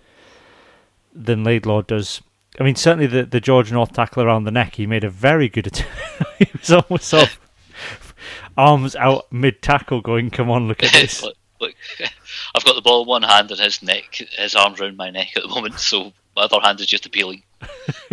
than 1.15 1.45
Laidlaw 1.45 1.83
does. 1.83 2.23
I 2.61 2.65
mean, 2.65 2.75
certainly 2.75 3.07
the, 3.07 3.25
the 3.25 3.41
George 3.41 3.71
North 3.71 3.93
tackle 3.93 4.23
around 4.23 4.45
the 4.45 4.51
neck, 4.51 4.75
he 4.77 4.87
made 4.87 5.05
a 5.05 5.11
very 5.11 5.49
good 5.49 5.67
attempt. 5.67 5.93
he 6.39 6.49
was 6.59 6.73
almost 6.73 7.05
sort 7.05 7.25
of 7.25 8.15
arms 8.57 8.97
out 8.97 9.33
mid 9.33 9.63
tackle, 9.63 10.01
going, 10.01 10.31
"Come 10.31 10.51
on, 10.51 10.69
look 10.69 10.83
at 10.83 10.93
this." 10.93 11.23
look, 11.23 11.37
look, 11.61 11.75
I've 12.55 12.65
got 12.65 12.75
the 12.75 12.83
ball 12.83 13.03
in 13.03 13.09
one 13.09 13.23
hand 13.23 13.51
and 13.51 13.61
his 13.61 13.83
neck, 13.83 14.23
his 14.37 14.55
arms 14.55 14.81
around 14.81 14.97
my 14.97 15.11
neck 15.11 15.33
at 15.37 15.43
the 15.43 15.49
moment, 15.49 15.79
so 15.79 16.13
my 16.37 16.43
other 16.43 16.61
hand 16.61 16.81
is 16.81 16.87
just 16.87 17.07
appealing. 17.07 17.43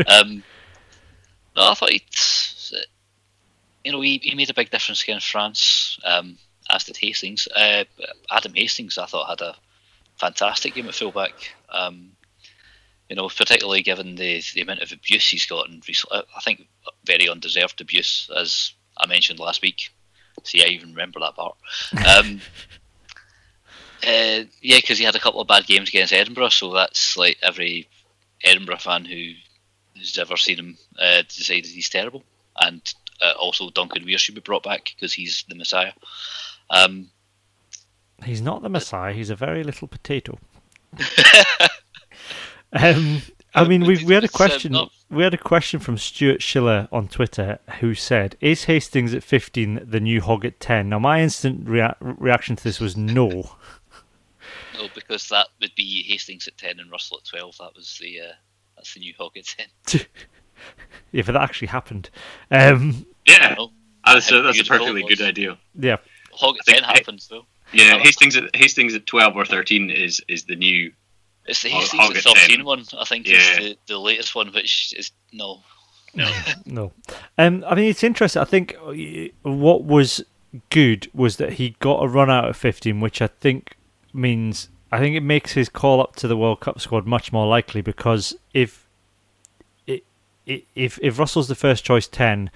um, 0.08 0.44
no, 1.56 1.72
I 1.72 1.74
thought 1.74 1.92
he, 1.92 2.04
you 3.84 3.92
know, 3.92 4.02
he, 4.02 4.20
he 4.22 4.36
made 4.36 4.50
a 4.50 4.54
big 4.54 4.72
difference 4.72 5.04
against 5.04 5.30
France, 5.30 6.00
um, 6.04 6.38
as 6.70 6.84
did 6.84 6.98
Hastings. 6.98 7.48
Uh, 7.56 7.86
Adam 8.30 8.54
Hastings, 8.54 8.98
I 8.98 9.06
thought 9.06 9.30
had 9.30 9.42
a 9.42 9.56
fantastic 10.18 10.74
game 10.74 10.88
at 10.88 10.96
fullback. 10.96 11.34
Um, 11.70 12.12
you 13.10 13.16
know, 13.16 13.30
particularly 13.30 13.84
given 13.84 14.16
the 14.16 14.42
the 14.54 14.62
amount 14.62 14.82
of 14.82 14.92
abuse 14.92 15.30
he's 15.30 15.46
gotten 15.46 15.82
recently. 15.88 16.24
I 16.36 16.42
think 16.42 16.68
very 17.06 17.30
undeserved 17.30 17.80
abuse, 17.82 18.30
as 18.36 18.74
I 18.98 19.06
mentioned 19.06 19.40
last 19.40 19.62
week. 19.62 19.92
See, 20.44 20.64
I 20.64 20.68
even 20.68 20.90
remember 20.90 21.20
that 21.20 21.36
part. 21.36 21.56
Um, 22.06 22.42
uh, 24.06 24.46
yeah, 24.62 24.78
because 24.78 24.98
he 24.98 25.04
had 25.04 25.16
a 25.16 25.20
couple 25.20 25.42
of 25.42 25.48
bad 25.48 25.66
games 25.66 25.90
against 25.90 26.14
Edinburgh, 26.14 26.50
so 26.50 26.74
that's 26.74 27.18
like 27.18 27.38
every 27.42 27.88
Edinburgh 28.44 28.78
fan 28.78 29.06
who 29.06 29.34
has 29.98 30.18
ever 30.18 30.38
seen 30.38 30.60
him 30.60 30.78
uh, 31.00 31.24
decided 31.24 31.66
he's 31.66 31.90
terrible. 31.90 32.24
And 32.60 32.82
uh, 33.22 33.34
also 33.40 33.70
Duncan 33.70 34.06
Weir 34.06 34.18
should 34.18 34.36
be 34.36 34.42
brought 34.42 34.64
back 34.64 34.92
because 34.96 35.14
he's 35.14 35.44
the 35.50 35.56
Messiah. 35.56 35.94
Um, 36.70 37.10
he's 38.24 38.42
not 38.42 38.62
the 38.62 38.70
Messiah. 38.70 39.14
He's 39.14 39.30
a 39.30 39.36
very 39.36 39.64
little 39.64 39.88
potato. 39.88 40.40
um, 42.74 43.22
I 43.54 43.68
mean, 43.68 43.86
we 43.86 44.04
we 44.04 44.14
had 44.14 44.24
a 44.24 44.28
question. 44.30 44.76
We 45.10 45.24
had 45.24 45.34
a 45.34 45.38
question 45.38 45.80
from 45.80 45.98
Stuart 45.98 46.42
Schiller 46.42 46.88
on 46.92 47.08
Twitter 47.08 47.60
who 47.80 47.94
said, 47.94 48.36
"Is 48.42 48.66
Hastings 48.66 49.14
at 49.14 49.24
15 49.24 49.82
the 49.84 50.00
new 50.00 50.22
Hogg 50.22 50.46
at 50.46 50.60
10?" 50.60 50.90
Now, 50.90 51.00
my 51.00 51.22
instant 51.22 51.68
rea- 51.68 51.96
reaction 52.00 52.56
to 52.56 52.64
this 52.64 52.80
was 52.80 52.98
no. 52.98 53.56
No, 54.78 54.88
because 54.94 55.28
that 55.30 55.48
would 55.62 55.76
be 55.76 56.04
Hastings 56.04 56.48
at 56.48 56.58
10 56.58 56.80
and 56.80 56.92
Russell 56.92 57.18
at 57.18 57.26
12. 57.26 57.58
That 57.60 57.76
was 57.76 57.98
the 58.02 58.22
uh, 58.22 58.34
that's 58.76 58.94
the 58.94 59.00
new 59.00 59.14
Hogg 59.18 59.38
at 59.38 59.46
10. 59.88 60.02
yeah, 61.12 61.24
but 61.26 61.34
that 61.34 61.42
actually 61.42 61.68
happened. 61.68 62.10
Um, 62.52 63.06
yeah, 63.26 63.56
that's 64.06 64.32
a, 64.32 64.42
that's 64.42 64.60
a 64.60 64.66
perfectly 64.66 65.04
good 65.04 65.22
idea. 65.22 65.58
Yeah, 65.76 65.98
Hogg 66.32 66.58
at 66.60 66.74
10 66.74 66.84
happens 66.84 67.28
though. 67.28 67.46
Yeah, 67.74 67.98
Hastings 67.98 68.36
at 68.36 68.56
Hastings 68.56 68.94
at 68.94 69.06
12 69.06 69.36
or 69.36 69.46
13 69.46 69.90
is 69.90 70.22
is 70.28 70.46
the 70.46 70.56
new 70.56 70.92
it's 71.46 71.62
the 71.62 71.70
Hastings 71.70 72.24
the 72.24 72.34
13 72.34 72.66
one, 72.66 72.84
I 72.98 73.06
think, 73.06 73.28
yeah. 73.28 73.38
is 73.38 73.58
the, 73.58 73.78
the 73.88 73.98
latest 74.00 74.36
one, 74.36 74.52
which 74.52 74.94
is 74.98 75.12
no. 75.32 75.62
No. 76.14 76.32
no. 76.66 76.92
Um, 77.38 77.64
I 77.68 77.76
mean, 77.76 77.90
it's 77.90 78.04
interesting. 78.04 78.42
I 78.42 78.46
think 78.46 78.76
what 79.44 79.84
was 79.84 80.24
good 80.70 81.10
was 81.14 81.38
that 81.38 81.54
he 81.54 81.76
got 81.80 82.04
a 82.04 82.08
run 82.08 82.32
out 82.32 82.50
of 82.50 82.58
15, 82.58 83.00
which 83.00 83.22
I 83.22 83.28
think 83.28 83.76
means. 84.16 84.70
I 84.92 85.00
think 85.00 85.16
it 85.16 85.22
makes 85.22 85.54
his 85.54 85.68
call 85.68 86.00
up 86.00 86.16
to 86.18 86.28
the 86.28 86.38
World 86.38 86.62
Cup 86.62 86.80
squad 86.80 87.06
much 87.06 87.34
more 87.34 87.48
likely 87.48 87.82
because 87.82 88.36
if 88.54 88.88
it 90.46 90.66
if 90.76 91.00
if 91.02 91.20
Russell's 91.20 91.48
the 91.48 91.56
first 91.56 91.84
choice 91.84 92.08
10, 92.08 92.50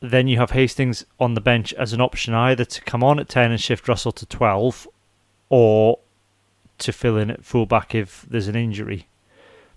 then 0.00 0.28
you 0.28 0.38
have 0.38 0.50
Hastings 0.50 1.04
on 1.18 1.34
the 1.34 1.40
bench 1.40 1.72
as 1.74 1.92
an 1.92 2.00
option 2.00 2.34
either 2.34 2.64
to 2.64 2.80
come 2.82 3.02
on 3.02 3.18
at 3.18 3.28
10 3.28 3.50
and 3.50 3.60
shift 3.60 3.88
Russell 3.88 4.12
to 4.12 4.26
12 4.26 4.88
or 5.48 5.98
to 6.78 6.92
fill 6.92 7.16
in 7.16 7.30
at 7.30 7.44
fullback 7.44 7.94
if 7.94 8.26
there's 8.28 8.48
an 8.48 8.56
injury, 8.56 9.06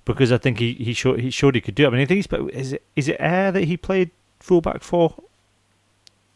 because 0.06 0.32
I 0.32 0.38
think 0.38 0.60
he 0.60 0.74
he 0.74 0.94
showed 0.94 1.20
he 1.20 1.30
showed 1.30 1.56
he 1.56 1.62
could 1.62 1.76
do 1.76 1.86
it. 1.86 1.88
I 1.88 1.90
mean, 1.92 2.02
I 2.02 2.06
think 2.06 2.18
he's 2.18 2.28
but 2.28 2.50
is 2.52 2.74
it 2.74 2.84
is 2.96 3.08
it 3.08 3.18
Ayr 3.20 3.52
that 3.52 3.66
he 3.66 3.78
played 3.78 4.12
fullback 4.40 4.82
for 4.82 5.16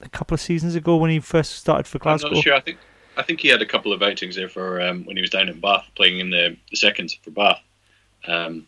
a 0.01 0.09
couple 0.09 0.35
of 0.35 0.41
seasons 0.41 0.75
ago 0.75 0.95
when 0.95 1.11
he 1.11 1.19
first 1.19 1.53
started 1.53 1.87
for 1.87 1.99
Glasgow? 1.99 2.29
I'm 2.29 2.33
not 2.35 2.43
sure. 2.43 2.53
I 2.53 2.61
think 2.61 2.77
I 3.19 3.23
think 3.23 3.41
he 3.41 3.49
had 3.49 3.61
a 3.61 3.65
couple 3.65 3.91
of 3.91 4.01
outings 4.01 4.37
there 4.37 4.47
for 4.47 4.81
um, 4.81 5.03
when 5.03 5.17
he 5.17 5.21
was 5.21 5.29
down 5.29 5.49
in 5.49 5.59
Bath 5.59 5.85
playing 5.95 6.19
in 6.19 6.29
the, 6.29 6.55
the 6.69 6.77
seconds 6.77 7.13
for 7.21 7.31
Bath. 7.31 7.61
Um, 8.25 8.65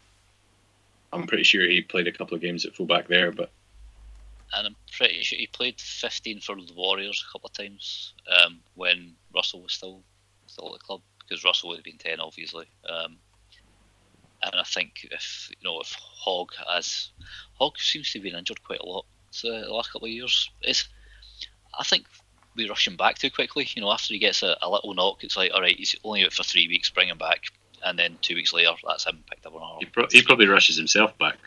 I'm 1.14 1.26
pretty 1.26 1.44
sure 1.44 1.64
he 1.64 1.82
played 1.82 2.08
a 2.08 2.12
couple 2.12 2.36
of 2.36 2.42
games 2.42 2.66
at 2.66 2.76
fullback 2.76 3.08
there, 3.08 3.32
but 3.32 3.50
and 4.54 4.68
I'm 4.68 4.76
pretty 4.98 5.22
sure 5.22 5.40
he 5.40 5.48
played 5.48 5.80
15 5.80 6.42
for 6.42 6.56
the 6.56 6.74
Warriors 6.76 7.24
a 7.26 7.32
couple 7.32 7.48
of 7.48 7.54
times 7.54 8.14
um, 8.44 8.60
when 8.76 9.14
Russell 9.34 9.62
was 9.62 9.72
still 9.72 10.02
still 10.48 10.68
at 10.68 10.74
the 10.74 10.86
club 10.86 11.00
because 11.20 11.46
Russell 11.46 11.70
would 11.70 11.78
have 11.78 11.86
been 11.86 11.98
ten, 11.98 12.20
obviously. 12.20 12.66
Um, 12.90 13.18
and 14.44 14.54
I 14.60 14.64
think 14.64 15.08
if 15.12 15.50
you 15.50 15.64
know 15.64 15.80
if 15.80 15.96
Hogg 15.98 16.52
as 16.76 17.12
Hogg 17.54 17.78
seems 17.78 18.12
to 18.12 18.20
have 18.20 18.24
been 18.24 18.36
injured 18.36 18.64
quite 18.64 18.82
a 18.82 18.86
lot 18.86 19.06
uh, 19.46 19.62
the 19.62 19.74
last 19.74 19.94
couple 19.94 20.08
of 20.08 20.12
years. 20.12 20.50
It's 20.62 20.90
I 21.80 21.84
think 21.86 22.06
we 22.56 22.70
rush 22.70 22.88
him 22.88 22.98
back 22.98 23.18
too 23.18 23.32
quickly. 23.32 23.68
You 23.74 23.82
know, 23.82 23.92
after 23.92 24.14
he 24.14 24.20
gets 24.20 24.44
a, 24.44 24.58
a 24.62 24.70
little 24.70 24.94
knock, 24.94 25.24
it's 25.24 25.38
like 25.38 25.52
all 25.54 25.62
right, 25.62 25.78
he's 25.78 25.96
only 26.04 26.26
out 26.26 26.34
for 26.34 26.44
three 26.44 26.68
weeks, 26.68 26.90
bring 26.90 27.10
him 27.10 27.18
back, 27.18 27.44
and 27.84 27.98
then 27.98 28.18
two 28.22 28.36
weeks 28.36 28.54
later, 28.54 28.72
that's 28.86 29.06
him 29.06 29.24
picked 29.30 29.46
up 29.46 29.56
on 29.56 29.62
arm. 29.62 29.78
He, 29.80 29.86
pro- 29.86 30.08
he 30.10 30.22
probably 30.22 30.48
rushes 30.48 30.78
himself 30.78 31.18
back. 31.18 31.38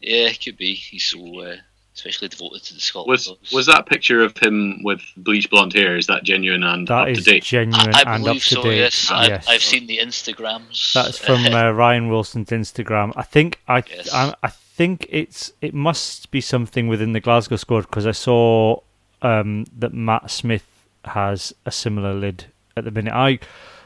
Yeah, 0.00 0.28
it 0.28 0.42
could 0.42 0.56
be. 0.56 0.74
He's 0.74 1.04
so 1.04 1.40
uh, 1.40 1.56
especially 1.94 2.28
devoted 2.28 2.62
to 2.64 2.74
the 2.74 2.80
Scotland. 2.80 3.10
Was 3.10 3.32
was 3.52 3.66
that 3.66 3.86
picture 3.86 4.22
of 4.22 4.36
him 4.38 4.82
with 4.82 5.02
bleached 5.16 5.50
blonde 5.50 5.72
hair? 5.72 5.96
Is 5.96 6.06
that 6.06 6.22
genuine 6.22 6.62
and 6.62 6.86
that 6.88 7.08
up 7.08 7.14
to 7.14 7.20
date? 7.22 7.44
genuine 7.44 7.94
I, 7.94 8.02
I 8.06 8.16
and 8.16 8.26
up 8.26 8.36
to 8.36 8.40
so, 8.40 8.62
date. 8.62 8.78
Yes. 8.78 9.10
yes. 9.10 9.46
I've, 9.48 9.62
seen 9.62 9.86
the 9.86 9.98
Instagrams. 9.98 10.92
That's 10.92 11.18
from 11.18 11.44
uh, 11.46 11.70
Ryan 11.72 12.08
Wilson's 12.08 12.50
Instagram. 12.50 13.12
I 13.16 13.22
think 13.22 13.60
I, 13.68 13.82
yes. 13.88 14.12
I, 14.12 14.34
I 14.42 14.48
think 14.48 15.06
it's 15.10 15.52
it 15.60 15.74
must 15.74 16.30
be 16.30 16.40
something 16.40 16.88
within 16.88 17.12
the 17.12 17.20
Glasgow 17.20 17.56
squad 17.56 17.82
because 17.82 18.06
I 18.06 18.12
saw 18.12 18.80
um, 19.22 19.66
that 19.76 19.92
Matt 19.92 20.30
Smith 20.30 20.66
has 21.04 21.52
a 21.64 21.70
similar 21.70 22.14
lid 22.14 22.46
at 22.76 22.84
the 22.84 22.90
minute. 22.90 23.12
I 23.12 23.38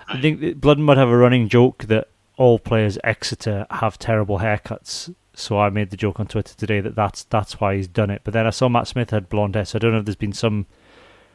I 0.09 0.21
think 0.21 0.61
Blood 0.61 0.79
and 0.79 0.87
Mud 0.87 0.99
have 0.99 1.09
a 1.09 1.17
running 1.17 1.49
joke 1.49 1.85
that 1.85 2.09
all 2.37 2.59
players 2.59 2.99
Exeter 3.05 3.67
have 3.71 3.99
terrible 3.99 4.41
haircuts 4.41 5.15
so 5.35 5.59
I 5.59 5.69
made 5.71 5.91
the 5.91 5.97
joke 5.97 6.21
on 6.21 6.27
Twitter 6.27 6.55
today 6.55 6.81
that 6.81 6.95
that's 6.95 7.25
that's 7.25 7.61
why 7.61 7.77
he's 7.77 7.89
done 7.89 8.11
it. 8.11 8.23
But 8.25 8.35
then 8.35 8.47
I 8.47 8.51
saw 8.51 8.69
Matt 8.69 8.87
Smith 8.87 9.11
had 9.11 9.29
blonde 9.29 9.57
hair, 9.57 9.65
so 9.65 9.77
I 9.77 9.81
don't 9.81 9.93
know 9.93 9.99
if 9.99 10.05
there's 10.05 10.17
been 10.17 10.33
some 10.33 10.67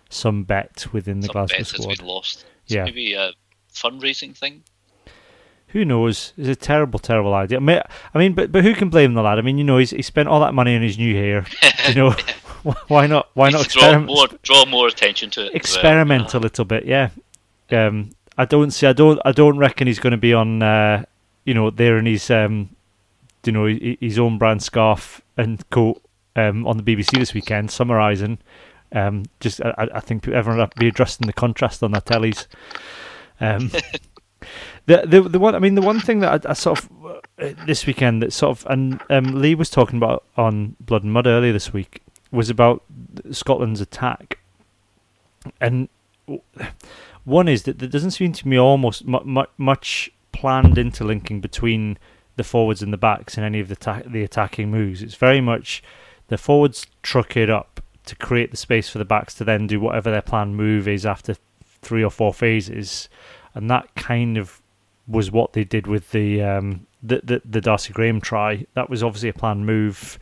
some 0.10 0.44
bet 0.44 0.88
within 0.92 1.20
the 1.20 1.28
some 1.28 1.34
Glasgow 1.34 1.58
bet 1.58 1.68
squad. 1.68 1.98
Been 1.98 2.08
lost. 2.08 2.46
It's 2.64 2.76
yeah, 2.76 2.86
maybe 2.86 3.14
a 3.14 3.34
fundraising 3.74 4.36
thing. 4.36 4.64
Who 5.70 5.86
knows? 5.86 6.34
It's 6.36 6.50
a 6.50 6.56
terrible, 6.56 6.98
terrible 6.98 7.34
idea. 7.34 7.60
I 7.60 8.18
mean, 8.18 8.34
but 8.34 8.52
but 8.52 8.64
who 8.64 8.74
can 8.74 8.90
blame 8.90 9.14
the 9.14 9.22
lad? 9.22 9.38
I 9.38 9.42
mean, 9.42 9.58
you 9.58 9.64
know, 9.64 9.78
he's 9.78 9.92
he 9.92 10.02
spent 10.02 10.30
all 10.30 10.40
that 10.40 10.54
money 10.54 10.76
on 10.76 10.82
his 10.82 10.98
new 10.98 11.14
hair. 11.14 11.46
you 11.88 11.96
know, 11.96 12.16
why 12.88 13.08
not? 13.08 13.30
Why 13.34 13.50
not 13.50 13.66
experiment? 13.66 14.08
Draw 14.08 14.16
more, 14.16 14.28
draw 14.44 14.66
more 14.66 14.88
attention 14.88 15.30
to 15.32 15.46
it. 15.46 15.56
Experiment 15.56 16.34
well. 16.34 16.42
a 16.42 16.44
little 16.44 16.66
bit, 16.66 16.86
yeah. 16.86 17.10
Um, 17.72 18.12
I 18.38 18.46
don't 18.46 18.72
see. 18.72 18.88
I 18.88 18.94
don't. 18.94 19.20
I 19.26 19.32
don't 19.32 19.58
reckon 19.58 19.88
he's 19.88 20.00
going 20.00 20.12
to 20.12 20.18
be 20.18 20.34
on. 20.34 20.62
Uh, 20.62 21.04
you 21.46 21.54
know, 21.54 21.70
there 21.70 21.98
in 21.98 22.06
his 22.06 22.30
um, 22.30 22.70
you 23.46 23.52
know 23.52 23.66
his 23.66 24.20
own 24.20 24.38
brand 24.38 24.64
scarf 24.64 25.22
and 25.38 25.68
coat 25.70 26.02
um, 26.36 26.68
on 26.68 26.78
the 26.78 26.84
BBC 26.84 27.18
this 27.18 27.34
weekend, 27.34 27.72
summarising. 27.72 28.40
Um, 28.92 29.26
just 29.40 29.62
I, 29.62 29.88
I, 29.94 30.00
think 30.00 30.28
everyone 30.28 30.60
will 30.60 30.70
be 30.78 30.88
addressing 30.88 31.28
the 31.28 31.34
contrast 31.34 31.84
on 31.84 31.92
their 31.92 32.02
tellies. 32.02 32.48
Um, 33.40 33.70
the 34.88 35.04
the 35.06 35.22
the 35.22 35.40
one 35.40 35.54
I 35.54 35.60
mean 35.60 35.76
the 35.76 35.82
one 35.82 36.00
thing 36.00 36.22
that 36.22 36.46
I, 36.46 36.52
I 36.52 36.54
sort 36.54 36.80
of 36.80 36.90
uh, 37.40 37.54
this 37.68 37.86
weekend 37.86 38.24
that 38.24 38.34
sort 38.34 38.58
of 38.58 38.68
and 38.70 39.00
um, 39.10 39.40
Lee 39.40 39.54
was 39.54 39.70
talking 39.70 39.98
about 39.98 40.24
on 40.38 40.76
Blood 40.80 41.04
and 41.04 41.14
Mud 41.14 41.28
earlier 41.28 41.54
this 41.54 41.72
week 41.72 42.02
was 42.32 42.50
about 42.50 42.84
Scotland's 43.32 43.82
attack, 43.82 44.40
and 45.60 45.90
one 47.24 47.48
is 47.48 47.64
that 47.64 47.80
there 47.80 47.90
doesn't 47.90 48.12
seem 48.12 48.34
to 48.34 48.46
be 48.46 48.58
almost 48.58 49.06
much 49.06 50.12
planned 50.32 50.78
interlinking 50.78 51.42
between 51.42 51.98
the 52.36 52.44
forwards 52.44 52.82
and 52.82 52.94
the 52.94 52.98
backs 52.98 53.38
in 53.38 53.44
any 53.44 53.60
of 53.60 53.68
the 53.68 53.76
ta- 53.76 54.04
the 54.06 54.24
attacking 54.24 54.72
moves. 54.72 55.02
It's 55.02 55.16
very 55.16 55.42
much 55.42 55.84
the 56.28 56.38
forwards 56.38 56.88
truck 57.02 57.36
it 57.36 57.50
up 57.50 57.82
to 58.06 58.16
create 58.16 58.52
the 58.52 58.58
space 58.58 58.90
for 58.90 58.98
the 58.98 59.06
backs 59.06 59.34
to 59.36 59.44
then 59.44 59.68
do 59.68 59.80
whatever 59.80 60.10
their 60.10 60.22
planned 60.22 60.56
move 60.56 60.88
is 60.88 61.06
after 61.06 61.36
three 61.82 62.04
or 62.04 62.10
four 62.10 62.34
phases, 62.34 63.10
and 63.54 63.70
that 63.70 63.94
kind 63.96 64.38
of 64.38 64.62
was 65.08 65.32
what 65.32 65.54
they 65.54 65.64
did 65.64 65.88
with 65.88 66.12
the 66.12 66.42
um, 66.42 66.86
the, 67.02 67.22
the, 67.24 67.42
the 67.44 67.62
Darcy 67.62 67.94
Graham 67.94 68.22
try. 68.22 68.66
That 68.74 68.90
was 68.90 69.04
obviously 69.04 69.30
a 69.30 69.34
planned 69.34 69.66
move, 69.66 70.20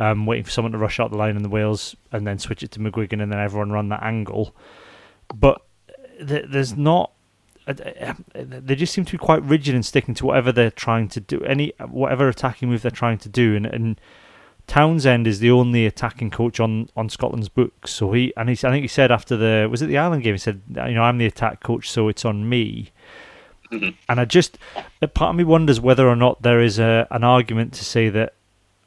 um, 0.00 0.26
waiting 0.26 0.44
for 0.44 0.50
someone 0.50 0.72
to 0.72 0.78
rush 0.78 0.98
out 0.98 1.10
the 1.10 1.16
line 1.16 1.36
in 1.36 1.42
the 1.42 1.48
wheels 1.48 1.94
and 2.10 2.26
then 2.26 2.38
switch 2.38 2.62
it 2.62 2.72
to 2.72 2.80
McGuigan 2.80 3.22
and 3.22 3.30
then 3.30 3.38
everyone 3.38 3.70
run 3.70 3.90
that 3.90 4.02
angle. 4.02 4.54
But 5.32 5.62
th- 6.26 6.46
there's 6.48 6.76
not 6.76 7.12
they 7.66 8.74
just 8.74 8.92
seem 8.92 9.04
to 9.04 9.12
be 9.12 9.18
quite 9.18 9.42
rigid 9.44 9.74
in 9.74 9.82
sticking 9.82 10.14
to 10.14 10.26
whatever 10.26 10.50
they're 10.50 10.70
trying 10.70 11.08
to 11.08 11.20
do, 11.20 11.40
any 11.44 11.72
whatever 11.88 12.28
attacking 12.28 12.68
move 12.68 12.82
they're 12.82 12.90
trying 12.90 13.18
to 13.18 13.28
do, 13.28 13.54
and, 13.54 13.66
and 13.66 14.00
Townsend 14.66 15.26
is 15.26 15.40
the 15.40 15.50
only 15.50 15.86
attacking 15.86 16.30
coach 16.30 16.60
on, 16.60 16.88
on 16.96 17.08
Scotland's 17.08 17.48
books. 17.48 17.92
So 17.92 18.12
he 18.12 18.32
and 18.36 18.48
he, 18.48 18.54
I 18.54 18.70
think 18.70 18.82
he 18.82 18.88
said 18.88 19.12
after 19.12 19.36
the 19.36 19.68
was 19.70 19.82
it 19.82 19.86
the 19.86 19.98
Ireland 19.98 20.22
game, 20.22 20.34
he 20.34 20.38
said, 20.38 20.62
you 20.68 20.94
know, 20.94 21.02
I'm 21.02 21.18
the 21.18 21.26
attack 21.26 21.62
coach, 21.62 21.90
so 21.90 22.08
it's 22.08 22.24
on 22.24 22.48
me. 22.48 22.90
Mm-hmm. 23.70 23.90
And 24.08 24.20
I 24.20 24.24
just 24.24 24.58
part 25.14 25.30
of 25.30 25.36
me 25.36 25.44
wonders 25.44 25.80
whether 25.80 26.08
or 26.08 26.16
not 26.16 26.42
there 26.42 26.60
is 26.60 26.78
a 26.78 27.06
an 27.10 27.24
argument 27.24 27.72
to 27.74 27.84
say 27.84 28.08
that 28.08 28.28
uh, 28.28 28.32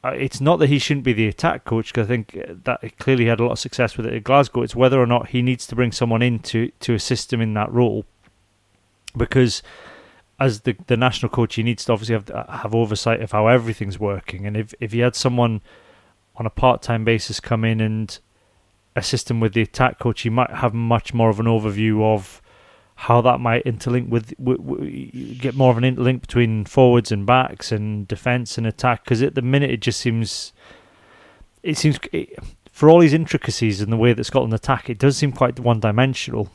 Uh, 0.04 0.10
it's 0.10 0.40
not 0.40 0.58
that 0.58 0.68
he 0.68 0.78
shouldn't 0.78 1.04
be 1.04 1.14
the 1.14 1.26
attack 1.26 1.64
coach 1.64 1.86
because 1.86 2.06
I 2.06 2.08
think 2.08 2.38
that 2.64 2.78
he 2.82 2.90
clearly 2.90 3.24
had 3.24 3.40
a 3.40 3.44
lot 3.44 3.52
of 3.52 3.58
success 3.58 3.96
with 3.96 4.04
it 4.04 4.12
at 4.12 4.22
Glasgow. 4.22 4.60
It's 4.60 4.76
whether 4.76 5.00
or 5.00 5.06
not 5.06 5.28
he 5.28 5.40
needs 5.40 5.66
to 5.68 5.74
bring 5.74 5.92
someone 5.92 6.20
in 6.20 6.40
to, 6.40 6.70
to 6.80 6.94
assist 6.94 7.32
him 7.32 7.40
in 7.40 7.54
that 7.54 7.72
role 7.72 8.04
because 9.16 9.62
as 10.38 10.62
the 10.62 10.76
the 10.88 10.96
national 10.96 11.30
coach, 11.30 11.54
he 11.54 11.62
needs 11.62 11.84
to 11.84 11.92
obviously 11.92 12.14
have 12.14 12.30
uh, 12.30 12.46
have 12.48 12.74
oversight 12.74 13.22
of 13.22 13.32
how 13.32 13.46
everything's 13.46 13.98
working. 13.98 14.46
And 14.46 14.56
if 14.56 14.74
if 14.80 14.92
he 14.92 14.98
had 14.98 15.14
someone 15.14 15.60
on 16.36 16.46
a 16.46 16.50
part 16.50 16.82
time 16.82 17.04
basis 17.04 17.40
come 17.40 17.64
in 17.64 17.80
and 17.80 18.18
assist 18.96 19.30
him 19.30 19.40
with 19.40 19.54
the 19.54 19.62
attack 19.62 19.98
coach, 19.98 20.22
he 20.22 20.30
might 20.30 20.50
have 20.50 20.74
much 20.74 21.14
more 21.14 21.30
of 21.30 21.40
an 21.40 21.46
overview 21.46 22.02
of 22.02 22.42
how 22.96 23.20
that 23.20 23.40
might 23.40 23.64
interlink 23.64 24.08
with, 24.08 24.34
get 25.40 25.54
more 25.54 25.70
of 25.70 25.78
an 25.78 25.84
interlink 25.84 26.20
between 26.20 26.64
forwards 26.64 27.10
and 27.10 27.26
backs 27.26 27.72
and 27.72 28.06
defence 28.06 28.56
and 28.56 28.66
attack. 28.66 29.04
Because 29.04 29.22
at 29.22 29.34
the 29.34 29.42
minute, 29.42 29.70
it 29.70 29.80
just 29.80 30.00
seems 30.00 30.52
it 31.62 31.76
seems 31.76 31.98
it, 32.12 32.38
for 32.70 32.88
all 32.88 33.00
these 33.00 33.14
intricacies 33.14 33.80
in 33.80 33.90
the 33.90 33.96
way 33.96 34.12
that 34.12 34.24
Scotland 34.24 34.54
attack, 34.54 34.88
it 34.90 34.98
does 34.98 35.16
seem 35.16 35.32
quite 35.32 35.58
one 35.58 35.80
dimensional. 35.80 36.50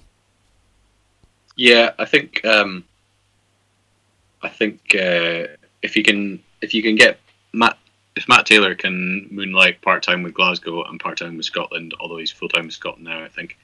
Yeah, 1.55 1.91
I 1.99 2.05
think 2.05 2.45
um, 2.45 2.85
I 4.41 4.49
think 4.49 4.79
uh, 4.95 5.47
if 5.81 5.95
you 5.95 6.03
can 6.03 6.41
if 6.61 6.73
you 6.73 6.81
can 6.81 6.95
get 6.95 7.19
Matt 7.51 7.77
if 8.15 8.27
Matt 8.27 8.45
Taylor 8.45 8.75
can 8.75 9.27
moonlight 9.31 9.81
part 9.81 10.03
time 10.03 10.23
with 10.23 10.33
Glasgow 10.33 10.83
and 10.83 10.99
part 10.99 11.17
time 11.17 11.37
with 11.37 11.45
Scotland, 11.45 11.93
although 11.99 12.17
he's 12.17 12.31
full 12.31 12.49
time 12.49 12.65
with 12.65 12.73
Scotland 12.73 13.05
now, 13.05 13.23
I 13.23 13.27
think. 13.27 13.57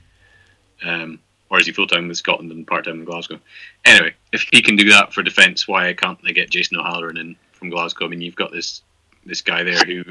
Um, 0.84 1.19
or 1.50 1.60
is 1.60 1.66
he 1.66 1.72
full 1.72 1.88
time 1.88 2.08
with 2.08 2.18
Scotland 2.18 2.52
and 2.52 2.66
part 2.66 2.86
time 2.86 3.00
in 3.00 3.06
Glasgow? 3.06 3.39
Anyway, 3.86 4.14
if 4.32 4.46
he 4.52 4.62
can 4.62 4.76
do 4.76 4.89
that 4.89 5.14
for 5.14 5.24
defence, 5.24 5.68
why 5.68 5.93
can't 5.93 6.22
they 6.24 6.34
get 6.34 6.50
Jason 6.50 6.78
O'Halloran 6.78 7.18
in 7.18 7.36
from 7.54 7.70
Glasgow? 7.70 8.06
I 8.06 8.10
mean, 8.10 8.22
you've 8.22 8.36
got 8.36 8.52
this 8.52 8.82
this 9.26 9.41
guy 9.41 9.64
there 9.64 9.84
who 9.86 10.04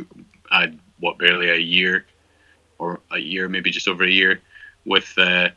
had 0.50 0.78
what 0.98 1.18
barely 1.18 1.50
a 1.50 1.56
year 1.56 2.04
or 2.78 3.00
a 3.10 3.18
year, 3.18 3.48
maybe 3.48 3.70
just 3.70 3.88
over 3.88 4.04
a 4.04 4.10
year 4.10 4.40
with 4.84 5.12
uh, 5.16 5.48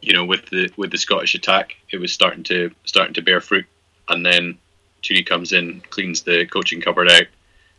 you 0.00 0.12
know 0.12 0.24
with 0.24 0.46
the 0.46 0.70
with 0.76 0.90
the 0.90 0.98
Scottish 0.98 1.34
attack. 1.34 1.76
It 1.90 1.98
was 1.98 2.12
starting 2.12 2.44
to 2.44 2.70
starting 2.84 3.14
to 3.14 3.22
bear 3.22 3.40
fruit, 3.40 3.66
and 4.08 4.24
then 4.24 4.58
Tooney 5.02 5.26
comes 5.26 5.52
in, 5.52 5.82
cleans 5.90 6.22
the 6.22 6.46
coaching 6.46 6.80
cupboard 6.80 7.10
out. 7.10 7.26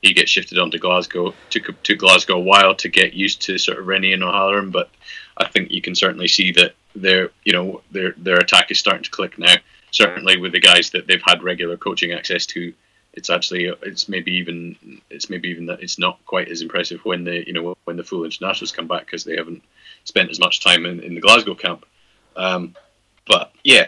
He 0.02 0.14
gets 0.14 0.30
shifted 0.30 0.60
onto 0.60 0.78
Glasgow. 0.78 1.34
Took 1.50 1.82
took 1.84 2.00
Glasgow 2.00 2.38
a 2.38 2.40
while 2.40 2.76
to 2.76 2.90
get 2.90 3.14
used 3.14 3.42
to 3.44 3.58
sort 3.58 3.80
of 3.80 3.88
Rennie 3.88 4.14
and 4.14 4.24
O'Halloran, 4.24 4.72
but 4.72 4.90
I 5.38 5.48
think 5.48 5.72
you 5.72 5.82
can 5.82 5.96
certainly 5.96 6.28
see 6.28 6.52
that 6.54 6.74
their 6.96 7.30
you 7.44 7.54
know 7.54 7.82
their 7.92 8.14
their 8.18 8.38
attack 8.38 8.72
is 8.72 8.80
starting 8.80 9.04
to 9.04 9.12
click 9.12 9.38
now. 9.38 9.56
Certainly 9.92 10.38
with 10.38 10.52
the 10.52 10.60
guys 10.60 10.90
that 10.92 11.08
they've 11.08 11.22
had 11.24 11.44
regular 11.44 11.78
coaching 11.78 12.12
access 12.12 12.46
to, 12.48 12.74
it's 13.14 13.30
actually 13.30 13.66
it's 13.84 14.10
maybe 14.10 14.34
even 14.34 14.76
it's 15.10 15.30
maybe 15.30 15.50
even 15.50 15.68
that 15.68 15.82
it's 15.82 15.98
not 15.98 16.20
quite 16.26 16.50
as 16.50 16.62
impressive 16.62 17.00
when 17.04 17.24
the 17.24 17.46
you 17.48 17.54
know 17.54 17.78
when 17.86 17.98
the 17.98 18.04
full 18.04 18.26
internationals 18.26 18.72
come 18.72 18.88
back 18.88 19.06
because 19.06 19.24
they 19.24 19.38
haven't 19.38 19.64
spent 20.04 20.30
as 20.30 20.40
much 20.40 20.64
time 20.64 20.86
in, 20.86 21.00
in 21.02 21.16
the 21.16 21.22
Glasgow 21.22 21.56
camp. 21.56 21.86
Um, 22.36 22.76
but 23.26 23.52
yeah, 23.64 23.88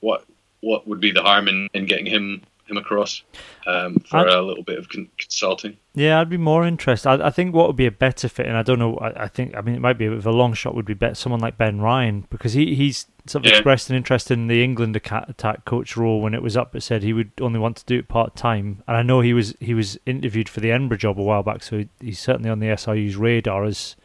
what 0.00 0.24
what 0.60 0.86
would 0.86 1.00
be 1.00 1.12
the 1.12 1.22
harm 1.22 1.48
in, 1.48 1.68
in 1.72 1.86
getting 1.86 2.06
him 2.06 2.42
him 2.68 2.76
across 2.76 3.22
um, 3.66 3.96
for 4.00 4.18
I'd, 4.18 4.28
a 4.28 4.42
little 4.42 4.62
bit 4.62 4.78
of 4.78 4.88
consulting. 4.88 5.76
Yeah, 5.94 6.20
I'd 6.20 6.28
be 6.28 6.36
more 6.36 6.66
interested. 6.66 7.08
I, 7.08 7.26
I, 7.26 7.30
think 7.30 7.54
what 7.54 7.66
would 7.66 7.76
be 7.76 7.86
a 7.86 7.90
better 7.90 8.28
fit, 8.28 8.46
and 8.46 8.56
I 8.56 8.62
don't 8.62 8.78
know. 8.78 8.96
I, 8.96 9.24
I, 9.24 9.28
think 9.28 9.56
I 9.56 9.60
mean 9.60 9.74
it 9.74 9.80
might 9.80 9.98
be 9.98 10.06
a 10.06 10.10
bit 10.10 10.18
of 10.18 10.26
a 10.26 10.32
long 10.32 10.54
shot. 10.54 10.74
Would 10.74 10.84
be 10.84 10.94
better 10.94 11.14
someone 11.14 11.40
like 11.40 11.56
Ben 11.56 11.80
Ryan 11.80 12.26
because 12.30 12.52
he 12.52 12.74
he's 12.74 13.06
sort 13.26 13.44
of 13.44 13.50
yeah. 13.50 13.58
expressed 13.58 13.90
an 13.90 13.96
interest 13.96 14.30
in 14.30 14.46
the 14.46 14.62
England 14.62 14.96
attack 14.96 15.64
coach 15.64 15.96
role 15.96 16.20
when 16.20 16.34
it 16.34 16.42
was 16.42 16.56
up, 16.56 16.72
but 16.72 16.82
said 16.82 17.02
he 17.02 17.12
would 17.12 17.32
only 17.40 17.58
want 17.58 17.76
to 17.78 17.84
do 17.84 17.98
it 17.98 18.08
part 18.08 18.36
time. 18.36 18.82
And 18.86 18.96
I 18.96 19.02
know 19.02 19.20
he 19.20 19.32
was 19.32 19.54
he 19.60 19.74
was 19.74 19.98
interviewed 20.06 20.48
for 20.48 20.60
the 20.60 20.70
Edinburgh 20.70 20.98
job 20.98 21.18
a 21.18 21.22
while 21.22 21.42
back, 21.42 21.62
so 21.62 21.84
he's 22.00 22.18
certainly 22.18 22.50
on 22.50 22.60
the 22.60 22.68
SRU's 22.68 23.16
radar 23.16 23.64
as 23.64 23.96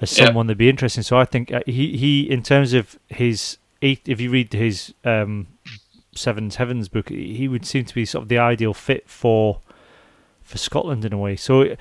as 0.00 0.10
someone 0.10 0.46
yeah. 0.46 0.48
that'd 0.48 0.58
be 0.58 0.68
interesting. 0.68 1.02
So 1.02 1.18
I 1.18 1.24
think 1.24 1.52
uh, 1.52 1.62
he 1.66 1.96
he 1.96 2.30
in 2.30 2.42
terms 2.42 2.72
of 2.72 2.98
his 3.08 3.58
eight, 3.82 4.02
if 4.06 4.20
you 4.20 4.30
read 4.30 4.52
his 4.52 4.94
um, 5.04 5.48
Seven 6.14 6.50
Heavens 6.50 6.88
book, 6.88 7.08
he 7.08 7.48
would 7.48 7.64
seem 7.64 7.84
to 7.84 7.94
be 7.94 8.04
sort 8.04 8.22
of 8.22 8.28
the 8.28 8.38
ideal 8.38 8.74
fit 8.74 9.08
for 9.08 9.60
for 10.42 10.58
Scotland 10.58 11.04
in 11.04 11.12
a 11.12 11.18
way. 11.18 11.36
So 11.36 11.76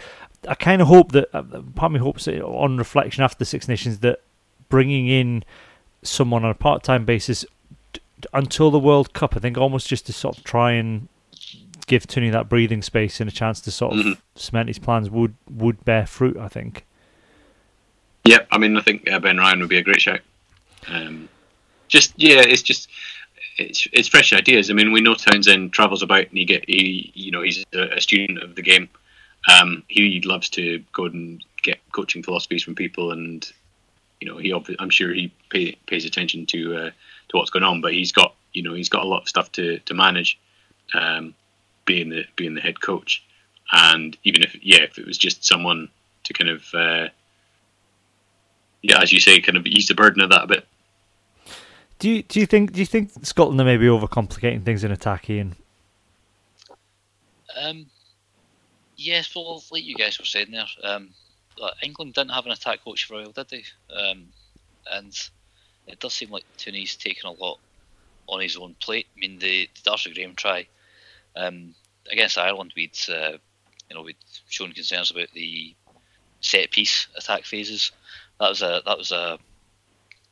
I 0.47 0.55
kind 0.55 0.81
of 0.81 0.87
hope 0.87 1.11
that 1.13 1.29
uh, 1.33 1.41
part 1.75 1.89
of 1.89 1.91
me 1.93 1.99
hopes 1.99 2.25
that 2.25 2.41
on 2.41 2.77
reflection 2.77 3.23
after 3.23 3.39
the 3.39 3.45
Six 3.45 3.67
Nations 3.67 3.99
that 3.99 4.21
bringing 4.69 5.07
in 5.07 5.43
someone 6.03 6.45
on 6.45 6.51
a 6.51 6.55
part 6.55 6.83
time 6.83 7.05
basis 7.05 7.45
until 8.33 8.69
the 8.71 8.79
World 8.79 9.13
Cup, 9.13 9.35
I 9.35 9.39
think 9.39 9.57
almost 9.57 9.87
just 9.87 10.05
to 10.05 10.13
sort 10.13 10.37
of 10.37 10.43
try 10.43 10.73
and 10.73 11.07
give 11.87 12.05
Tooney 12.05 12.31
that 12.31 12.47
breathing 12.47 12.81
space 12.81 13.19
and 13.19 13.29
a 13.29 13.33
chance 13.33 13.59
to 13.61 13.71
sort 13.71 13.93
of 13.93 13.99
mm-hmm. 13.99 14.13
cement 14.35 14.67
his 14.67 14.79
plans 14.79 15.09
would 15.09 15.35
would 15.49 15.83
bear 15.83 16.05
fruit. 16.05 16.37
I 16.37 16.47
think. 16.47 16.85
Yeah, 18.25 18.39
I 18.51 18.57
mean, 18.57 18.77
I 18.77 18.81
think 18.81 19.09
uh, 19.09 19.19
Ben 19.19 19.37
Ryan 19.37 19.59
would 19.61 19.69
be 19.69 19.77
a 19.77 19.83
great 19.83 20.01
shout. 20.01 20.19
Um, 20.87 21.29
just 21.87 22.13
yeah, 22.17 22.41
it's 22.41 22.61
just 22.61 22.89
it's 23.59 23.87
it's 23.91 24.07
fresh 24.07 24.33
ideas. 24.33 24.69
I 24.69 24.73
mean, 24.73 24.91
we 24.91 25.01
know 25.01 25.15
Townsend 25.15 25.73
travels 25.73 26.01
about 26.01 26.27
and 26.27 26.37
he 26.37 26.45
get 26.45 26.65
he 26.67 27.11
you 27.13 27.31
know 27.31 27.41
he's 27.41 27.65
a, 27.73 27.97
a 27.97 28.01
student 28.01 28.41
of 28.41 28.55
the 28.55 28.61
game. 28.61 28.89
Um, 29.59 29.83
he 29.87 30.21
loves 30.21 30.49
to 30.51 30.83
go 30.93 31.05
and 31.05 31.43
get 31.61 31.79
coaching 31.91 32.23
philosophies 32.23 32.63
from 32.63 32.75
people, 32.75 33.11
and 33.11 33.49
you 34.19 34.27
know 34.27 34.37
he 34.37 34.53
I'm 34.79 34.89
sure 34.89 35.13
he 35.13 35.31
pay, 35.49 35.77
pays 35.87 36.05
attention 36.05 36.45
to 36.47 36.75
uh, 36.75 36.91
to 37.29 37.37
what's 37.37 37.51
going 37.51 37.63
on. 37.63 37.81
But 37.81 37.93
he's 37.93 38.11
got 38.11 38.35
you 38.53 38.63
know 38.63 38.73
he's 38.73 38.89
got 38.89 39.03
a 39.03 39.07
lot 39.07 39.23
of 39.23 39.29
stuff 39.29 39.51
to 39.53 39.79
to 39.79 39.93
manage, 39.93 40.39
um, 40.93 41.33
being 41.85 42.09
the 42.09 42.25
being 42.35 42.55
the 42.55 42.61
head 42.61 42.81
coach, 42.81 43.23
and 43.71 44.17
even 44.23 44.43
if 44.43 44.55
yeah 44.63 44.81
if 44.81 44.97
it 44.97 45.05
was 45.05 45.17
just 45.17 45.45
someone 45.45 45.89
to 46.23 46.33
kind 46.33 46.49
of 46.49 46.65
uh, 46.73 47.07
yeah 48.81 49.01
as 49.01 49.11
you 49.11 49.19
say 49.19 49.39
kind 49.41 49.57
of 49.57 49.65
ease 49.65 49.87
the 49.87 49.95
burden 49.95 50.21
of 50.21 50.29
that 50.29 50.43
a 50.43 50.47
bit 50.47 50.67
do 51.99 52.09
you 52.09 52.23
do 52.23 52.39
you 52.39 52.45
think 52.45 52.71
do 52.71 52.79
you 52.79 52.85
think 52.85 53.11
Scotland 53.23 53.59
are 53.61 53.65
maybe 53.65 53.85
overcomplicating 53.85 54.63
things 54.63 54.83
in 54.83 54.91
attack, 54.91 55.29
Iain? 55.29 55.55
Um, 57.61 57.87
yes, 58.95 59.35
well, 59.35 59.61
like 59.71 59.83
you 59.83 59.95
guys 59.95 60.17
were 60.17 60.25
saying 60.25 60.51
there, 60.51 60.65
um, 60.83 61.09
England 61.83 62.13
didn't 62.13 62.31
have 62.31 62.45
an 62.45 62.51
attack 62.51 62.83
coach 62.83 63.05
for 63.05 63.15
a 63.15 63.17
while, 63.17 63.31
did 63.31 63.49
they? 63.49 63.63
Um, 63.93 64.27
and 64.91 65.29
it 65.87 65.99
does 65.99 66.13
seem 66.13 66.29
like 66.29 66.45
Tooney's 66.57 66.95
taken 66.95 67.29
a 67.29 67.33
lot 67.33 67.59
on 68.27 68.39
his 68.39 68.55
own 68.55 68.75
plate. 68.79 69.07
I 69.15 69.19
mean, 69.19 69.39
the, 69.39 69.69
the 69.75 69.81
Darcy 69.83 70.13
Graham 70.13 70.35
try 70.35 70.67
um, 71.35 71.73
against 72.11 72.37
Ireland, 72.37 72.73
we'd 72.75 72.97
uh, 73.09 73.37
you 73.89 73.95
know 73.95 74.03
we'd 74.03 74.15
shown 74.47 74.71
concerns 74.71 75.11
about 75.11 75.31
the 75.33 75.75
set 76.41 76.71
piece 76.71 77.07
attack 77.17 77.43
phases. 77.43 77.91
That 78.39 78.49
was 78.49 78.61
a 78.61 78.81
that 78.85 78.97
was 78.97 79.11
a 79.11 79.37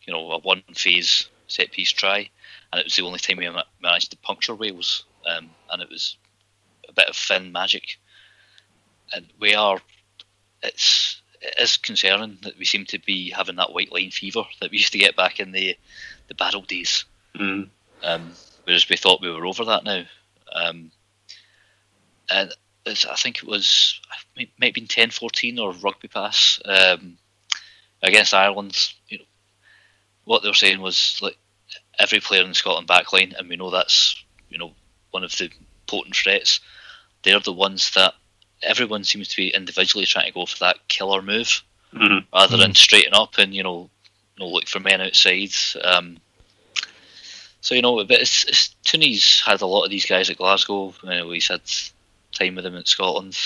you 0.06 0.14
know 0.14 0.32
a 0.32 0.40
one 0.40 0.64
phase 0.74 1.28
set 1.48 1.72
piece 1.72 1.92
try, 1.92 2.30
and 2.72 2.80
it 2.80 2.86
was 2.86 2.96
the 2.96 3.04
only 3.04 3.20
time 3.20 3.38
we 3.38 3.50
managed 3.82 4.12
to 4.12 4.18
puncture 4.18 4.56
Wales, 4.56 5.06
um, 5.26 5.50
and 5.72 5.82
it 5.82 5.90
was 5.90 6.18
a 6.88 6.94
bit 6.94 7.08
of 7.08 7.16
Finn 7.16 7.52
magic. 7.52 7.98
And 9.14 9.26
we 9.40 9.56
are, 9.56 9.80
it's 10.62 11.22
it 11.42 11.56
is 11.60 11.78
concerning 11.78 12.40
that 12.42 12.58
we 12.58 12.66
seem 12.66 12.86
to 12.86 13.00
be 13.00 13.30
having 13.30 13.56
that 13.58 13.74
white 13.74 13.92
line 13.92 14.12
fever 14.12 14.44
that 14.60 14.72
we 14.72 14.78
used 14.78 14.92
to 14.94 15.00
get 15.00 15.16
back 15.16 15.40
in 15.40 15.52
the 15.52 15.78
the 16.28 16.36
battle 16.36 16.62
days. 16.62 17.06
Mm. 17.36 17.70
Um, 18.04 18.34
whereas 18.64 18.90
we 18.90 18.98
thought 18.98 19.22
we 19.22 19.32
were 19.32 19.46
over 19.46 19.66
that 19.66 19.84
now. 19.84 20.04
Um, 20.54 20.92
and 22.30 22.52
I 22.86 23.16
think 23.16 23.38
it 23.38 23.46
was 23.48 24.00
it 24.36 24.50
might 24.60 24.68
have 24.68 24.74
been 24.76 24.88
10-14 24.88 25.60
or 25.60 25.74
rugby 25.74 26.08
pass 26.08 26.60
um, 26.66 27.18
against 28.02 28.34
Ireland. 28.34 28.94
You 29.08 29.20
know, 29.20 29.26
what 30.28 30.44
they 30.44 30.50
were 30.50 30.54
saying 30.54 30.82
was 30.82 31.20
like 31.22 31.38
every 31.98 32.20
player 32.20 32.44
in 32.44 32.50
the 32.50 32.54
Scotland 32.54 32.88
backline, 32.88 33.34
and 33.36 33.48
we 33.48 33.56
know 33.56 33.72
that's 33.72 34.22
you 34.50 34.58
know 34.58 34.74
one 35.12 35.24
of 35.24 35.32
the 35.32 35.50
potent 35.88 36.16
threats. 36.16 36.60
They're 37.24 37.40
the 37.40 37.54
ones 37.54 37.92
that 37.96 38.14
everyone 38.62 39.06
seems 39.06 39.30
to 39.30 39.38
be 39.38 39.50
individually 39.50 40.06
trying 40.06 40.28
to 40.28 40.34
go 40.34 40.46
for 40.46 40.60
that 40.60 40.88
killer 40.88 41.22
move 41.22 41.64
mm-hmm. 41.94 42.20
rather 42.34 42.54
mm-hmm. 42.54 42.62
than 42.62 42.76
straighten 42.76 43.14
up 43.14 43.38
and 43.38 43.54
you 43.54 43.64
know, 43.64 43.90
you 44.36 44.46
know 44.46 44.52
look 44.52 44.68
for 44.68 44.82
men 44.82 45.02
outside. 45.02 45.54
Um, 45.82 46.18
so 47.62 47.74
you 47.74 47.82
know, 47.82 47.96
but 48.04 48.22
it's, 48.22 48.44
it's 48.44 48.76
Tooney's 48.84 49.42
had 49.46 49.62
a 49.62 49.66
lot 49.66 49.86
of 49.86 49.90
these 49.90 50.06
guys 50.06 50.30
at 50.30 50.38
Glasgow. 50.38 50.94
You 51.04 51.10
know, 51.10 51.32
he's 51.32 51.48
had 51.48 51.62
time 52.34 52.56
with 52.56 52.66
them 52.66 52.76
in 52.76 52.86
Scotland. 52.86 53.38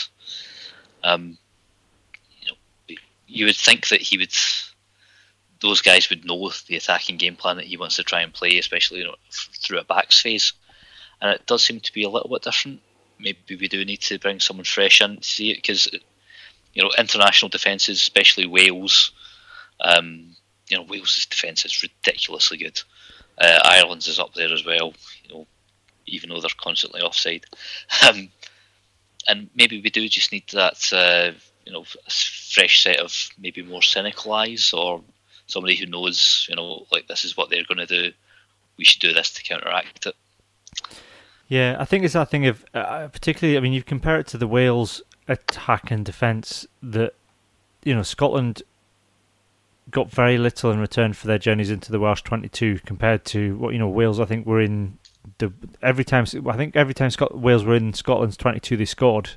Um, 1.03 1.37
you 2.39 2.49
know, 2.49 2.95
you 3.27 3.45
would 3.45 3.55
think 3.55 3.87
that 3.89 4.01
he 4.01 4.17
would 4.17 4.33
those 5.61 5.81
guys 5.81 6.09
would 6.09 6.25
know 6.25 6.51
the 6.67 6.75
attacking 6.75 7.17
game 7.17 7.35
plan 7.35 7.57
that 7.57 7.67
he 7.67 7.77
wants 7.77 7.95
to 7.95 8.03
try 8.03 8.21
and 8.21 8.33
play, 8.33 8.57
especially 8.57 8.99
you 8.99 9.05
know, 9.05 9.15
through 9.31 9.79
a 9.79 9.83
backs 9.83 10.21
phase. 10.21 10.53
And 11.21 11.35
it 11.35 11.45
does 11.45 11.63
seem 11.63 11.79
to 11.79 11.93
be 11.93 12.03
a 12.03 12.09
little 12.09 12.29
bit 12.29 12.41
different. 12.41 12.81
Maybe 13.19 13.55
we 13.55 13.67
do 13.67 13.85
need 13.85 14.01
to 14.01 14.17
bring 14.17 14.39
someone 14.39 14.65
fresh 14.65 15.01
in 15.01 15.17
to 15.17 15.23
see 15.23 15.51
it 15.51 15.57
because, 15.57 15.87
you 16.73 16.83
know, 16.83 16.89
international 16.97 17.49
defences, 17.49 17.99
especially 17.99 18.47
Wales, 18.47 19.11
um, 19.79 20.35
you 20.67 20.77
know, 20.77 20.83
Wales' 20.83 21.27
defence 21.29 21.63
is 21.63 21.83
ridiculously 21.83 22.57
good. 22.57 22.81
Uh, 23.37 23.59
Ireland's 23.63 24.07
is 24.07 24.19
up 24.19 24.33
there 24.33 24.51
as 24.51 24.65
well, 24.65 24.93
you 25.23 25.33
know, 25.33 25.47
even 26.07 26.29
though 26.29 26.41
they're 26.41 26.49
constantly 26.57 27.01
offside. 27.01 27.45
Um, 28.09 28.29
and 29.27 29.49
maybe 29.53 29.79
we 29.79 29.91
do 29.91 30.09
just 30.09 30.31
need 30.31 30.47
that, 30.53 30.91
uh, 30.91 31.37
you 31.63 31.71
know, 31.71 31.85
fresh 32.09 32.81
set 32.81 32.99
of 32.99 33.13
maybe 33.37 33.61
more 33.61 33.83
cynical 33.83 34.33
eyes 34.33 34.73
or 34.73 35.03
somebody 35.51 35.75
who 35.75 35.85
knows, 35.85 36.47
you 36.49 36.55
know, 36.55 36.85
like 36.91 37.07
this 37.07 37.25
is 37.25 37.35
what 37.35 37.49
they're 37.49 37.65
going 37.65 37.85
to 37.85 37.85
do. 37.85 38.13
We 38.77 38.85
should 38.85 39.01
do 39.01 39.13
this 39.13 39.31
to 39.31 39.43
counteract 39.43 40.05
it. 40.05 40.15
Yeah, 41.47 41.75
I 41.77 41.85
think 41.85 42.05
it's 42.05 42.13
that 42.13 42.29
thing 42.29 42.47
of 42.47 42.63
uh, 42.73 43.09
particularly. 43.09 43.57
I 43.57 43.59
mean, 43.59 43.73
you 43.73 43.83
compare 43.83 44.17
it 44.17 44.27
to 44.27 44.37
the 44.37 44.47
Wales 44.47 45.01
attack 45.27 45.91
and 45.91 46.05
defence 46.05 46.65
that 46.81 47.13
you 47.83 47.93
know 47.93 48.03
Scotland 48.03 48.63
got 49.89 50.09
very 50.09 50.37
little 50.37 50.71
in 50.71 50.79
return 50.79 51.11
for 51.11 51.27
their 51.27 51.37
journeys 51.37 51.69
into 51.69 51.91
the 51.91 51.99
Welsh 51.99 52.21
22 52.21 52.79
compared 52.85 53.25
to 53.25 53.57
what 53.57 53.73
you 53.73 53.79
know 53.79 53.89
Wales. 53.89 54.19
I 54.19 54.25
think 54.25 54.45
were 54.45 54.61
in 54.61 54.97
the 55.39 55.51
every 55.81 56.05
time 56.05 56.25
I 56.47 56.55
think 56.55 56.77
every 56.77 56.93
time 56.93 57.09
Scot- 57.09 57.37
Wales 57.37 57.65
were 57.65 57.75
in 57.75 57.93
Scotland's 57.93 58.37
22 58.37 58.77
they 58.77 58.85
scored 58.85 59.31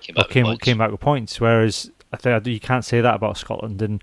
Came 0.00 0.16
or 0.16 0.24
came 0.24 0.56
came 0.58 0.78
back 0.78 0.90
with 0.90 1.00
points. 1.00 1.40
Whereas 1.40 1.92
I 2.12 2.16
think 2.16 2.46
you 2.46 2.60
can't 2.60 2.84
say 2.84 3.00
that 3.00 3.14
about 3.14 3.38
Scotland 3.38 3.80
and. 3.80 4.02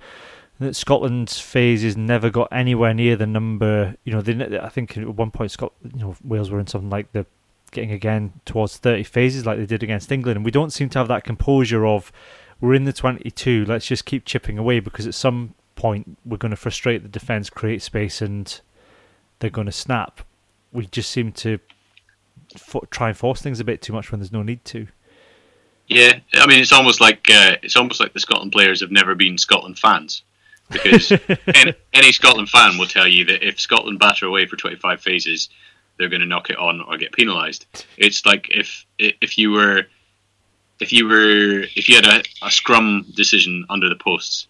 That 0.59 0.75
Scotland's 0.75 1.39
phases 1.39 1.97
never 1.97 2.29
got 2.29 2.47
anywhere 2.51 2.93
near 2.93 3.15
the 3.15 3.27
number. 3.27 3.95
You 4.03 4.13
know, 4.13 4.21
they, 4.21 4.59
I 4.59 4.69
think 4.69 4.97
at 4.97 5.07
one 5.07 5.31
point, 5.31 5.51
Scot, 5.51 5.73
you 5.83 5.99
know, 5.99 6.15
Wales 6.23 6.49
were 6.49 6.59
in 6.59 6.67
something 6.67 6.89
like 6.89 7.11
the 7.11 7.25
getting 7.71 7.91
again 7.91 8.33
towards 8.45 8.77
thirty 8.77 9.03
phases, 9.03 9.45
like 9.45 9.57
they 9.57 9.65
did 9.65 9.83
against 9.83 10.11
England, 10.11 10.37
and 10.37 10.45
we 10.45 10.51
don't 10.51 10.71
seem 10.71 10.89
to 10.89 10.99
have 10.99 11.07
that 11.09 11.23
composure 11.23 11.85
of 11.85 12.11
we're 12.61 12.73
in 12.73 12.85
the 12.85 12.93
twenty-two. 12.93 13.65
Let's 13.65 13.85
just 13.85 14.05
keep 14.05 14.25
chipping 14.25 14.57
away 14.57 14.79
because 14.79 15.05
at 15.07 15.13
some 15.13 15.55
point 15.75 16.17
we're 16.25 16.37
going 16.37 16.51
to 16.51 16.57
frustrate 16.57 17.03
the 17.03 17.09
defence, 17.09 17.49
create 17.49 17.81
space, 17.81 18.21
and 18.21 18.61
they're 19.39 19.49
going 19.49 19.65
to 19.65 19.73
snap. 19.73 20.21
We 20.71 20.85
just 20.87 21.09
seem 21.09 21.33
to 21.33 21.59
fo- 22.57 22.87
try 22.89 23.09
and 23.09 23.17
force 23.17 23.41
things 23.41 23.59
a 23.59 23.65
bit 23.65 23.81
too 23.81 23.91
much 23.93 24.11
when 24.11 24.19
there's 24.19 24.31
no 24.31 24.43
need 24.43 24.63
to. 24.65 24.87
Yeah, 25.87 26.19
I 26.33 26.47
mean, 26.47 26.61
it's 26.61 26.71
almost 26.71 27.01
like 27.01 27.29
uh, 27.29 27.57
it's 27.61 27.75
almost 27.75 27.99
like 27.99 28.13
the 28.13 28.19
Scotland 28.19 28.51
players 28.51 28.81
have 28.81 28.91
never 28.91 29.13
been 29.15 29.37
Scotland 29.37 29.77
fans, 29.77 30.23
because 30.69 31.11
any, 31.53 31.73
any 31.93 32.11
Scotland 32.11 32.49
fan 32.49 32.77
will 32.77 32.87
tell 32.87 33.07
you 33.07 33.25
that 33.25 33.47
if 33.47 33.59
Scotland 33.59 33.99
batter 33.99 34.25
away 34.25 34.45
for 34.45 34.55
25 34.55 35.01
phases, 35.01 35.49
they're 35.97 36.09
going 36.09 36.21
to 36.21 36.27
knock 36.27 36.49
it 36.49 36.57
on 36.57 36.81
or 36.81 36.97
get 36.97 37.13
penalised. 37.13 37.65
It's 37.97 38.25
like 38.25 38.49
if 38.51 38.85
if 38.97 39.37
you 39.37 39.51
were 39.51 39.83
if 40.79 40.91
you 40.91 41.07
were 41.07 41.61
if 41.75 41.87
you 41.87 41.95
had 41.95 42.05
a, 42.05 42.23
a 42.45 42.51
scrum 42.51 43.05
decision 43.15 43.65
under 43.69 43.89
the 43.89 43.95
posts, 43.95 44.47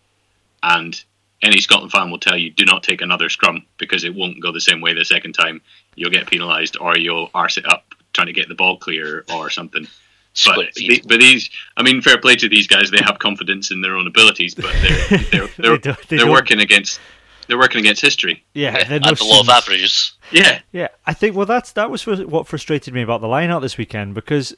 and 0.64 1.02
any 1.44 1.62
Scotland 1.62 1.92
fan 1.92 2.10
will 2.10 2.20
tell 2.20 2.38
you 2.38 2.50
do 2.50 2.66
not 2.66 2.84
take 2.84 3.02
another 3.02 3.30
scrum 3.30 3.66
because 3.78 4.04
it 4.04 4.16
won't 4.16 4.42
go 4.42 4.52
the 4.52 4.62
same 4.62 4.82
way 4.82 4.94
the 4.94 5.06
second 5.06 5.34
time. 5.34 5.62
You'll 5.96 6.12
get 6.12 6.28
penalised 6.28 6.78
or 6.80 6.98
you'll 6.98 7.30
arse 7.34 7.58
it 7.58 7.72
up 7.72 7.94
trying 8.14 8.28
to 8.28 8.34
get 8.34 8.48
the 8.48 8.56
ball 8.56 8.78
clear 8.78 9.26
or 9.32 9.50
something. 9.50 9.88
Split 10.36 10.68
But, 10.68 10.76
the- 10.76 11.02
but 11.08 11.20
these, 11.20 11.50
I 11.78 11.82
mean, 11.84 12.02
fair 12.02 12.18
play 12.18 12.36
to 12.36 12.48
these 12.50 12.68
guys. 12.68 12.92
They 12.92 13.02
have 13.04 13.20
confidence 13.20 13.72
in 13.72 13.82
their 13.82 13.96
own 13.96 14.06
abilities, 14.06 14.54
but 14.54 14.66
they're 14.82 15.08
they're 15.32 15.48
They 15.48 15.48
they're, 15.58 15.78
don't- 15.78 16.08
they 16.08 16.18
they're 16.18 16.26
don't- 16.26 16.32
working 16.32 16.60
against 16.60 17.00
they're 17.48 17.58
working 17.60 17.80
against 17.80 18.02
history. 18.02 18.44
Yeah, 18.54 18.72
they're 18.84 18.96
and 18.98 19.06
no 19.06 19.14
the 19.14 19.24
law 19.24 19.40
of 19.42 19.50
averages. 19.50 20.14
Yeah, 20.32 20.60
Yeah, 20.72 20.88
I 21.06 21.14
think 21.14 21.36
well 21.36 21.46
that's 21.46 21.72
that 21.74 21.90
was 21.92 22.06
what 22.06 22.48
frustrated 22.48 22.94
me 22.94 23.02
about 23.02 23.22
the 23.22 23.28
line 23.28 23.50
out 23.50 23.62
this 23.62 23.78
weekend 23.78 24.14
because 24.16 24.56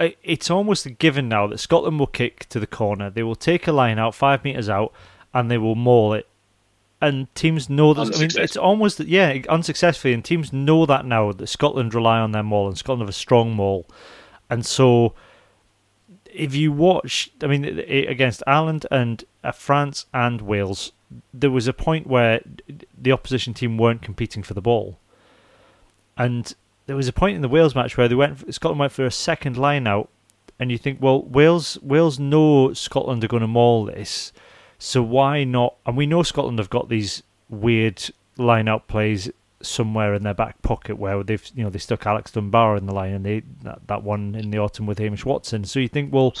it's 0.00 0.50
almost 0.50 0.84
a 0.86 0.90
given 0.90 1.28
now 1.28 1.46
that 1.46 1.58
Scotland 1.58 1.98
will 2.00 2.08
kick 2.08 2.46
to 2.48 2.58
the 2.58 2.66
corner. 2.66 3.08
They 3.10 3.22
will 3.22 3.36
take 3.36 3.66
a 3.68 3.72
line 3.72 3.98
out 3.98 4.14
five 4.14 4.42
meters 4.44 4.68
out 4.68 4.92
and 5.32 5.48
they 5.50 5.56
will 5.58 5.76
maul 5.76 6.12
it. 6.14 6.28
And 7.00 7.32
teams 7.36 7.70
know 7.70 7.94
that. 7.94 8.14
I 8.14 8.18
mean, 8.18 8.30
it's 8.36 8.56
almost 8.56 8.98
yeah, 9.00 9.38
unsuccessfully, 9.48 10.12
and 10.14 10.24
teams 10.24 10.52
know 10.52 10.84
that 10.86 11.04
now 11.06 11.30
that 11.32 11.46
Scotland 11.46 11.94
rely 11.94 12.18
on 12.18 12.32
their 12.32 12.42
maul 12.42 12.66
and 12.66 12.76
Scotland 12.76 13.02
have 13.02 13.08
a 13.08 13.12
strong 13.12 13.54
maul, 13.54 13.86
and 14.54 14.64
so 14.64 15.14
if 16.32 16.54
you 16.54 16.70
watch, 16.70 17.30
I 17.42 17.48
mean, 17.48 17.64
against 17.64 18.42
Ireland 18.46 18.86
and 18.88 19.24
uh, 19.42 19.50
France 19.50 20.06
and 20.14 20.40
Wales, 20.40 20.92
there 21.32 21.50
was 21.50 21.66
a 21.66 21.72
point 21.72 22.06
where 22.06 22.40
the 22.96 23.10
opposition 23.10 23.52
team 23.52 23.76
weren't 23.76 24.00
competing 24.00 24.44
for 24.44 24.54
the 24.54 24.60
ball, 24.60 24.98
and 26.16 26.54
there 26.86 26.94
was 26.94 27.08
a 27.08 27.12
point 27.12 27.34
in 27.34 27.42
the 27.42 27.48
Wales 27.48 27.74
match 27.74 27.96
where 27.96 28.06
they 28.08 28.14
went, 28.14 28.54
Scotland 28.54 28.78
went 28.78 28.92
for 28.92 29.04
a 29.04 29.10
second 29.10 29.56
line 29.56 29.88
out, 29.88 30.08
and 30.60 30.70
you 30.70 30.78
think, 30.78 31.02
well, 31.02 31.22
Wales, 31.22 31.76
Wales 31.82 32.20
know 32.20 32.72
Scotland 32.74 33.24
are 33.24 33.28
going 33.28 33.40
to 33.40 33.48
maul 33.48 33.86
this, 33.86 34.32
so 34.78 35.02
why 35.02 35.42
not? 35.42 35.74
And 35.84 35.96
we 35.96 36.06
know 36.06 36.22
Scotland 36.22 36.60
have 36.60 36.70
got 36.70 36.88
these 36.88 37.24
weird 37.48 38.02
line 38.36 38.68
out 38.68 38.86
plays 38.86 39.30
somewhere 39.64 40.14
in 40.14 40.22
their 40.22 40.34
back 40.34 40.60
pocket 40.62 40.96
where 40.96 41.22
they've 41.22 41.44
you 41.54 41.64
know 41.64 41.70
they 41.70 41.78
stuck 41.78 42.06
Alex 42.06 42.30
Dunbar 42.30 42.76
in 42.76 42.86
the 42.86 42.94
line 42.94 43.12
and 43.12 43.24
they 43.24 43.42
that, 43.62 43.86
that 43.86 44.02
one 44.02 44.34
in 44.34 44.50
the 44.50 44.58
autumn 44.58 44.86
with 44.86 44.98
Hamish 44.98 45.24
Watson. 45.24 45.64
So 45.64 45.80
you 45.80 45.88
think, 45.88 46.12
well, 46.12 46.34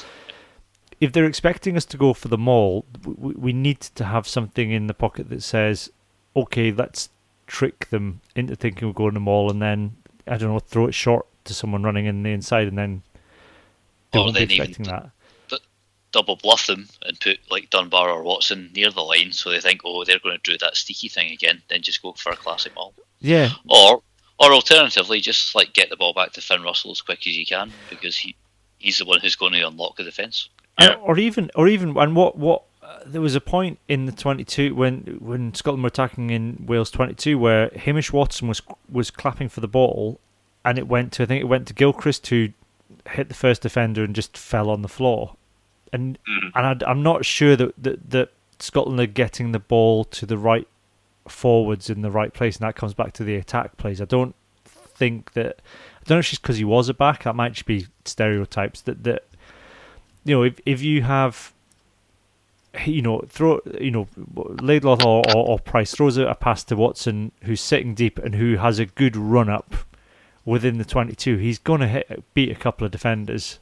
if 1.00 1.12
they're 1.12 1.26
expecting 1.26 1.76
us 1.76 1.84
to 1.86 1.96
go 1.96 2.12
for 2.14 2.28
the 2.28 2.38
maul, 2.38 2.84
we, 3.04 3.34
we 3.34 3.52
need 3.52 3.80
to 3.80 4.04
have 4.04 4.28
something 4.28 4.70
in 4.70 4.86
the 4.86 4.94
pocket 4.94 5.28
that 5.30 5.42
says, 5.42 5.90
okay, 6.36 6.70
let's 6.72 7.10
trick 7.46 7.88
them 7.90 8.20
into 8.34 8.56
thinking 8.56 8.88
we're 8.88 8.94
going 8.94 9.14
to 9.14 9.20
maul 9.20 9.50
and 9.50 9.60
then 9.60 9.96
I 10.26 10.36
don't 10.38 10.50
know, 10.52 10.58
throw 10.58 10.86
it 10.86 10.94
short 10.94 11.26
to 11.44 11.52
someone 11.54 11.82
running 11.82 12.06
in 12.06 12.22
the 12.22 12.30
inside, 12.30 12.68
and 12.68 12.78
then 12.78 13.02
they 14.12 14.20
Or 14.20 14.24
won't 14.24 14.38
be 14.38 14.46
then 14.46 14.50
even 14.50 14.70
expecting 14.70 14.86
that. 14.86 15.10
double 16.12 16.36
bluff 16.36 16.66
them 16.66 16.88
and 17.02 17.18
put 17.20 17.38
like 17.50 17.70
Dunbar 17.70 18.08
or 18.08 18.22
Watson 18.22 18.70
near 18.74 18.90
the 18.90 19.02
line 19.02 19.32
so 19.32 19.50
they 19.50 19.60
think, 19.60 19.80
oh, 19.84 20.04
they're 20.04 20.20
going 20.20 20.38
to 20.42 20.52
do 20.52 20.56
that 20.58 20.76
sticky 20.76 21.08
thing 21.08 21.32
again, 21.32 21.60
then 21.68 21.82
just 21.82 22.02
go 22.02 22.12
for 22.12 22.30
a 22.32 22.36
classic 22.36 22.74
maul. 22.74 22.94
Yeah, 23.24 23.50
Or 23.68 24.02
or 24.38 24.52
alternatively, 24.52 25.20
just 25.20 25.54
like 25.54 25.72
get 25.72 25.88
the 25.90 25.96
ball 25.96 26.12
back 26.12 26.32
to 26.32 26.40
Finn 26.40 26.62
Russell 26.62 26.90
as 26.90 27.00
quick 27.00 27.20
as 27.26 27.36
you 27.36 27.46
can 27.46 27.72
because 27.88 28.16
he 28.16 28.34
he's 28.78 28.98
the 28.98 29.04
one 29.06 29.20
who's 29.20 29.36
going 29.36 29.52
to 29.52 29.62
unlock 29.66 29.96
the 29.96 30.04
defence. 30.04 30.48
Yeah. 30.78 30.94
Or 30.96 31.18
even, 31.18 31.50
or 31.54 31.68
even, 31.68 31.96
and 31.96 32.14
what, 32.16 32.36
what? 32.36 32.62
Uh, 32.82 32.98
there 33.06 33.20
was 33.22 33.34
a 33.34 33.40
point 33.40 33.78
in 33.88 34.04
the 34.06 34.12
twenty-two 34.12 34.74
when 34.74 35.18
when 35.20 35.54
Scotland 35.54 35.82
were 35.84 35.88
attacking 35.88 36.30
in 36.30 36.64
Wales 36.66 36.90
twenty-two 36.90 37.38
where 37.38 37.70
Hamish 37.76 38.12
Watson 38.12 38.46
was 38.48 38.60
was 38.90 39.10
clapping 39.10 39.48
for 39.48 39.60
the 39.60 39.68
ball, 39.68 40.20
and 40.64 40.76
it 40.78 40.86
went 40.88 41.12
to 41.12 41.22
I 41.22 41.26
think 41.26 41.40
it 41.40 41.46
went 41.46 41.66
to 41.68 41.74
Gilchrist 41.74 42.26
who 42.26 42.48
hit 43.08 43.28
the 43.28 43.34
first 43.34 43.62
defender 43.62 44.04
and 44.04 44.14
just 44.14 44.36
fell 44.36 44.68
on 44.68 44.82
the 44.82 44.88
floor, 44.88 45.36
and 45.94 46.18
Mhm. 46.28 46.50
and 46.54 46.82
I, 46.84 46.90
I'm 46.90 47.02
not 47.02 47.24
sure 47.24 47.56
that, 47.56 47.72
that 47.82 48.10
that 48.10 48.32
Scotland 48.58 49.00
are 49.00 49.06
getting 49.06 49.52
the 49.52 49.58
ball 49.60 50.04
to 50.04 50.26
the 50.26 50.36
right 50.36 50.68
forwards 51.28 51.88
in 51.88 52.02
the 52.02 52.10
right 52.10 52.32
place, 52.32 52.56
and 52.56 52.66
that 52.66 52.76
comes 52.76 52.94
back 52.94 53.12
to 53.14 53.24
the 53.24 53.36
attack 53.36 53.76
plays. 53.76 54.00
I 54.00 54.04
don't 54.04 54.34
think 54.64 55.32
that 55.32 55.60
I 56.00 56.04
don't 56.06 56.16
know 56.16 56.20
if 56.20 56.32
it's 56.32 56.38
because 56.38 56.58
he 56.58 56.64
was 56.64 56.88
a 56.88 56.94
back. 56.94 57.24
That 57.24 57.34
might 57.34 57.52
just 57.52 57.66
be 57.66 57.86
stereotypes. 58.04 58.80
That 58.82 59.04
that 59.04 59.24
you 60.24 60.34
know, 60.34 60.42
if 60.42 60.60
if 60.66 60.82
you 60.82 61.02
have, 61.02 61.52
you 62.84 63.02
know, 63.02 63.22
throw 63.28 63.60
you 63.80 63.90
know, 63.90 64.08
Laidlaw 64.34 64.98
or, 65.04 65.22
or, 65.34 65.48
or 65.48 65.58
Price 65.58 65.94
throws 65.94 66.16
a, 66.16 66.26
a 66.26 66.34
pass 66.34 66.64
to 66.64 66.76
Watson, 66.76 67.32
who's 67.42 67.60
sitting 67.60 67.94
deep 67.94 68.18
and 68.18 68.34
who 68.34 68.56
has 68.56 68.78
a 68.78 68.86
good 68.86 69.16
run 69.16 69.48
up 69.48 69.74
within 70.44 70.78
the 70.78 70.84
twenty-two, 70.84 71.38
he's 71.38 71.58
going 71.58 71.80
to 71.80 71.88
hit 71.88 72.22
beat 72.34 72.50
a 72.50 72.54
couple 72.54 72.84
of 72.84 72.92
defenders. 72.92 73.58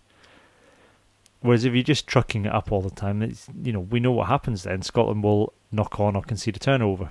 Whereas 1.40 1.64
if 1.64 1.74
you're 1.74 1.82
just 1.82 2.06
trucking 2.06 2.44
it 2.46 2.52
up 2.52 2.70
all 2.70 2.82
the 2.82 2.90
time, 2.90 3.22
it's 3.22 3.48
you 3.62 3.72
know 3.72 3.80
we 3.80 3.98
know 3.98 4.12
what 4.12 4.28
happens. 4.28 4.62
Then 4.62 4.82
Scotland 4.82 5.24
will 5.24 5.52
knock 5.72 5.98
on 5.98 6.14
or 6.14 6.22
concede 6.22 6.56
a 6.56 6.58
turnover. 6.60 7.10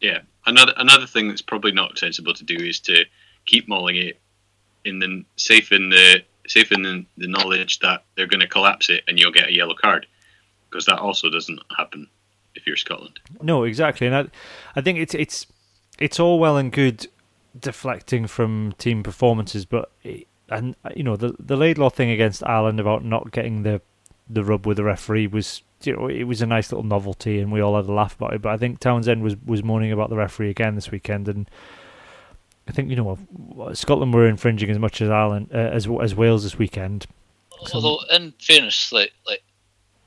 Yeah. 0.00 0.20
Another 0.44 0.72
another 0.76 1.06
thing 1.06 1.28
that's 1.28 1.42
probably 1.42 1.72
not 1.72 1.98
sensible 1.98 2.34
to 2.34 2.44
do 2.44 2.56
is 2.56 2.80
to 2.80 3.04
keep 3.46 3.68
mauling 3.68 3.96
it 3.96 4.20
in 4.84 4.98
the 4.98 5.24
safe 5.36 5.72
in 5.72 5.90
the 5.90 6.22
safe 6.46 6.70
in 6.70 6.82
the, 6.82 7.04
the 7.16 7.26
knowledge 7.26 7.80
that 7.80 8.04
they're 8.16 8.26
going 8.26 8.40
to 8.40 8.46
collapse 8.46 8.88
it 8.88 9.02
and 9.08 9.18
you'll 9.18 9.32
get 9.32 9.48
a 9.48 9.52
yellow 9.52 9.74
card 9.74 10.06
because 10.70 10.86
that 10.86 10.98
also 10.98 11.28
doesn't 11.28 11.60
happen 11.76 12.06
if 12.54 12.66
you're 12.66 12.76
Scotland. 12.76 13.18
No, 13.42 13.64
exactly, 13.64 14.06
and 14.06 14.16
I, 14.16 14.26
I 14.74 14.80
think 14.80 14.98
it's 14.98 15.14
it's 15.14 15.46
it's 15.98 16.20
all 16.20 16.38
well 16.38 16.56
and 16.56 16.70
good 16.70 17.06
deflecting 17.58 18.26
from 18.26 18.72
team 18.78 19.02
performances, 19.02 19.64
but 19.64 19.90
it, 20.02 20.26
and 20.48 20.76
you 20.94 21.02
know 21.02 21.16
the 21.16 21.34
the 21.38 21.56
Laidlaw 21.56 21.90
thing 21.90 22.10
against 22.10 22.46
Ireland 22.46 22.80
about 22.80 23.04
not 23.04 23.32
getting 23.32 23.62
the 23.62 23.80
the 24.28 24.44
rub 24.44 24.66
with 24.66 24.76
the 24.76 24.84
referee 24.84 25.26
was 25.26 25.62
you 25.82 25.94
know 25.94 26.08
it 26.08 26.24
was 26.24 26.42
a 26.42 26.46
nice 26.46 26.72
little 26.72 26.84
novelty, 26.84 27.38
and 27.40 27.52
we 27.52 27.60
all 27.60 27.76
had 27.76 27.86
a 27.86 27.92
laugh 27.92 28.16
about 28.16 28.34
it. 28.34 28.42
But 28.42 28.52
I 28.52 28.56
think 28.56 28.80
Townsend 28.80 29.22
was 29.22 29.36
was 29.44 29.62
moaning 29.62 29.92
about 29.92 30.10
the 30.10 30.16
referee 30.16 30.50
again 30.50 30.74
this 30.74 30.90
weekend, 30.90 31.28
and 31.28 31.50
I 32.68 32.72
think 32.72 32.90
you 32.90 32.96
know 32.96 33.18
Scotland 33.74 34.14
were 34.14 34.26
infringing 34.26 34.70
as 34.70 34.78
much 34.78 35.00
as 35.00 35.10
Ireland 35.10 35.50
uh, 35.52 35.58
as 35.58 35.88
as 36.02 36.14
Wales 36.14 36.42
this 36.42 36.58
weekend. 36.58 37.06
Although, 37.72 38.00
in 38.12 38.32
fairness, 38.38 38.92
like 38.92 39.12
like 39.26 39.42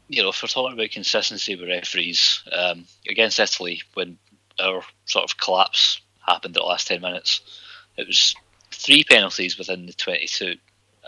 you 0.09 0.23
know, 0.23 0.29
if 0.29 0.41
we're 0.41 0.47
talking 0.47 0.73
about 0.73 0.89
consistency 0.89 1.55
with 1.55 1.69
referees 1.69 2.43
um, 2.51 2.85
against 3.07 3.39
Italy, 3.39 3.81
when 3.93 4.17
our 4.59 4.83
sort 5.05 5.29
of 5.29 5.37
collapse 5.37 6.01
happened 6.27 6.57
at 6.57 6.61
the 6.61 6.65
last 6.67 6.87
ten 6.87 7.01
minutes, 7.01 7.41
it 7.95 8.07
was 8.07 8.35
three 8.71 9.03
penalties 9.03 9.57
within 9.57 9.85
the 9.85 9.93
twenty-two, 9.93 10.55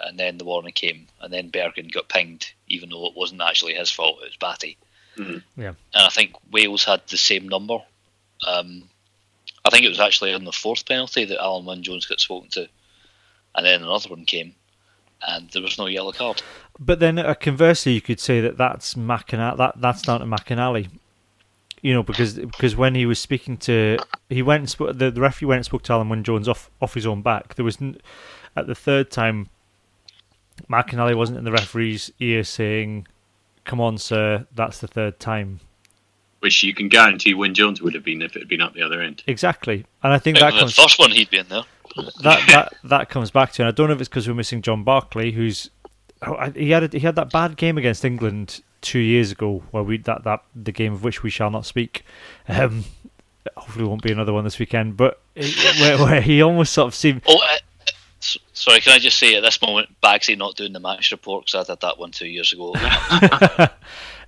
and 0.03 0.19
then 0.19 0.37
the 0.37 0.45
warning 0.45 0.73
came, 0.73 1.07
and 1.19 1.33
then 1.33 1.49
Berghan 1.49 1.91
got 1.91 2.09
pinged, 2.09 2.53
even 2.73 2.89
though 2.89 3.07
it 3.07 3.13
wasn't 3.15 3.41
actually 3.41 3.73
his 3.75 3.91
fault; 3.91 4.19
it 4.23 4.29
was 4.31 4.37
Bhatti. 4.37 4.77
Mhm. 5.17 5.43
Yeah. 5.57 5.73
and 5.93 6.05
I 6.05 6.09
think 6.09 6.33
Wales 6.51 6.85
had 6.85 7.01
the 7.07 7.17
same 7.17 7.47
number. 7.49 7.77
Um, 8.47 8.89
I 9.65 9.69
think 9.69 9.85
it 9.85 9.89
was 9.89 9.99
actually 9.99 10.33
on 10.33 10.45
the 10.45 10.51
fourth 10.51 10.85
penalty 10.85 11.25
that 11.25 11.37
Alun 11.39 11.65
Wyn 11.65 11.83
Jones 11.83 12.05
got 12.05 12.19
spoken 12.19 12.49
to, 12.51 12.67
and 13.55 13.65
then 13.65 13.83
another 13.83 14.09
one 14.09 14.25
came, 14.25 14.55
and 15.27 15.49
there 15.51 15.61
was 15.61 15.77
no 15.77 15.85
yellow 15.87 16.11
card. 16.13 16.41
But 16.79 16.99
then, 16.99 17.19
uh, 17.19 17.33
conversely, 17.35 17.91
you 17.93 18.01
could 18.01 18.19
say 18.19 18.39
that 18.41 18.57
that's 18.57 18.95
McInally. 18.95 19.57
That 19.57 19.79
that's 19.81 20.01
down 20.01 20.21
to 20.21 20.25
McInally. 20.25 20.89
You 21.83 21.93
know, 21.93 22.03
because 22.03 22.35
because 22.35 22.75
when 22.75 22.95
he 22.95 23.05
was 23.05 23.19
speaking 23.19 23.57
to, 23.57 23.97
he 24.29 24.41
went 24.41 24.61
and 24.61 24.69
spoke, 24.69 24.97
the, 24.97 25.11
the 25.11 25.19
referee 25.21 25.47
went 25.47 25.57
and 25.59 25.65
spoke 25.65 25.83
to 25.83 25.93
Alun 25.93 26.09
Wyn 26.09 26.23
Jones 26.23 26.47
off 26.47 26.69
off 26.81 26.93
his 26.93 27.05
own 27.05 27.21
back. 27.21 27.55
There 27.55 27.65
was 27.65 27.81
n- 27.81 27.97
at 28.55 28.65
the 28.67 28.75
third 28.75 29.11
time, 29.11 29.49
McInally 30.69 31.15
wasn't 31.15 31.37
in 31.39 31.43
the 31.43 31.51
referee's 31.51 32.11
ear 32.19 32.43
saying, 32.43 33.07
"Come 33.65 33.79
on, 33.81 33.97
sir, 33.97 34.45
that's 34.53 34.79
the 34.79 34.87
third 34.87 35.19
time." 35.19 35.59
which 36.39 36.63
you 36.63 36.73
can 36.73 36.89
guarantee 36.89 37.35
Wyn 37.35 37.53
Jones 37.53 37.83
would 37.83 37.93
have 37.93 38.03
been 38.03 38.19
if 38.23 38.35
it 38.35 38.39
had 38.39 38.47
been 38.47 38.61
up 38.61 38.73
the 38.73 38.81
other 38.81 38.99
end. 38.99 39.21
Exactly, 39.27 39.85
and 40.01 40.11
I 40.11 40.17
think 40.17 40.37
Out 40.41 40.53
that 40.53 40.63
of 40.63 40.69
the 40.69 40.73
first 40.73 40.97
one, 40.97 41.11
he'd 41.11 41.29
be 41.29 41.37
in 41.37 41.47
there. 41.49 41.61
that 42.23 42.39
that 42.47 42.73
that 42.83 43.09
comes 43.09 43.29
back 43.29 43.51
to, 43.53 43.61
and 43.61 43.67
I 43.67 43.71
don't 43.71 43.89
know 43.89 43.93
if 43.93 43.99
it's 44.01 44.09
because 44.09 44.27
we're 44.27 44.33
missing 44.33 44.63
John 44.63 44.83
Barclay, 44.83 45.31
who's 45.33 45.69
oh, 46.23 46.51
he 46.55 46.71
had 46.71 46.83
a, 46.83 46.87
he 46.97 47.01
had 47.05 47.15
that 47.15 47.31
bad 47.31 47.57
game 47.57 47.77
against 47.77 48.03
England 48.03 48.61
two 48.81 48.97
years 48.99 49.31
ago, 49.31 49.61
where 49.69 49.83
we 49.83 49.97
that 49.99 50.23
that 50.23 50.43
the 50.55 50.71
game 50.71 50.93
of 50.93 51.03
which 51.03 51.21
we 51.21 51.29
shall 51.29 51.51
not 51.51 51.65
speak. 51.67 52.03
Um, 52.47 52.85
hopefully, 53.55 53.85
won't 53.85 54.01
be 54.01 54.11
another 54.11 54.33
one 54.33 54.43
this 54.43 54.57
weekend, 54.57 54.97
but 54.97 55.21
it- 55.35 55.79
where, 55.79 55.97
where 55.99 56.21
he 56.21 56.41
almost 56.41 56.73
sort 56.73 56.87
of 56.87 56.95
seemed 56.95 57.21
Oh, 57.27 57.35
uh, 57.37 57.45
s- 57.53 57.59
sorry, 58.61 58.79
can 58.79 58.93
I 58.93 58.99
just 58.99 59.17
say 59.17 59.35
at 59.35 59.43
this 59.43 59.61
moment, 59.61 59.89
Bagsy 60.01 60.37
not 60.37 60.55
doing 60.55 60.73
the 60.73 60.79
match 60.79 61.11
report 61.11 61.45
because 61.45 61.67
I 61.67 61.73
did 61.73 61.81
that 61.81 61.97
one 61.97 62.11
two 62.11 62.27
years 62.27 62.53
ago. 62.53 62.73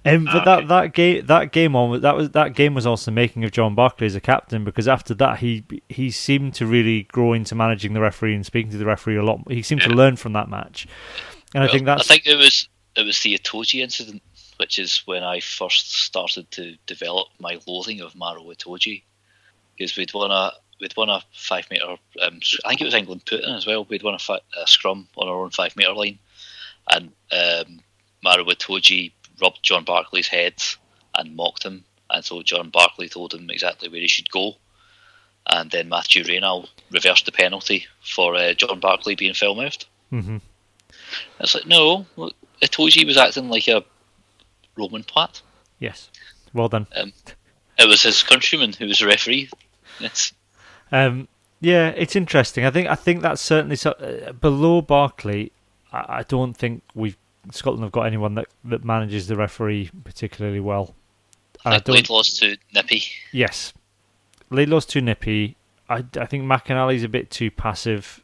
Um, 0.05 0.25
but 0.25 0.35
Ah, 0.35 0.43
that 0.43 0.67
that 0.67 0.93
game 0.93 1.25
that 1.27 1.53
game 1.53 1.77
on 1.77 2.01
that 2.01 2.15
was 2.17 2.31
that 2.31 2.55
game 2.55 2.73
was 2.73 2.85
also 2.85 3.09
the 3.09 3.15
making 3.15 3.45
of 3.45 3.51
John 3.51 3.73
Barclay 3.73 4.07
as 4.07 4.15
a 4.15 4.19
captain 4.19 4.65
because 4.65 4.85
after 4.85 5.13
that 5.13 5.39
he 5.39 5.63
he 5.87 6.11
seemed 6.11 6.55
to 6.55 6.65
really 6.65 7.03
grow 7.03 7.31
into 7.31 7.55
managing 7.55 7.93
the 7.93 8.01
referee 8.01 8.35
and 8.35 8.45
speaking 8.45 8.69
to 8.71 8.77
the 8.77 8.85
referee 8.85 9.15
a 9.15 9.23
lot. 9.23 9.49
He 9.49 9.61
seemed 9.61 9.81
to 9.83 9.89
learn 9.89 10.17
from 10.17 10.33
that 10.33 10.49
match, 10.49 10.87
and 11.55 11.63
I 11.63 11.67
think 11.67 11.85
Well, 11.85 11.95
that's 11.95 12.11
I 12.11 12.15
think 12.15 12.27
it 12.27 12.35
was 12.35 12.67
it 12.97 13.05
was 13.05 13.21
the 13.21 13.37
Itoje 13.37 13.81
incident, 13.81 14.21
which 14.57 14.77
is 14.77 15.03
when 15.05 15.23
I 15.23 15.39
first 15.39 15.93
started 15.93 16.51
to 16.51 16.75
develop 16.85 17.29
my 17.39 17.59
loathing 17.65 18.01
of 18.01 18.13
Maro 18.13 18.43
Itoje, 18.43 19.03
because 19.77 19.95
we'd 19.95 20.13
won 20.13 20.31
a 20.31 20.51
we'd 20.83 20.95
won 20.95 21.09
a 21.09 21.23
five 21.33 21.65
meter. 21.71 21.95
Um, 22.21 22.39
I 22.63 22.69
think 22.69 22.81
it 22.81 22.85
was 22.85 22.93
England 22.93 23.25
Putin 23.25 23.55
as 23.57 23.65
well. 23.65 23.85
We'd 23.85 24.03
won 24.03 24.13
a, 24.13 24.19
fi- 24.19 24.39
a 24.61 24.67
scrum 24.67 25.07
on 25.17 25.27
our 25.27 25.41
own 25.43 25.49
five 25.49 25.75
meter 25.75 25.93
line, 25.93 26.19
and 26.91 27.11
um, 27.31 27.79
Maro 28.23 28.43
Itoje 28.45 29.11
rubbed 29.41 29.59
John 29.63 29.83
Barclay's 29.85 30.27
head 30.27 30.61
and 31.17 31.35
mocked 31.35 31.63
him, 31.63 31.83
and 32.11 32.23
so 32.23 32.43
John 32.43 32.69
Barclay 32.69 33.07
told 33.07 33.33
him 33.33 33.49
exactly 33.49 33.89
where 33.89 34.01
he 34.01 34.07
should 34.07 34.29
go. 34.29 34.53
And 35.47 35.69
then 35.71 35.89
Matthew 35.89 36.23
Raynal 36.23 36.69
reversed 36.91 37.25
the 37.25 37.31
penalty 37.33 37.85
for 38.01 38.35
uh, 38.35 38.53
John 38.53 38.79
Barkley 38.79 39.15
being 39.15 39.33
foul 39.33 39.55
mouthed. 39.55 39.85
Mhm. 40.11 40.41
It's 41.39 41.55
like, 41.55 41.65
no, 41.65 42.05
look, 42.15 42.33
Itoje 42.61 43.05
was 43.05 43.17
acting 43.17 43.49
like 43.49 43.67
a 43.67 43.83
Roman 44.77 45.03
twat. 45.03 45.41
yes, 45.79 46.09
well 46.53 46.69
done. 46.69 46.87
It 47.77 47.87
was 47.87 48.03
his 48.03 48.21
countryman 48.23 48.71
who 48.73 48.87
was 48.87 48.99
the 48.99 49.07
referee. 49.07 49.49
Yes. 49.99 50.31
Um, 50.93 51.27
yeah, 51.59 51.89
it's 51.89 52.15
interesting. 52.15 52.65
I 52.65 52.69
think 52.69 52.87
I 52.87 52.95
think 52.95 53.21
that's 53.21 53.41
certainly 53.41 53.75
so, 53.75 53.91
uh, 53.91 54.31
below 54.33 54.81
Barclay. 54.81 55.49
I, 55.91 56.19
I 56.19 56.23
don't 56.27 56.53
think 56.55 56.83
we've 56.93 57.17
Scotland 57.51 57.83
have 57.83 57.91
got 57.91 58.03
anyone 58.03 58.35
that, 58.35 58.45
that 58.63 58.85
manages 58.85 59.27
the 59.27 59.35
referee 59.35 59.89
particularly 60.03 60.59
well. 60.61 60.93
And 61.65 61.73
I 61.73 61.77
I 61.77 61.79
don't. 61.79 62.09
Lost 62.09 62.39
to 62.39 62.57
Nippy. 62.73 63.03
Yes, 63.31 63.73
Laidlaw's 64.51 64.85
too 64.85 65.01
nippy. 65.01 65.55
I, 65.89 66.05
I 66.17 66.25
think 66.25 66.43
McInally's 66.43 67.03
a 67.03 67.09
bit 67.09 67.29
too 67.31 67.49
passive. 67.51 68.23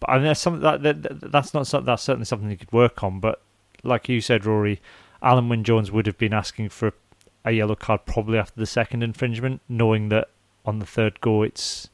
But 0.00 0.10
I 0.10 0.14
mean, 0.16 0.24
that's 0.24 0.40
something 0.40 0.62
that, 0.62 0.82
that 0.82 1.02
that- 1.02 1.32
that's 1.32 1.54
not 1.54 1.68
that's 1.86 2.02
certainly 2.02 2.24
something 2.26 2.50
you 2.50 2.56
could 2.56 2.72
work 2.72 3.02
on. 3.04 3.20
But 3.20 3.40
like 3.82 4.08
you 4.08 4.20
said, 4.20 4.44
Rory, 4.44 4.80
Alun 5.22 5.48
Wyn 5.48 5.62
Jones 5.62 5.92
would 5.92 6.06
have 6.06 6.18
been 6.18 6.34
asking 6.34 6.70
for 6.70 6.92
a 7.44 7.52
yellow 7.52 7.74
card 7.76 8.06
probably 8.06 8.38
after 8.38 8.58
the 8.58 8.66
second 8.66 9.02
infringement, 9.02 9.60
knowing 9.68 10.08
that 10.08 10.28
on 10.64 10.78
the 10.78 10.86
third 10.86 11.20
go 11.20 11.42
it's 11.42 11.88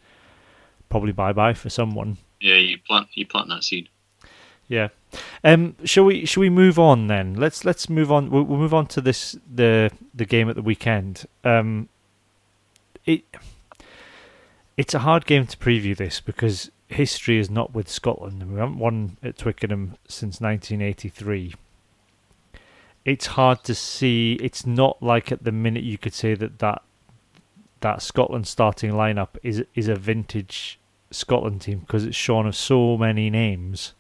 probably 0.90 1.12
bye 1.12 1.32
bye 1.32 1.54
for 1.54 1.70
someone. 1.70 2.18
Yeah, 2.40 2.56
you 2.56 2.78
plant 2.78 3.08
you 3.14 3.26
plant 3.26 3.48
that 3.48 3.64
seed. 3.64 3.88
Yeah. 4.68 4.88
Um. 5.42 5.74
Shall 5.84 6.04
we? 6.04 6.26
Shall 6.26 6.42
we 6.42 6.50
move 6.50 6.78
on 6.78 7.06
then? 7.06 7.34
Let's 7.34 7.64
let's 7.64 7.88
move 7.88 8.12
on. 8.12 8.30
We'll, 8.30 8.44
we'll 8.44 8.58
move 8.58 8.74
on 8.74 8.86
to 8.88 9.00
this 9.00 9.36
the 9.52 9.90
the 10.14 10.24
game 10.24 10.48
at 10.48 10.56
the 10.56 10.62
weekend. 10.62 11.26
Um. 11.42 11.88
It. 13.06 13.24
It's 14.76 14.94
a 14.94 15.00
hard 15.00 15.26
game 15.26 15.46
to 15.46 15.56
preview 15.56 15.96
this 15.96 16.20
because 16.20 16.70
history 16.88 17.38
is 17.38 17.50
not 17.50 17.74
with 17.74 17.88
Scotland. 17.88 18.50
We 18.50 18.58
haven't 18.58 18.78
won 18.78 19.18
at 19.22 19.36
Twickenham 19.36 19.96
since 20.08 20.40
1983. 20.40 21.54
It's 23.04 23.26
hard 23.26 23.64
to 23.64 23.74
see. 23.74 24.38
It's 24.40 24.64
not 24.64 25.02
like 25.02 25.32
at 25.32 25.44
the 25.44 25.52
minute 25.52 25.82
you 25.82 25.98
could 25.98 26.14
say 26.14 26.34
that 26.34 26.60
that 26.60 26.82
that 27.80 28.02
Scotland 28.02 28.46
starting 28.46 28.92
lineup 28.92 29.36
is 29.42 29.64
is 29.74 29.88
a 29.88 29.94
vintage 29.94 30.78
Scotland 31.10 31.62
team 31.62 31.80
because 31.80 32.04
it's 32.04 32.16
shorn 32.16 32.46
of 32.46 32.56
so 32.56 32.96
many 32.96 33.30
names. 33.30 33.94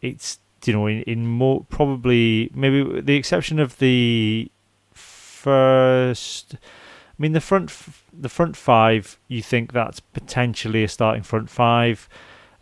It's 0.00 0.38
you 0.64 0.72
know 0.72 0.86
in, 0.86 1.02
in 1.02 1.26
more 1.26 1.64
probably 1.68 2.50
maybe 2.54 3.00
the 3.00 3.16
exception 3.16 3.58
of 3.58 3.78
the 3.78 4.50
first. 4.92 6.54
I 6.54 7.22
mean 7.22 7.32
the 7.32 7.40
front 7.40 7.72
the 8.12 8.28
front 8.28 8.56
five. 8.56 9.18
You 9.28 9.42
think 9.42 9.72
that's 9.72 10.00
potentially 10.00 10.84
a 10.84 10.88
starting 10.88 11.22
front 11.22 11.50
five. 11.50 12.08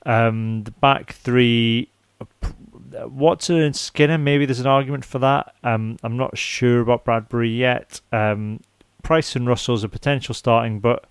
Um, 0.04 0.62
the 0.64 0.70
back 0.70 1.12
three. 1.12 1.88
uh, 2.20 3.08
Watson 3.08 3.56
and 3.56 3.76
Skinner. 3.76 4.16
Maybe 4.16 4.46
there's 4.46 4.60
an 4.60 4.66
argument 4.66 5.04
for 5.04 5.18
that. 5.18 5.54
Um, 5.64 5.98
I'm 6.02 6.16
not 6.16 6.38
sure 6.38 6.80
about 6.80 7.04
Bradbury 7.04 7.50
yet. 7.50 8.00
Um, 8.12 8.60
Price 9.06 9.36
and 9.36 9.46
Russell's 9.46 9.84
a 9.84 9.88
potential 9.88 10.34
starting, 10.34 10.80
but 10.80 11.04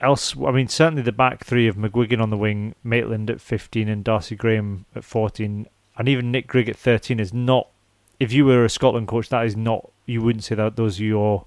else, 0.00 0.36
I 0.36 0.52
mean, 0.52 0.68
certainly 0.68 1.02
the 1.02 1.10
back 1.10 1.44
three 1.44 1.66
of 1.66 1.74
McGuigan 1.74 2.22
on 2.22 2.30
the 2.30 2.36
wing, 2.36 2.76
Maitland 2.84 3.28
at 3.28 3.40
15, 3.40 3.88
and 3.88 4.04
Darcy 4.04 4.36
Graham 4.36 4.86
at 4.94 5.02
14, 5.02 5.66
and 5.98 6.08
even 6.08 6.30
Nick 6.30 6.46
Grigg 6.46 6.68
at 6.68 6.76
13 6.76 7.18
is 7.18 7.34
not. 7.34 7.66
If 8.20 8.32
you 8.32 8.44
were 8.44 8.64
a 8.64 8.70
Scotland 8.70 9.08
coach, 9.08 9.30
that 9.30 9.44
is 9.46 9.56
not. 9.56 9.90
You 10.06 10.22
wouldn't 10.22 10.44
say 10.44 10.54
that 10.54 10.76
those 10.76 11.00
are 11.00 11.04
your 11.04 11.44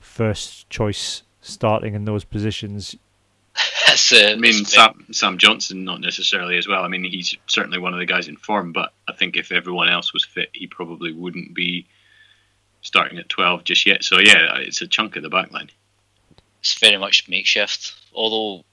first 0.00 0.68
choice 0.68 1.22
starting 1.40 1.94
in 1.94 2.04
those 2.04 2.24
positions. 2.24 2.94
That's, 3.86 4.12
uh, 4.12 4.32
I 4.32 4.34
mean, 4.34 4.66
Sam, 4.66 5.06
Sam 5.12 5.38
Johnson, 5.38 5.82
not 5.84 6.02
necessarily 6.02 6.58
as 6.58 6.68
well. 6.68 6.84
I 6.84 6.88
mean, 6.88 7.04
he's 7.04 7.34
certainly 7.46 7.78
one 7.78 7.94
of 7.94 8.00
the 8.00 8.06
guys 8.06 8.28
in 8.28 8.36
form, 8.36 8.72
but 8.72 8.92
I 9.08 9.14
think 9.14 9.38
if 9.38 9.50
everyone 9.50 9.88
else 9.88 10.12
was 10.12 10.26
fit, 10.26 10.50
he 10.52 10.66
probably 10.66 11.14
wouldn't 11.14 11.54
be 11.54 11.86
starting 12.82 13.18
at 13.18 13.28
12 13.28 13.64
just 13.64 13.86
yet. 13.86 14.04
So, 14.04 14.18
yeah, 14.18 14.56
it's 14.58 14.82
a 14.82 14.86
chunk 14.86 15.16
of 15.16 15.22
the 15.22 15.30
back 15.30 15.50
line. 15.52 15.70
it's 16.60 16.78
very 16.78 16.96
much 16.96 17.28
makeshift. 17.28 17.92
Although, 18.14 18.64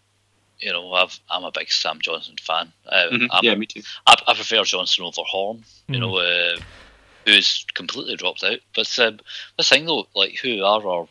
you 0.59 0.71
know, 0.71 0.91
I've, 0.93 1.19
I'm 1.31 1.43
a 1.43 1.51
big 1.51 1.71
Sam 1.71 1.99
Johnson 2.01 2.35
fan. 2.39 2.71
Uh, 2.85 3.05
Mhm. 3.11 3.27
I'm- 3.31 3.43
Yeah, 3.43 3.55
me 3.55 3.65
too. 3.65 3.81
I, 4.05 4.15
I 4.27 4.33
prefer 4.35 4.63
Johnson 4.63 5.05
over 5.05 5.21
Horne. 5.23 5.63
You 5.87 5.95
Mm. 5.95 5.99
know, 6.01 6.17
uh, 6.17 6.59
who's 7.25 7.65
completely 7.73 8.15
dropped 8.15 8.43
out. 8.43 8.59
But 8.75 8.99
um, 8.99 9.19
the 9.57 9.63
thing 9.63 9.85
though, 9.85 10.07
like 10.15 10.35
who 10.37 10.63
are 10.63 10.81
or 10.83 11.07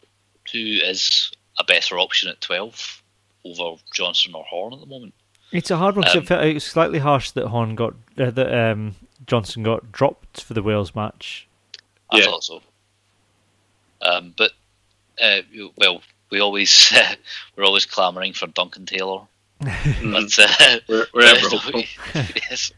who 0.52 0.58
is 0.58 1.30
a 1.58 1.64
better 1.64 1.98
option 1.98 2.28
at 2.28 2.40
twelve 2.40 3.02
over 3.44 3.80
Johnson 3.92 4.34
or 4.36 4.44
Horne 4.44 4.74
at 4.74 4.80
the 4.80 4.86
moment? 4.86 5.14
It's 5.50 5.70
a 5.72 5.76
hard 5.78 5.96
one. 5.96 6.06
Um, 6.08 6.18
it 6.18 6.26
felt- 6.28 6.44
it's 6.44 6.64
slightly 6.64 6.98
harsh 7.00 7.30
that 7.32 7.48
Horne 7.48 7.74
got 7.74 7.94
uh, 8.18 8.30
that 8.30 8.54
um, 8.70 8.94
Johnson 9.26 9.62
got 9.64 9.90
dropped 9.90 10.42
for 10.42 10.54
the 10.54 10.62
Wales 10.62 10.94
match. 10.94 11.48
I 12.10 12.18
Yeah. 12.18 12.24
thought 12.26 12.44
so. 12.44 12.62
Um, 14.00 14.34
but 14.36 14.52
uh, 15.22 15.40
well, 15.76 16.02
we 16.30 16.40
always 16.40 16.92
uh, 16.94 17.14
we're 17.56 17.64
always 17.64 17.86
clamouring 17.86 18.32
for 18.32 18.46
Duncan 18.46 18.86
Taylor, 18.86 19.22
but 19.60 20.38
uh, 20.38 20.78
We're, 20.88 21.06
we're 21.14 21.22
ever 21.24 21.46
uh, 21.46 21.58
hopeful. 21.58 21.82
yes. 22.14 22.72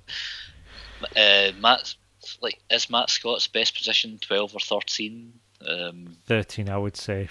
Uh, 1.16 1.53
Matt, 1.61 1.95
like, 2.43 2.59
is 2.71 2.91
Matt 2.91 3.11
Scott's 3.11 3.49
best 3.49 3.75
position 3.77 4.18
twelve 4.21 4.55
or 4.55 4.61
thirteen? 4.61 5.33
Um, 5.66 6.16
13, 6.27 6.71
I 6.71 6.79
would 6.79 6.97
say. 6.97 7.29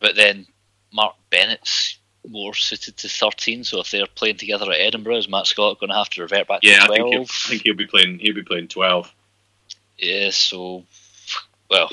but 0.00 0.14
then 0.16 0.46
Mark 0.92 1.14
Bennett's 1.30 1.98
more 2.28 2.52
suited 2.54 2.98
to 2.98 3.08
thirteen. 3.08 3.64
So 3.64 3.80
if 3.80 3.90
they're 3.90 4.06
playing 4.06 4.36
together 4.36 4.70
at 4.70 4.80
Edinburgh, 4.80 5.16
is 5.16 5.28
Matt 5.30 5.46
Scott 5.46 5.80
going 5.80 5.88
to 5.90 5.96
have 5.96 6.10
to 6.10 6.20
revert 6.22 6.46
back 6.48 6.60
Yeah, 6.62 6.80
to 6.86 6.92
I 6.92 6.96
think, 6.96 7.08
he'll. 7.08 7.22
I 7.22 7.48
think 7.48 7.62
he'll 7.62 7.74
be 7.74 7.86
playing. 7.86 8.18
He'll 8.18 8.34
be 8.34 8.42
playing 8.42 8.68
12. 8.68 9.14
Yeah, 9.98 10.28
so 10.30 10.84
well, 11.70 11.90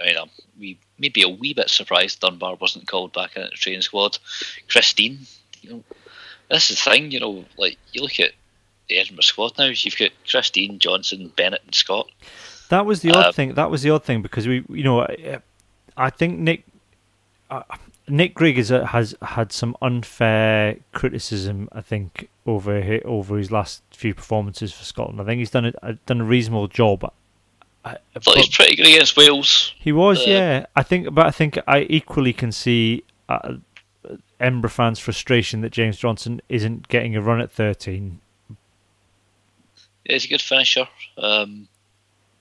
Mean, 0.00 0.16
I'm 0.18 0.30
we 0.58 0.78
maybe 0.98 1.22
a 1.22 1.28
wee 1.28 1.54
bit 1.54 1.70
surprised 1.70 2.20
Dunbar 2.20 2.56
wasn't 2.56 2.88
called 2.88 3.12
back 3.12 3.36
into 3.36 3.48
the 3.48 3.56
training 3.56 3.82
squad. 3.82 4.18
Chris 4.68 4.92
Dean, 4.92 5.20
you 5.62 5.70
know, 5.70 5.84
this 6.50 6.70
is 6.70 6.82
the 6.82 6.90
thing, 6.90 7.10
you 7.10 7.20
know, 7.20 7.44
like 7.56 7.78
you 7.92 8.02
look 8.02 8.18
at 8.20 8.32
the 8.88 8.98
Edinburgh 8.98 9.22
squad 9.22 9.56
now, 9.58 9.66
you've 9.66 9.96
got 9.96 10.10
Chris 10.28 10.50
Dean, 10.50 10.78
Johnson, 10.78 11.32
Bennett, 11.36 11.62
and 11.64 11.74
Scott. 11.74 12.10
That 12.70 12.86
was 12.86 13.02
the 13.02 13.10
odd 13.12 13.26
Um, 13.26 13.32
thing. 13.32 13.54
That 13.54 13.70
was 13.70 13.82
the 13.82 13.90
odd 13.90 14.04
thing 14.04 14.20
because 14.22 14.48
we, 14.48 14.64
you 14.68 14.82
know, 14.82 15.02
I, 15.02 15.38
I 15.96 16.10
think 16.10 16.38
Nick, 16.38 16.64
uh, 17.50 17.62
Nick 18.08 18.34
Grigg 18.34 18.58
a, 18.70 18.86
has 18.86 19.14
had 19.22 19.52
some 19.52 19.76
unfair 19.80 20.76
criticism. 20.92 21.68
I 21.72 21.80
think 21.80 22.28
over 22.46 22.82
hi- 22.82 23.00
over 23.04 23.36
his 23.38 23.50
last 23.50 23.82
few 23.90 24.12
performances 24.14 24.72
for 24.72 24.84
Scotland. 24.84 25.20
I 25.20 25.24
think 25.24 25.38
he's 25.38 25.50
done 25.50 25.72
a 25.82 25.92
done 26.06 26.20
a 26.20 26.24
reasonable 26.24 26.68
job. 26.68 27.10
I, 27.84 27.98
I 28.16 28.18
thought 28.18 28.36
he's 28.36 28.48
pretty 28.48 28.76
good 28.76 28.86
against 28.86 29.16
Wales. 29.16 29.74
he 29.78 29.92
was, 29.92 30.20
uh, 30.20 30.30
yeah. 30.30 30.66
I 30.74 30.82
think, 30.82 31.12
but 31.14 31.26
I 31.26 31.30
think 31.30 31.58
I 31.66 31.82
equally 31.90 32.32
can 32.32 32.50
see 32.50 33.04
uh, 33.28 33.56
Embra 34.40 34.70
fans' 34.70 34.98
frustration 34.98 35.60
that 35.60 35.70
James 35.70 35.98
Johnson 35.98 36.40
isn't 36.48 36.88
getting 36.88 37.14
a 37.14 37.20
run 37.20 37.40
at 37.40 37.50
thirteen. 37.52 38.20
Yeah, 40.04 40.14
he's 40.14 40.24
a 40.24 40.28
good 40.28 40.42
finisher. 40.42 40.88
Um, 41.16 41.68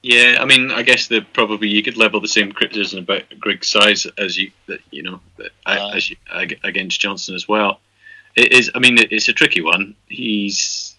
Yeah, 0.02 0.38
I 0.42 0.46
mean, 0.46 0.70
I 0.70 0.84
guess 0.84 1.08
the 1.08 1.22
probably 1.22 1.70
you 1.70 1.82
could 1.82 1.96
level 1.96 2.20
the 2.20 2.28
same 2.28 2.52
criticism 2.52 3.00
about 3.00 3.24
Griggs' 3.40 3.70
size 3.70 4.06
as 4.18 4.38
you 4.38 4.52
that 4.68 4.82
you 4.92 5.02
know 5.02 5.22
uh, 5.66 5.92
as 5.96 6.10
you, 6.10 6.18
against 6.64 7.00
Johnson 7.00 7.36
as 7.36 7.48
well. 7.48 7.80
It 8.36 8.52
is. 8.52 8.70
I 8.76 8.80
mean, 8.80 8.98
it's 8.98 9.30
a 9.30 9.34
tricky 9.34 9.62
one. 9.62 9.96
He's 10.08 10.93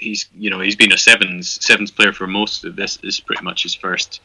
he's 0.00 0.28
you 0.34 0.50
know 0.50 0.60
he's 0.60 0.76
been 0.76 0.92
a 0.92 0.98
sevens 0.98 1.64
sevens 1.64 1.90
player 1.90 2.12
for 2.12 2.26
most 2.26 2.64
of 2.64 2.76
this. 2.76 2.96
This 2.96 3.16
is 3.16 3.20
pretty 3.20 3.44
much 3.44 3.62
his 3.62 3.74
first 3.74 4.20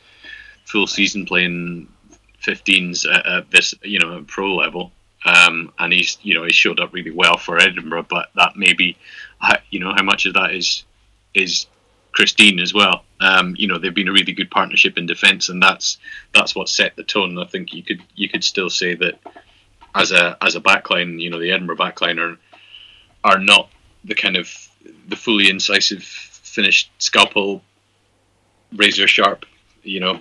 full 0.65 0.87
season 0.87 1.25
playing 1.25 1.87
15s 2.43 3.05
at, 3.11 3.25
at 3.25 3.51
this 3.51 3.73
you 3.83 3.99
know 3.99 4.23
pro 4.27 4.55
level. 4.55 4.91
Um, 5.25 5.73
and 5.79 5.91
he's 5.91 6.17
you 6.21 6.35
know 6.35 6.43
he 6.43 6.51
showed 6.51 6.79
up 6.79 6.93
really 6.93 7.11
well 7.11 7.37
for 7.37 7.59
Edinburgh, 7.59 8.07
but 8.09 8.29
that 8.35 8.55
maybe 8.55 8.97
you 9.69 9.79
know 9.79 9.93
how 9.95 10.03
much 10.03 10.25
of 10.25 10.33
that 10.33 10.53
is 10.53 10.83
is 11.33 11.67
Chris 12.11 12.33
Dean 12.33 12.59
as 12.59 12.73
well. 12.73 13.03
Um, 13.19 13.55
you 13.57 13.67
know 13.67 13.77
they've 13.77 13.93
been 13.93 14.07
a 14.07 14.13
really 14.13 14.33
good 14.33 14.51
partnership 14.51 14.97
in 14.97 15.05
defence, 15.05 15.49
and 15.49 15.61
that's 15.61 15.97
that's 16.33 16.55
what 16.55 16.69
set 16.69 16.95
the 16.95 17.03
tone. 17.03 17.37
I 17.39 17.45
think 17.45 17.73
you 17.73 17.83
could 17.83 18.01
you 18.15 18.29
could 18.29 18.43
still 18.43 18.69
say 18.69 18.95
that 18.95 19.19
as 19.95 20.11
a 20.11 20.37
as 20.41 20.55
a 20.55 20.61
backline, 20.61 21.19
you 21.19 21.29
know 21.29 21.39
the 21.39 21.51
Edinburgh 21.51 21.77
backline 21.77 22.19
are 22.19 22.37
are 23.23 23.39
not 23.39 23.69
the 24.03 24.15
kind 24.15 24.37
of 24.37 24.47
the 25.07 25.15
fully 25.15 25.49
incisive 25.49 26.03
finished 26.03 26.91
scalpel 26.99 27.61
razor 28.75 29.07
sharp, 29.07 29.45
you 29.83 29.99
know, 29.99 30.19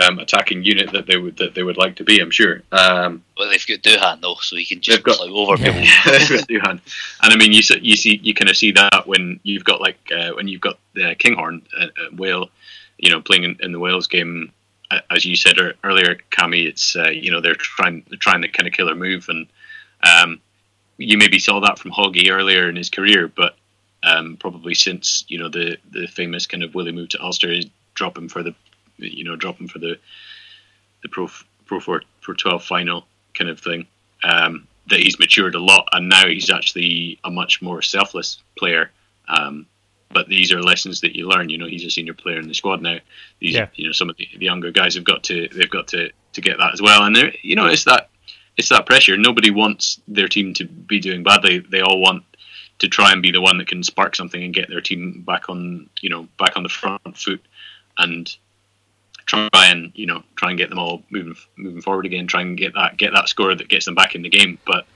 um, 0.00 0.18
attacking 0.18 0.64
unit 0.64 0.92
that 0.92 1.06
they 1.06 1.16
would 1.16 1.36
that 1.38 1.54
they 1.54 1.62
would 1.62 1.76
like 1.76 1.96
to 1.96 2.04
be. 2.04 2.20
I'm 2.20 2.30
sure. 2.30 2.62
Um, 2.72 3.24
well, 3.36 3.50
they've 3.50 3.66
got 3.66 3.82
Duhan 3.82 4.20
though, 4.20 4.36
so 4.40 4.56
he 4.56 4.64
can 4.64 4.80
just 4.80 5.02
got, 5.02 5.16
plow 5.16 5.26
over 5.26 5.56
people. 5.56 5.72
they've 6.04 6.28
got 6.28 6.48
Duhan, 6.48 6.70
and 6.70 6.82
I 7.22 7.36
mean, 7.36 7.52
you 7.52 7.62
see, 7.62 7.78
you 7.80 7.96
see, 7.96 8.20
you 8.22 8.34
kind 8.34 8.50
of 8.50 8.56
see 8.56 8.72
that 8.72 9.06
when 9.06 9.40
you've 9.42 9.64
got 9.64 9.80
like 9.80 9.98
uh, 10.14 10.30
when 10.32 10.48
you've 10.48 10.60
got 10.60 10.78
the 10.94 11.14
Kinghorn 11.18 11.62
at, 11.80 11.88
at 11.88 12.16
Wale, 12.16 12.48
you 12.98 13.10
know, 13.10 13.20
playing 13.20 13.44
in, 13.44 13.56
in 13.60 13.72
the 13.72 13.78
Wales 13.78 14.06
game. 14.06 14.52
Uh, 14.90 15.00
as 15.10 15.22
you 15.26 15.36
said 15.36 15.56
earlier, 15.84 16.16
Cammy, 16.30 16.66
it's 16.66 16.96
uh, 16.96 17.10
you 17.10 17.30
know 17.30 17.40
they're 17.40 17.54
trying 17.54 18.04
they're 18.08 18.18
trying 18.18 18.42
to 18.42 18.48
kind 18.48 18.66
of 18.66 18.72
kill 18.72 18.88
a 18.88 18.94
move, 18.94 19.26
and 19.28 19.46
um, 20.02 20.40
you 20.96 21.18
maybe 21.18 21.38
saw 21.38 21.60
that 21.60 21.78
from 21.78 21.90
Hoggy 21.90 22.30
earlier 22.30 22.70
in 22.70 22.76
his 22.76 22.88
career, 22.88 23.28
but 23.28 23.54
um, 24.02 24.36
probably 24.38 24.74
since 24.74 25.24
you 25.28 25.38
know 25.38 25.48
the 25.48 25.76
the 25.90 26.06
famous 26.06 26.46
kind 26.46 26.62
of 26.62 26.74
Willie 26.74 26.92
move 26.92 27.10
to 27.10 27.22
Ulster, 27.22 27.54
drop 27.94 28.16
him 28.16 28.28
for 28.28 28.42
the 28.42 28.54
you 28.98 29.24
know, 29.24 29.36
drop 29.36 29.60
him 29.60 29.68
for 29.68 29.78
the 29.78 29.98
the 31.02 31.08
Pro 31.08 31.28
Pro 31.66 31.80
Four 31.80 32.02
for 32.20 32.34
twelve 32.34 32.64
final 32.64 33.06
kind 33.34 33.50
of 33.50 33.60
thing. 33.60 33.86
Um, 34.24 34.66
that 34.88 35.00
he's 35.00 35.18
matured 35.18 35.54
a 35.54 35.60
lot, 35.60 35.88
and 35.92 36.08
now 36.08 36.26
he's 36.26 36.50
actually 36.50 37.18
a 37.24 37.30
much 37.30 37.60
more 37.60 37.82
selfless 37.82 38.38
player. 38.56 38.90
Um, 39.28 39.66
but 40.10 40.28
these 40.28 40.52
are 40.52 40.62
lessons 40.62 41.02
that 41.02 41.14
you 41.14 41.28
learn. 41.28 41.50
You 41.50 41.58
know, 41.58 41.66
he's 41.66 41.84
a 41.84 41.90
senior 41.90 42.14
player 42.14 42.40
in 42.40 42.48
the 42.48 42.54
squad 42.54 42.80
now. 42.80 42.98
These, 43.40 43.54
yeah. 43.54 43.68
you 43.74 43.86
know, 43.86 43.92
some 43.92 44.08
of 44.08 44.16
the, 44.16 44.26
the, 44.38 44.46
younger 44.46 44.70
guys 44.70 44.94
have 44.94 45.04
got 45.04 45.24
to 45.24 45.48
they've 45.48 45.68
got 45.68 45.88
to, 45.88 46.10
to 46.32 46.40
get 46.40 46.56
that 46.56 46.72
as 46.72 46.80
well. 46.80 47.02
And 47.02 47.14
there, 47.14 47.32
you 47.42 47.54
know, 47.54 47.66
it's 47.66 47.84
that 47.84 48.08
it's 48.56 48.70
that 48.70 48.86
pressure. 48.86 49.18
Nobody 49.18 49.50
wants 49.50 50.00
their 50.08 50.26
team 50.26 50.54
to 50.54 50.64
be 50.64 50.98
doing 50.98 51.22
badly. 51.22 51.58
They 51.58 51.82
all 51.82 52.00
want 52.00 52.24
to 52.78 52.88
try 52.88 53.12
and 53.12 53.22
be 53.22 53.32
the 53.32 53.40
one 53.40 53.58
that 53.58 53.68
can 53.68 53.82
spark 53.82 54.14
something 54.14 54.42
and 54.42 54.54
get 54.54 54.68
their 54.68 54.80
team 54.80 55.22
back 55.26 55.48
on, 55.48 55.88
you 56.00 56.10
know, 56.10 56.28
back 56.38 56.56
on 56.56 56.62
the 56.62 56.68
front 56.68 57.16
foot. 57.16 57.42
And 57.96 58.34
try 59.28 59.66
and 59.66 59.92
you 59.94 60.06
know 60.06 60.22
try 60.36 60.48
and 60.48 60.58
get 60.58 60.70
them 60.70 60.78
all 60.78 61.02
moving 61.10 61.36
moving 61.56 61.82
forward 61.82 62.06
again. 62.06 62.26
Try 62.26 62.40
and 62.40 62.56
get 62.56 62.74
that 62.74 62.96
get 62.96 63.12
that 63.12 63.28
score 63.28 63.54
that 63.54 63.68
gets 63.68 63.84
them 63.84 63.94
back 63.94 64.14
in 64.14 64.22
the 64.22 64.28
game. 64.28 64.58
But 64.66 64.86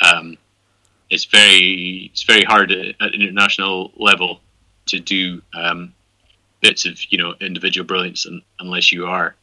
um, 0.00 0.36
it's 1.10 1.26
very 1.26 2.10
it's 2.12 2.24
very 2.24 2.42
hard 2.42 2.72
at, 2.72 2.96
at 3.00 3.14
international 3.14 3.92
level 3.96 4.40
to 4.86 4.98
do 4.98 5.42
um, 5.54 5.94
bits 6.60 6.86
of 6.86 6.98
you 7.10 7.18
know 7.18 7.34
individual 7.40 7.86
brilliance 7.86 8.26
and, 8.26 8.42
unless 8.58 8.90
you 8.90 9.06
are 9.06 9.34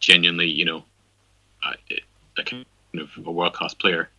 genuinely 0.00 0.50
you 0.50 0.64
know 0.64 0.84
a, 1.64 2.00
a 2.38 2.44
kind 2.44 2.66
of 2.98 3.10
a 3.24 3.30
world 3.30 3.54
class 3.54 3.72
player. 3.72 4.10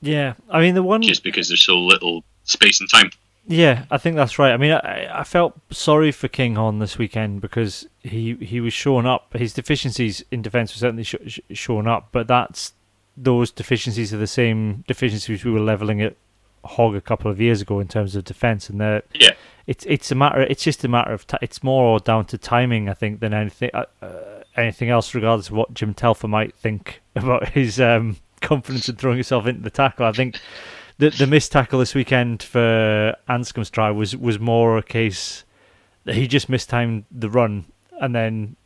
Yeah, 0.00 0.34
I 0.50 0.60
mean 0.60 0.74
the 0.74 0.82
one 0.82 1.02
just 1.02 1.24
because 1.24 1.48
there's 1.48 1.64
so 1.64 1.78
little 1.78 2.24
space 2.44 2.80
and 2.80 2.90
time. 2.90 3.10
Yeah, 3.48 3.84
I 3.90 3.98
think 3.98 4.16
that's 4.16 4.38
right. 4.40 4.52
I 4.52 4.56
mean, 4.56 4.72
I, 4.72 5.20
I 5.20 5.24
felt 5.24 5.56
sorry 5.70 6.10
for 6.10 6.26
Kinghorn 6.26 6.80
this 6.80 6.98
weekend 6.98 7.40
because 7.40 7.86
he 8.02 8.34
he 8.34 8.60
was 8.60 8.72
showing 8.74 9.06
up. 9.06 9.32
His 9.34 9.52
deficiencies 9.52 10.24
in 10.30 10.42
defence 10.42 10.74
were 10.74 10.78
certainly 10.78 11.04
sh- 11.04 11.14
sh- 11.26 11.40
showing 11.52 11.86
up, 11.86 12.08
but 12.10 12.26
that's 12.26 12.72
those 13.16 13.50
deficiencies 13.50 14.12
are 14.12 14.18
the 14.18 14.26
same 14.26 14.84
deficiencies 14.88 15.44
we 15.44 15.50
were 15.52 15.60
leveling 15.60 16.02
at 16.02 16.16
Hogg 16.64 16.96
a 16.96 17.00
couple 17.00 17.30
of 17.30 17.40
years 17.40 17.62
ago 17.62 17.78
in 17.78 17.86
terms 17.88 18.16
of 18.16 18.24
defence, 18.24 18.68
and 18.68 18.80
that 18.80 19.04
yeah, 19.14 19.30
it's 19.68 19.86
it's 19.86 20.10
a 20.10 20.16
matter. 20.16 20.42
It's 20.42 20.64
just 20.64 20.84
a 20.84 20.88
matter 20.88 21.12
of 21.12 21.26
t- 21.26 21.38
it's 21.40 21.62
more 21.62 22.00
down 22.00 22.24
to 22.26 22.38
timing, 22.38 22.88
I 22.88 22.94
think, 22.94 23.20
than 23.20 23.32
anything 23.32 23.70
uh, 23.72 23.84
uh, 24.02 24.42
anything 24.56 24.90
else. 24.90 25.14
Regardless 25.14 25.48
of 25.48 25.54
what 25.54 25.72
Jim 25.72 25.94
Telfer 25.94 26.26
might 26.28 26.54
think 26.56 27.00
about 27.16 27.50
his 27.50 27.80
um, 27.80 28.16
confidence 28.46 28.88
in 28.88 28.96
throwing 28.96 29.16
himself 29.16 29.46
into 29.46 29.62
the 29.62 29.70
tackle, 29.70 30.06
I 30.06 30.12
think 30.12 30.40
the 30.98 31.10
the 31.10 31.26
missed 31.26 31.52
tackle 31.52 31.78
this 31.78 31.94
weekend 31.94 32.42
for 32.42 33.16
Anscombe's 33.28 33.70
try 33.70 33.90
was 33.90 34.16
was 34.16 34.38
more 34.38 34.78
a 34.78 34.82
case 34.82 35.44
that 36.04 36.14
he 36.14 36.26
just 36.26 36.48
mistimed 36.48 37.04
the 37.10 37.28
run 37.28 37.66
and 38.00 38.14
then 38.14 38.56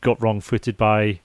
got 0.00 0.22
wrong 0.22 0.40
footed 0.40 0.76
by. 0.76 1.20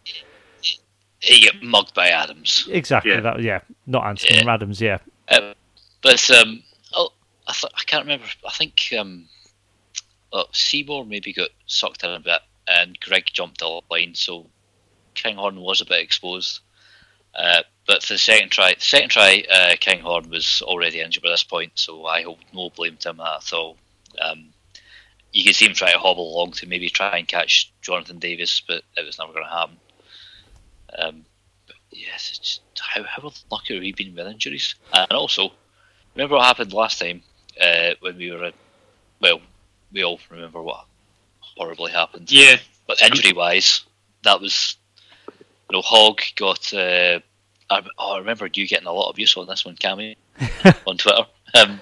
He 1.22 1.46
got 1.46 1.62
mugged 1.62 1.94
by 1.94 2.08
Adams. 2.10 2.68
Exactly 2.72 3.12
yeah. 3.12 3.20
that. 3.22 3.42
Yeah, 3.42 3.60
not 3.86 4.04
Anscombe, 4.04 4.44
yeah. 4.44 4.54
Adams. 4.54 4.82
Yeah. 4.82 4.98
Uh, 5.28 5.54
but 6.02 6.30
um, 6.32 6.64
oh, 6.94 7.10
I 7.48 7.54
th- 7.54 7.74
I 7.76 7.84
can't 7.86 8.06
remember. 8.06 8.26
I 8.48 8.52
think 8.52 8.94
um, 8.98 9.26
oh, 10.34 10.46
Seymour 10.52 11.06
maybe 11.06 11.34
got 11.34 11.50
sucked 11.68 12.04
in 12.04 12.12
a 12.12 12.20
bit, 12.20 12.42
and 12.68 13.00
Greg 13.00 13.26
jumped 13.32 13.60
the 13.60 13.82
line, 13.92 14.16
so 14.16 14.48
Kinghorn 15.14 15.60
was 15.60 15.82
a 15.82 15.86
bit 15.86 16.02
exposed. 16.02 16.62
Uh, 17.40 17.64
but 17.88 18.04
for 18.04 18.14
the 18.14 18.20
second 18.20 18.50
try, 18.50 18.74
the 18.74 18.82
second 18.82 19.10
try, 19.10 19.44
uh, 19.50 19.76
Kinghorn 19.80 20.30
was 20.30 20.62
already 20.62 21.00
injured 21.00 21.24
by 21.24 21.30
this 21.30 21.44
point, 21.44 21.72
so 21.76 22.06
I 22.06 22.24
hold 22.24 22.40
no 22.54 22.70
blame 22.70 22.98
to 22.98 23.10
him 23.12 23.22
at 23.22 23.54
all. 23.54 23.78
Um, 24.22 24.50
you 25.32 25.44
can 25.44 25.54
see 25.54 25.66
him 25.66 25.74
try 25.74 25.94
to 25.94 25.98
hobble 25.98 26.36
along 26.36 26.52
to 26.54 26.68
maybe 26.68 26.90
try 26.90 27.18
and 27.18 27.28
catch 27.28 27.72
Jonathan 27.82 28.20
Davies, 28.20 28.62
but 28.68 28.84
it 28.98 29.06
was 29.06 29.18
never 29.18 29.32
going 29.32 29.46
to 29.46 29.52
happen. 29.52 29.78
Um, 30.98 31.26
but 31.66 31.76
yes, 31.92 32.30
it's 32.30 32.40
just, 32.40 32.62
how 32.80 33.04
how 33.04 33.32
lucky 33.50 33.74
have 33.76 33.82
we 33.82 33.94
been 33.94 34.16
with 34.16 34.28
injuries? 34.28 34.76
And 34.94 35.12
also, 35.12 35.54
remember 36.16 36.36
what 36.36 36.46
happened 36.46 36.74
last 36.74 37.00
time 37.00 37.24
uh, 37.62 37.92
when 38.02 38.18
we 38.18 38.32
were, 38.32 38.46
at, 38.46 38.54
well, 39.22 39.40
we 39.94 40.04
all 40.04 40.20
remember 40.30 40.62
what 40.62 40.86
horribly 41.40 41.92
happened. 41.92 42.32
Yeah. 42.32 42.58
But 42.86 43.02
injury 43.02 43.34
wise, 43.34 43.86
that 44.24 44.42
was 44.42 44.76
you 45.70 45.78
know, 45.78 45.82
Hogg 45.82 46.22
got. 46.36 46.74
Uh, 46.74 47.22
I, 47.70 47.84
oh, 47.98 48.16
I 48.16 48.18
remember 48.20 48.50
you 48.52 48.68
getting 48.68 48.88
a 48.88 48.92
lot 48.92 49.10
of 49.10 49.20
use 49.20 49.36
on 49.38 49.48
this 49.48 49.66
one, 49.66 49.76
Cammy, 49.76 50.16
on 50.88 50.98
Twitter, 50.98 51.26
because 51.54 51.68
um, 51.68 51.82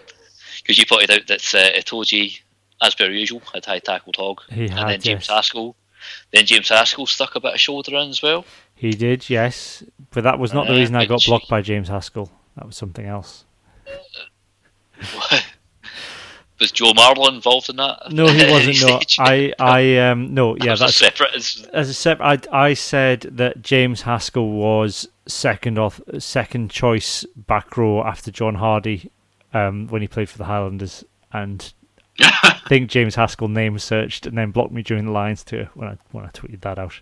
you 0.66 0.86
pointed 0.86 1.12
out 1.12 1.28
that 1.28 1.56
uh, 1.56 1.80
Itoje, 1.80 2.42
as 2.82 2.96
per 2.96 3.10
usual, 3.10 3.42
had 3.54 3.66
high 3.66 3.80
tackled 3.80 4.18
Hogg, 4.18 4.42
he 4.50 4.66
and 4.66 4.74
had, 4.74 4.88
then 4.90 5.02
James 5.02 5.28
yes. 5.28 5.36
Haskell. 5.36 5.76
Then 6.32 6.46
James 6.46 6.70
Haskell 6.70 7.06
stuck 7.06 7.36
a 7.36 7.40
bit 7.40 7.54
of 7.54 7.60
shoulder 7.60 7.96
in 7.96 8.10
as 8.10 8.22
well. 8.22 8.46
He 8.76 8.92
did, 8.92 9.30
yes, 9.30 9.84
but 10.12 10.24
that 10.24 10.40
was 10.40 10.54
not 10.54 10.68
uh, 10.68 10.74
the 10.74 10.80
reason 10.80 10.96
I 10.96 11.06
got 11.06 11.24
blocked 11.26 11.50
by 11.50 11.62
James 11.62 11.90
Haskell. 11.90 12.32
That 12.56 12.66
was 12.66 12.78
something 12.78 13.06
else. 13.06 13.46
was 16.60 16.72
Joe 16.72 16.94
Marler 16.94 17.34
involved 17.34 17.70
in 17.70 17.76
that? 17.78 18.12
No, 18.12 18.28
he 18.28 18.46
wasn't. 18.52 18.82
no, 18.82 19.00
I, 19.20 19.54
I, 19.60 19.98
um, 20.10 20.34
no, 20.34 20.56
yeah, 20.58 20.76
that's 20.76 20.96
separate. 20.96 21.36
As, 21.36 21.68
as 21.74 21.90
a 21.90 21.94
separate, 21.94 22.48
I, 22.52 22.70
I 22.70 22.74
said 22.74 23.22
that 23.22 23.62
James 23.62 24.02
Haskell 24.02 24.50
was 24.50 25.08
second 25.28 25.78
off, 25.78 26.02
second 26.20 26.72
choice 26.72 27.26
back 27.36 27.78
row 27.78 28.04
after 28.04 28.32
John 28.32 28.58
Hardie, 28.58 29.10
um, 29.54 29.88
when 29.88 30.02
he 30.02 30.08
played 30.08 30.30
for 30.30 30.38
the 30.38 30.46
Highlanders, 30.46 31.04
and 31.32 31.74
I 32.20 32.60
think 32.68 32.90
James 32.90 33.16
Haskell 33.16 33.48
name 33.48 33.78
searched 33.78 34.26
and 34.26 34.38
then 34.38 34.52
blocked 34.52 34.72
me 34.72 34.82
during 34.82 35.06
the 35.06 35.12
Lions 35.12 35.44
tour 35.44 35.70
when 35.76 35.88
I 35.88 35.98
when 36.12 36.26
I 36.26 36.30
tweeted 36.30 36.62
that 36.62 36.80
out, 36.80 37.00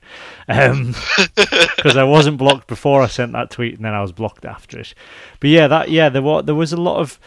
because 0.48 1.96
um, 1.96 1.98
I 1.98 2.04
wasn't 2.04 2.38
blocked 2.38 2.68
before 2.68 3.02
I 3.02 3.08
sent 3.08 3.32
that 3.32 3.52
tweet, 3.52 3.76
and 3.76 3.86
then 3.86 3.94
I 3.94 4.02
was 4.02 4.12
blocked 4.12 4.44
after 4.44 4.80
it. 4.80 4.94
But 5.40 5.50
yeah, 5.50 5.68
that 5.68 5.90
yeah, 5.90 6.10
there 6.10 6.22
was 6.22 6.46
there 6.46 6.56
was 6.56 6.74
a 6.74 6.78
lot 6.78 6.98
of 6.98 7.20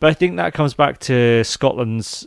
but 0.00 0.10
I 0.10 0.14
think 0.14 0.36
that 0.36 0.54
comes 0.54 0.74
back 0.74 0.98
to 1.00 1.44
Scotland's 1.44 2.26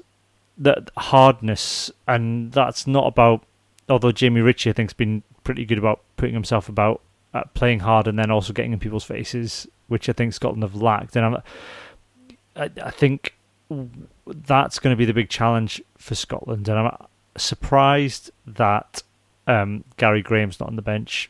that 0.57 0.91
hardness, 0.97 1.91
and 2.07 2.51
that's 2.51 2.87
not 2.87 3.07
about. 3.07 3.43
Although 3.89 4.11
Jamie 4.11 4.41
Ritchie, 4.41 4.69
I 4.69 4.73
think, 4.73 4.91
has 4.91 4.93
been 4.93 5.23
pretty 5.43 5.65
good 5.65 5.77
about 5.77 6.01
putting 6.15 6.33
himself 6.33 6.69
about 6.69 7.01
uh, 7.33 7.43
playing 7.53 7.79
hard 7.79 8.07
and 8.07 8.17
then 8.17 8.31
also 8.31 8.53
getting 8.53 8.71
in 8.71 8.79
people's 8.79 9.03
faces, 9.03 9.67
which 9.87 10.07
I 10.07 10.13
think 10.13 10.33
Scotland 10.33 10.63
have 10.63 10.75
lacked. 10.75 11.15
And 11.15 11.25
I'm, 11.25 11.37
I, 12.55 12.69
I 12.81 12.91
think 12.91 13.35
that's 14.25 14.79
going 14.79 14.93
to 14.93 14.97
be 14.97 15.05
the 15.05 15.13
big 15.13 15.29
challenge 15.29 15.81
for 15.97 16.15
Scotland. 16.15 16.69
And 16.69 16.79
I'm 16.79 16.95
surprised 17.35 18.31
that 18.45 19.03
um, 19.47 19.83
Gary 19.97 20.21
Graham's 20.21 20.59
not 20.59 20.69
on 20.69 20.75
the 20.75 20.81
bench 20.81 21.29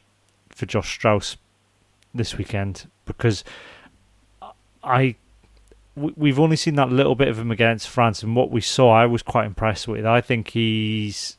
for 0.49 0.65
Josh 0.65 0.93
Strauss 0.93 1.37
this 2.13 2.37
weekend 2.37 2.87
because 3.05 3.43
I 4.83 5.15
we've 5.95 6.39
only 6.39 6.55
seen 6.55 6.75
that 6.75 6.91
little 6.91 7.15
bit 7.15 7.27
of 7.27 7.39
him 7.39 7.51
against 7.51 7.87
France, 7.87 8.23
and 8.23 8.35
what 8.35 8.51
we 8.51 8.61
saw, 8.61 8.91
I 8.91 9.05
was 9.05 9.21
quite 9.21 9.45
impressed 9.45 9.87
with. 9.87 10.05
I 10.05 10.21
think 10.21 10.49
he's 10.49 11.37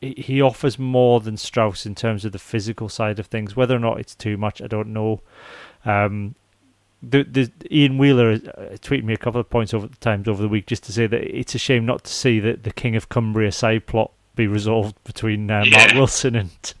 he 0.00 0.42
offers 0.42 0.78
more 0.78 1.20
than 1.20 1.36
Strauss 1.36 1.86
in 1.86 1.94
terms 1.94 2.24
of 2.24 2.32
the 2.32 2.38
physical 2.38 2.88
side 2.88 3.18
of 3.18 3.26
things. 3.26 3.56
Whether 3.56 3.76
or 3.76 3.80
not 3.80 3.98
it's 3.98 4.14
too 4.14 4.36
much, 4.36 4.60
I 4.60 4.66
don't 4.66 4.92
know. 4.92 5.20
Um, 5.84 6.34
the, 7.02 7.22
the 7.22 7.50
Ian 7.70 7.98
Wheeler 7.98 8.32
uh, 8.32 8.76
tweeted 8.78 9.04
me 9.04 9.14
a 9.14 9.18
couple 9.18 9.40
of 9.40 9.48
points 9.48 9.72
over 9.72 9.86
the 9.86 9.96
times 9.96 10.28
over 10.28 10.42
the 10.42 10.48
week 10.48 10.66
just 10.66 10.82
to 10.84 10.92
say 10.92 11.06
that 11.06 11.22
it's 11.22 11.54
a 11.54 11.58
shame 11.58 11.86
not 11.86 12.04
to 12.04 12.12
see 12.12 12.40
that 12.40 12.64
the 12.64 12.72
King 12.72 12.96
of 12.96 13.08
Cumbria 13.08 13.52
side 13.52 13.86
plot 13.86 14.10
be 14.34 14.46
resolved 14.46 14.96
between 15.04 15.50
uh, 15.50 15.64
yeah. 15.64 15.78
Mark 15.78 15.94
Wilson 15.94 16.34
and 16.34 16.74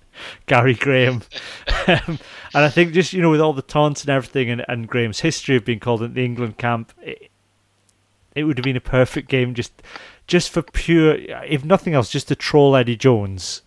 Gary 0.46 0.74
Graham. 0.74 1.22
um, 1.86 2.18
and 2.54 2.64
I 2.64 2.68
think 2.68 2.92
just 2.92 3.12
you 3.12 3.22
know 3.22 3.30
with 3.30 3.40
all 3.40 3.52
the 3.52 3.62
taunts 3.62 4.02
and 4.02 4.10
everything 4.10 4.50
and, 4.50 4.64
and 4.68 4.88
Graham's 4.88 5.20
history 5.20 5.56
of 5.56 5.64
being 5.64 5.80
called 5.80 6.02
in 6.02 6.14
the 6.14 6.24
England 6.24 6.58
camp, 6.58 6.92
it, 7.02 7.30
it 8.34 8.44
would 8.44 8.58
have 8.58 8.64
been 8.64 8.76
a 8.76 8.80
perfect 8.80 9.28
game 9.28 9.54
just 9.54 9.82
just 10.26 10.50
for 10.50 10.62
pure, 10.62 11.14
if 11.46 11.64
nothing 11.64 11.94
else, 11.94 12.10
just 12.10 12.28
to 12.28 12.36
troll 12.36 12.74
Eddie 12.76 12.96
Jones. 12.96 13.62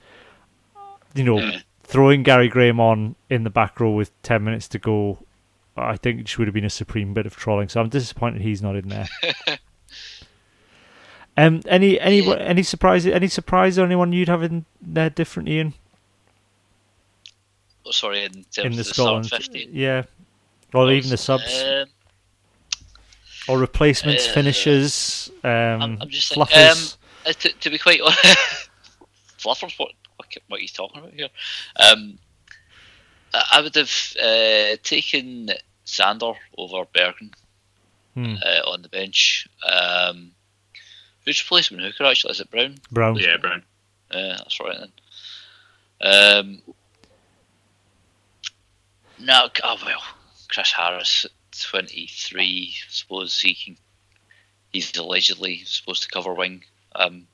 You 1.16 1.24
know, 1.24 1.52
throwing 1.84 2.24
Gary 2.24 2.50
Graham 2.50 2.80
on 2.80 3.16
in 3.30 3.44
the 3.44 3.50
back 3.50 3.80
row 3.80 3.92
with 3.92 4.12
ten 4.22 4.44
minutes 4.44 4.68
to 4.70 4.80
go 4.80 5.20
I 5.80 5.98
think 5.98 6.22
it 6.22 6.38
would 6.38 6.48
have 6.48 6.54
been 6.54 6.66
a 6.66 6.70
supreme 6.70 7.14
bit 7.14 7.26
of 7.26 7.36
trolling. 7.36 7.70
So 7.70 7.82
I'm 7.82 7.90
disappointed 7.90 8.42
he's 8.42 8.62
not 8.62 8.76
in 8.76 8.90
there. 8.90 9.08
um, 11.38 11.62
any 11.68 12.00
any 12.00 12.36
any 12.38 12.64
surprise? 12.64 13.06
Any 13.06 13.28
surprise 13.28 13.80
or 13.80 13.86
anyone 13.86 14.14
you'd 14.14 14.30
have 14.30 14.44
in 14.44 14.66
there 14.82 15.10
different, 15.10 15.50
Iain? 15.50 15.74
Sorry, 17.92 18.24
in, 18.24 18.46
in 18.58 18.72
the, 18.72 18.78
the 18.78 18.84
Scotland, 18.84 19.32
yeah, 19.72 20.04
or 20.74 20.92
even 20.92 21.10
the 21.10 21.18
subs, 21.18 21.64
um, 21.64 21.88
or 23.48 23.58
replacements, 23.58 24.28
uh, 24.28 24.34
finishers, 24.34 25.32
um, 25.44 25.52
I'm, 25.52 25.98
I'm 26.02 26.10
just 26.10 26.34
fluffers. 26.34 26.98
Um, 27.26 27.34
to, 27.34 27.50
to, 27.50 27.70
be 27.70 27.78
quite 27.78 28.02
honest, 28.02 28.22
fluffers. 29.38 29.78
What, 29.78 29.92
what 30.18 30.28
what 30.48 30.60
are 30.60 30.64
you 30.64 30.68
talking 30.68 31.02
about 31.02 31.14
here? 31.14 31.30
Um, 31.80 32.20
I 33.34 33.62
would 33.62 33.76
have 33.76 33.92
uh, 34.22 34.78
taken 34.84 35.50
Zander 35.86 36.36
over 36.58 36.86
Berghan 36.86 37.34
hmm. 38.16 38.36
uh, 38.44 38.70
on 38.70 38.82
the 38.82 38.90
bench. 38.90 39.48
Um, 39.68 40.32
who's 41.26 41.44
replacement 41.44 41.84
hooker 41.84 42.06
actually? 42.06 42.32
Is 42.32 42.40
it 42.40 42.52
Brown? 42.52 42.76
Brown. 42.92 43.18
Yeah, 43.18 43.38
Brown. 43.38 43.64
Yeah, 44.12 44.38
that's 44.38 44.60
right 44.60 44.78
then. 44.80 44.92
Um, 46.02 46.62
no, 49.20 49.50
oh 49.64 49.78
well, 49.86 50.02
Chris 50.48 50.72
Harris, 50.72 51.26
twenty 51.52 52.08
three. 52.12 52.74
Suppose 52.90 53.40
he 53.40 53.56
can. 53.56 53.78
He's 54.72 54.96
allegedly 54.98 55.64
supposed 55.66 56.04
to 56.04 56.10
cover 56.10 56.34
wing. 56.34 56.64
Um, 56.96 57.28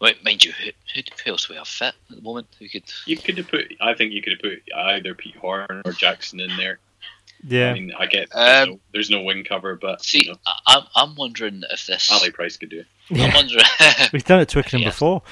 mind 0.00 0.44
you, 0.44 0.52
who, 0.52 0.70
who 0.94 1.30
else 1.30 1.46
do 1.46 1.54
we 1.54 1.58
have 1.58 1.68
fit 1.68 1.94
at 2.10 2.16
the 2.16 2.22
moment? 2.22 2.46
Who 2.58 2.68
could? 2.68 2.84
You 3.06 3.16
could 3.16 3.38
have 3.38 3.48
put. 3.48 3.72
I 3.80 3.94
think 3.94 4.12
you 4.12 4.22
could 4.22 4.34
have 4.34 4.42
put 4.42 4.62
either 4.74 5.14
Pete 5.14 5.36
Horne 5.36 5.82
or 5.84 5.92
Jackson 5.92 6.40
in 6.40 6.56
there. 6.56 6.78
Yeah, 7.46 7.70
I 7.70 7.74
mean, 7.74 7.92
I 7.96 8.06
get 8.06 8.30
there's, 8.30 8.62
um, 8.62 8.70
no, 8.70 8.80
there's 8.92 9.10
no 9.10 9.22
wing 9.22 9.44
cover, 9.44 9.76
but 9.76 10.02
see, 10.02 10.24
you 10.24 10.32
know, 10.32 10.38
I'm 10.66 10.82
I'm 10.94 11.14
wondering 11.16 11.62
if 11.70 11.86
this 11.86 12.10
Ali 12.10 12.30
Price 12.30 12.56
could 12.56 12.70
do 12.70 12.80
it. 12.80 12.86
I'm 13.20 13.34
wondering. 13.34 13.64
We've 14.12 14.24
done 14.24 14.40
it 14.40 14.48
Twickenham 14.48 14.82
yeah. 14.82 14.88
before. 14.88 15.22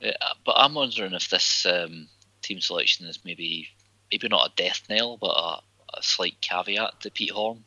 Yeah, 0.00 0.12
but 0.44 0.56
I'm 0.58 0.74
wondering 0.74 1.12
if 1.12 1.30
this 1.30 1.64
um, 1.64 2.08
team 2.42 2.60
selection 2.60 3.06
is 3.06 3.20
maybe 3.24 3.68
maybe 4.10 4.28
not 4.28 4.48
a 4.48 4.52
death 4.56 4.82
knell, 4.88 5.16
but 5.16 5.30
a, 5.30 5.60
a 5.96 6.02
slight 6.02 6.40
caveat 6.40 7.00
to 7.00 7.10
Pete 7.10 7.30
Horne 7.30 7.64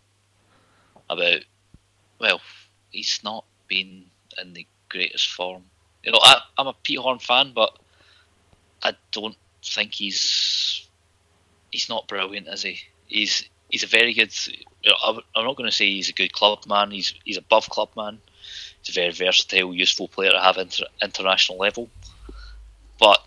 about 1.09 1.41
well, 2.19 2.41
he's 2.89 3.19
not 3.23 3.45
been 3.67 4.05
in 4.41 4.53
the 4.53 4.65
greatest 4.89 5.31
form. 5.31 5.63
You 6.03 6.11
know, 6.11 6.19
I, 6.21 6.41
I'm 6.57 6.67
a 6.67 6.73
Pete 6.83 6.99
Horne 6.99 7.19
fan, 7.19 7.51
but 7.53 7.77
I 8.81 8.93
don't 9.11 9.37
think 9.63 9.93
he's 9.93 10.87
he's 11.71 11.89
not 11.89 12.07
brilliant, 12.07 12.47
is 12.47 12.63
he? 12.63 12.79
he's 13.07 13.49
he's 13.69 13.83
a 13.83 13.87
very 13.87 14.13
good. 14.13 14.33
You 14.47 14.91
know, 14.91 15.21
I'm 15.35 15.45
not 15.45 15.55
going 15.55 15.69
to 15.69 15.75
say 15.75 15.87
he's 15.87 16.09
a 16.09 16.13
good 16.13 16.33
club 16.33 16.65
man. 16.67 16.91
He's 16.91 17.13
he's 17.23 17.37
above 17.37 17.69
club 17.69 17.89
man. 17.97 18.19
He's 18.81 18.95
a 18.95 18.99
very 18.99 19.11
versatile, 19.11 19.73
useful 19.73 20.07
player 20.07 20.31
to 20.31 20.39
have 20.39 20.57
inter, 20.57 20.85
international 21.01 21.57
level. 21.57 21.89
But 22.99 23.23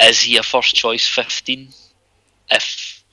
is 0.00 0.20
he 0.20 0.36
a 0.36 0.42
first 0.42 0.74
choice 0.74 1.06
fifteen? 1.06 1.68
If 2.50 3.04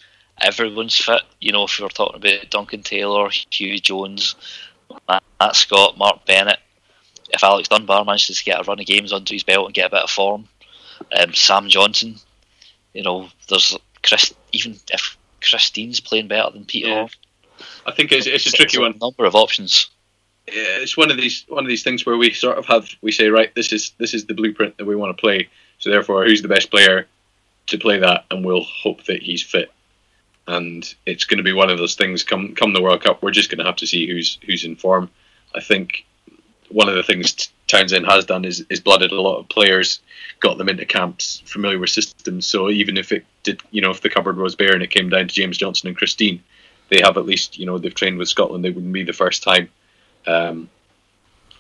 everyone's 0.42 0.98
fit, 0.98 1.22
you 1.42 1.52
know, 1.52 1.66
if 1.66 1.78
we 1.78 1.84
were 1.84 1.90
talking 1.90 2.18
about 2.18 2.50
Duncan 2.50 2.84
Taylor, 2.84 3.28
Huw 3.28 3.82
Jones, 3.82 4.36
Matt 5.08 5.56
Scott, 5.56 5.98
Mark 5.98 6.26
Bennett, 6.26 6.60
if 7.34 7.44
Alex 7.44 7.68
Dunbar 7.68 8.06
manages 8.06 8.38
to 8.38 8.44
get 8.44 8.60
a 8.60 8.64
run 8.64 8.80
of 8.80 8.86
games 8.86 9.12
under 9.12 9.34
his 9.34 9.44
belt 9.44 9.66
and 9.66 9.74
get 9.74 9.88
a 9.88 9.96
bit 9.96 10.04
of 10.04 10.10
form, 10.10 10.48
um, 11.20 11.34
Sam 11.34 11.68
Johnson, 11.68 12.16
you 12.94 13.04
know, 13.04 13.30
there's 13.50 13.78
Chris, 14.04 14.34
even 14.52 14.78
if 14.92 15.18
Chris 15.42 15.70
Dean's 15.70 16.00
playing 16.00 16.28
better 16.28 16.52
than 16.52 16.66
Peter, 16.66 16.88
yeah. 16.88 17.08
I 17.86 17.92
think 17.92 18.12
it's, 18.12 18.28
it's 18.28 18.48
a 18.48 18.52
tricky 18.52 18.80
one. 18.80 18.94
A 18.94 18.98
Number 18.98 19.26
of 19.26 19.36
options. 19.36 19.90
Yeah, 20.48 20.78
it's 20.78 20.96
one 20.96 21.10
of 21.10 21.18
these 21.18 21.46
one 21.48 21.64
of 21.64 21.70
these 21.70 21.84
things 21.84 22.06
where 22.06 22.18
we 22.18 22.32
sort 22.32 22.58
of 22.58 22.66
have 22.68 22.88
we 23.02 23.12
say 23.12 23.30
right, 23.30 23.54
this 23.56 23.74
is 23.74 23.94
this 23.98 24.14
is 24.14 24.26
the 24.26 24.34
blueprint 24.34 24.78
that 24.78 24.86
we 24.86 24.96
want 24.96 25.16
to 25.16 25.20
play. 25.20 25.50
So 25.80 25.90
therefore, 25.90 26.26
who's 26.26 26.42
the 26.42 26.48
best 26.48 26.72
player 26.72 27.08
to 27.68 27.78
play 27.78 28.00
that, 28.00 28.26
and 28.32 28.46
we'll 28.46 28.64
hope 28.64 29.06
that 29.06 29.22
he's 29.22 29.44
fit. 29.44 29.72
And 30.48 30.94
it's 31.06 31.26
going 31.26 31.38
to 31.38 31.44
be 31.44 31.54
one 31.54 31.70
of 31.70 31.78
those 31.78 31.96
things. 31.96 32.24
Come 32.24 32.54
come 32.54 32.74
the 32.74 32.82
World 32.82 33.04
Cup, 33.04 33.22
we're 33.22 33.32
just 33.32 33.50
going 33.50 33.60
to 33.60 33.66
have 33.66 33.78
to 33.78 33.88
see 33.88 34.08
who's 34.08 34.38
who's 34.46 34.64
in 34.64 34.76
form. 34.76 35.10
I 35.56 35.62
think 35.62 36.06
one 36.70 36.90
of 36.90 36.96
the 36.96 37.04
things 37.04 37.50
Townsend 37.68 38.06
has 38.06 38.26
done 38.26 38.46
is, 38.46 38.66
is 38.70 38.80
blooded 38.80 39.12
a 39.12 39.22
lot 39.22 39.38
of 39.38 39.50
players, 39.50 40.00
got 40.40 40.58
them 40.58 40.70
into 40.70 40.86
camps, 40.86 41.42
familiar 41.46 41.80
with 41.80 41.90
systems. 41.90 42.46
So 42.46 42.70
even 42.70 42.98
if 42.98 43.12
it 43.12 43.26
did, 43.44 43.62
you 43.72 43.82
know, 43.82 43.92
if 43.92 44.02
the 44.02 44.10
cupboard 44.10 44.38
was 44.38 44.56
bare 44.56 44.74
and 44.74 44.84
it 44.84 44.92
came 44.92 45.10
down 45.10 45.28
to 45.28 45.34
James 45.34 45.58
Johnson 45.58 45.88
and 45.88 45.98
Chris 45.98 46.14
Dean, 46.14 46.44
they 46.90 47.02
have 47.02 47.18
at 47.18 47.26
least, 47.26 47.58
you 47.58 47.66
know, 47.66 47.78
they've 47.78 47.94
trained 47.94 48.18
with 48.18 48.30
Scotland. 48.30 48.64
They 48.64 48.70
wouldn't 48.70 48.94
be 48.94 49.04
the 49.04 49.14
first 49.14 49.44
time. 49.44 49.70
Um, 50.28 50.70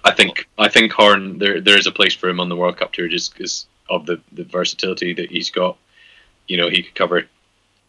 I 0.03 0.11
think 0.11 0.47
I 0.57 0.69
think 0.69 0.91
Horne 0.91 1.39
there 1.39 1.61
there 1.61 1.77
is 1.77 1.87
a 1.87 1.91
place 1.91 2.13
for 2.13 2.29
him 2.29 2.39
on 2.39 2.49
the 2.49 2.55
World 2.55 2.77
Cup 2.77 2.93
tour 2.93 3.07
just 3.07 3.33
because 3.33 3.65
of 3.89 4.05
the, 4.05 4.21
the 4.31 4.43
versatility 4.43 5.13
that 5.13 5.31
he's 5.31 5.49
got. 5.49 5.77
You 6.47 6.57
know, 6.57 6.69
he 6.69 6.83
could 6.83 6.95
cover 6.95 7.23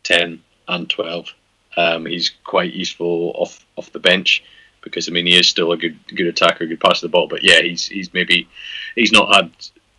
ten 0.03 0.43
and 0.69 0.89
twelve. 0.89 1.33
Um, 1.77 2.07
he's 2.07 2.31
quite 2.45 2.73
useful 2.73 3.33
off 3.37 3.65
off 3.77 3.93
the 3.93 3.99
bench 3.99 4.43
because 4.83 5.09
I 5.09 5.13
mean 5.13 5.27
he 5.27 5.39
is 5.39 5.49
still 5.49 5.73
a 5.73 5.77
good 5.77 5.99
good 6.09 6.27
attacker, 6.27 6.67
good 6.67 6.81
pass 6.81 7.03
of 7.03 7.11
the 7.11 7.13
ball. 7.13 7.29
But 7.29 7.43
yeah, 7.43 7.61
he's 7.61 7.87
he's 7.87 8.15
maybe 8.15 8.49
he's 8.95 9.13
not 9.13 9.35
had 9.35 9.51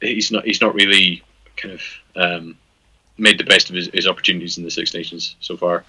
he's 0.01 0.31
not 0.31 0.45
he's 0.45 0.61
not 0.61 0.73
really 0.73 1.23
kind 1.55 1.73
of 1.73 1.81
um, 2.15 2.57
made 3.17 3.37
the 3.37 3.43
best 3.43 3.69
of 3.69 3.75
his, 3.75 3.89
his, 3.93 4.07
opportunities 4.07 4.57
in 4.57 4.63
the 4.63 4.71
Six 4.71 4.93
Nations 4.93 5.35
so 5.39 5.57
far. 5.57 5.83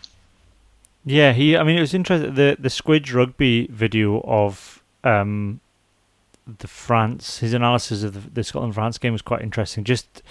Yeah, 1.05 1.33
he. 1.33 1.57
I 1.57 1.63
mean, 1.63 1.79
it 1.79 1.81
was 1.81 1.95
interesting. 1.95 2.35
The 2.35 2.57
the 2.59 2.69
Squidge 2.69 3.15
rugby 3.15 3.69
video 3.71 4.21
of 4.21 4.83
um, 5.05 5.61
the 6.59 6.69
France, 6.69 7.39
his 7.39 7.53
analysis 7.53 8.03
of 8.03 8.15
the, 8.15 8.31
the 8.31 8.45
Scotland 8.45 8.75
France 8.75 8.99
game 8.99 9.12
was 9.12 9.23
quite 9.23 9.43
interesting. 9.43 9.85
Just 9.85 10.23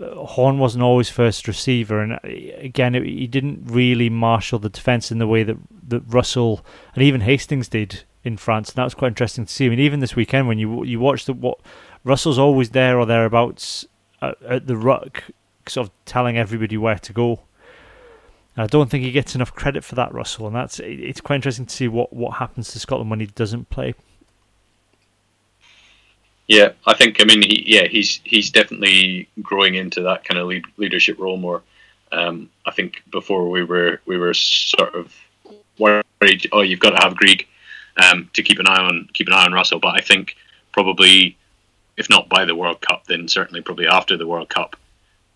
Horne 0.00 0.58
wasn't 0.58 0.82
always 0.82 1.08
first 1.08 1.46
receiver, 1.46 2.00
and 2.00 2.14
uh, 2.14 2.18
again, 2.58 2.94
it, 2.94 3.04
he 3.04 3.26
didn't 3.26 3.62
really 3.64 4.10
marshal 4.10 4.58
the 4.58 4.68
defence 4.68 5.12
in 5.12 5.18
the 5.18 5.26
way 5.26 5.42
that 5.42 5.56
that 5.88 6.02
Russell 6.06 6.64
and 6.94 7.02
even 7.02 7.20
Hastings 7.20 7.68
did 7.68 8.02
in 8.24 8.36
France. 8.36 8.70
And 8.70 8.76
that 8.76 8.84
was 8.84 8.94
quite 8.94 9.08
interesting 9.08 9.46
to 9.46 9.52
see. 9.52 9.66
I 9.66 9.68
mean, 9.68 9.80
even 9.80 10.00
this 10.00 10.16
weekend 10.16 10.48
when 10.48 10.58
you 10.58 10.84
you 10.84 10.98
watch 10.98 11.26
the 11.26 11.32
what 11.32 11.58
Russell's 12.02 12.38
always 12.38 12.70
there 12.70 12.98
or 12.98 13.06
thereabouts 13.06 13.86
at, 14.20 14.42
at 14.42 14.66
the 14.66 14.76
ruck, 14.76 15.24
sort 15.68 15.88
of 15.88 15.92
telling 16.04 16.36
everybody 16.36 16.76
where 16.76 16.98
to 16.98 17.12
go. 17.12 17.40
And 18.56 18.64
I 18.64 18.66
don't 18.66 18.90
think 18.90 19.04
he 19.04 19.10
gets 19.10 19.34
enough 19.34 19.54
credit 19.54 19.84
for 19.84 19.94
that, 19.96 20.14
Russell, 20.14 20.46
and 20.46 20.54
that's 20.56 20.80
it's 20.80 21.20
quite 21.20 21.36
interesting 21.36 21.66
to 21.66 21.74
see 21.74 21.88
what 21.88 22.12
what 22.12 22.38
happens 22.38 22.72
to 22.72 22.80
Scotland 22.80 23.10
when 23.10 23.20
he 23.20 23.26
doesn't 23.26 23.70
play. 23.70 23.94
Yeah, 26.46 26.72
I 26.86 26.94
think. 26.94 27.20
I 27.20 27.24
mean, 27.24 27.42
he, 27.42 27.64
yeah, 27.66 27.86
he's 27.88 28.20
he's 28.24 28.50
definitely 28.50 29.28
growing 29.42 29.74
into 29.74 30.02
that 30.02 30.24
kind 30.24 30.38
of 30.38 30.46
lead, 30.46 30.64
leadership 30.76 31.18
role 31.18 31.38
more. 31.38 31.62
Um, 32.12 32.50
I 32.66 32.70
think 32.70 33.02
before 33.10 33.48
we 33.50 33.64
were 33.64 34.00
we 34.06 34.18
were 34.18 34.34
sort 34.34 34.94
of 34.94 35.14
worried. 35.78 36.48
Oh, 36.52 36.60
you've 36.60 36.80
got 36.80 36.90
to 36.90 37.02
have 37.02 37.16
Greig 37.16 37.46
um, 37.96 38.30
to 38.34 38.42
keep 38.42 38.58
an 38.58 38.66
eye 38.66 38.82
on 38.82 39.08
keep 39.12 39.26
an 39.26 39.32
eye 39.32 39.44
on 39.44 39.52
Russell. 39.52 39.78
But 39.78 39.94
I 39.96 40.00
think 40.00 40.36
probably, 40.72 41.36
if 41.96 42.10
not 42.10 42.28
by 42.28 42.44
the 42.44 42.54
World 42.54 42.80
Cup, 42.80 43.06
then 43.06 43.26
certainly 43.28 43.62
probably 43.62 43.86
after 43.86 44.16
the 44.16 44.26
World 44.26 44.50
Cup, 44.50 44.76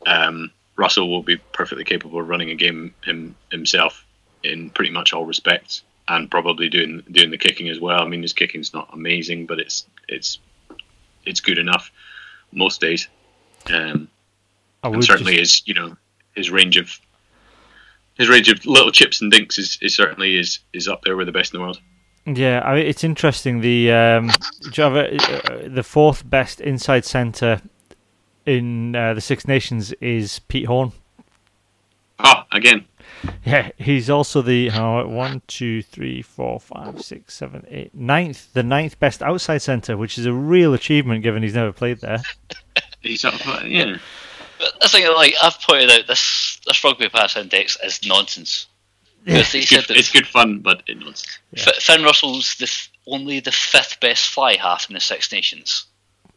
um, 0.06 0.51
Russell 0.76 1.10
will 1.10 1.22
be 1.22 1.36
perfectly 1.52 1.85
capable 1.85 2.20
of 2.20 2.28
running 2.28 2.51
a 2.51 2.55
game 2.55 2.94
him, 3.05 3.35
himself 3.51 4.05
in 4.43 4.70
pretty 4.70 4.90
much 4.90 5.12
all 5.14 5.24
respects, 5.24 5.82
and 6.06 6.30
probably 6.30 6.68
doing 6.68 7.02
doing 7.10 7.30
the 7.30 7.39
kicking 7.39 7.70
as 7.70 7.80
well. 7.80 8.02
I 8.02 8.09
mean, 8.09 8.22
his 8.22 8.35
kicking's 8.35 8.74
not 8.74 8.90
amazing, 8.93 9.47
but 9.47 9.59
it's 9.59 9.86
it's 10.06 10.39
it's 11.24 11.40
good 11.40 11.59
enough 11.59 11.90
most 12.53 12.81
days. 12.81 13.09
Um, 13.73 14.09
and 14.82 15.05
certainly 15.05 15.36
just... 15.36 15.66
his 15.66 15.69
you 15.69 15.74
know 15.74 15.97
his 16.35 16.51
range 16.51 16.77
of 16.77 16.99
his 18.15 18.28
range 18.28 18.49
of 18.49 18.65
little 18.66 18.90
chips 18.90 19.20
and 19.20 19.31
dinks 19.31 19.59
is, 19.59 19.78
is 19.81 19.95
certainly 19.95 20.36
is 20.36 20.61
is 20.73 20.89
up 20.89 21.03
there 21.03 21.16
with 21.16 21.27
the 21.27 21.32
best 21.32 21.53
in 21.53 21.59
the 21.59 21.65
world. 21.65 21.81
Yeah, 22.27 22.61
I 22.62 22.74
mean, 22.74 22.86
it's 22.86 23.05
interesting. 23.05 23.61
The 23.61 23.90
um, 23.90 24.28
do 24.62 24.70
you 24.74 24.82
have 24.82 24.97
a, 24.97 25.16
uh, 25.16 25.69
the 25.69 25.82
fourth 25.82 26.28
best 26.28 26.61
inside 26.61 27.05
centre 27.05 27.62
in 28.49 28.97
uh, 28.97 29.12
the 29.15 29.20
Six 29.20 29.47
Nations 29.47 29.93
is 30.01 30.39
Pete 30.49 30.66
Horne. 30.66 30.93
Oh, 32.19 32.43
again. 32.51 32.86
Yeah, 33.44 33.70
he's 33.78 34.09
also 34.10 34.43
the 34.43 34.70
uh, 34.70 35.05
one, 35.06 35.43
two, 35.48 35.82
three, 35.82 36.22
four, 36.22 36.60
five, 36.60 37.02
six, 37.02 37.35
seven, 37.35 37.66
eight, 37.68 37.94
ninth, 37.94 38.52
the 38.52 38.62
ninth 38.62 38.98
best 39.01 39.22
outside 39.22 39.59
centre, 39.59 39.97
which 39.97 40.18
is 40.18 40.26
a 40.26 40.32
real 40.32 40.72
achievement 40.74 41.22
given 41.22 41.43
he's 41.43 41.55
never 41.55 41.72
played 41.72 42.01
there. 42.01 42.22
He's 43.01 43.24
up, 43.24 43.35
yeah. 43.64 43.97
But 44.59 44.72
I 44.82 44.89
think, 44.89 45.06
like 45.16 45.35
I've 45.40 45.60
pointed 45.60 45.90
out, 45.90 46.06
this 46.09 46.60
this 46.66 46.82
rugby 46.82 47.09
pass 47.09 47.36
index 47.36 47.76
is 47.85 48.05
nonsense. 48.05 48.66
Because 49.24 49.52
they 49.52 49.60
It's 49.60 49.70
good, 49.70 49.97
it's 49.97 50.10
good 50.10 50.26
fun, 50.26 50.59
but 50.60 50.82
it 50.89 50.98
nonsense. 50.98 51.39
F- 51.56 51.76
Finn 51.76 52.02
Russell's 52.02 52.56
the 52.56 52.64
f- 52.64 52.89
only 53.06 53.39
the 53.40 53.52
fifth 53.52 54.01
best 54.01 54.30
fly 54.30 54.56
half 54.56 54.89
in 54.90 54.94
the 54.94 55.01
Six 55.01 55.30
Nations. 55.30 55.86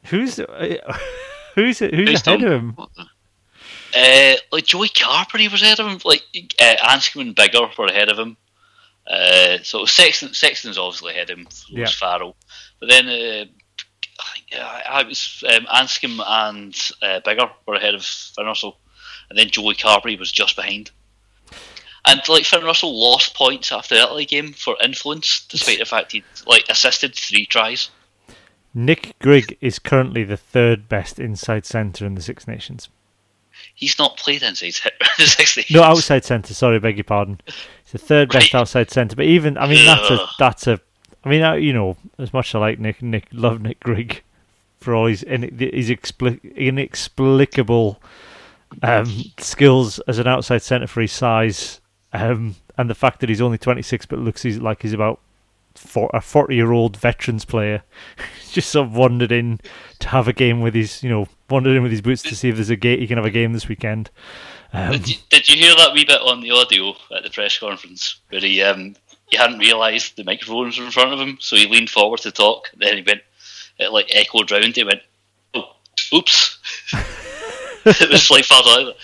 Who's 0.06 0.40
uh, 0.40 0.78
who's 1.56 1.80
who's 1.80 1.92
Based 2.06 2.28
ahead 2.28 2.44
on- 2.44 2.48
of 2.48 2.52
him? 2.62 2.78
Uh, 3.96 4.36
like 4.52 4.66
Joey 4.66 4.90
Carbery 4.90 5.52
was 5.52 5.62
ahead 5.62 5.80
of 5.80 5.88
him. 5.88 6.00
Like 6.06 6.24
uh, 6.60 6.76
Anscombe 6.90 7.22
and 7.22 7.36
Biggar 7.36 7.78
were 7.78 7.86
ahead 7.86 8.10
of 8.10 8.18
him. 8.20 8.38
Uh, 9.10 9.58
so 9.64 9.86
Sexton, 9.86 10.34
Sexton's 10.34 10.78
obviously 10.78 11.14
ahead 11.14 11.30
of 11.30 11.40
him. 11.40 11.48
So 11.50 11.66
Yeah. 11.70 11.82
was 11.82 11.96
Farrell. 11.96 12.36
But 12.80 12.90
then 12.90 13.08
uh, 13.08 13.46
I 14.20 14.34
think 14.34 14.62
I 14.62 15.04
was 15.04 15.44
um, 15.48 15.66
Anscombe 15.66 16.24
and 16.26 16.74
uh, 17.02 17.20
Biggar 17.22 17.50
were 17.66 17.76
ahead 17.76 17.96
of 17.96 18.04
Finn 18.06 18.46
Russell, 18.46 18.78
and 19.30 19.38
then 19.38 19.50
Joey 19.50 19.76
Carbery 19.76 20.18
was 20.18 20.32
just 20.32 20.56
behind. 20.56 20.92
And 22.06 22.22
like 22.30 22.46
Finn 22.46 22.64
Russell 22.64 23.00
lost 23.00 23.36
points 23.36 23.72
after 23.72 23.96
the 23.96 24.02
Italy 24.02 24.26
game 24.26 24.54
for 24.54 24.76
influence, 24.84 25.46
despite 25.48 25.80
the 25.80 25.86
fact 25.86 26.14
he 26.14 26.24
like 26.48 26.66
assisted 26.70 27.16
three 27.16 27.46
tries. 27.46 27.90
Nick 28.74 29.14
Grigg 29.20 29.58
is 29.60 29.80
currently 29.80 30.24
the 30.24 30.38
third 30.38 30.88
best 30.88 31.20
inside 31.20 31.66
centre 31.66 32.06
in 32.06 32.16
the 32.16 32.22
Six 32.22 32.48
Nations. 32.48 32.88
He's 33.82 34.00
not 34.00 34.16
played 34.16 34.44
inside 34.44 34.76
Nations. 35.20 35.66
No, 35.72 35.84
outside 35.84 36.24
centre. 36.24 36.54
Sorry, 36.54 36.80
beg 36.80 36.96
your 36.98 37.04
pardon. 37.04 37.42
He's 37.48 37.92
the 37.92 37.98
third 37.98 38.30
best 38.30 38.54
Right. 38.54 38.60
outside 38.62 38.90
centre. 38.92 39.16
But 39.18 39.26
even, 39.26 39.58
I 39.58 39.68
mean, 39.68 39.86
that's 39.86 40.10
a 40.10 40.28
that's 40.40 40.68
a. 40.68 40.80
I 41.26 41.30
mean, 41.30 41.62
you 41.64 41.74
know, 41.74 41.98
as 42.18 42.32
much 42.32 42.50
as 42.52 42.56
I 42.56 42.60
like 42.60 42.80
Nick, 42.80 43.02
Nick 43.02 43.26
love 43.34 43.60
Nick 43.62 43.80
Grigg 43.82 44.24
for 44.80 44.96
all 44.96 45.08
his 45.08 45.22
his 45.22 45.90
expli- 45.90 46.56
inexplicable 46.56 48.02
um, 48.84 49.24
skills 49.40 50.00
as 50.08 50.18
an 50.20 50.28
outside 50.28 50.62
centre 50.62 50.88
for 50.88 51.02
his 51.02 51.12
size, 51.12 51.82
um, 52.14 52.56
and 52.78 52.90
the 52.90 52.96
fact 52.96 53.20
that 53.20 53.30
he's 53.30 53.42
only 53.42 53.58
twenty 53.58 53.82
six 53.82 54.06
but 54.06 54.20
looks 54.20 54.44
he's, 54.44 54.60
like 54.60 54.82
he's 54.84 54.94
about 54.94 55.20
for 55.88 56.10
a 56.14 56.22
forty 56.22 56.56
year 56.56 56.72
old 56.72 56.98
veterans 56.98 57.46
player. 57.46 57.84
Just 58.52 58.70
sort 58.72 58.88
of 58.88 58.96
wandered 58.96 59.32
in 59.32 59.60
to 60.00 60.10
have 60.10 60.28
a 60.28 60.34
game 60.34 60.62
with 60.62 60.74
his, 60.74 61.02
you 61.04 61.10
know, 61.10 61.28
wandered 61.50 61.76
in 61.76 61.84
with 61.84 61.92
his 61.92 62.02
boots 62.02 62.22
to 62.24 62.36
see 62.36 62.50
if 62.50 62.56
there's 62.56 62.70
a 62.70 62.76
gate 62.76 63.00
he 63.00 63.08
can 63.08 63.18
have 63.18 63.26
a 63.26 63.32
game 63.32 63.54
this 63.54 63.68
weekend. 63.68 64.10
Um, 64.74 64.92
Did 64.92 65.10
you, 65.10 65.16
did 65.30 65.50
you 65.50 65.58
hear 65.58 65.76
that 65.76 65.94
wee 65.94 66.06
bit 66.06 66.22
on 66.22 66.42
the 66.42 66.52
audio 66.52 66.94
at 67.16 67.24
the 67.24 67.30
press 67.30 67.58
conference 67.58 68.22
where 68.30 68.40
he 68.42 68.62
um, 68.62 68.96
he 69.30 69.38
hadn't 69.38 69.60
realised 69.60 70.16
the 70.16 70.24
microphones 70.24 70.78
were 70.78 70.86
in 70.86 70.92
front 70.92 71.14
of 71.14 71.20
him, 71.20 71.38
so 71.40 71.56
he 71.56 71.68
leaned 71.68 71.90
forward 71.90 72.20
to 72.22 72.32
talk. 72.32 72.70
Then 72.78 72.98
he 72.98 73.04
went, 73.04 73.22
it 73.80 73.92
like 73.92 74.10
echoed 74.14 74.52
round. 74.52 74.76
He 74.76 74.84
went, 74.84 75.02
"Oh, 75.54 75.76
oops!" 76.14 76.60
it 77.86 78.10
was 78.10 78.30
like 78.30 78.46
far 78.46 78.62
out. 78.66 78.96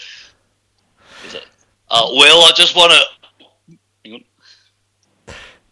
He's 1.24 1.34
like, 1.34 1.48
uh, 1.90 2.10
"Well, 2.14 2.42
I 2.44 2.52
just 2.56 2.76
want 2.76 2.92
to." 2.94 3.00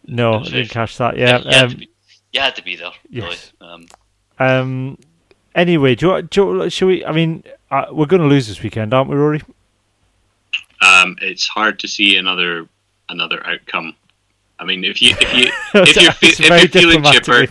No, 0.06 0.34
I 0.40 0.42
didn't 0.44 0.70
catch 0.70 0.96
that. 0.98 1.16
Yeah. 1.16 1.38
you, 1.38 1.44
had 1.50 1.64
Um, 1.64 1.70
to 1.70 1.76
be, 1.76 1.88
you 2.32 2.40
had 2.40 2.56
to 2.56 2.62
be 2.62 2.76
there. 2.76 2.90
yes. 3.10 3.52
Really. 3.60 3.72
Um, 3.72 3.86
um, 4.38 4.98
anyway, 5.54 5.94
do 5.94 6.06
you, 6.06 6.12
want- 6.12 6.30
do 6.30 6.40
you, 6.62 6.70
shall 6.70 6.88
we? 6.88 7.04
I 7.04 7.12
mean, 7.12 7.42
uh, 7.70 7.86
we're 7.90 8.06
going 8.06 8.22
to 8.22 8.28
lose 8.28 8.46
this 8.48 8.62
weekend, 8.62 8.92
aren't 8.94 9.10
we, 9.10 9.16
Rory? 9.16 9.42
Um, 10.82 11.16
it's 11.22 11.46
hard 11.46 11.78
to 11.80 11.88
see 11.88 12.16
another 12.16 12.68
another 13.08 13.44
outcome. 13.46 13.94
I 14.58 14.64
mean, 14.64 14.84
if 14.84 15.00
you 15.02 15.14
if 15.20 15.34
you 15.34 15.50
if 15.82 15.96
you're, 15.96 16.12
fe- 16.12 16.28
if 16.28 16.38
you're 16.74 16.82
feeling 16.82 17.02
chipper, 17.04 17.42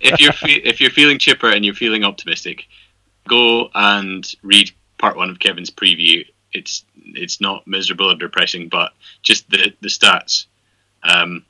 if 0.00 0.20
you're 0.20 0.32
fe- 0.32 0.62
if 0.64 0.80
you're 0.80 0.90
feeling 0.90 1.18
chipper 1.18 1.50
and 1.50 1.64
you're 1.64 1.74
feeling 1.74 2.04
optimistic, 2.04 2.66
go 3.28 3.70
and 3.74 4.30
read 4.42 4.70
part 4.98 5.16
one 5.16 5.30
of 5.30 5.38
Kevin's 5.38 5.70
preview. 5.70 6.24
It's 6.52 6.84
it's 6.96 7.40
not 7.40 7.66
miserable 7.66 8.10
or 8.12 8.16
depressing, 8.16 8.68
but 8.68 8.92
just 9.22 9.48
the 9.50 9.72
the 9.80 9.88
stats. 9.88 10.46
Um, 11.02 11.44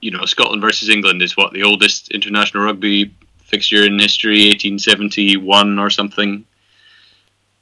you 0.00 0.10
know, 0.10 0.24
Scotland 0.24 0.62
versus 0.62 0.88
England 0.88 1.22
is 1.22 1.36
what 1.36 1.52
the 1.52 1.62
oldest 1.62 2.10
international 2.10 2.64
rugby 2.64 3.14
fixture 3.44 3.84
in 3.84 3.98
history, 3.98 4.48
1871 4.48 5.78
or 5.78 5.90
something. 5.90 6.44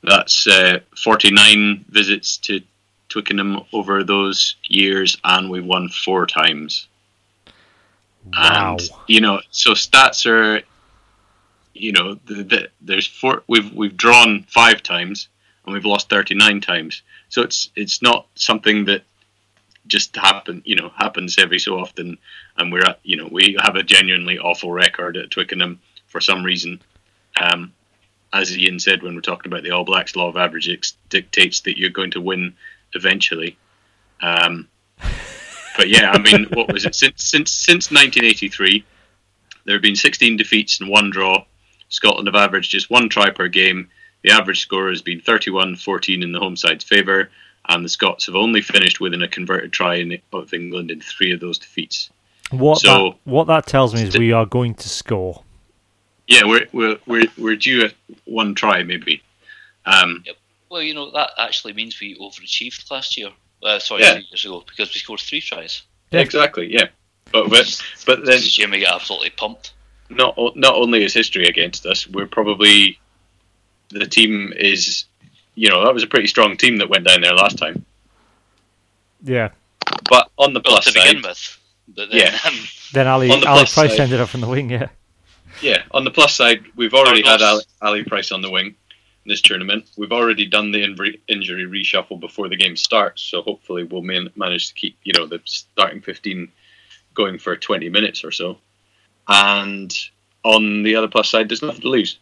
That's 0.02 0.47
uh, 0.47 0.81
49 0.97 1.85
visits 1.89 2.36
to 2.39 2.61
Twickenham 3.09 3.62
over 3.73 4.05
those 4.05 4.56
years, 4.65 5.16
and 5.24 5.51
we 5.51 5.61
won 5.61 5.89
four 5.89 6.27
times. 6.27 6.89
Wow. 8.32 8.73
And 8.73 8.90
you 9.06 9.20
know, 9.20 9.40
so 9.51 9.73
stats 9.73 10.27
are, 10.27 10.62
you 11.74 11.93
know, 11.93 12.15
the, 12.27 12.43
the, 12.43 12.69
there's 12.81 13.06
four. 13.06 13.43
We've 13.47 13.73
we've 13.73 13.97
drawn 13.97 14.44
five 14.48 14.82
times 14.82 15.28
and 15.65 15.74
we've 15.74 15.85
lost 15.85 16.11
thirty 16.11 16.35
nine 16.35 16.61
times. 16.61 17.02
So 17.28 17.43
it's 17.43 17.70
it's 17.77 18.02
not 18.02 18.27
something 18.35 18.86
that 18.86 19.02
just 19.86 20.16
happen. 20.16 20.62
You 20.65 20.77
know, 20.77 20.90
happens 20.97 21.36
every 21.39 21.59
so 21.59 21.78
often. 21.78 22.19
And 22.56 22.73
we're 22.73 22.85
at, 22.85 23.01
you 23.02 23.16
know, 23.16 23.28
we 23.31 23.56
have 23.61 23.77
a 23.77 23.82
genuinely 23.82 24.39
awful 24.39 24.73
record 24.73 25.16
at 25.16 25.31
Twickenham 25.31 25.81
for 26.06 26.20
some 26.20 26.44
reason. 26.44 26.81
Um, 27.40 27.73
as 28.32 28.52
Iain 28.52 28.81
said 28.81 29.02
when 29.02 29.15
we're 29.15 29.20
talking 29.20 29.51
about 29.51 29.62
the 29.62 29.70
All 29.70 29.85
Blacks, 29.85 30.16
law 30.16 30.28
of 30.28 30.36
averages 30.36 30.94
dictates 31.09 31.61
that 31.61 31.78
you're 31.78 31.90
going 31.90 32.11
to 32.12 32.20
win 32.20 32.55
eventually. 32.93 33.56
Um, 34.20 34.69
but 35.77 35.89
yeah, 35.89 36.11
I 36.11 36.19
mean, 36.19 36.47
what 36.52 36.73
was 36.73 36.85
it 36.85 36.94
since 36.94 37.24
since 37.24 37.52
since 37.52 37.90
1983? 37.90 38.85
There 39.65 39.74
have 39.74 39.82
been 39.82 39.97
16 39.97 40.36
defeats 40.36 40.81
and 40.81 40.90
one 40.90 41.11
draw. 41.11 41.44
Scotland 41.89 42.27
have 42.27 42.35
averaged 42.35 42.70
just 42.70 42.90
one 42.90 43.09
try 43.09 43.31
per 43.31 43.48
game. 43.48 43.89
The 44.23 44.32
average 44.32 44.61
score 44.61 44.89
has 44.89 45.02
been 45.02 45.20
31-14 45.20 46.23
in 46.23 46.32
the 46.32 46.39
home 46.39 46.56
side's 46.56 46.85
favour, 46.85 47.31
and 47.69 47.85
the 47.85 47.89
Scots 47.89 48.27
have 48.27 48.35
only 48.35 48.61
finished 48.61 49.01
within 49.01 49.23
a 49.23 49.28
converted 49.28 49.73
try 49.73 49.95
in, 49.97 50.19
of 50.32 50.53
England 50.53 50.91
in 50.91 51.01
three 51.01 51.32
of 51.32 51.41
those 51.41 51.59
defeats. 51.59 52.11
What 52.51 52.78
So- 52.81 53.11
that, 53.11 53.16
what 53.31 53.47
that 53.47 53.66
tells 53.66 53.95
me 53.95 54.03
is 54.03 54.16
we 54.19 54.32
are 54.32 54.47
going 54.47 54.74
to 54.74 54.89
score. 54.89 55.43
Yeah, 56.27 56.45
we're 56.45 56.66
we're 56.73 56.99
we're, 57.07 57.27
we're 57.36 57.57
due 57.57 57.85
at 57.85 57.95
one 58.24 58.55
try 58.55 58.82
maybe. 58.82 59.23
Um, 59.85 60.24
well, 60.70 60.81
you 60.82 60.95
know 60.95 61.11
that 61.11 61.31
actually 61.39 61.74
means 61.74 62.01
we 62.01 62.16
overachieved 62.19 62.91
last 62.91 63.16
year. 63.19 63.28
Uh, 63.62 63.78
sorry, 63.78 64.03
Yeah. 64.03 64.15
two 64.15 64.24
years 64.31 64.45
ago 64.45 64.65
because 64.66 64.89
we 64.95 65.01
scored 65.01 65.20
three 65.20 65.41
tries. 65.43 65.82
Yeah. 66.11 66.20
Exactly, 66.20 66.73
yeah. 66.73 66.86
But 67.32 67.51
but 67.51 67.82
but 68.07 68.24
then 68.24 68.41
Jimmy 68.41 68.81
got 68.81 68.95
absolutely 68.95 69.31
pumped. 69.31 69.73
not 70.09 70.35
not 70.57 70.74
only 70.77 71.05
is 71.05 71.12
history 71.12 71.47
against 71.47 71.85
us, 71.86 72.07
we're 72.07 72.27
probably 72.27 72.99
the 73.91 74.07
team 74.07 74.53
is 74.57 75.05
you 75.55 75.68
know 75.68 75.85
that 75.85 75.94
was 75.94 76.02
a 76.02 76.06
pretty 76.06 76.26
strong 76.28 76.56
team 76.56 76.78
that 76.78 76.89
went 76.89 77.06
down 77.06 77.20
there 77.20 77.35
last 77.35 77.59
time. 77.59 77.85
Yeah. 79.22 79.51
But 80.09 80.31
on 80.39 80.52
the 80.52 80.60
Well, 80.64 80.74
plus 80.74 80.85
to 80.86 80.93
side, 80.93 81.06
begin 81.09 81.22
with, 81.22 81.59
but 81.89 82.10
then 82.10 82.20
Yeah. 82.20 82.39
um, 82.47 82.59
Then 82.93 83.06
Ali 83.06 83.28
the 83.28 83.47
Ali 83.48 83.60
Price 83.64 83.74
side- 83.74 84.01
ended 84.01 84.20
up 84.20 84.35
on 84.35 84.40
the 84.40 84.47
wing. 84.48 84.70
Yeah. 84.70 84.89
yeah, 85.62 85.82
on 85.93 86.05
the 86.05 86.10
plus 86.10 86.35
side, 86.35 86.64
we've 86.76 86.94
already 86.94 87.22
had 87.22 87.40
Ali, 87.43 87.64
Ali 87.81 88.05
Price 88.05 88.32
on 88.32 88.43
the 88.43 88.51
wing 88.51 88.66
in 88.66 89.28
this 89.28 89.40
tournament. 89.40 89.86
We've 89.97 90.12
already 90.12 90.47
done 90.47 90.72
the 90.72 90.82
injury, 90.82 91.20
injury 91.28 91.64
reshuffle 91.64 92.20
before 92.20 92.48
the 92.48 92.56
game 92.56 92.76
starts, 92.76 93.22
so 93.22 93.43
hopefully 93.43 93.85
we'll 93.85 94.02
man- 94.02 94.31
manage 94.36 94.68
to 94.68 94.74
keep 94.74 94.97
you 95.05 95.12
know 95.14 95.26
the 95.26 95.40
starting 95.44 96.01
fifteen 96.02 96.51
going 97.14 97.39
for 97.39 97.56
twenty 97.56 97.89
minutes 97.89 98.24
or 98.24 98.31
so. 98.32 98.59
And 99.28 99.97
on 100.43 100.82
the 100.82 100.97
other 100.97 101.09
plus 101.09 101.31
side, 101.31 101.48
there's 101.48 101.62
nothing 101.62 101.81
to 101.82 101.89
lose. 101.89 102.18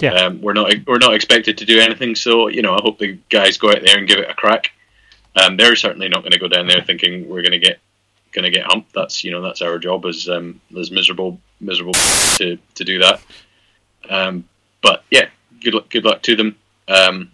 Yeah. 0.00 0.12
Um, 0.12 0.40
we're 0.40 0.52
not 0.52 0.72
we're 0.86 0.98
not 0.98 1.14
expected 1.14 1.58
to 1.58 1.64
do 1.64 1.80
anything, 1.80 2.14
so 2.14 2.48
you 2.48 2.62
know 2.62 2.74
I 2.74 2.80
hope 2.82 2.98
the 2.98 3.18
guys 3.30 3.58
go 3.58 3.70
out 3.70 3.82
there 3.84 3.98
and 3.98 4.06
give 4.06 4.18
it 4.18 4.30
a 4.30 4.34
crack. 4.34 4.70
Um, 5.34 5.56
they're 5.56 5.76
certainly 5.76 6.08
not 6.08 6.22
going 6.22 6.32
to 6.32 6.38
go 6.38 6.48
down 6.48 6.66
there 6.66 6.82
thinking 6.82 7.28
we're 7.28 7.42
going 7.42 7.52
to 7.52 7.58
get 7.58 7.80
going 8.32 8.44
to 8.44 8.50
get 8.50 8.66
humped. 8.66 8.92
That's 8.92 9.24
you 9.24 9.32
know 9.32 9.42
that's 9.42 9.62
our 9.62 9.78
job 9.78 10.06
as 10.06 10.28
um, 10.28 10.60
as 10.78 10.90
miserable 10.90 11.40
miserable 11.60 11.94
to 11.94 12.58
to 12.74 12.84
do 12.84 13.00
that. 13.00 13.20
Um, 14.08 14.44
but 14.82 15.04
yeah, 15.10 15.28
good 15.60 15.74
luck 15.74 15.88
good 15.88 16.04
luck 16.04 16.22
to 16.22 16.36
them. 16.36 16.56
Um, 16.86 17.32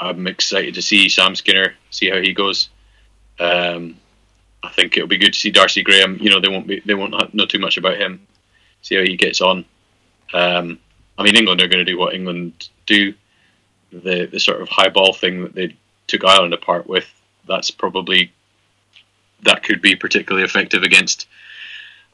I'm 0.00 0.26
excited 0.26 0.74
to 0.74 0.82
see 0.82 1.08
Sam 1.08 1.34
Skinner, 1.36 1.74
see 1.90 2.10
how 2.10 2.20
he 2.20 2.32
goes. 2.32 2.68
Um, 3.38 3.96
I 4.62 4.70
think 4.70 4.96
it'll 4.96 5.08
be 5.08 5.18
good 5.18 5.32
to 5.32 5.38
see 5.38 5.50
Darcy 5.50 5.82
Graham. 5.82 6.18
You 6.20 6.30
know 6.30 6.40
they 6.40 6.48
won't 6.48 6.66
be 6.66 6.80
they 6.84 6.94
won't 6.94 7.34
know 7.34 7.46
too 7.46 7.58
much 7.58 7.76
about 7.76 7.98
him. 7.98 8.26
See 8.82 8.96
how 8.96 9.02
he 9.02 9.16
gets 9.16 9.40
on. 9.40 9.64
Um, 10.32 10.78
I 11.18 11.22
mean 11.22 11.36
England 11.36 11.60
are 11.60 11.68
going 11.68 11.84
to 11.84 11.90
do 11.90 11.98
what 11.98 12.14
England 12.14 12.68
do. 12.86 13.14
The 13.92 14.26
the 14.26 14.40
sort 14.40 14.60
of 14.60 14.68
high 14.68 14.88
ball 14.88 15.12
thing 15.12 15.42
that 15.42 15.54
they 15.54 15.76
took 16.06 16.24
Ireland 16.24 16.54
apart 16.54 16.86
with. 16.86 17.06
That's 17.46 17.70
probably 17.70 18.32
that 19.42 19.62
could 19.62 19.80
be 19.80 19.94
particularly 19.94 20.44
effective 20.44 20.82
against 20.82 21.28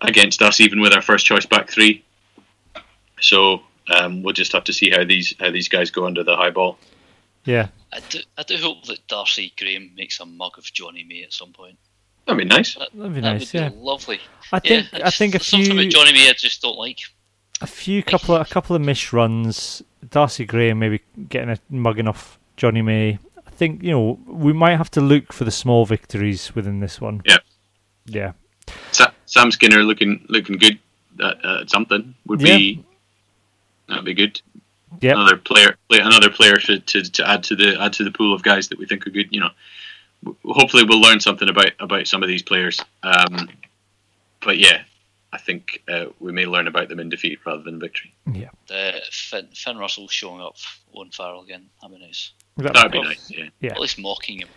against 0.00 0.42
us, 0.42 0.60
even 0.60 0.80
with 0.80 0.92
our 0.92 1.02
first 1.02 1.26
choice 1.26 1.46
back 1.46 1.70
three. 1.70 2.04
So 3.20 3.62
um, 3.94 4.22
we'll 4.22 4.34
just 4.34 4.52
have 4.52 4.64
to 4.64 4.72
see 4.72 4.90
how 4.90 5.04
these 5.04 5.34
how 5.38 5.50
these 5.50 5.68
guys 5.68 5.90
go 5.90 6.06
under 6.06 6.24
the 6.24 6.36
high 6.36 6.50
ball. 6.50 6.78
Yeah, 7.44 7.68
I 7.92 8.00
do, 8.00 8.18
I 8.36 8.42
do 8.42 8.56
hope 8.58 8.84
that 8.86 9.06
Darcy 9.08 9.52
Graham 9.58 9.92
makes 9.96 10.20
a 10.20 10.26
mug 10.26 10.58
of 10.58 10.64
Johnny 10.64 11.04
May 11.04 11.22
at 11.22 11.32
some 11.32 11.52
point. 11.52 11.78
That'd 12.26 12.38
be 12.38 12.44
nice. 12.44 12.74
That, 12.74 12.90
that'd 12.94 13.14
be 13.14 13.20
that 13.20 13.32
nice. 13.32 13.52
would 13.52 13.60
Yeah, 13.60 13.68
be 13.70 13.76
lovely. 13.76 14.20
I 14.52 14.58
think 14.60 14.92
yeah, 14.92 15.06
I 15.06 15.10
think 15.10 15.34
a 15.34 15.38
there's 15.38 15.46
something 15.46 15.70
few 15.70 15.80
about 15.80 15.92
Johnny 15.92 16.12
May 16.12 16.28
I 16.28 16.34
just 16.34 16.60
don't 16.60 16.76
like. 16.76 16.98
A 17.60 17.66
few 17.66 18.02
couple 18.02 18.34
of, 18.34 18.46
a 18.46 18.50
couple 18.50 18.74
of 18.76 18.82
mish 18.82 19.12
runs. 19.12 19.82
Darcy 20.08 20.44
Graham 20.44 20.78
maybe 20.78 21.00
getting 21.28 21.50
a 21.50 21.58
mugging 21.68 22.08
off 22.08 22.38
Johnny 22.56 22.82
May. 22.82 23.18
I 23.46 23.50
think 23.50 23.82
you 23.82 23.90
know 23.90 24.18
we 24.26 24.52
might 24.52 24.76
have 24.76 24.90
to 24.92 25.00
look 25.00 25.32
for 25.32 25.44
the 25.44 25.50
small 25.50 25.84
victories 25.86 26.54
within 26.54 26.80
this 26.80 27.00
one. 27.00 27.22
Yeah. 27.24 27.38
Yeah. 28.06 28.32
Sa- 28.92 29.12
Sam 29.26 29.50
Skinner 29.50 29.82
looking 29.82 30.24
looking 30.28 30.56
good 30.56 30.78
at, 31.22 31.44
at 31.44 31.70
something 31.70 32.14
would 32.26 32.38
be 32.40 32.84
that'd 33.88 34.04
be 34.04 34.14
good. 34.14 34.40
Yeah, 35.00 35.12
Another 35.12 35.36
player, 35.36 35.76
another 35.90 36.30
player 36.30 36.56
to, 36.56 36.80
to, 36.80 37.02
to 37.02 37.28
add 37.30 37.44
to 37.44 37.54
the 37.54 37.80
add 37.80 37.92
to 37.94 38.04
the 38.04 38.10
pool 38.10 38.34
of 38.34 38.42
guys 38.42 38.68
that 38.68 38.78
we 38.78 38.86
think 38.86 39.06
are 39.06 39.10
good. 39.10 39.28
You 39.30 39.40
know, 39.40 39.50
W- 40.24 40.36
hopefully 40.52 40.82
we'll 40.84 41.00
learn 41.00 41.20
something 41.20 41.48
about 41.48 41.70
about 41.78 42.08
some 42.08 42.22
of 42.24 42.28
these 42.28 42.42
players. 42.42 42.80
Um, 43.04 43.48
but 44.40 44.58
yeah, 44.58 44.82
I 45.32 45.38
think 45.38 45.82
uh, 45.88 46.06
we 46.18 46.32
may 46.32 46.46
learn 46.46 46.66
about 46.66 46.88
them 46.88 46.98
in 46.98 47.08
defeat 47.08 47.38
rather 47.46 47.62
than 47.62 47.78
victory. 47.78 48.14
Yeah. 48.32 48.48
Uh, 48.68 48.98
Finn, 49.10 49.48
Finn 49.54 49.78
Russell 49.78 50.08
showing 50.08 50.40
up 50.40 50.56
on 50.92 51.10
Farrell 51.10 51.42
again. 51.42 51.66
That'd 51.80 51.98
be 51.98 52.04
nice. 52.04 52.32
That'd 52.56 52.92
be 52.92 53.02
nice. 53.02 53.30
Yeah. 53.30 53.48
Yeah. 53.60 53.72
At 53.72 53.80
least 53.80 53.98
mocking 53.98 54.40
him. 54.40 54.48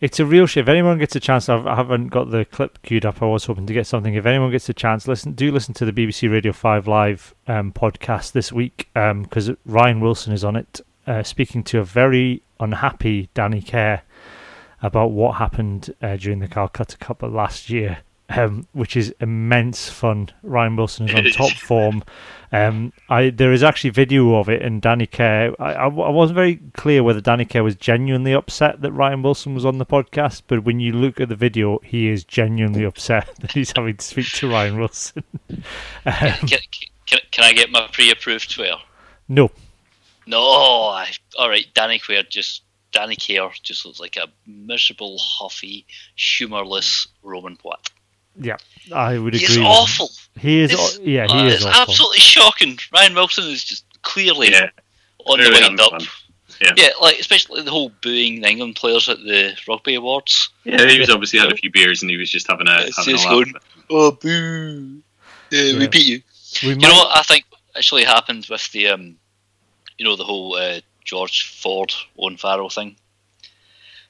It's 0.00 0.20
a 0.20 0.26
real 0.26 0.46
shame. 0.46 0.62
If 0.62 0.68
anyone 0.68 0.98
gets 0.98 1.16
a 1.16 1.20
chance, 1.20 1.48
I've, 1.48 1.66
I 1.66 1.74
haven't 1.74 2.08
got 2.08 2.30
the 2.30 2.44
clip 2.44 2.82
queued 2.82 3.04
up. 3.04 3.20
I 3.20 3.26
was 3.26 3.46
hoping 3.46 3.66
to 3.66 3.72
get 3.72 3.86
something. 3.86 4.14
If 4.14 4.26
anyone 4.26 4.50
gets 4.52 4.68
a 4.68 4.74
chance, 4.74 5.08
listen. 5.08 5.32
Do 5.32 5.50
listen 5.50 5.74
to 5.74 5.84
the 5.84 5.92
BBC 5.92 6.30
Radio 6.30 6.52
Five 6.52 6.86
Live 6.86 7.34
um, 7.48 7.72
podcast 7.72 8.32
this 8.32 8.52
week 8.52 8.88
because 8.94 9.50
Ryan 9.64 10.00
Wilson 10.00 10.32
is 10.32 10.44
on 10.44 10.54
it, 10.54 10.80
uh, 11.06 11.24
speaking 11.24 11.64
to 11.64 11.80
a 11.80 11.84
very 11.84 12.42
unhappy 12.60 13.28
Danny 13.34 13.60
Care 13.60 14.02
about 14.82 15.10
what 15.10 15.36
happened 15.36 15.92
uh, 16.00 16.16
during 16.16 16.38
the 16.38 16.48
Calcutta 16.48 16.96
Cup 16.98 17.22
of 17.24 17.32
last 17.32 17.68
year, 17.68 17.98
um, 18.28 18.66
which 18.72 18.96
is 18.96 19.14
immense 19.20 19.88
fun. 19.88 20.30
Ryan 20.42 20.76
Wilson 20.76 21.08
is 21.08 21.14
on 21.14 21.24
top 21.32 21.56
form. 21.56 22.04
Um, 22.50 22.92
I 23.08 23.30
there 23.30 23.52
is 23.52 23.62
actually 23.62 23.90
video 23.90 24.36
of 24.36 24.48
it, 24.48 24.62
and 24.62 24.80
Danny 24.80 25.06
Care. 25.06 25.54
I, 25.60 25.72
I, 25.74 25.84
I 25.84 26.10
wasn't 26.10 26.36
very 26.36 26.56
clear 26.74 27.02
whether 27.02 27.20
Danny 27.20 27.44
Care 27.44 27.64
was 27.64 27.76
genuinely 27.76 28.32
upset 28.32 28.80
that 28.80 28.92
Ryan 28.92 29.22
Wilson 29.22 29.54
was 29.54 29.66
on 29.66 29.78
the 29.78 29.86
podcast, 29.86 30.42
but 30.46 30.64
when 30.64 30.80
you 30.80 30.92
look 30.92 31.20
at 31.20 31.28
the 31.28 31.36
video, 31.36 31.78
he 31.84 32.08
is 32.08 32.24
genuinely 32.24 32.84
upset 32.84 33.28
that 33.40 33.52
he's 33.52 33.72
having 33.76 33.96
to 33.96 34.04
speak 34.04 34.30
to 34.32 34.50
Ryan 34.50 34.78
Wilson. 34.78 35.24
um, 35.50 35.54
Can, 36.04 36.58
can, 37.06 37.20
can 37.30 37.44
I 37.44 37.52
get 37.52 37.70
my 37.70 37.88
pre-approved 37.92 38.50
swear? 38.50 38.74
no, 39.28 39.50
No, 40.26 40.40
I, 40.40 41.10
all 41.38 41.48
right. 41.48 41.66
Danny 41.74 41.98
Care 41.98 42.22
just 42.22 42.62
Danny 42.92 43.16
Care 43.16 43.50
just 43.62 43.84
looks 43.84 44.00
like 44.00 44.16
a 44.16 44.28
miserable, 44.46 45.18
huffy, 45.18 45.86
humourless 46.16 47.08
Roman 47.22 47.56
twat. 47.56 47.90
Yeah, 48.40 48.56
I 48.94 49.18
would 49.18 49.34
agree. 49.34 49.46
He's 49.46 49.58
awful. 49.58 50.10
He 50.38 50.60
is. 50.60 50.72
It's- 50.72 50.98
yeah, 51.02 51.26
he 51.26 51.32
Uh, 51.38 51.44
is 51.46 51.54
it's 51.56 51.64
awful. 51.64 51.80
absolutely 51.92 52.20
shocking. 52.20 52.78
Ryan 52.92 53.14
Wilson 53.14 53.44
is 53.44 53.64
just 53.64 53.84
clearly 54.02 54.50
Yeah. 54.50 54.70
on 55.26 55.38
the 55.38 55.44
Clearly 55.46 55.60
wind 55.62 55.80
up. 55.80 56.02
Yeah. 56.60 56.72
Yeah, 56.76 56.88
like 57.00 57.18
especially 57.20 57.62
the 57.62 57.70
whole 57.70 57.90
booing 58.02 58.40
the 58.40 58.48
England 58.48 58.74
players 58.76 59.08
at 59.08 59.18
the 59.22 59.56
rugby 59.68 59.94
awards. 59.94 60.48
Yeah, 60.64 60.84
he 60.88 60.98
was 60.98 61.08
obviously 61.10 61.38
had 61.38 61.52
a 61.52 61.56
few 61.56 61.70
beers 61.70 62.02
and 62.02 62.10
he 62.10 62.16
was 62.16 62.30
just 62.30 62.48
having 62.48 62.66
a 62.66 62.80
It's 62.86 62.96
having 62.96 63.14
a 63.14 63.18
laugh. 63.18 63.28
going, 63.28 63.52
Oh 63.90 64.10
boo! 64.12 65.02
Yeah, 65.50 65.62
Yeah. 65.62 65.78
we 65.78 65.86
beat 65.88 66.04
you. 66.06 66.22
We 66.62 66.74
Do 66.74 66.80
you 66.80 66.88
know 66.88 66.94
what 66.98 67.16
I 67.16 67.22
think 67.22 67.44
actually 67.76 68.04
happened 68.04 68.46
with 68.50 68.70
the 68.72 68.88
um, 68.88 69.16
you 69.98 70.04
know, 70.04 70.16
the 70.16 70.24
whole 70.24 70.54
uh, 70.56 70.80
George 71.04 71.46
Ford 71.48 71.94
Owen 72.18 72.36
Farrell 72.36 72.70
thing? 72.70 72.96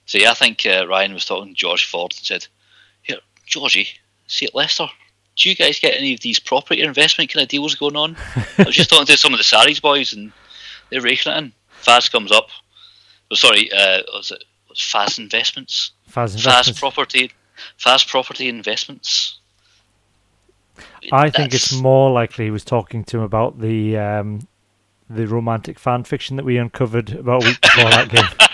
See, 0.06 0.24
I 0.26 0.32
think 0.34 0.64
uh, 0.64 0.86
Ryan 0.88 1.12
was 1.14 1.24
talking 1.26 1.54
to 1.54 1.58
George 1.58 1.84
Ford 1.84 2.12
and 2.16 2.24
said, 2.26 2.46
"Here, 3.02 3.18
Georgie, 3.46 3.88
see 4.28 4.46
at 4.46 4.54
Leicester. 4.54 4.86
Do 5.36 5.48
you 5.48 5.54
guys 5.54 5.78
get 5.78 5.96
any 5.96 6.14
of 6.14 6.20
these 6.20 6.38
property 6.40 6.82
investment 6.82 7.32
kind 7.32 7.42
of 7.42 7.48
deals 7.48 7.74
going 7.74 7.96
on?" 7.96 8.16
I 8.58 8.64
was 8.64 8.76
just 8.76 8.90
talking 8.90 9.06
to 9.06 9.16
some 9.16 9.32
of 9.32 9.38
the 9.38 9.44
Sarries 9.44 9.80
boys 9.80 10.12
and 10.12 10.32
they're 10.90 11.00
raking 11.00 11.32
it 11.32 11.38
in. 11.38 11.52
Faz 11.82 12.10
comes 12.10 12.32
up. 12.32 12.48
Oh, 13.30 13.34
sorry, 13.34 13.70
uh, 13.72 14.02
was 14.12 14.30
it 14.30 14.44
was 14.68 14.78
Faz 14.78 15.18
Investments? 15.18 15.92
Faz 16.10 16.36
Faz. 16.36 16.78
Property, 16.78 17.32
Faz 17.78 18.06
Property 18.06 18.48
Investments. 18.48 19.38
I 21.12 21.30
think 21.30 21.54
it's 21.54 21.72
more 21.72 22.10
likely 22.10 22.46
he 22.46 22.50
was 22.50 22.64
talking 22.64 23.04
to 23.04 23.18
him 23.18 23.22
about 23.22 23.60
the 23.60 23.96
um, 23.96 24.46
the 25.08 25.26
romantic 25.26 25.78
fan 25.78 26.04
fiction 26.04 26.36
that 26.36 26.44
we 26.44 26.56
uncovered 26.58 27.10
about 27.14 27.44
a 27.44 27.46
week 27.46 27.60
before 27.60 27.90
that 27.90 28.08
game. 28.10 28.47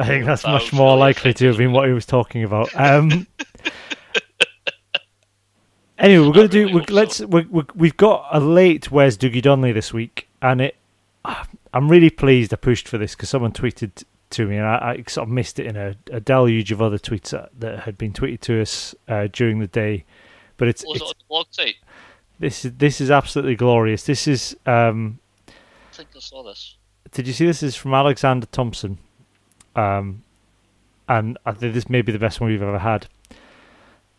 I 0.00 0.06
think 0.06 0.24
that's 0.24 0.42
That 0.42 0.52
much 0.52 0.72
more 0.72 0.88
really 0.88 1.00
likely 1.00 1.34
to 1.34 1.46
have 1.48 1.58
been 1.58 1.72
what 1.72 1.86
he 1.86 1.94
was 1.94 2.06
talking 2.06 2.44
about. 2.44 2.70
Um, 2.76 3.26
anyway, 5.98 6.26
we're 6.26 6.32
going 6.32 6.48
to 6.48 6.52
do. 6.52 6.64
really 6.64 6.74
We, 6.74 6.80
hope 6.80 6.88
so. 6.88 6.94
let's. 6.94 7.20
We, 7.20 7.42
we, 7.42 7.62
we've 7.74 7.96
got 7.96 8.28
a 8.32 8.40
late 8.40 8.90
Where's 8.90 9.18
Dougie 9.18 9.42
Donnelly 9.42 9.72
this 9.72 9.92
week, 9.92 10.28
and 10.40 10.60
it. 10.60 10.76
I'm 11.72 11.88
really 11.88 12.10
pleased 12.10 12.52
I 12.52 12.56
pushed 12.56 12.88
for 12.88 12.98
this 12.98 13.14
because 13.14 13.28
someone 13.28 13.52
tweeted 13.52 14.02
to 14.30 14.46
me, 14.46 14.56
and 14.56 14.66
I, 14.66 14.96
I 14.98 15.04
sort 15.08 15.28
of 15.28 15.32
missed 15.32 15.58
it 15.60 15.66
in 15.66 15.76
a, 15.76 15.94
a 16.10 16.18
deluge 16.18 16.72
of 16.72 16.82
other 16.82 16.98
tweets 16.98 17.30
that, 17.30 17.50
that 17.60 17.80
had 17.80 17.96
been 17.96 18.12
tweeted 18.12 18.40
to 18.40 18.60
us 18.60 18.94
uh, 19.06 19.28
during 19.32 19.60
the 19.60 19.68
day. 19.68 20.04
But 20.56 20.68
it's, 20.68 20.84
Was 20.84 21.00
it 21.00 21.04
on 21.04 21.12
the 21.18 21.24
blog 21.28 21.46
site? 21.50 21.76
this 22.40 22.64
is 22.64 22.72
this 22.72 23.00
is 23.00 23.10
absolutely 23.10 23.54
glorious. 23.54 24.04
This 24.04 24.26
is 24.26 24.56
um, 24.66 25.20
I 25.46 25.52
think 25.92 26.08
I 26.16 26.20
saw 26.20 26.42
this. 26.42 26.76
did 27.12 27.26
you 27.26 27.32
see 27.32 27.46
this 27.46 27.62
is 27.62 27.76
from 27.76 27.94
Alexander 27.94 28.46
Thompson, 28.46 28.98
um, 29.76 30.22
and 31.08 31.38
I 31.44 31.52
think 31.52 31.74
this 31.74 31.88
may 31.88 32.02
be 32.02 32.12
the 32.12 32.18
best 32.18 32.40
one 32.40 32.50
we've 32.50 32.62
ever 32.62 32.78
had. 32.78 33.06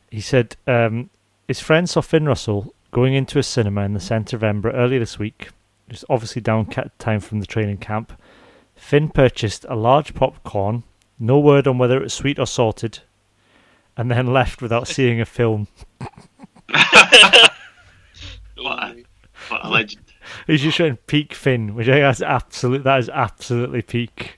He 0.09 0.21
said 0.21 0.55
um, 0.67 1.09
his 1.47 1.59
friend 1.59 1.89
saw 1.89 2.01
Finn 2.01 2.25
Russell 2.25 2.73
going 2.91 3.13
into 3.13 3.39
a 3.39 3.43
cinema 3.43 3.83
in 3.83 3.93
the 3.93 3.99
centre 3.99 4.35
of 4.35 4.43
Edinburgh 4.43 4.73
earlier 4.73 4.99
this 4.99 5.17
week. 5.17 5.49
It 5.87 5.93
was 5.93 6.05
obviously 6.09 6.41
down 6.41 6.67
time 6.99 7.19
from 7.19 7.39
the 7.39 7.45
training 7.45 7.77
camp. 7.77 8.13
Finn 8.75 9.09
purchased 9.09 9.65
a 9.69 9.75
large 9.75 10.13
popcorn, 10.13 10.83
no 11.19 11.39
word 11.39 11.67
on 11.67 11.77
whether 11.77 11.97
it 11.97 12.03
was 12.03 12.13
sweet 12.13 12.39
or 12.39 12.47
salted, 12.47 12.99
and 13.95 14.11
then 14.11 14.27
left 14.33 14.61
without 14.61 14.87
seeing 14.87 15.21
a 15.21 15.25
film. 15.25 15.67
What 18.61 18.83
a, 18.83 19.03
what 19.49 19.65
a 19.65 19.69
legend. 19.69 20.05
He's 20.45 20.61
just 20.61 20.77
showing 20.77 20.97
peak 21.07 21.33
Finn, 21.33 21.73
which 21.73 21.87
I 21.87 21.93
think 21.93 22.03
that's 22.03 22.21
absolute. 22.21 22.83
That 22.83 22.99
is 22.99 23.09
absolutely 23.09 23.81
peak 23.81 24.37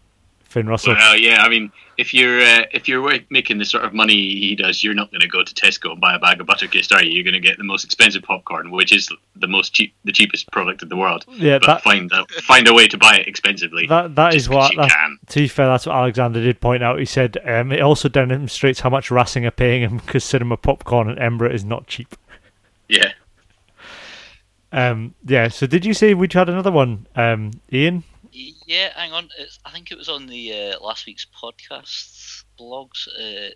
Finn 0.53 0.67
Russell. 0.67 0.93
Well, 0.93 1.17
yeah, 1.17 1.41
I 1.41 1.49
mean, 1.49 1.71
if 1.97 2.13
you're 2.13 2.39
uh, 2.39 2.63
if 2.71 2.87
you're 2.87 3.19
making 3.29 3.57
the 3.57 3.65
sort 3.65 3.83
of 3.83 3.93
money 3.93 4.13
he 4.13 4.55
does, 4.55 4.83
you're 4.83 4.93
not 4.93 5.11
going 5.11 5.21
to 5.21 5.27
go 5.27 5.43
to 5.43 5.53
Tesco 5.53 5.91
and 5.91 5.99
buy 5.99 6.15
a 6.15 6.19
bag 6.19 6.39
of 6.39 6.47
Butterkist, 6.47 6.95
are 6.95 7.03
you? 7.03 7.11
You're 7.11 7.23
going 7.23 7.33
to 7.33 7.39
get 7.39 7.57
the 7.57 7.63
most 7.63 7.83
expensive 7.83 8.23
popcorn, 8.23 8.71
which 8.71 8.93
is 8.93 9.09
the 9.35 9.47
most 9.47 9.73
cheap, 9.73 9.93
the 10.05 10.11
cheapest 10.11 10.51
product 10.51 10.81
in 10.83 10.89
the 10.89 10.95
world. 10.95 11.25
Yeah, 11.27 11.57
but 11.57 11.67
that 11.67 11.81
find 11.81 12.11
a, 12.11 12.25
find 12.43 12.67
a 12.67 12.73
way 12.73 12.87
to 12.87 12.97
buy 12.97 13.17
it 13.17 13.27
expensively. 13.27 13.87
that 13.87 14.15
that 14.15 14.35
is 14.35 14.47
what. 14.47 14.71
can. 14.73 15.17
to 15.27 15.39
be 15.39 15.47
fair, 15.47 15.67
that's 15.67 15.85
what 15.85 15.95
Alexander 15.95 16.41
did 16.41 16.61
point 16.61 16.83
out. 16.83 16.99
He 16.99 17.05
said 17.05 17.37
um, 17.45 17.71
it 17.71 17.81
also 17.81 18.07
demonstrates 18.07 18.79
how 18.79 18.89
much 18.89 19.11
Racing 19.11 19.45
are 19.45 19.51
paying 19.51 19.81
him 19.81 19.97
because 19.97 20.23
cinema 20.23 20.57
popcorn 20.57 21.09
at 21.09 21.17
Edinburgh 21.17 21.53
is 21.53 21.65
not 21.65 21.87
cheap. 21.87 22.15
Yeah, 22.87 23.13
Um, 24.71 25.15
yeah. 25.25 25.47
So 25.47 25.65
did 25.65 25.85
you 25.85 25.93
say 25.93 26.13
we'd 26.13 26.33
had 26.33 26.49
another 26.49 26.71
one, 26.71 27.07
um, 27.15 27.51
Iain? 27.71 28.03
Yeah, 28.33 28.89
hang 28.95 29.13
on. 29.13 29.29
It's, 29.37 29.59
I 29.63 29.71
think 29.71 29.91
it 29.91 29.97
was 29.97 30.09
on 30.09 30.25
the 30.25 30.53
uh, 30.53 30.79
last 30.79 31.05
week's 31.05 31.25
podcast 31.25 32.43
blogs. 32.59 33.07
Uh, 33.07 33.51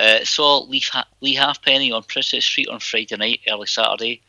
uh, 0.00 0.24
saw 0.24 0.58
Lee, 0.64 0.80
ha- 0.80 1.08
Leigh 1.20 1.34
Halfpenny 1.34 1.92
on 1.92 2.04
Princes 2.04 2.44
Street 2.44 2.68
on 2.68 2.78
Friday 2.80 3.16
night, 3.16 3.40
early 3.50 3.66
Saturday, 3.66 4.22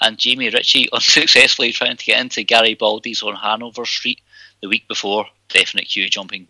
and 0.00 0.18
Jamie 0.18 0.50
Ritchie 0.50 0.88
unsuccessfully 0.92 1.72
trying 1.72 1.96
to 1.96 2.04
get 2.04 2.20
into 2.20 2.42
Gary 2.44 2.74
Baldy's 2.74 3.22
on 3.22 3.34
Hanover 3.34 3.84
Street 3.84 4.20
the 4.62 4.68
week 4.68 4.86
before. 4.88 5.26
Definite 5.48 5.88
queue 5.88 6.08
jumping. 6.08 6.46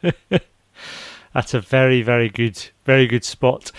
That's 1.34 1.54
a 1.54 1.60
very, 1.60 2.02
very 2.02 2.28
good, 2.28 2.70
very 2.84 3.06
good 3.06 3.24
spot. 3.24 3.70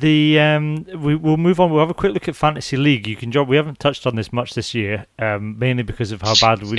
The 0.00 0.40
um, 0.40 0.86
we 0.96 1.14
will 1.14 1.36
move 1.36 1.60
on. 1.60 1.70
We'll 1.70 1.80
have 1.80 1.90
a 1.90 1.94
quick 1.94 2.14
look 2.14 2.26
at 2.26 2.34
fantasy 2.34 2.78
league. 2.78 3.06
You 3.06 3.16
can 3.16 3.30
join. 3.30 3.46
We 3.46 3.56
haven't 3.56 3.78
touched 3.78 4.06
on 4.06 4.16
this 4.16 4.32
much 4.32 4.54
this 4.54 4.74
year, 4.74 5.04
um, 5.18 5.58
mainly 5.58 5.82
because 5.82 6.10
of 6.10 6.22
how 6.22 6.34
bad 6.40 6.62
we 6.62 6.78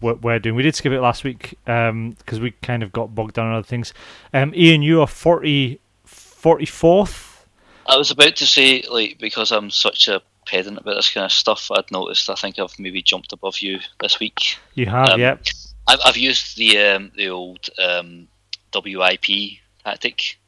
we're, 0.00 0.14
we're 0.14 0.38
doing. 0.40 0.56
We 0.56 0.64
did 0.64 0.74
skip 0.74 0.92
it 0.92 1.00
last 1.00 1.22
week 1.22 1.56
because 1.64 2.40
we 2.40 2.50
kind 2.62 2.82
of 2.82 2.90
got 2.90 3.14
bogged 3.14 3.34
down 3.34 3.46
on 3.46 3.54
other 3.54 3.66
things. 3.66 3.94
Um, 4.34 4.52
Iain, 4.52 4.82
you 4.82 5.00
are 5.00 5.06
40, 5.06 5.78
44th. 6.06 7.44
I 7.86 7.96
was 7.96 8.10
about 8.10 8.34
to 8.36 8.46
say, 8.46 8.82
like, 8.90 9.18
because 9.20 9.52
I'm 9.52 9.70
such 9.70 10.08
a 10.08 10.20
pedant 10.46 10.78
about 10.78 10.94
this 10.96 11.12
kind 11.12 11.24
of 11.24 11.32
stuff, 11.32 11.70
I'd 11.70 11.90
noticed. 11.92 12.28
I 12.28 12.34
think 12.34 12.58
I've 12.58 12.78
maybe 12.80 13.00
jumped 13.00 13.32
above 13.32 13.60
you 13.60 13.78
this 14.00 14.18
week. 14.18 14.58
You 14.74 14.86
have, 14.86 15.10
Um, 15.10 15.20
yep. 15.20 15.44
I've, 15.86 16.00
I've 16.04 16.16
used 16.16 16.56
the 16.56 16.78
um, 16.78 17.12
the 17.16 17.28
old 17.28 17.68
um, 17.78 18.26
WIP 18.74 19.60
tactic. 19.84 20.38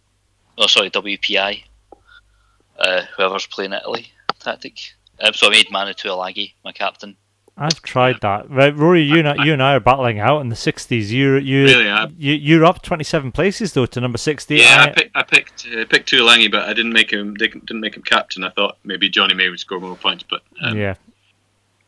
Oh, 0.59 0.66
sorry, 0.66 0.91
WPI. 0.91 1.65
Uh, 2.78 3.03
whoever's 3.16 3.47
playing 3.47 3.73
Italy 3.73 4.11
tactic. 4.39 4.78
Um, 5.20 5.35
so 5.35 5.47
I 5.47 5.51
made 5.51 5.70
Manu 5.70 5.93
Tuilagi 5.93 6.55
my 6.65 6.73
captain. 6.73 7.16
I've 7.57 7.82
tried 7.82 8.20
that. 8.23 8.49
Right, 8.51 8.74
Rory, 8.74 9.03
you 9.03 9.19
and 9.19 9.28
I, 9.28 9.44
you 9.44 9.53
and 9.53 9.62
I 9.62 9.74
are 9.74 9.81
battling 9.81 10.19
out 10.19 10.40
in 10.40 10.49
the 10.49 10.57
60s. 10.57 11.11
You 11.11 11.36
you 11.36 11.65
Really, 11.65 11.89
I- 11.90 12.07
you 12.19 12.32
you're 12.32 12.65
up 12.65 12.81
27 12.82 13.31
places 13.31 13.74
though 13.74 13.85
to 13.86 14.01
number 14.01 14.16
60. 14.16 14.57
Yeah, 14.57 14.65
I, 14.65 14.82
I- 14.85 14.90
pick, 14.93 15.11
I 15.15 15.23
picked 15.23 15.66
uh, 15.66 15.85
picked 15.85 16.11
Tuilagi, 16.11 16.51
but 16.51 16.66
I 16.69 16.73
didn't 16.73 16.94
make 16.94 17.12
him 17.12 17.35
didn't 17.35 17.66
didn't 17.66 17.81
make 17.82 17.94
him 17.94 18.03
captain. 18.03 18.43
I 18.43 18.49
thought 18.51 18.78
maybe 18.85 19.09
Johnny 19.11 19.35
May 19.35 19.51
would 19.51 19.61
score 19.61 19.78
more 19.81 19.97
points, 19.97 20.24
but 20.28 20.43
um, 20.62 20.77
yeah. 20.78 20.94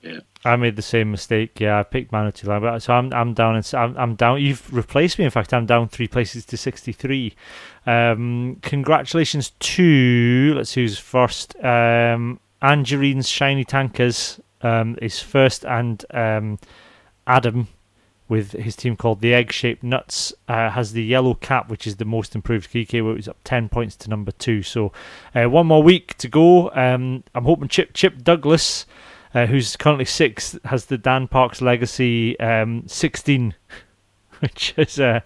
Yeah. 0.05 0.21
I 0.45 0.57
made 0.57 0.77
the 0.77 0.83
same 0.83 1.11
mistake. 1.11 1.59
Yeah, 1.59 1.79
I 1.79 1.83
picked 1.83 2.13
Manatee 2.13 2.47
but 2.47 2.81
so 2.81 2.93
I'm 2.93 3.13
I'm 3.13 3.33
down. 3.33 3.57
In, 3.57 3.63
I'm 3.73 3.97
I'm 3.97 4.15
down. 4.15 4.41
You've 4.41 4.73
replaced 4.73 5.19
me. 5.19 5.25
In 5.25 5.31
fact, 5.31 5.55
I'm 5.55 5.67
down 5.67 5.89
three 5.89 6.09
places 6.09 6.45
to 6.47 6.57
63. 6.57 7.35
Um, 7.87 8.59
congratulations 8.63 9.51
to 9.51 10.53
let's 10.57 10.71
see 10.71 10.83
who's 10.83 10.99
first. 10.99 11.57
Um, 11.65 12.41
Angerine's 12.61 13.29
Shiny 13.29 13.65
Tankers 13.65 14.41
um, 14.63 14.99
is 15.01 15.21
first, 15.21 15.65
and 15.65 16.05
um, 16.11 16.59
Adam 17.27 17.69
with 18.29 18.53
his 18.53 18.75
team 18.75 18.97
called 18.97 19.21
the 19.21 19.35
Egg 19.35 19.53
Shaped 19.53 19.83
Nuts 19.83 20.33
uh, 20.49 20.71
has 20.71 20.93
the 20.93 21.05
yellow 21.05 21.35
cap, 21.35 21.69
which 21.69 21.87
is 21.87 21.97
the 21.97 22.05
most 22.05 22.35
improved 22.35 22.71
Kike, 22.71 23.05
where 23.05 23.17
it's 23.17 23.29
up 23.29 23.37
10 23.45 23.69
points 23.69 23.97
to 23.97 24.11
number 24.11 24.33
two. 24.33 24.63
So 24.63 24.93
uh, 25.35 25.49
one 25.51 25.67
more 25.67 25.83
week 25.83 26.17
to 26.19 26.29
go. 26.29 26.71
Um, 26.71 27.25
I'm 27.35 27.45
hoping 27.45 27.69
Chip 27.69 27.93
Chip 27.93 28.23
Douglas 28.23 28.87
uh, 29.35 29.47
who's 29.47 29.77
currently 29.77 30.05
sixth, 30.05 30.59
has 30.65 30.87
the 30.87 30.97
Dan 30.99 31.29
Parks 31.29 31.61
Legacy 31.61 32.39
um, 32.41 32.85
16, 32.87 33.55
which 34.41 34.75
is 34.77 34.99
uh, 35.01 35.21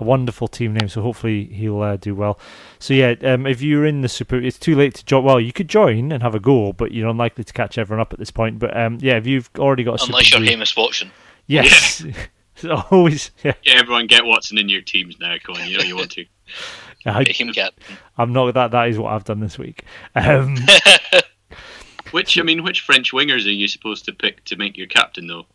a 0.00 0.04
wonderful 0.04 0.48
team 0.48 0.74
name. 0.74 0.88
So 0.88 1.02
hopefully 1.02 1.44
he'll 1.44 1.80
uh, 1.80 1.96
do 1.96 2.14
well. 2.14 2.38
So 2.78 2.94
yeah, 2.94 3.14
um, 3.22 3.46
if 3.46 3.62
you're 3.62 3.86
in 3.86 4.00
the 4.00 4.08
super, 4.08 4.36
it's 4.36 4.58
too 4.58 4.74
late 4.74 4.94
to 4.94 5.04
join. 5.04 5.24
Well, 5.24 5.40
you 5.40 5.52
could 5.52 5.68
join 5.68 6.10
and 6.12 6.22
have 6.22 6.34
a 6.34 6.40
go, 6.40 6.72
but 6.72 6.92
you're 6.92 7.08
unlikely 7.08 7.44
to 7.44 7.52
catch 7.52 7.78
everyone 7.78 8.00
up 8.00 8.12
at 8.12 8.18
this 8.18 8.30
point. 8.30 8.58
But 8.58 8.76
um, 8.76 8.98
yeah, 9.00 9.16
if 9.16 9.26
you've 9.26 9.50
already 9.58 9.84
got 9.84 10.00
a 10.00 10.04
Unless 10.06 10.26
super 10.26 10.38
you're 10.38 10.46
Blue- 10.46 10.50
Hamish 10.56 10.76
watching. 10.76 11.10
yes, 11.46 12.04
So 12.56 12.82
always 12.90 13.30
yeah. 13.42 13.54
yeah, 13.62 13.74
everyone 13.74 14.06
get 14.06 14.24
Watson 14.24 14.58
in 14.58 14.68
your 14.68 14.82
teams 14.82 15.18
now, 15.18 15.36
Colin. 15.44 15.68
You 15.68 15.78
know 15.78 15.84
you 15.84 15.96
want 15.96 16.10
to. 16.12 16.24
I, 17.04 17.24
him 17.24 17.52
I'm 18.18 18.32
not 18.32 18.52
that. 18.54 18.70
That 18.70 18.88
is 18.88 18.98
what 18.98 19.12
I've 19.12 19.24
done 19.24 19.40
this 19.40 19.58
week. 19.58 19.84
Um, 20.14 20.56
Which 22.12 22.38
I 22.38 22.42
mean, 22.42 22.62
which 22.62 22.80
French 22.82 23.12
wingers 23.12 23.46
are 23.46 23.50
you 23.50 23.66
supposed 23.68 24.04
to 24.06 24.12
pick 24.12 24.44
to 24.44 24.56
make 24.56 24.76
your 24.76 24.86
captain 24.86 25.26
though? 25.26 25.46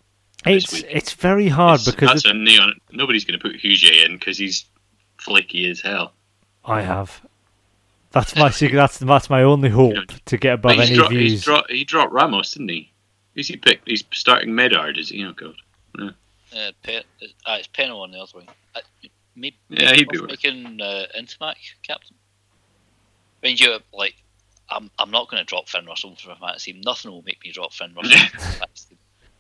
it's 0.46 0.74
it's 0.84 1.14
very 1.14 1.48
hard 1.48 1.80
It's- 1.82 1.96
because 1.96 2.24
that's 2.24 2.26
a 2.26 2.34
neon. 2.34 2.80
Nobody's 2.92 3.26
going 3.26 3.40
to 3.40 3.44
put 3.44 3.56
Huget 3.60 4.06
in 4.06 4.18
because 4.18 4.38
he's 4.38 4.66
flaky 5.20 5.70
as 5.70 5.82
hell. 5.82 6.14
I 6.66 6.82
have. 6.82 7.22
That's 8.12 8.36
my 8.36 8.50
secret. 8.50 8.78
That's 8.84 8.98
that's 9.00 9.30
my 9.30 9.44
only 9.44 9.70
hope 9.70 9.96
to 10.26 10.38
get 10.38 10.56
above 10.56 10.76
But 10.78 10.88
any 10.88 10.96
dro- 10.96 11.08
views. 11.10 11.44
dro- 11.44 11.64
he 11.70 11.84
dropped 11.84 12.12
Ramos, 12.14 12.52
didn't 12.54 12.70
he? 12.70 12.92
Who's 13.36 13.48
he 13.48 13.58
picked? 13.58 13.88
He's 13.88 14.04
starting 14.12 14.50
Medard, 14.52 14.98
is 14.98 15.10
he? 15.10 15.24
Oh 15.26 15.34
god. 15.34 15.56
Uh, 16.00 16.72
Pe- 16.82 16.96
uh, 16.98 17.02
it's 17.60 17.68
Penaud 17.68 18.02
on 18.02 18.12
the 18.12 18.20
other 18.20 18.32
wing. 18.36 18.48
Uh, 18.74 18.80
maybe 19.36 19.58
Yeah, 19.70 19.94
he'd 19.94 20.08
be 20.08 20.20
worth 20.20 20.30
worth 20.32 20.44
making 20.44 20.80
uh, 20.82 21.06
Intimac 21.20 21.56
captain. 21.84 22.16
Mind 23.44 23.60
you, 23.60 23.78
like, 23.94 24.16
I'm 24.70 24.90
I'm 25.00 25.12
not 25.12 25.30
going 25.30 25.42
to 25.42 25.46
drop 25.46 25.68
Finn 25.70 25.86
Russell 25.86 26.16
from 26.16 26.38
my 26.40 26.48
fantasy 26.48 26.74
team. 26.74 26.82
Nothing 26.86 27.12
will 27.12 27.24
make 27.24 27.40
me 27.44 27.52
drop 27.52 27.74
Finn 27.74 27.94
Russell. 27.96 28.20
from 28.40 28.98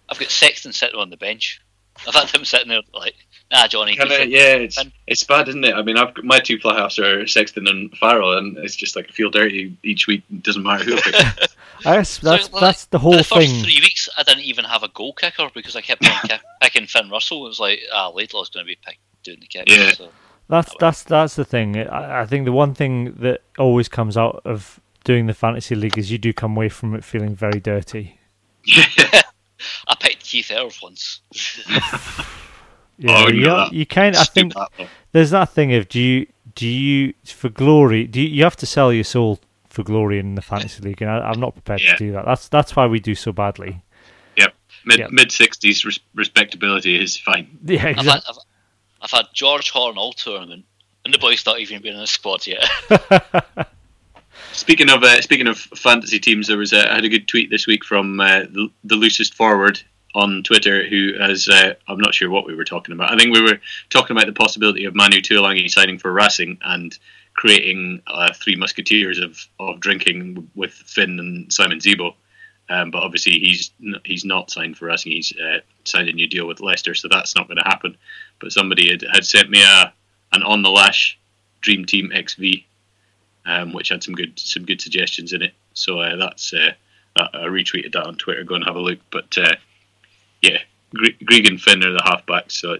I've 0.09 0.19
got 0.19 0.29
Sexton 0.29 0.71
sitting 0.73 0.99
on 0.99 1.09
the 1.09 1.17
bench. 1.17 1.61
I've 2.07 2.13
had 2.13 2.29
him 2.29 2.45
sitting 2.45 2.69
there 2.69 2.81
like, 2.93 3.15
nah, 3.51 3.67
Johnny. 3.67 3.93
you 3.93 3.97
Kinda, 3.97 4.27
yeah, 4.27 4.53
it's 4.53 4.77
Finn. 4.79 4.91
it's 5.07 5.23
bad, 5.23 5.49
isn't 5.49 5.65
it? 5.65 5.73
I 5.73 5.81
mean, 5.81 5.97
I've 5.97 6.13
got 6.13 6.23
my 6.23 6.39
two 6.39 6.59
fly 6.59 6.77
halves 6.79 6.99
are 6.99 7.25
Sexton 7.25 7.67
and 7.67 7.91
Farrell, 7.97 8.37
and 8.37 8.57
it's 8.59 8.75
just 8.75 8.95
like 8.95 9.07
I 9.09 9.11
feel 9.11 9.29
dirty 9.31 9.75
each 9.83 10.07
week. 10.07 10.23
It 10.31 10.43
doesn't 10.43 10.63
matter 10.63 10.83
who 10.83 10.97
I 10.97 11.01
pick. 11.01 11.15
That's 11.83 12.17
that's 12.17 12.45
So, 12.47 12.51
like, 12.53 12.61
that's 12.61 12.85
the 12.85 12.97
whole 12.97 13.11
the 13.11 13.23
first 13.23 13.51
thing. 13.51 13.63
three 13.63 13.79
weeks, 13.81 14.09
I 14.17 14.23
didn't 14.23 14.45
even 14.45 14.65
have 14.65 14.81
a 14.81 14.87
goal 14.89 15.13
kicker 15.13 15.47
because 15.53 15.75
I 15.75 15.81
kept 15.81 16.03
on 16.07 16.39
picking 16.61 16.87
Finn 16.87 17.11
Russell. 17.11 17.45
It 17.45 17.49
was 17.49 17.59
like, 17.59 17.81
ah, 17.93 18.11
Laidlaw's 18.11 18.49
going 18.49 18.65
to 18.65 18.67
be 18.67 18.79
pick, 18.83 18.97
doing 19.21 19.39
the 19.39 19.45
kick. 19.45 19.69
Yeah. 19.69 19.91
So. 19.91 20.09
That's 20.49 20.73
that's 20.79 21.03
that's 21.03 21.35
the 21.35 21.45
thing. 21.45 21.77
I, 21.77 22.21
I 22.21 22.25
think 22.25 22.45
the 22.45 22.51
one 22.51 22.73
thing 22.73 23.13
that 23.19 23.41
always 23.59 23.87
comes 23.89 24.17
out 24.17 24.41
of 24.43 24.79
doing 25.07 25.25
the 25.25 25.33
fantasy 25.33 25.73
league 25.73 25.97
is 25.97 26.11
you 26.11 26.17
do 26.17 26.33
come 26.33 26.55
away 26.57 26.67
from 26.69 26.93
it 26.93 27.03
feeling 27.03 27.33
very 27.33 27.59
dirty. 27.61 28.19
I 29.87 29.95
picked 29.99 30.23
Keith 30.25 30.51
Earls 30.51 30.81
once. 30.83 31.21
Yeah, 32.99 33.25
Oh, 33.25 33.27
you, 33.29 33.45
no. 33.45 33.67
you 33.71 33.85
kind. 33.85 34.15
I 34.15 34.23
think 34.23 34.53
Stupid. 34.53 34.87
there's 35.11 35.29
that 35.29 35.49
thing 35.51 35.71
of 35.75 35.87
do 35.87 35.99
you 36.01 36.25
do 36.55 36.67
you 36.67 37.13
for 37.25 37.47
glory? 37.47 38.07
Do 38.07 38.19
you, 38.19 38.27
you 38.27 38.43
have 38.43 38.55
to 38.55 38.65
sell 38.65 38.91
your 38.91 39.03
soul 39.03 39.39
for 39.69 39.83
glory 39.83 40.17
in 40.17 40.33
the 40.33 40.41
fantasy 40.41 40.81
league? 40.81 40.99
And 41.03 41.11
I, 41.11 41.19
I'm 41.19 41.39
not 41.39 41.53
prepared 41.53 41.81
Yeah. 41.81 41.91
to 41.91 41.97
do 41.99 42.11
that. 42.13 42.25
That's 42.25 42.47
that's 42.49 42.75
why 42.75 42.87
we 42.87 42.99
do 42.99 43.13
so 43.13 43.31
badly. 43.31 43.83
Yep, 44.35 44.51
mid 44.85 44.97
Yep. 44.97 45.11
mid 45.11 45.31
sixties 45.31 45.85
res- 45.85 45.99
respectability 46.15 46.99
is 46.99 47.15
fine. 47.15 47.59
Yeah, 47.65 47.75
I've 47.75 47.81
had, 47.97 47.97
exactly. 47.99 48.33
I've, 48.33 49.03
I've 49.03 49.11
had 49.11 49.25
George 49.31 49.69
Horne 49.69 49.99
all 49.99 50.13
tournament, 50.13 50.65
and 51.05 51.13
the 51.13 51.19
boy's 51.19 51.45
not 51.45 51.59
even 51.59 51.83
been 51.83 51.93
in 51.93 51.99
the 51.99 52.07
squad 52.07 52.47
yet. 52.47 52.67
Speaking 54.53 54.89
of 54.89 55.03
uh, 55.03 55.21
speaking 55.21 55.47
of 55.47 55.57
fantasy 55.57 56.19
teams, 56.19 56.47
there 56.47 56.57
was 56.57 56.73
a, 56.73 56.91
I 56.91 56.95
had 56.95 57.05
a 57.05 57.09
good 57.09 57.27
tweet 57.27 57.49
this 57.49 57.67
week 57.67 57.83
from 57.83 58.19
uh, 58.19 58.41
the, 58.41 58.69
the 58.83 58.95
loosest 58.95 59.33
forward 59.33 59.81
on 60.15 60.41
Twitter 60.43 60.87
who 60.87 61.13
has 61.19 61.47
uh, 61.47 61.75
I'm 61.87 61.99
not 61.99 62.15
sure 62.15 62.29
what 62.29 62.45
we 62.45 62.55
were 62.55 62.63
talking 62.63 62.93
about. 62.93 63.13
I 63.13 63.17
think 63.17 63.33
we 63.33 63.41
were 63.41 63.59
talking 63.89 64.15
about 64.15 64.25
the 64.25 64.33
possibility 64.33 64.85
of 64.85 64.95
Manu 64.95 65.21
Tuilagi 65.21 65.69
signing 65.69 65.99
for 65.99 66.11
Racing 66.11 66.57
and 66.63 66.97
creating 67.33 68.01
uh, 68.07 68.33
three 68.33 68.55
musketeers 68.55 69.19
of, 69.19 69.39
of 69.59 69.79
drinking 69.79 70.49
with 70.55 70.73
Finn 70.73 71.19
and 71.19 71.53
Simon 71.53 71.79
Zebo. 71.79 72.15
Um, 72.69 72.91
but 72.91 73.03
obviously 73.03 73.33
he's 73.33 73.71
he's 74.03 74.25
not 74.25 74.51
signed 74.51 74.77
for 74.77 74.85
Racing. 74.85 75.13
He's 75.13 75.33
uh, 75.37 75.59
signed 75.85 76.09
a 76.09 76.13
new 76.13 76.27
deal 76.27 76.47
with 76.47 76.59
Leicester, 76.59 76.95
so 76.95 77.07
that's 77.07 77.35
not 77.35 77.47
going 77.47 77.57
to 77.57 77.63
happen. 77.63 77.95
But 78.39 78.51
somebody 78.51 78.89
had, 78.89 79.05
had 79.13 79.25
sent 79.25 79.49
me 79.49 79.63
a 79.63 79.93
an 80.33 80.43
on 80.43 80.63
the 80.63 80.69
lash 80.69 81.17
Dream 81.61 81.85
Team 81.85 82.11
XV 82.13 82.65
um, 83.47 83.73
which 83.73 83.89
had 83.89 84.03
some 84.03 84.13
good 84.13 84.37
some 84.37 84.65
good 84.65 84.81
suggestions 84.81 85.33
in 85.33 85.41
it. 85.41 85.53
So 85.73 85.99
uh, 85.99 86.15
that's 86.17 86.53
uh, 86.53 86.71
I 87.15 87.29
I 87.33 87.45
retweeted 87.45 87.93
that 87.93 88.05
on 88.05 88.15
Twitter. 88.17 88.43
Go 88.43 88.55
and 88.55 88.65
have 88.65 88.75
a 88.75 88.81
look. 88.81 88.99
But 89.11 89.35
uh, 89.37 89.55
yeah, 90.41 90.59
Gre- 90.93 91.23
Grieg 91.25 91.47
and 91.47 91.59
Finn 91.59 91.83
are 91.83 91.91
the 91.91 91.99
halfbacks, 91.99 92.51
so 92.51 92.77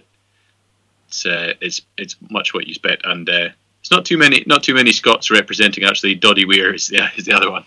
it's 1.08 1.26
uh, 1.26 1.54
it's 1.60 1.80
it's 1.96 2.16
much 2.30 2.54
what 2.54 2.66
you 2.66 2.70
expect, 2.70 3.04
and 3.06 3.28
uh, 3.28 3.48
it's 3.80 3.90
not 3.90 4.04
too 4.04 4.18
many 4.18 4.44
not 4.46 4.62
too 4.62 4.74
many 4.74 4.92
Scots 4.92 5.30
representing. 5.30 5.84
Actually, 5.84 6.14
Doddy 6.14 6.44
Weir 6.44 6.74
is 6.74 6.88
the 6.88 7.08
is 7.16 7.24
the 7.24 7.32
other 7.34 7.50
one. 7.50 7.64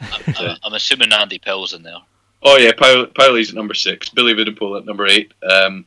I'm, 0.00 0.56
I'm 0.62 0.74
assuming 0.74 1.12
Andy 1.12 1.38
Pell's 1.38 1.72
in 1.72 1.82
there. 1.82 1.98
Oh 2.42 2.56
yeah, 2.58 2.72
Pile- 2.76 3.06
Piley's 3.06 3.48
at 3.48 3.54
number 3.54 3.74
six, 3.74 4.08
Billy 4.10 4.34
Vunipola 4.34 4.80
at 4.80 4.84
number 4.86 5.06
eight, 5.06 5.32
um, 5.42 5.86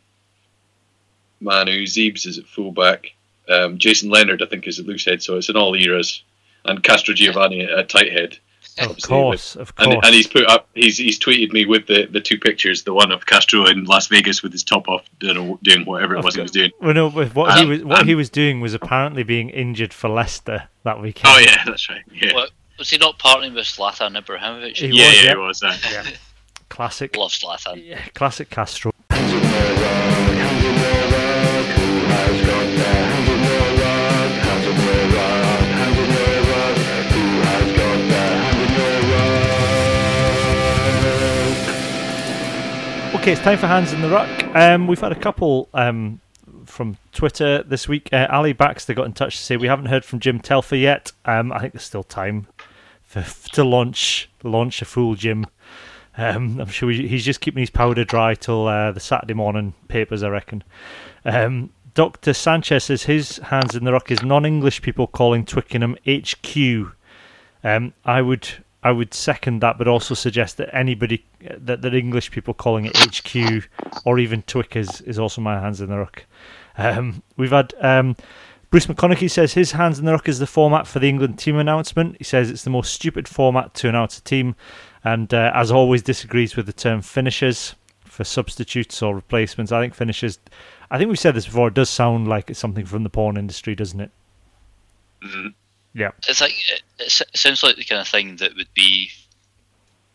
Manu 1.39 1.83
Zeebs 1.83 2.25
is 2.25 2.39
at 2.39 2.47
fullback, 2.47 3.13
um, 3.47 3.77
Jason 3.77 4.09
Leonard 4.09 4.41
I 4.41 4.47
think 4.47 4.67
is 4.67 4.79
at 4.79 4.87
loosehead. 4.87 5.21
so 5.21 5.37
it's 5.37 5.49
in 5.49 5.55
all 5.55 5.75
eras, 5.75 6.23
and 6.65 6.83
Castrogiovanni 6.83 7.67
at 7.77 7.89
tight 7.89 8.11
head. 8.11 8.37
of 8.79 8.89
obviously, 8.89 9.07
course, 9.09 9.55
of 9.55 9.75
course. 9.75 9.93
And, 9.95 10.05
and 10.05 10.13
he's 10.15 10.27
put 10.27 10.45
up. 10.47 10.69
He's 10.75 10.97
he's 10.97 11.19
tweeted 11.19 11.51
me 11.51 11.65
with 11.65 11.87
the, 11.87 12.05
the 12.11 12.21
two 12.21 12.37
pictures. 12.37 12.83
The 12.83 12.93
one 12.93 13.11
of 13.11 13.25
Castro 13.25 13.65
in 13.65 13.83
Las 13.85 14.07
Vegas 14.07 14.41
with 14.43 14.51
his 14.51 14.63
top 14.63 14.87
off, 14.87 15.05
doing, 15.19 15.57
doing 15.63 15.85
whatever 15.85 16.15
it 16.15 16.23
was 16.23 16.35
he 16.35 16.41
was 16.41 16.51
doing. 16.51 16.71
well, 16.79 16.93
no, 16.93 17.09
but 17.09 17.33
what 17.35 17.57
he 17.57 17.63
Um, 17.63 17.69
was 17.69 17.83
what 17.83 17.99
um, 18.01 18.07
he 18.07 18.15
was 18.15 18.29
doing 18.29 18.61
was 18.61 18.73
apparently 18.73 19.23
being 19.23 19.49
injured 19.49 19.93
for 19.93 20.09
Leicester 20.09 20.69
that 20.83 21.01
weekend. 21.01 21.33
Oh 21.35 21.39
yeah, 21.39 21.63
that's 21.65 21.89
right. 21.89 22.01
Yeah, 22.13 22.33
What, 22.33 22.51
was 22.77 22.89
he 22.89 22.97
not 22.97 23.19
partnering 23.19 23.55
with 23.55 23.65
Zlatan 23.65 24.17
Ibrahimovic? 24.21 24.77
He 24.77 24.87
yeah, 24.87 25.07
was, 25.07 25.15
yeah, 25.15 25.23
yeah. 25.23 25.31
it 25.31 25.37
was 25.39 25.59
that. 25.59 25.91
Yeah. 25.91 26.09
classic, 26.69 27.17
Love 27.17 27.31
Zlatan. 27.31 27.85
yeah, 27.85 27.99
classic 28.13 28.49
Castro. 28.49 28.91
Okay, 43.19 43.33
it's 43.33 43.41
time 43.41 43.57
for 43.57 43.67
hands 43.67 43.91
in 43.91 44.01
the 44.01 44.07
ruck. 44.07 44.55
Um, 44.55 44.87
we've 44.87 45.01
had 45.01 45.11
a 45.11 45.19
couple 45.19 45.67
um, 45.73 46.21
from 46.63 46.95
Twitter 47.11 47.63
this 47.63 47.85
week. 47.85 48.07
Uh, 48.13 48.27
Ali 48.31 48.53
Baxter 48.53 48.93
got 48.93 49.07
in 49.07 49.11
touch 49.11 49.35
to 49.35 49.43
say 49.43 49.57
we 49.57 49.67
haven't 49.67 49.87
heard 49.87 50.05
from 50.05 50.21
Jim 50.21 50.39
Telfer 50.39 50.77
yet. 50.77 51.11
Um, 51.25 51.51
I 51.51 51.59
think 51.59 51.73
there's 51.73 51.83
still 51.83 52.05
time 52.05 52.47
for 53.03 53.25
to 53.55 53.65
launch 53.65 54.29
launch 54.41 54.81
a 54.81 54.85
full 54.85 55.15
Jim. 55.15 55.47
Um, 56.17 56.61
I'm 56.61 56.69
sure 56.69 56.91
he's 56.91 57.25
just 57.25 57.41
keeping 57.41 57.59
his 57.59 57.69
powder 57.69 58.05
dry 58.05 58.35
till 58.35 58.67
uh, 58.67 58.93
the 58.93 59.01
Saturday 59.01 59.33
morning 59.33 59.73
papers, 59.89 60.23
I 60.23 60.29
reckon. 60.29 60.63
Um, 61.25 61.71
Dr. 61.95 62.33
Sanchez 62.33 62.85
says 62.85 63.03
his 63.03 63.37
hands 63.39 63.75
in 63.75 63.83
the 63.83 63.91
rock 63.91 64.11
is 64.11 64.23
non-English 64.23 64.81
people 64.81 65.07
calling 65.07 65.45
Twickenham 65.45 65.97
HQ. 66.07 66.95
Um, 67.65 67.93
I 68.05 68.21
would 68.21 68.63
I 68.81 68.91
would 68.91 69.13
second 69.13 69.61
that, 69.61 69.77
but 69.77 69.87
also 69.87 70.13
suggest 70.13 70.57
that 70.57 70.73
anybody 70.73 71.25
that 71.41 71.81
that 71.81 71.93
English 71.93 72.31
people 72.31 72.53
calling 72.53 72.85
it 72.85 72.97
HQ 72.97 73.69
or 74.05 74.19
even 74.19 74.41
Twick 74.43 74.75
is, 74.75 75.19
also 75.19 75.41
my 75.41 75.59
hands 75.59 75.81
in 75.81 75.89
the 75.89 75.97
ruck. 75.97 76.25
Um, 76.77 77.21
we've 77.35 77.51
had 77.51 77.73
um, 77.81 78.15
Bruce 78.71 78.85
McConaughey 78.85 79.29
says 79.29 79.53
his 79.53 79.73
hands 79.73 79.99
in 79.99 80.05
the 80.05 80.13
ruck 80.13 80.29
is 80.29 80.39
the 80.39 80.47
format 80.47 80.87
for 80.87 80.99
the 80.99 81.09
England 81.09 81.39
team 81.39 81.57
announcement. 81.57 82.15
He 82.19 82.23
says 82.23 82.49
it's 82.49 82.63
the 82.63 82.69
most 82.69 82.93
stupid 82.93 83.27
format 83.27 83.73
to 83.75 83.89
announce 83.89 84.17
a 84.17 84.21
team, 84.21 84.55
and 85.03 85.33
uh, 85.33 85.51
as 85.53 85.71
always 85.71 86.01
disagrees 86.01 86.55
with 86.55 86.65
the 86.65 86.73
term 86.73 87.01
finishers 87.01 87.75
for 88.05 88.23
substitutes 88.23 89.01
or 89.01 89.13
replacements. 89.13 89.73
I 89.73 89.81
think 89.81 89.93
finishers. 89.93 90.39
I 90.89 90.97
think 90.97 91.09
we've 91.09 91.19
said 91.19 91.35
this 91.35 91.45
before. 91.45 91.67
It 91.67 91.73
does 91.73 91.89
sound 91.89 92.29
like 92.29 92.49
it's 92.49 92.59
something 92.59 92.85
from 92.85 93.03
the 93.03 93.09
porn 93.09 93.35
industry, 93.35 93.75
doesn't 93.75 93.99
it? 93.99 94.11
Mhm. 95.21 95.53
Yeah. 95.93 96.11
It's 96.27 96.41
like 96.41 96.55
it, 96.99 97.27
sounds 97.35 97.63
like 97.63 97.75
the 97.75 97.83
kind 97.83 98.01
of 98.01 98.07
thing 98.07 98.37
that 98.37 98.55
would 98.55 98.73
be, 98.73 99.09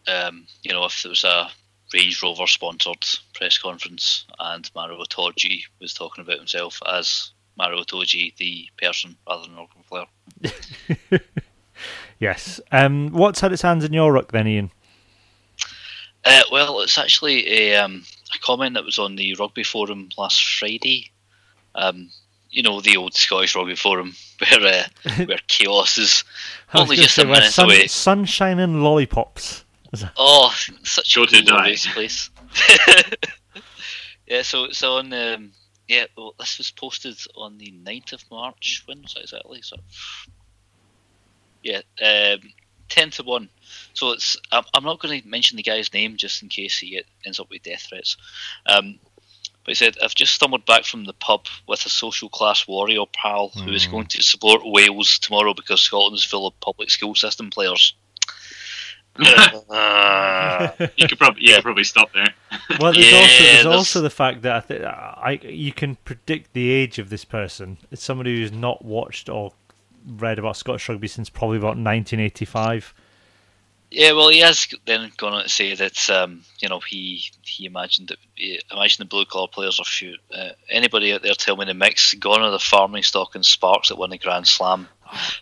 um, 0.07 0.47
you 0.63 0.73
know, 0.73 0.85
if 0.85 1.03
there 1.03 1.11
was 1.11 1.25
a 1.25 1.49
Range 1.93 2.23
Rover 2.23 2.47
sponsored 2.47 3.05
press 3.35 3.59
conference 3.59 4.27
and 4.39 4.71
Maro 4.75 5.03
Itoje 5.03 5.63
was 5.81 5.95
talking 5.95 6.23
about 6.23 6.39
himself 6.39 6.81
as 6.87 7.33
Maro 7.57 7.83
Itoje, 7.83 8.37
the 8.37 8.69
person, 8.81 9.17
rather 9.29 9.43
than 9.43 9.55
Morgan 9.55 9.83
Flair. 9.89 11.21
Yes. 12.19 12.61
Um, 12.73 13.11
what's 13.11 13.41
had 13.41 13.53
its 13.53 13.63
hands 13.63 13.85
in 13.85 13.93
your 13.93 14.13
ruck 14.13 14.33
then, 14.33 14.47
Iain? 14.47 14.71
Uh, 16.25 16.43
well, 16.51 16.81
it's 16.81 16.97
actually 16.97 17.47
a, 17.49 17.77
um, 17.77 18.05
a 18.35 18.39
comment 18.39 18.75
that 18.75 18.85
was 18.85 18.99
on 18.99 19.17
the 19.17 19.35
rugby 19.35 19.65
forum 19.65 20.09
last 20.17 20.43
Friday. 20.59 21.11
Um, 21.75 22.11
you 22.55 22.63
know, 22.63 22.81
the 22.81 22.97
old 22.97 23.15
Scottish 23.15 23.57
rugby 23.57 23.75
forum 23.75 24.15
where 24.39 24.87
uh, 25.07 25.15
where 25.27 25.41
chaos 25.49 25.99
is 25.99 26.25
only 26.73 26.97
just 26.97 27.19
a 27.19 27.27
minute 27.27 27.51
sun, 27.53 27.67
away. 27.67 27.87
Sunshine 27.89 28.61
and 28.61 28.83
lollipops. 28.83 29.65
Oh, 30.17 30.53
such 30.83 31.15
Go 31.15 31.23
a 31.23 31.27
to 31.27 31.43
die. 31.43 31.53
glorious 31.53 31.87
place. 31.87 32.31
yeah, 34.27 34.43
so 34.43 34.65
it's 34.65 34.83
on. 34.83 35.13
Um, 35.13 35.53
yeah, 35.87 36.07
well, 36.17 36.35
this 36.39 36.59
was 36.59 36.71
posted 36.71 37.17
on 37.37 37.59
the 37.59 37.73
9th 37.85 38.15
of 38.15 38.25
March. 38.31 38.83
When 38.87 39.03
was 39.03 39.13
that 39.15 39.21
exactly? 39.23 39.61
So, 39.63 39.77
yeah, 41.63 41.83
um, 42.03 42.41
ten 42.89 43.11
to 43.11 43.23
one. 43.23 43.49
So 43.93 44.13
it's. 44.13 44.37
I'm, 44.51 44.65
I'm 44.75 44.85
not 44.85 45.01
going 45.01 45.21
to 45.21 45.29
mention 45.29 45.57
the 45.57 45.63
guy's 45.63 45.93
name 45.93 46.17
just 46.17 46.43
in 46.43 46.49
case 46.49 46.79
he 46.79 46.91
get, 46.91 47.07
ends 47.25 47.39
up 47.39 47.51
with 47.51 47.63
death 47.63 47.87
threats. 47.89 48.17
Um, 48.67 48.99
but 49.65 49.71
he 49.71 49.75
said, 49.75 49.97
"I've 50.03 50.15
just 50.15 50.35
stumbled 50.35 50.67
back 50.67 50.85
from 50.85 51.05
the 51.05 51.13
pub 51.15 51.47
with 51.67 51.85
a 51.87 51.89
social 51.89 52.29
class 52.29 52.67
warrior 52.69 53.05
pal 53.13 53.49
who 53.51 53.73
is 53.73 53.87
going 53.87 54.07
to 54.09 54.23
support 54.23 54.61
Wales 54.65 55.19
tomorrow 55.19 55.55
because 55.55 55.81
Scotland's 55.81 56.21
is 56.23 56.27
full 56.27 56.47
of 56.47 56.59
public 56.61 56.91
school 56.91 57.15
system 57.15 57.51
players." 57.51 57.95
Uh, 59.71 60.71
You 60.97 61.09
could 61.09 61.19
probably 61.19 61.43
Yeah. 61.47 61.57
could 61.57 61.63
probably 61.65 61.85
stop 61.85 62.13
there. 62.13 62.35
Well, 62.81 62.93
there's 62.93 63.11
Yeah, 63.11 63.19
also 63.19 63.43
there's 63.45 63.63
there's- 63.65 63.67
also 63.77 64.01
the 64.01 64.11
fact 64.11 64.43
that 64.43 64.57
I, 64.57 64.61
th- 64.61 64.83
I 64.83 65.39
you 65.49 65.73
can 65.73 65.97
predict 66.05 66.53
the 66.53 66.71
age 66.71 66.99
of 66.99 67.11
this 67.11 67.25
person. 67.25 67.79
It's 67.91 68.03
somebody 68.03 68.37
who's 68.37 68.53
not 68.53 68.85
watched 68.85 69.29
or 69.29 69.53
read 70.07 70.39
about 70.39 70.57
Scottish 70.57 70.89
rugby 70.89 71.09
since 71.09 71.31
probably 71.31 71.59
about 71.59 71.77
1985. 71.79 72.93
Yeah, 73.97 74.11
well, 74.11 74.29
he 74.29 74.41
has 74.41 74.67
then 74.87 75.13
gone 75.17 75.35
on 75.35 75.45
to 75.45 75.49
say 75.49 75.73
that 75.77 76.11
um, 76.11 76.43
you 76.59 76.69
know 76.69 76.81
he 76.81 77.23
he 77.43 77.65
imagined 77.65 78.09
that 78.09 78.19
imagined 78.73 79.07
the 79.07 79.09
blue 79.09 79.25
collar 79.25 79.47
players 79.47 79.79
are 79.79 79.85
few. 79.85 80.17
Uh, 80.37 80.49
anybody 80.69 81.13
out 81.13 81.23
there 81.23 81.35
tell 81.35 81.57
me 81.57 81.65
the 81.65 81.75
mix 81.75 82.13
gone 82.15 82.43
are 82.43 82.51
the 82.51 82.59
farming 82.59 83.05
stock 83.05 83.37
and 83.37 83.47
sparks 83.47 83.91
that 83.91 83.97
won 83.97 84.11
the 84.11 84.19
Grand 84.19 84.49
Slam. 84.49 84.89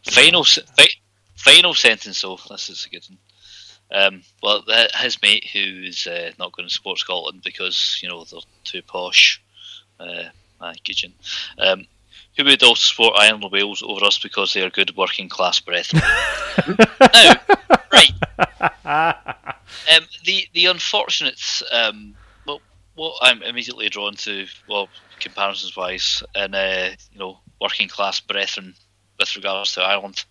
final 0.04 0.44
fi- 0.44 1.00
final 1.34 1.72
sentence 1.72 2.20
though. 2.20 2.38
This 2.50 2.68
is 2.68 2.84
a 2.84 2.90
good 2.90 3.06
one. 3.08 3.18
Um, 3.90 4.22
well, 4.42 4.62
his 4.96 5.22
mate 5.22 5.48
who 5.50 5.84
is 5.84 6.06
uh, 6.06 6.32
not 6.38 6.52
going 6.52 6.68
to 6.68 6.74
support 6.74 6.98
Scotland 6.98 7.40
because 7.42 8.00
you 8.02 8.08
know 8.10 8.22
they're 8.24 8.40
too 8.64 8.82
posh. 8.82 9.42
Uh, 9.98 10.24
aye, 10.60 10.74
Gideon. 10.84 11.14
Um, 11.58 11.86
who 12.36 12.44
would 12.44 12.62
also 12.62 12.80
support 12.80 13.18
Ireland 13.18 13.44
or 13.44 13.50
Wales 13.50 13.82
over 13.82 14.04
us 14.04 14.18
because 14.18 14.52
they 14.52 14.62
are 14.62 14.70
good 14.70 14.96
working 14.96 15.28
class 15.28 15.60
brethren. 15.60 16.02
now, 17.00 17.34
right. 17.92 19.34
Um, 19.94 20.04
the 20.24 20.46
the 20.54 20.66
unfortunate, 20.66 21.62
um, 21.72 22.14
well, 22.46 22.60
what 22.94 23.18
I'm 23.22 23.42
immediately 23.42 23.88
drawn 23.88 24.14
to, 24.16 24.46
well, 24.68 24.88
comparisons 25.20 25.76
wise, 25.76 26.22
and 26.34 26.54
uh, 26.54 26.90
you 27.12 27.18
know, 27.18 27.38
working 27.60 27.88
class 27.88 28.20
brethren 28.20 28.74
with 29.18 29.36
regards 29.36 29.74
to 29.74 29.82
Ireland. 29.82 30.24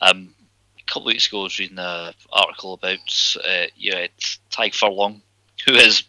Um, 0.00 0.34
a 0.78 0.84
couple 0.92 1.02
of 1.02 1.06
weeks 1.06 1.26
ago, 1.26 1.40
I 1.40 1.44
was 1.44 1.58
reading 1.58 1.78
an 1.78 2.12
article 2.32 2.74
about 2.74 2.98
uh, 3.46 3.66
yeah, 3.76 4.06
Tadhg 4.50 4.74
Furlong, 4.74 5.22
who 5.66 5.74
is 5.74 6.04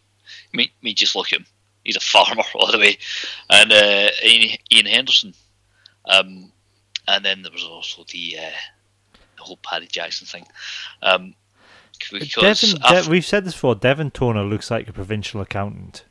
me, 0.53 0.71
me 0.81 0.93
just 0.93 1.15
look 1.15 1.33
at 1.33 1.39
him. 1.39 1.45
He's 1.87 1.95
a 1.95 2.01
farmer 2.01 2.43
all 2.55 2.71
the 2.71 2.77
way, 2.77 2.97
and 3.49 3.71
uh, 3.71 4.09
Iain, 4.23 4.57
Iain 4.73 4.85
Henderson. 4.85 5.33
Um, 6.05 6.51
and 7.07 7.23
then 7.25 7.41
there 7.41 7.51
was 7.51 7.63
also 7.63 8.03
the, 8.11 8.37
uh, 8.37 8.51
the 9.37 9.43
whole 9.43 9.57
Paddy 9.63 9.87
Jackson 9.87 10.27
thing. 10.27 10.45
Um, 11.01 11.33
after- 12.73 13.03
De- 13.05 13.09
we've 13.09 13.25
said 13.25 13.45
this 13.45 13.53
before. 13.53 13.75
Devin 13.75 14.11
Toner 14.11 14.43
looks 14.43 14.69
like 14.69 14.87
a 14.87 14.93
provincial 14.93 15.41
accountant. 15.41 16.03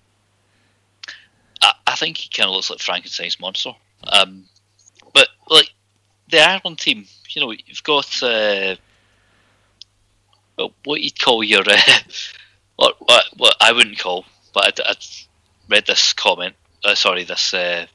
I, 1.62 1.72
I 1.86 1.94
think 1.96 2.16
he 2.18 2.28
kind 2.30 2.48
of 2.48 2.54
looks 2.54 2.70
like 2.70 2.80
Frankenstein's 2.80 3.38
monster. 3.38 3.72
Um, 4.04 4.44
but 5.14 5.28
like 5.48 5.72
the 6.30 6.40
Ireland 6.40 6.78
team, 6.78 7.06
you 7.30 7.42
know, 7.42 7.52
you've 7.52 7.82
got 7.84 8.22
uh, 8.22 8.76
well, 10.56 10.72
what 10.84 11.00
you'd 11.02 11.18
call 11.20 11.44
your 11.44 11.62
uh, 11.68 11.76
what, 12.76 12.96
what 13.00 13.24
what 13.36 13.56
I 13.60 13.72
wouldn't 13.72 13.98
call, 13.98 14.24
but 14.54 14.66
I'd, 14.66 14.80
I'd 14.88 15.06
read 15.68 15.86
this 15.86 16.12
comment. 16.12 16.54
Uh, 16.84 16.94
sorry, 16.94 17.24
this 17.24 17.54
uh, 17.54 17.86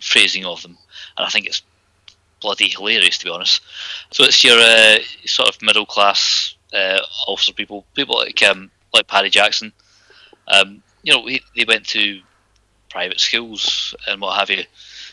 phrasing 0.00 0.44
of 0.44 0.62
them, 0.62 0.76
and 1.16 1.26
I 1.26 1.30
think 1.30 1.46
it's 1.46 1.62
bloody 2.40 2.68
hilarious 2.68 3.18
to 3.18 3.24
be 3.24 3.30
honest. 3.30 3.62
So 4.10 4.24
it's 4.24 4.44
your 4.44 4.58
uh, 4.58 4.98
sort 5.24 5.48
of 5.48 5.62
middle 5.62 5.86
class 5.86 6.54
uh, 6.72 7.00
officer 7.26 7.52
people, 7.52 7.84
people 7.94 8.16
like 8.16 8.42
um, 8.42 8.70
like 8.92 9.06
Paddy 9.06 9.30
Jackson. 9.30 9.72
Um, 10.48 10.82
you 11.02 11.12
know, 11.12 11.26
he, 11.26 11.42
they 11.56 11.64
went 11.64 11.86
to 11.88 12.20
private 12.90 13.20
schools 13.20 13.94
and 14.06 14.20
what 14.20 14.38
have 14.38 14.50
you. 14.50 14.64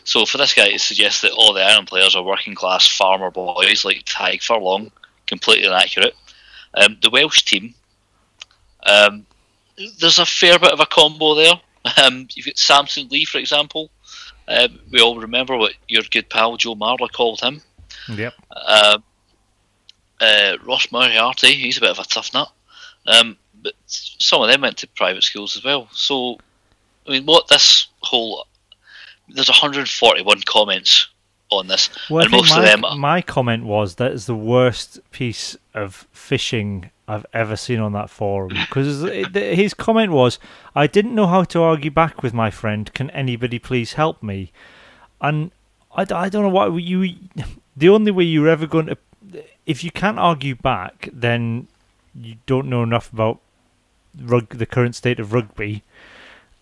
So 0.04 0.26
for 0.26 0.38
this 0.38 0.54
guy 0.54 0.72
to 0.72 0.80
suggest 0.80 1.22
that 1.22 1.32
all 1.32 1.54
the 1.54 1.62
Ireland 1.62 1.88
players 1.88 2.16
are 2.16 2.24
working 2.24 2.56
class 2.56 2.88
farmer 2.88 3.32
boys 3.32 3.86
like 3.86 4.04
Tadhg 4.06 4.44
Furlong, 4.44 4.92
completely 5.28 5.66
inaccurate. 5.66 6.16
Um, 6.74 6.98
the 7.02 7.10
Welsh 7.10 7.44
team, 7.44 7.74
um, 8.86 9.26
there's 10.00 10.20
a 10.20 10.26
fair 10.26 10.60
bit 10.60 10.72
of 10.72 10.80
a 10.80 10.86
combo 10.86 11.36
there. 11.36 11.54
Um, 12.02 12.28
you've 12.34 12.46
got 12.46 12.58
Samson 12.58 13.10
Lee, 13.10 13.26
for 13.26 13.40
example. 13.40 13.92
Um, 14.48 14.80
we 14.90 15.02
all 15.02 15.20
remember 15.20 15.58
what 15.58 15.74
your 15.88 16.04
good 16.10 16.30
pal 16.30 16.58
Joe 16.58 16.76
Marler 16.76 17.12
called 17.12 17.42
him. 17.42 17.62
Yep. 18.10 18.34
Um, 18.52 19.04
uh, 20.22 20.58
Ross 20.66 20.92
Moriarty, 20.92 21.54
he's 21.54 21.78
a 21.78 21.82
bit 21.82 21.90
of 21.90 22.00
a 22.00 22.04
tough 22.04 22.34
nut. 22.34 22.50
Um, 23.06 23.38
but 23.62 23.74
some 23.88 24.42
of 24.42 24.50
them 24.50 24.62
went 24.62 24.78
to 24.78 24.88
private 24.88 25.24
schools 25.24 25.58
as 25.58 25.64
well. 25.64 25.90
So, 25.92 26.38
I 27.08 27.12
mean, 27.12 27.26
what 27.26 27.48
this 27.48 27.88
whole 28.02 28.46
there's 29.30 29.50
141 29.50 30.42
comments 30.46 31.10
on 31.60 31.68
this, 31.68 31.90
Well, 32.10 32.24
and 32.24 32.32
most 32.32 32.50
my, 32.52 32.60
of 32.72 32.82
them. 32.82 33.00
my 33.00 33.22
comment 33.22 33.66
was 33.66 33.96
that 33.96 34.12
is 34.12 34.26
the 34.26 34.36
worst 34.36 35.00
piece 35.12 35.56
of 35.74 36.08
fishing 36.12 36.90
I've 37.08 37.26
ever 37.34 37.56
seen 37.56 37.80
on 37.80 37.94
that 37.94 38.10
forum. 38.10 38.52
Because 38.68 39.02
his 39.34 39.74
comment 39.74 40.12
was, 40.12 40.40
"I 40.76 40.88
didn't 40.88 41.16
know 41.16 41.28
how 41.28 41.44
to 41.46 41.62
argue 41.62 41.92
back 41.92 42.24
with 42.24 42.34
my 42.34 42.50
friend. 42.50 42.94
Can 42.94 43.10
anybody 43.12 43.60
please 43.60 43.94
help 43.94 44.22
me?" 44.24 44.52
And 45.22 45.52
I, 45.96 46.02
I 46.12 46.30
don't 46.30 46.44
know 46.44 46.50
what 46.50 46.74
you. 46.82 47.16
The 47.76 47.90
only 47.90 48.12
way 48.12 48.24
you're 48.24 48.48
ever 48.50 48.68
going 48.68 48.86
to, 48.88 48.98
if 49.66 49.84
you 49.84 49.92
can't 49.92 50.20
argue 50.20 50.56
back, 50.56 51.10
then 51.12 51.68
you 52.16 52.36
don't 52.46 52.68
know 52.70 52.84
enough 52.84 53.12
about 53.12 53.40
rug, 54.22 54.50
the 54.50 54.66
current 54.66 54.96
state 54.96 55.20
of 55.20 55.34
rugby. 55.34 55.82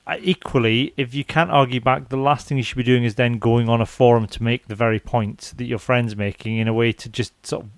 Uh, 0.07 0.18
equally, 0.22 0.94
if 0.98 1.14
you 1.14 1.23
can't 1.23 1.52
argue 1.52 1.80
back, 1.80 2.10
the 2.10 2.18
last 2.18 2.48
thing 2.48 2.57
you 2.57 2.64
should 2.64 2.78
be 2.78 2.84
doing 2.84 3.03
is 3.03 3.15
then 3.15 3.38
going 3.38 3.69
on 3.69 3.82
a 3.82 3.86
forum 3.86 4.28
to 4.28 4.41
make 4.41 4.68
the 4.68 4.76
very 4.76 4.99
point 4.99 5.53
that 5.57 5.65
your 5.65 5.78
friend's 5.78 6.15
making 6.15 6.57
in 6.57 6.68
a 6.68 6.73
way 6.73 6.91
to 6.91 7.07
just 7.07 7.34
sort 7.45 7.65
of 7.65 7.69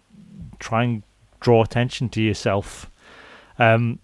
try 0.60 0.84
and 0.84 1.04
draw 1.42 1.62
attention 1.62 2.08
to 2.10 2.22
yourself. 2.22 2.90
Um, 3.60 4.00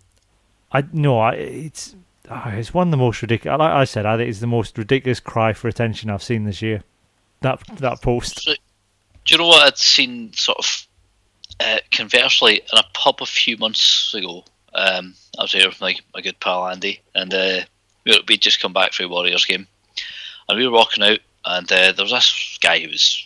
I 0.71 0.83
no, 0.91 1.19
I, 1.19 1.31
it's 1.33 1.95
oh, 2.29 2.43
it's 2.47 2.73
one 2.73 2.87
of 2.87 2.91
the 2.91 2.97
most 2.97 3.21
ridiculous. 3.21 3.57
Like 3.57 3.71
I 3.71 3.85
said, 3.85 4.05
I 4.05 4.17
think 4.17 4.29
it's 4.29 4.39
the 4.39 4.47
most 4.47 4.77
ridiculous 4.77 5.19
cry 5.19 5.53
for 5.53 5.67
attention 5.67 6.09
I've 6.09 6.21
seen 6.21 6.43
this 6.43 6.61
year. 6.61 6.83
That 7.41 7.61
that 7.77 8.01
post. 8.01 8.43
So, 8.43 8.53
do 9.25 9.33
you 9.33 9.37
know 9.37 9.47
what 9.47 9.65
I'd 9.65 9.77
seen 9.77 10.33
sort 10.33 10.59
of 10.59 10.87
uh, 11.59 11.77
conversely 11.91 12.57
in 12.57 12.77
a 12.77 12.83
pub 12.93 13.21
a 13.21 13.25
few 13.25 13.57
months 13.57 14.13
ago? 14.13 14.43
Um, 14.73 15.15
I 15.37 15.43
was 15.43 15.53
there 15.53 15.67
with 15.67 15.81
my, 15.81 15.95
my 16.13 16.21
good 16.21 16.39
pal 16.39 16.67
Andy, 16.67 17.01
and 17.15 17.33
uh, 17.33 17.61
we 18.09 18.23
we'd 18.27 18.41
just 18.41 18.61
come 18.61 18.73
back 18.73 18.93
from 18.93 19.05
a 19.05 19.09
Warriors 19.09 19.45
game, 19.45 19.67
and 20.47 20.57
we 20.57 20.67
were 20.67 20.73
walking 20.73 21.03
out, 21.03 21.19
and 21.45 21.71
uh, 21.71 21.91
there 21.91 22.05
was 22.05 22.11
this 22.11 22.59
guy 22.61 22.79
who 22.79 22.89
was 22.89 23.25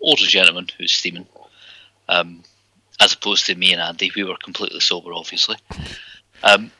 older 0.00 0.24
gentleman 0.24 0.68
who 0.76 0.84
was 0.84 0.92
steaming, 0.92 1.26
um, 2.08 2.42
as 3.00 3.12
opposed 3.12 3.46
to 3.46 3.54
me 3.54 3.72
and 3.72 3.80
Andy. 3.80 4.10
We 4.14 4.24
were 4.24 4.36
completely 4.36 4.80
sober, 4.80 5.12
obviously. 5.12 5.56
Um, 6.42 6.70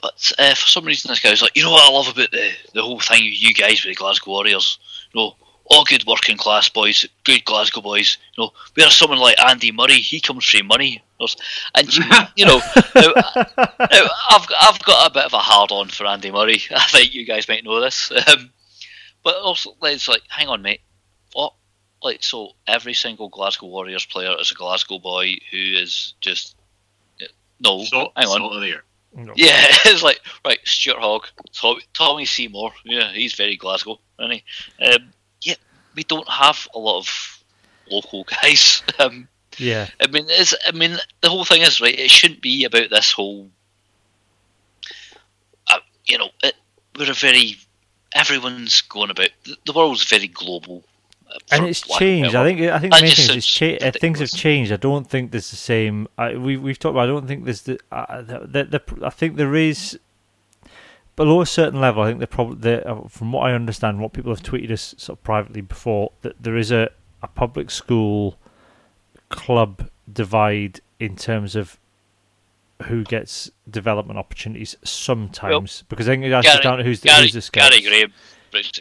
but 0.00 0.32
uh, 0.38 0.54
for 0.54 0.66
some 0.66 0.84
reason, 0.84 1.10
this 1.10 1.20
guy 1.20 1.30
was 1.30 1.42
like, 1.42 1.56
you 1.56 1.62
know 1.62 1.72
what 1.72 1.88
I 1.88 1.92
love 1.92 2.08
about 2.08 2.30
the 2.30 2.50
the 2.74 2.82
whole 2.82 3.00
thing, 3.00 3.22
you 3.24 3.52
guys 3.52 3.84
with 3.84 3.96
the 3.96 4.00
Glasgow 4.00 4.30
Warriors, 4.30 4.78
you 5.12 5.20
know, 5.20 5.36
all 5.70 5.84
good 5.84 6.04
working 6.06 6.36
class 6.36 6.68
boys, 6.68 7.06
good 7.24 7.44
Glasgow 7.44 7.80
boys. 7.80 8.18
You 8.36 8.44
know, 8.44 8.50
whereas 8.74 8.96
someone 8.96 9.18
like 9.18 9.42
Andy 9.42 9.72
Murray, 9.72 9.94
he 9.94 10.20
comes 10.20 10.44
from 10.44 10.66
money, 10.66 11.02
and 11.74 11.96
you, 11.96 12.04
you 12.36 12.44
know, 12.46 12.60
now, 12.94 13.12
now, 13.56 14.06
I've 14.30 14.46
I've 14.60 14.82
got 14.84 15.10
a 15.10 15.14
bit 15.14 15.24
of 15.24 15.32
a 15.32 15.38
hard 15.38 15.70
on 15.70 15.88
for 15.88 16.06
Andy 16.06 16.30
Murray. 16.30 16.60
I 16.74 16.84
think 16.90 17.14
you 17.14 17.24
guys 17.24 17.48
might 17.48 17.64
know 17.64 17.80
this, 17.80 18.10
um, 18.28 18.50
but 19.22 19.36
also 19.36 19.76
it's 19.82 20.08
like, 20.08 20.22
hang 20.28 20.48
on, 20.48 20.62
mate, 20.62 20.80
what? 21.32 21.54
Like, 22.02 22.22
so 22.22 22.52
every 22.66 22.94
single 22.94 23.28
Glasgow 23.28 23.66
Warriors 23.66 24.06
player 24.06 24.34
is 24.40 24.50
a 24.50 24.54
Glasgow 24.54 24.98
boy 24.98 25.34
who 25.50 25.58
is 25.58 26.14
just 26.20 26.56
no, 27.60 27.84
Salt, 27.84 28.12
hang 28.16 28.26
on, 28.26 28.38
salt 28.38 28.54
of 28.54 28.62
the 28.62 28.68
air. 28.68 28.84
No. 29.12 29.32
yeah, 29.36 29.56
it's 29.84 30.02
like 30.02 30.20
right, 30.44 30.58
Stuart 30.64 30.98
Hogg, 30.98 31.26
Tommy, 31.52 31.82
Tommy 31.92 32.24
Seymour. 32.24 32.72
Yeah, 32.84 33.12
he's 33.12 33.34
very 33.34 33.56
Glasgow, 33.56 34.00
isn't 34.18 34.32
he? 34.32 34.44
Um, 34.84 34.92
yeah, 34.92 34.98
we 36.00 36.04
don't 36.04 36.28
have 36.30 36.66
a 36.74 36.78
lot 36.78 36.96
of 36.98 37.38
local 37.90 38.24
guys. 38.42 38.82
Um, 38.98 39.28
Yeah, 39.58 39.88
I 40.02 40.06
mean, 40.06 40.24
it's, 40.28 40.54
I 40.66 40.72
mean, 40.72 40.96
the 41.20 41.28
whole 41.28 41.44
thing 41.44 41.60
is 41.60 41.78
right. 41.82 41.98
It 41.98 42.10
shouldn't 42.10 42.40
be 42.40 42.64
about 42.64 42.88
this 42.88 43.12
whole. 43.12 43.50
Uh, 45.70 45.78
you 46.06 46.16
know, 46.16 46.30
it, 46.42 46.54
we're 46.98 47.10
a 47.10 47.14
very. 47.14 47.56
Everyone's 48.14 48.80
going 48.80 49.10
about. 49.10 49.28
The, 49.44 49.56
the 49.66 49.72
world's 49.74 50.04
very 50.04 50.28
global. 50.28 50.84
uh, 51.30 51.38
and 51.52 51.66
it's 51.66 51.86
lack 51.88 52.00
of 52.00 52.02
a 52.02 52.04
changed. 52.06 52.34
I 52.34 52.44
think 52.44 52.60
I 52.62 52.78
think 52.78 52.94
the 52.94 53.02
main 53.02 53.14
thing 53.14 53.36
is 53.36 53.46
cha- 53.46 53.86
uh, 53.86 53.92
things 53.92 54.20
have 54.20 54.30
changed. 54.30 54.72
I 54.72 54.76
don't 54.76 55.08
think 55.08 55.32
there's 55.32 55.50
the 55.50 55.56
same. 55.56 56.08
I, 56.16 56.34
we 56.36 56.56
we've 56.56 56.78
talked 56.78 56.94
about. 56.94 57.04
I 57.04 57.12
don't 57.12 57.26
think 57.28 57.44
there's 57.44 57.62
the, 57.62 57.78
uh, 57.92 58.22
the, 58.22 58.38
the, 58.46 58.64
the 58.64 59.06
I 59.06 59.10
think 59.10 59.36
there 59.36 59.54
is 59.54 59.98
below 61.16 61.40
a 61.40 61.46
certain 61.46 61.80
level. 61.80 62.02
I 62.02 62.08
think 62.08 62.20
the 62.20 62.26
problem, 62.26 62.60
the, 62.60 62.86
uh, 62.88 63.08
from 63.08 63.32
what 63.32 63.42
I 63.50 63.52
understand, 63.54 64.00
what 64.00 64.12
people 64.12 64.32
have 64.32 64.42
tweeted 64.42 64.70
us 64.70 64.94
sort 64.98 65.18
of 65.18 65.24
privately 65.24 65.60
before, 65.60 66.12
that 66.22 66.42
there 66.42 66.56
is 66.56 66.70
a, 66.70 66.90
a 67.22 67.28
public 67.28 67.70
school 67.70 68.36
club 69.28 69.88
divide 70.12 70.80
in 70.98 71.16
terms 71.16 71.54
of 71.56 71.78
who 72.84 73.04
gets 73.04 73.50
development 73.68 74.18
opportunities 74.18 74.74
sometimes 74.82 75.84
because 75.90 76.08
I 76.08 76.12
think 76.12 76.24
it 76.24 76.32
actually 76.32 76.52
Gary- 76.52 76.62
down 76.62 76.78
to 76.78 76.84
who's 76.84 77.00
the, 77.00 77.08
Gary, 77.08 77.22
who's 77.24 77.34
the 77.34 77.42
scouts. 77.42 77.68
Gary 77.78 77.82
Graham. 77.82 78.12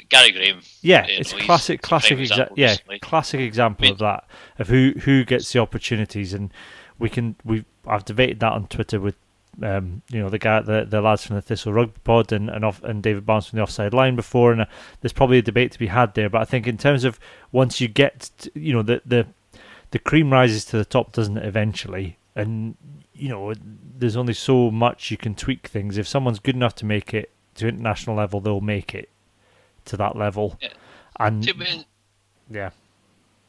Gary 0.10 0.31
Graham. 0.31 0.61
Yeah, 0.81 1.06
it's 1.07 1.34
know, 1.34 1.39
classic, 1.41 1.81
classic, 1.81 2.18
exa- 2.18 2.22
example 2.22 2.56
yeah, 2.57 2.69
recently. 2.69 2.99
classic 2.99 3.39
example 3.41 3.85
I 3.85 3.88
mean- 3.88 3.93
of 3.93 3.99
that 3.99 4.23
of 4.57 4.68
who 4.69 4.93
who 5.01 5.26
gets 5.26 5.51
the 5.53 5.60
opportunities, 5.60 6.34
and 6.34 6.51
we 6.97 7.10
can 7.10 7.35
we 7.43 7.65
I've 7.85 8.06
debated 8.06 8.39
that 8.39 8.53
on 8.53 8.68
Twitter 8.68 8.99
with 8.99 9.15
um, 9.64 10.02
you 10.10 10.19
know 10.19 10.30
the 10.30 10.40
guy 10.40 10.61
the 10.61 10.86
the 10.86 11.02
lads 11.02 11.26
from 11.26 11.36
the 11.36 11.41
Thistle 11.41 11.73
Rugby 11.73 11.99
Pod 12.03 12.31
and 12.31 12.49
and, 12.49 12.65
off, 12.65 12.84
and 12.84 13.03
David 13.03 13.26
Barnes 13.26 13.48
from 13.48 13.57
the 13.57 13.64
Offside 13.64 13.94
Line 13.94 14.15
before, 14.15 14.52
and 14.52 14.61
uh, 14.61 14.65
there's 15.02 15.14
probably 15.14 15.38
a 15.38 15.41
debate 15.41 15.72
to 15.73 15.80
be 15.80 15.88
had 15.88 16.14
there. 16.15 16.30
But 16.30 16.41
I 16.41 16.45
think 16.45 16.68
in 16.68 16.77
terms 16.77 17.03
of 17.03 17.19
once 17.52 17.81
you 17.81 17.88
get 17.88 18.30
to, 18.40 18.52
you 18.56 18.73
know 18.73 18.84
the 18.84 19.02
the 19.06 19.27
the 19.91 19.99
cream 19.99 20.31
rises 20.31 20.65
to 20.65 20.77
the 20.77 20.86
top, 20.86 21.11
doesn't 21.11 21.38
it? 21.38 21.45
Eventually, 21.45 22.18
and 22.36 22.76
you 23.14 23.30
know 23.30 23.53
there's 23.98 24.15
only 24.15 24.34
so 24.34 24.72
much 24.72 25.11
you 25.11 25.18
can 25.18 25.36
tweak 25.36 25.68
things. 25.68 25.98
If 25.98 26.07
someone's 26.07 26.40
good 26.40 26.56
enough 26.56 26.76
to 26.76 26.86
make 26.86 27.14
it 27.14 27.31
to 27.56 27.68
international 27.68 28.15
level, 28.15 28.40
they'll 28.40 28.61
make 28.61 28.95
it 28.95 29.10
to 29.86 29.98
that 29.98 30.15
level. 30.15 30.57
Yeah. 30.61 30.69
And 31.19 31.44
See, 31.44 31.52
I 31.52 31.57
mean, 31.57 31.86
yeah, 32.49 32.69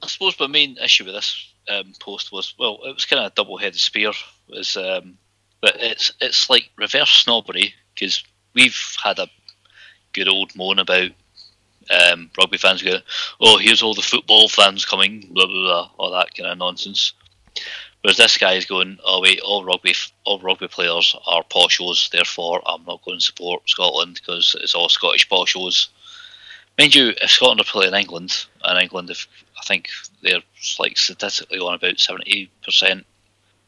I 0.03 0.07
suppose 0.07 0.39
my 0.41 0.47
main 0.47 0.77
issue 0.79 1.05
with 1.05 1.15
this 1.15 1.53
um, 1.69 1.93
post 2.01 2.33
was 2.33 2.55
well, 2.59 2.81
it 2.85 2.95
was 2.95 3.05
kind 3.05 3.25
of 3.25 3.33
a 3.33 3.35
double-headed 3.35 3.79
spear. 3.79 4.13
Was 4.49 4.77
um, 4.77 5.19
but 5.61 5.77
it's 5.79 6.13
it's 6.21 6.49
like 6.51 6.71
reverse 6.77 7.11
snobbery 7.11 7.75
because 7.95 8.25
we've 8.55 8.97
had 9.03 9.19
a 9.19 9.29
good 10.13 10.29
old 10.29 10.55
moan 10.57 10.79
about 10.79 11.11
um, 11.91 12.31
rugby 12.39 12.59
fans 12.59 12.83
going, 12.83 13.03
oh, 13.41 13.59
here's 13.59 13.83
all 13.83 13.95
the 13.95 14.03
football 14.03 14.49
fans 14.49 14.85
coming, 14.85 15.29
blah 15.31 15.47
blah 15.47 15.63
blah, 15.63 15.91
all 15.99 16.11
that 16.13 16.35
kind 16.35 16.51
of 16.51 16.59
nonsense. 16.59 17.13
Whereas 18.03 18.17
this 18.17 18.39
guy 18.39 18.55
is 18.55 18.65
going, 18.65 18.99
oh 19.05 19.21
wait, 19.21 19.41
all 19.41 19.65
rugby 19.65 19.95
all 20.25 20.39
rugby 20.41 20.69
players 20.69 21.15
are 21.27 21.45
poshos, 21.45 22.11
therefore 22.11 22.63
I'm 22.65 22.85
not 22.85 23.03
going 23.05 23.19
to 23.19 23.25
support 23.25 23.69
Scotland 23.69 24.15
because 24.15 24.57
it's 24.61 24.75
all 24.75 24.89
Scottish 24.89 25.29
poshos. 25.29 25.89
Mind 26.79 26.95
you, 26.95 27.13
if 27.21 27.31
Scotland 27.31 27.61
are 27.61 27.65
playing 27.65 27.95
England, 27.95 28.47
and 28.65 28.81
England, 28.81 29.11
if 29.11 29.27
I 29.59 29.63
think 29.67 29.91
they're 30.23 30.41
like 30.79 30.97
statistically 30.97 31.59
on 31.59 31.75
about 31.75 31.99
seventy 31.99 32.51
percent 32.65 33.05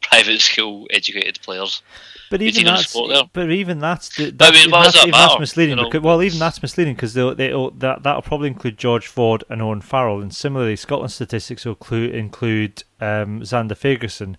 private 0.03 0.41
school 0.41 0.87
educated 0.91 1.39
players. 1.41 1.81
but 2.29 2.41
even 2.41 2.65
that's 2.65 2.93
but 3.33 3.51
even 3.51 3.79
that's 3.79 4.15
the, 4.15 4.35
I 4.39 4.51
mean, 4.51 4.61
even 4.61 4.71
why 4.71 4.85
does 4.85 4.93
that's, 4.93 5.05
that 5.05 5.07
even 5.07 5.19
that's 5.19 5.39
misleading. 5.39 5.77
You 5.77 5.83
know? 5.83 5.89
because, 5.89 6.01
well, 6.01 6.23
even 6.23 6.39
that's 6.39 6.61
misleading 6.61 6.95
because 6.95 7.13
they 7.13 7.33
they 7.33 7.49
that 7.77 8.03
that'll 8.03 8.21
probably 8.21 8.47
include 8.47 8.77
George 8.77 9.07
Ford 9.07 9.43
and 9.49 9.61
Owen 9.61 9.81
Farrell, 9.81 10.21
and 10.21 10.33
similarly, 10.33 10.75
Scotland 10.75 11.11
statistics 11.11 11.65
will 11.65 11.75
clu- 11.75 12.09
include 12.09 12.83
um, 12.99 13.41
Zander 13.41 13.77
Fagerson, 13.77 14.35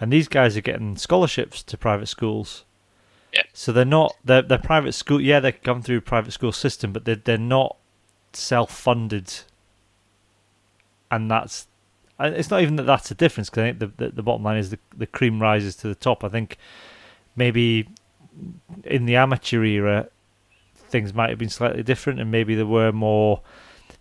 and 0.00 0.12
these 0.12 0.28
guys 0.28 0.56
are 0.56 0.62
getting 0.62 0.96
scholarships 0.96 1.62
to 1.62 1.76
private 1.76 2.06
schools. 2.06 2.64
Yeah. 3.32 3.42
So 3.52 3.72
they're 3.72 3.84
not 3.84 4.14
they're, 4.24 4.42
they're 4.42 4.58
private 4.58 4.92
school. 4.92 5.20
Yeah, 5.20 5.40
they 5.40 5.52
come 5.52 5.82
through 5.82 6.02
private 6.02 6.32
school 6.32 6.52
system, 6.52 6.92
but 6.92 7.04
they're 7.04 7.16
they're 7.16 7.38
not 7.38 7.76
self-funded, 8.32 9.32
and 11.10 11.30
that's 11.30 11.66
it's 12.20 12.50
not 12.50 12.62
even 12.62 12.76
that 12.76 12.84
that's 12.84 13.10
a 13.10 13.14
difference 13.14 13.48
because 13.50 13.62
I 13.62 13.66
think 13.72 13.78
the, 13.78 14.04
the 14.04 14.10
the 14.16 14.22
bottom 14.22 14.42
line 14.42 14.56
is 14.56 14.70
the 14.70 14.78
the 14.96 15.06
cream 15.06 15.40
rises 15.40 15.76
to 15.76 15.88
the 15.88 15.94
top. 15.94 16.24
I 16.24 16.28
think 16.28 16.56
maybe 17.36 17.88
in 18.84 19.06
the 19.06 19.16
amateur 19.16 19.64
era 19.64 20.08
things 20.76 21.12
might 21.14 21.30
have 21.30 21.38
been 21.38 21.48
slightly 21.48 21.82
different, 21.82 22.20
and 22.20 22.30
maybe 22.30 22.54
there 22.54 22.66
were 22.66 22.92
more 22.92 23.42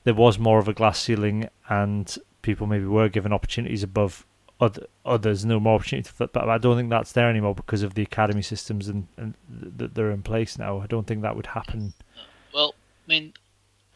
there 0.03 0.14
was 0.14 0.39
more 0.39 0.60
of 0.60 0.68
a 0.68 0.73
glass 0.73 0.99
ceiling, 0.99 1.49
and 1.69 2.18
people 2.41 2.65
maybe 2.65 2.85
were 2.85 3.10
given 3.10 3.34
opportunities 3.34 3.84
above 3.84 4.26
other, 4.60 4.88
others, 5.06 5.45
no 5.45 5.60
more 5.60 5.76
opportunities. 5.76 6.11
But 6.18 6.35
I 6.35 6.57
don't 6.57 6.77
think 6.77 6.89
that's 6.89 7.11
there 7.11 7.30
anymore 7.30 7.56
because 7.56 7.84
of 7.84 7.94
the 7.94 8.03
academy 8.03 8.41
systems 8.41 8.88
and, 8.88 9.07
and 9.18 9.34
that 9.49 9.95
they're 9.95 10.11
in 10.11 10.23
place 10.23 10.57
now. 10.57 10.80
I 10.80 10.88
don't 10.88 11.06
think 11.06 11.22
that 11.22 11.35
would 11.35 11.48
happen. 11.48 11.94
Well, 12.53 12.73
I 13.06 13.10
mean, 13.10 13.34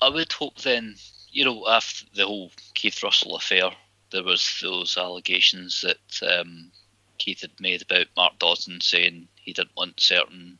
I 0.01 0.09
would 0.09 0.31
hope 0.31 0.57
then, 0.57 0.95
you 1.31 1.45
know, 1.45 1.67
after 1.67 2.05
the 2.13 2.25
whole 2.25 2.51
Keith 2.73 3.01
Russell 3.03 3.35
affair, 3.35 3.71
there 4.11 4.23
was 4.23 4.59
those 4.61 4.97
allegations 4.97 5.81
that 5.81 6.39
um, 6.39 6.71
Keith 7.17 7.41
had 7.41 7.51
made 7.59 7.81
about 7.81 8.07
Mark 8.15 8.39
Dodson 8.39 8.81
saying 8.81 9.27
he 9.35 9.53
didn't 9.53 9.75
want 9.75 9.99
certain 9.99 10.57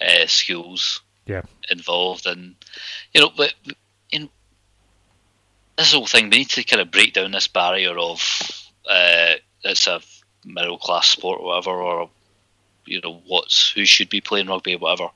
uh, 0.00 0.26
schools 0.26 1.02
Yeah. 1.26 1.42
involved, 1.70 2.26
and 2.26 2.54
you 3.12 3.20
know, 3.20 3.30
but 3.36 3.54
in 4.10 4.28
this 5.76 5.92
whole 5.92 6.06
thing, 6.06 6.24
we 6.30 6.38
need 6.38 6.50
to 6.50 6.64
kind 6.64 6.82
of 6.82 6.90
break 6.90 7.14
down 7.14 7.32
this 7.32 7.48
barrier 7.48 7.98
of 7.98 8.20
uh, 8.88 9.34
it's 9.62 9.86
a 9.86 10.00
middle 10.44 10.78
class 10.78 11.08
sport, 11.08 11.40
or 11.40 11.46
whatever, 11.46 11.70
or 11.82 12.10
you 12.86 13.00
know, 13.02 13.22
what's 13.26 13.70
who 13.70 13.84
should 13.84 14.10
be 14.10 14.20
playing 14.20 14.46
rugby, 14.46 14.74
or 14.74 14.78
whatever. 14.78 15.10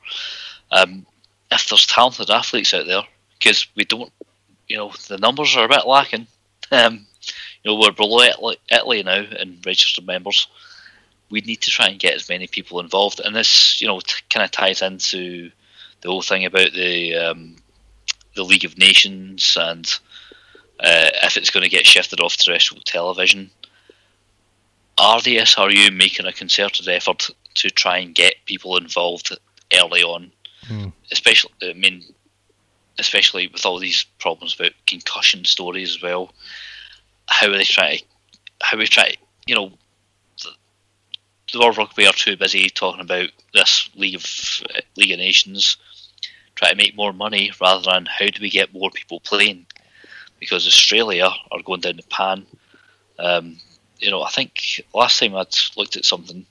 Um, 0.71 1.07
if 1.51 1.69
there's 1.69 1.87
talented 1.87 2.31
athletes 2.31 2.75
out 2.75 2.87
there, 2.87 3.03
because 3.39 3.67
we 3.75 3.85
don't, 3.85 4.13
you 4.69 4.77
know, 4.77 4.93
the 5.09 5.19
numbers 5.19 5.57
are 5.57 5.65
a 5.65 5.69
bit 5.69 5.87
lacking. 5.87 6.27
Um, 6.71 7.07
you 7.63 7.71
know, 7.71 7.79
we're 7.79 7.93
below 7.93 8.21
Italy, 8.71 9.03
now 9.03 9.23
in 9.23 9.61
registered 9.65 10.07
members. 10.07 10.49
We 11.31 11.41
need 11.43 11.61
to 11.63 11.71
try 11.71 11.89
and 11.89 12.01
get 12.01 12.15
as 12.15 12.29
many 12.29 12.47
people 12.47 12.81
involved, 12.81 13.21
and 13.21 13.37
this, 13.37 13.81
you 13.81 13.87
know, 13.87 14.01
t- 14.01 14.23
kind 14.31 14.45
of 14.45 14.51
ties 14.51 14.81
into 14.81 15.51
the 16.01 16.09
whole 16.09 16.23
thing 16.23 16.45
about 16.45 16.73
the 16.73 17.17
um, 17.17 17.57
the 18.35 18.45
League 18.45 18.65
of 18.65 18.79
Nations 18.79 19.57
and 19.61 19.87
uh, 20.81 21.11
if 21.25 21.37
it's 21.37 21.51
going 21.51 21.65
to 21.65 21.69
get 21.69 21.87
shifted 21.87 22.21
off 22.21 22.37
terrestrial 22.37 22.83
television. 22.85 23.51
Are 24.97 25.21
the 25.21 25.39
SRU 25.39 25.95
making 25.97 26.27
a 26.27 26.33
concerted 26.33 26.89
effort 26.89 27.31
to 27.55 27.71
try 27.71 27.99
and 27.99 28.15
get 28.15 28.35
people 28.47 28.77
involved 28.77 29.37
early 29.73 30.03
on? 30.03 30.33
Hmm. 30.67 30.89
Especially, 31.13 31.53
I 31.63 31.73
mean, 31.75 32.03
especially 32.99 33.47
with 33.49 33.65
all 33.65 33.79
these 33.79 34.05
problems 34.19 34.55
about 34.59 34.73
concussion 34.87 35.45
stories 35.45 35.97
as 35.97 36.03
well. 36.03 36.33
How 37.29 37.49
are 37.49 37.57
they 37.57 37.65
trying? 37.65 37.99
To, 37.99 38.05
how 38.63 38.79
we 38.79 38.87
trying? 38.87 39.17
You 39.47 39.55
know, 39.55 39.73
th- 40.39 40.57
the 41.53 41.59
World 41.61 41.79
Rugby 41.79 42.07
are 42.07 42.13
too 42.13 42.37
busy 42.37 42.69
talking 42.69 43.01
about 43.01 43.29
this 43.55 43.91
League 43.95 44.17
of 44.17 44.25
uh, 44.75 44.81
League 44.97 45.13
of 45.13 45.19
Nations, 45.19 45.77
trying 46.55 46.73
to 46.73 46.77
make 46.77 46.97
more 46.97 47.13
money 47.13 47.53
rather 47.61 47.83
than 47.83 48.07
how 48.07 48.27
do 48.27 48.41
we 48.41 48.51
get 48.51 48.73
more 48.73 48.91
people 48.91 49.21
playing, 49.21 49.67
because 50.41 50.67
Australia 50.67 51.31
are 51.51 51.63
going 51.63 51.81
down 51.81 51.97
the 51.97 52.03
pan. 52.05 52.47
Um, 53.19 53.59
you 53.99 54.11
know, 54.11 54.23
I 54.23 54.31
think 54.31 54.85
last 54.95 55.19
time 55.19 55.35
I'd 55.35 55.55
looked 55.77 55.97
at 55.97 56.05
something, 56.05 56.47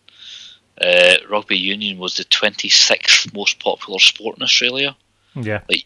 uh, 0.79 1.15
rugby 1.29 1.57
union 1.57 1.97
was 1.97 2.15
the 2.15 2.25
26th 2.25 3.33
most 3.33 3.59
popular 3.59 3.99
sport 3.99 4.37
in 4.37 4.43
Australia. 4.43 4.95
Yeah. 5.35 5.61
Like 5.69 5.85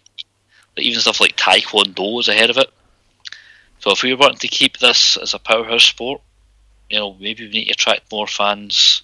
even 0.78 1.00
stuff 1.02 1.20
like 1.20 1.36
Taekwondo 1.36 2.16
was 2.16 2.28
ahead 2.28 2.50
of 2.50 2.58
it. 2.58 2.70
So 3.82 3.91
if 3.91 4.03
we 4.03 4.14
want 4.14 4.40
to 4.40 4.48
keep 4.48 4.78
this 4.78 5.18
as 5.18 5.34
a 5.34 5.40
powerhouse 5.40 5.86
sport, 5.86 6.22
you 6.90 6.99
know, 6.99 7.16
maybe 7.20 7.45
we 7.45 7.52
need 7.52 7.66
to 7.66 7.72
attract 7.72 8.12
more 8.12 8.28
fans 8.28 9.02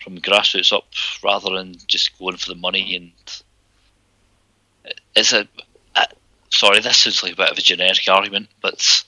from 0.00 0.18
grassroots 0.18 0.72
up 0.72 0.84
rather 1.22 1.50
than 1.50 1.74
just 1.88 2.16
going 2.16 2.36
for 2.36 2.48
the 2.48 2.54
money. 2.54 2.94
And 2.94 4.94
it's 5.16 5.32
a, 5.32 5.48
sorry, 6.50 6.78
this 6.78 6.98
sounds 6.98 7.24
like 7.24 7.32
a 7.32 7.36
bit 7.36 7.50
of 7.50 7.58
a 7.58 7.62
generic 7.62 8.08
argument, 8.08 8.48
but 8.60 9.04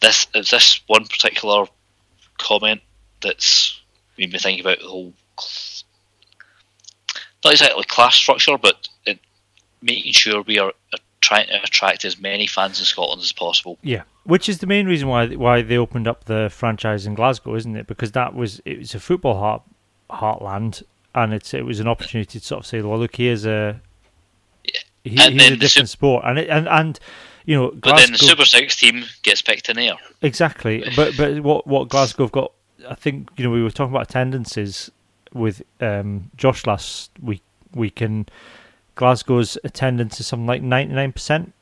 this 0.00 0.26
is 0.34 0.50
this 0.50 0.80
one 0.88 1.06
particular 1.06 1.66
comment 2.38 2.80
that's 3.22 3.80
made 4.18 4.32
me 4.32 4.40
think 4.40 4.60
about 4.60 4.80
the 4.80 4.88
whole 4.88 5.12
not 7.44 7.52
exactly 7.52 7.84
class 7.84 8.16
structure, 8.16 8.58
but 8.58 8.88
it, 9.06 9.20
making 9.80 10.12
sure 10.12 10.42
we 10.42 10.58
are 10.58 10.72
trying 11.20 11.46
to 11.48 11.62
attract 11.62 12.04
as 12.04 12.18
many 12.18 12.46
fans 12.46 12.78
in 12.78 12.84
Scotland 12.84 13.22
as 13.22 13.32
possible. 13.32 13.78
Yeah, 13.82 14.02
which 14.24 14.48
is 14.48 14.58
the 14.58 14.66
main 14.66 14.86
reason 14.86 15.08
why 15.08 15.28
why 15.28 15.62
they 15.62 15.76
opened 15.76 16.08
up 16.08 16.24
the 16.24 16.48
franchise 16.50 17.06
in 17.06 17.14
Glasgow, 17.14 17.54
isn't 17.54 17.76
it? 17.76 17.86
Because 17.86 18.12
that 18.12 18.34
was 18.34 18.60
it 18.64 18.78
was 18.78 18.94
a 18.94 19.00
football 19.00 19.38
heart 19.38 19.62
heartland, 20.10 20.82
and 21.14 21.32
it's 21.34 21.54
it 21.54 21.64
was 21.64 21.80
an 21.80 21.88
opportunity 21.88 22.38
to 22.38 22.44
sort 22.44 22.60
of 22.60 22.66
say, 22.66 22.80
well, 22.80 22.98
look, 22.98 23.16
here's 23.16 23.46
a 23.46 23.80
he, 25.04 25.16
And 25.18 25.40
here's 25.40 25.52
a 25.52 25.56
different 25.56 25.88
sport, 25.88 26.24
and 26.26 26.38
it, 26.38 26.48
and 26.48 26.68
and 26.68 26.98
you 27.44 27.56
know, 27.56 27.70
But 27.70 27.96
then 27.96 28.12
the 28.12 28.18
Super 28.18 28.44
Six 28.44 28.76
team 28.76 29.04
gets 29.22 29.40
picked 29.40 29.68
in 29.68 29.78
Ayr. 29.78 29.96
exactly. 30.20 30.84
But 30.94 31.16
but 31.16 31.40
what 31.40 31.66
what 31.66 31.88
Glasgow 31.88 32.24
have 32.24 32.32
got, 32.32 32.52
I 32.88 32.94
think 32.94 33.30
you 33.36 33.44
know, 33.44 33.50
we 33.50 33.62
were 33.62 33.70
talking 33.70 33.94
about 33.94 34.08
attendances 34.08 34.90
with 35.32 35.62
um, 35.80 36.30
Josh 36.36 36.66
last 36.66 37.10
week 37.22 37.42
week, 37.74 38.00
and 38.00 38.30
Glasgow's 38.98 39.56
attendance 39.62 40.18
is 40.18 40.26
something 40.26 40.46
like 40.46 40.60
ninety 40.60 40.92
nine 40.92 41.12
percent 41.12 41.52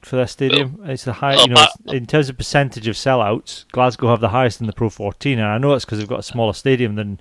for 0.00 0.16
their 0.16 0.26
stadium. 0.26 0.80
it's 0.84 1.04
the 1.04 1.12
high, 1.12 1.34
you 1.42 1.48
know, 1.48 1.60
it's- 1.60 1.92
in 1.94 2.06
terms 2.06 2.28
of 2.30 2.38
percentage 2.38 2.88
of 2.88 2.96
sellouts. 2.96 3.66
Glasgow 3.72 4.08
have 4.08 4.20
the 4.20 4.30
highest 4.30 4.60
in 4.60 4.66
the 4.66 4.72
Pro 4.72 4.88
14, 4.88 5.38
and 5.38 5.46
I 5.46 5.58
know 5.58 5.74
it's 5.74 5.84
because 5.84 5.98
they've 5.98 6.08
got 6.08 6.20
a 6.20 6.22
smaller 6.22 6.52
stadium 6.54 6.94
than 6.94 7.20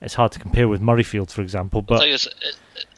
it's 0.00 0.14
hard 0.14 0.32
to 0.32 0.38
compare 0.38 0.66
with 0.68 0.80
Murrayfield, 0.80 1.30
for 1.30 1.42
example. 1.42 1.82
But 1.82 2.06
it, 2.08 2.26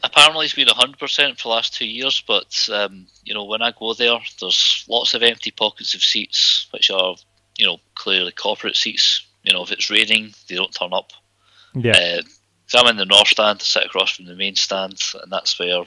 apparently 0.04 0.44
it's 0.46 0.54
been 0.54 0.68
hundred 0.68 0.98
percent 0.98 1.38
for 1.38 1.48
the 1.48 1.54
last 1.54 1.74
two 1.74 1.86
years. 1.86 2.22
But 2.28 2.68
um, 2.72 3.06
you 3.24 3.34
know, 3.34 3.44
when 3.44 3.60
I 3.62 3.72
go 3.76 3.92
there, 3.94 4.18
there's 4.40 4.84
lots 4.88 5.14
of 5.14 5.22
empty 5.24 5.50
pockets 5.50 5.94
of 5.94 6.02
seats, 6.02 6.68
which 6.72 6.90
are 6.90 7.16
you 7.58 7.66
know 7.66 7.78
clearly 7.96 8.32
corporate 8.32 8.76
seats. 8.76 9.26
You 9.42 9.52
know, 9.54 9.62
if 9.62 9.72
it's 9.72 9.90
raining, 9.90 10.32
they 10.48 10.54
don't 10.56 10.72
turn 10.74 10.92
up. 10.92 11.12
yeah, 11.74 12.18
Uh, 12.18 12.22
'cause 12.70 12.80
I'm 12.80 12.90
in 12.90 12.96
the 12.96 13.04
north 13.04 13.28
stand, 13.28 13.62
sit 13.62 13.84
across 13.84 14.16
from 14.16 14.26
the 14.26 14.34
main 14.34 14.56
stand, 14.56 15.00
and 15.22 15.30
that's 15.30 15.58
where, 15.58 15.84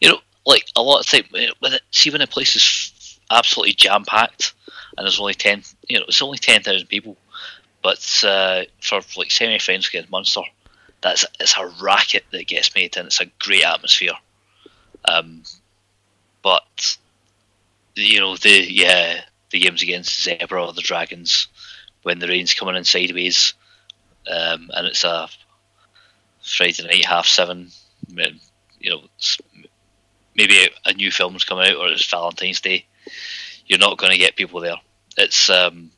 you 0.00 0.08
know, 0.08 0.18
like 0.46 0.66
a 0.76 0.82
lot 0.82 1.00
of 1.00 1.06
time 1.06 1.24
when 1.30 1.72
it, 1.72 1.82
see 1.90 2.10
when 2.10 2.20
a 2.20 2.26
place 2.26 2.54
is 2.54 3.18
absolutely 3.30 3.72
jam 3.72 4.04
packed 4.04 4.52
and 4.96 5.04
there's 5.04 5.20
only 5.20 5.34
ten, 5.34 5.62
you 5.88 5.98
know, 5.98 6.04
it's 6.06 6.22
only 6.22 6.38
ten 6.38 6.62
thousand 6.62 6.88
people, 6.88 7.16
but 7.82 8.24
uh, 8.24 8.64
for 8.80 9.00
like 9.16 9.30
semi 9.30 9.58
finals 9.58 9.88
against 9.88 10.10
Munster, 10.10 10.42
that's 11.00 11.24
it's 11.40 11.56
a 11.56 11.66
racket 11.82 12.24
that 12.30 12.46
gets 12.46 12.74
made 12.74 12.96
and 12.96 13.06
it's 13.06 13.20
a 13.20 13.30
great 13.38 13.64
atmosphere. 13.64 14.14
Um, 15.06 15.42
but 16.42 16.96
you 17.94 18.20
know 18.20 18.36
the 18.36 18.50
yeah 18.50 19.22
the 19.50 19.60
games 19.60 19.82
against 19.82 20.26
Zebre 20.26 20.66
or 20.66 20.72
the 20.72 20.82
Dragons 20.82 21.48
when 22.02 22.18
the 22.18 22.28
rain's 22.28 22.54
coming 22.54 22.76
in 22.76 22.84
sideways 22.84 23.54
um, 24.30 24.70
and 24.74 24.86
it's 24.86 25.04
a 25.04 25.28
Friday 26.44 26.84
night 26.84 27.04
half 27.04 27.26
seven. 27.26 27.70
You 28.06 28.90
know, 28.90 29.00
maybe 30.36 30.58
a, 30.64 30.90
a 30.90 30.92
new 30.92 31.10
film's 31.10 31.44
coming 31.44 31.66
out 31.66 31.76
or 31.76 31.88
it's 31.88 32.08
Valentine's 32.10 32.60
Day. 32.60 32.86
You're 33.66 33.78
not 33.78 33.98
going 33.98 34.12
to 34.12 34.18
get 34.18 34.36
people 34.36 34.60
there. 34.60 34.76
It's 35.16 35.48
um, 35.48 35.90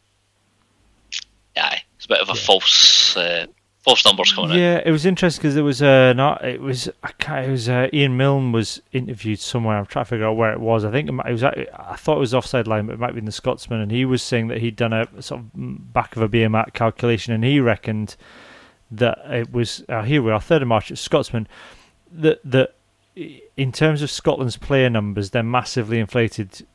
yeah, 1.57 1.79
it's 1.97 2.05
a 2.05 2.09
bit 2.09 2.21
of 2.21 2.29
a 2.29 2.35
false 2.35 3.17
uh, 3.17 3.47
false 3.83 4.05
numbers 4.05 4.33
coming 4.33 4.53
out. 4.53 4.57
yeah. 4.59 4.83
It 4.85 4.91
was 4.91 5.07
interesting 5.07 5.43
because 5.43 5.55
there 5.55 5.65
was 5.65 5.83
uh, 5.83 6.13
not. 6.13 6.45
It 6.45 6.61
was 6.61 6.89
I 7.03 7.13
can't, 7.13 7.47
it 7.47 7.51
was 7.51 7.69
uh, 7.69 7.89
Iain 7.93 8.17
Milne 8.17 8.53
was 8.53 8.81
interviewed 8.93 9.41
somewhere. 9.41 9.79
I'm 9.79 9.87
trying 9.87 10.05
to 10.05 10.09
figure 10.11 10.27
out 10.27 10.37
where 10.37 10.53
it 10.53 10.61
was. 10.61 10.85
I 10.85 10.91
think 10.91 11.09
it, 11.09 11.13
might, 11.13 11.29
it 11.29 11.33
was. 11.33 11.43
I 11.43 11.97
thought 11.97 12.17
it 12.17 12.21
was 12.21 12.35
offside 12.35 12.69
line, 12.69 12.87
but 12.87 12.95
it 12.95 12.99
might 12.99 13.13
be 13.13 13.19
in 13.19 13.25
the 13.25 13.33
Scotsman. 13.33 13.81
And 13.81 13.91
he 13.91 14.05
was 14.05 14.23
saying 14.23 14.49
that 14.49 14.59
he'd 14.59 14.77
done 14.77 14.93
a 14.93 15.23
sort 15.23 15.41
of 15.41 15.51
back 15.55 16.15
of 16.15 16.23
a 16.23 16.29
beer 16.29 16.49
mat 16.49 16.75
calculation, 16.75 17.33
and 17.33 17.43
he 17.43 17.59
reckoned 17.59 18.17
that 18.91 19.19
it 19.27 19.53
was. 19.53 19.85
Uh, 19.89 20.03
here 20.03 20.23
we 20.23 20.31
are, 20.31 20.41
third 20.41 20.63
of 20.63 20.69
March. 20.69 20.91
at 20.91 20.99
Scotsman. 20.99 21.49
That 22.13 22.41
that 22.45 22.75
in 23.57 23.73
terms 23.73 24.03
of 24.03 24.11
Scotland's 24.11 24.57
player 24.57 24.91
numbers, 24.91 25.31
they're 25.31 25.43
massively 25.43 25.99
inflated 25.99 26.67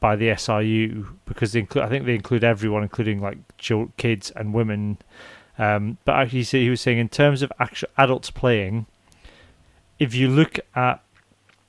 by 0.00 0.16
the 0.16 0.28
SRU 0.28 1.16
because 1.24 1.52
they 1.52 1.60
include. 1.60 1.84
I 1.84 1.88
think 1.88 2.06
they 2.06 2.14
include 2.14 2.44
everyone, 2.44 2.82
including 2.82 3.20
like 3.20 3.38
kids 3.96 4.30
and 4.30 4.54
women. 4.54 4.98
Um, 5.58 5.98
but 6.04 6.16
actually, 6.16 6.44
he 6.44 6.70
was 6.70 6.80
saying 6.80 6.98
in 6.98 7.08
terms 7.08 7.42
of 7.42 7.52
actual 7.58 7.88
adults 7.98 8.30
playing, 8.30 8.86
if 9.98 10.14
you 10.14 10.28
look 10.28 10.58
at 10.74 11.02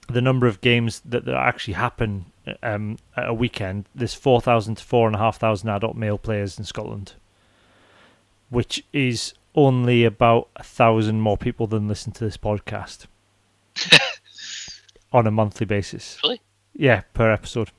the 0.08 0.22
number 0.22 0.48
of 0.48 0.62
games 0.62 1.02
that, 1.06 1.26
that 1.26 1.36
actually 1.36 1.76
happen 1.76 2.26
um, 2.62 2.98
at 3.16 3.28
a 3.28 3.34
weekend, 3.34 3.86
there's 3.94 4.14
four 4.14 4.42
thousand 4.42 4.76
to 4.76 4.84
four 4.84 5.08
and 5.08 5.16
a 5.16 5.20
half 5.20 5.38
thousand 5.38 5.70
adult 5.70 5.96
male 5.96 6.18
players 6.18 6.58
in 6.58 6.66
Scotland, 6.66 7.14
which 8.50 8.84
is 8.94 9.34
only 9.56 10.04
about 10.04 10.50
a 10.56 10.64
thousand 10.64 11.22
more 11.22 11.38
people 11.38 11.68
than 11.68 11.88
listen 11.88 12.12
to 12.14 12.24
this 12.24 12.38
podcast 12.38 13.06
on 15.12 15.28
a 15.28 15.32
monthly 15.32 15.66
basis. 15.66 16.20
Really? 16.24 16.42
Yeah, 16.76 17.02
per 17.14 17.32
episode 17.32 17.70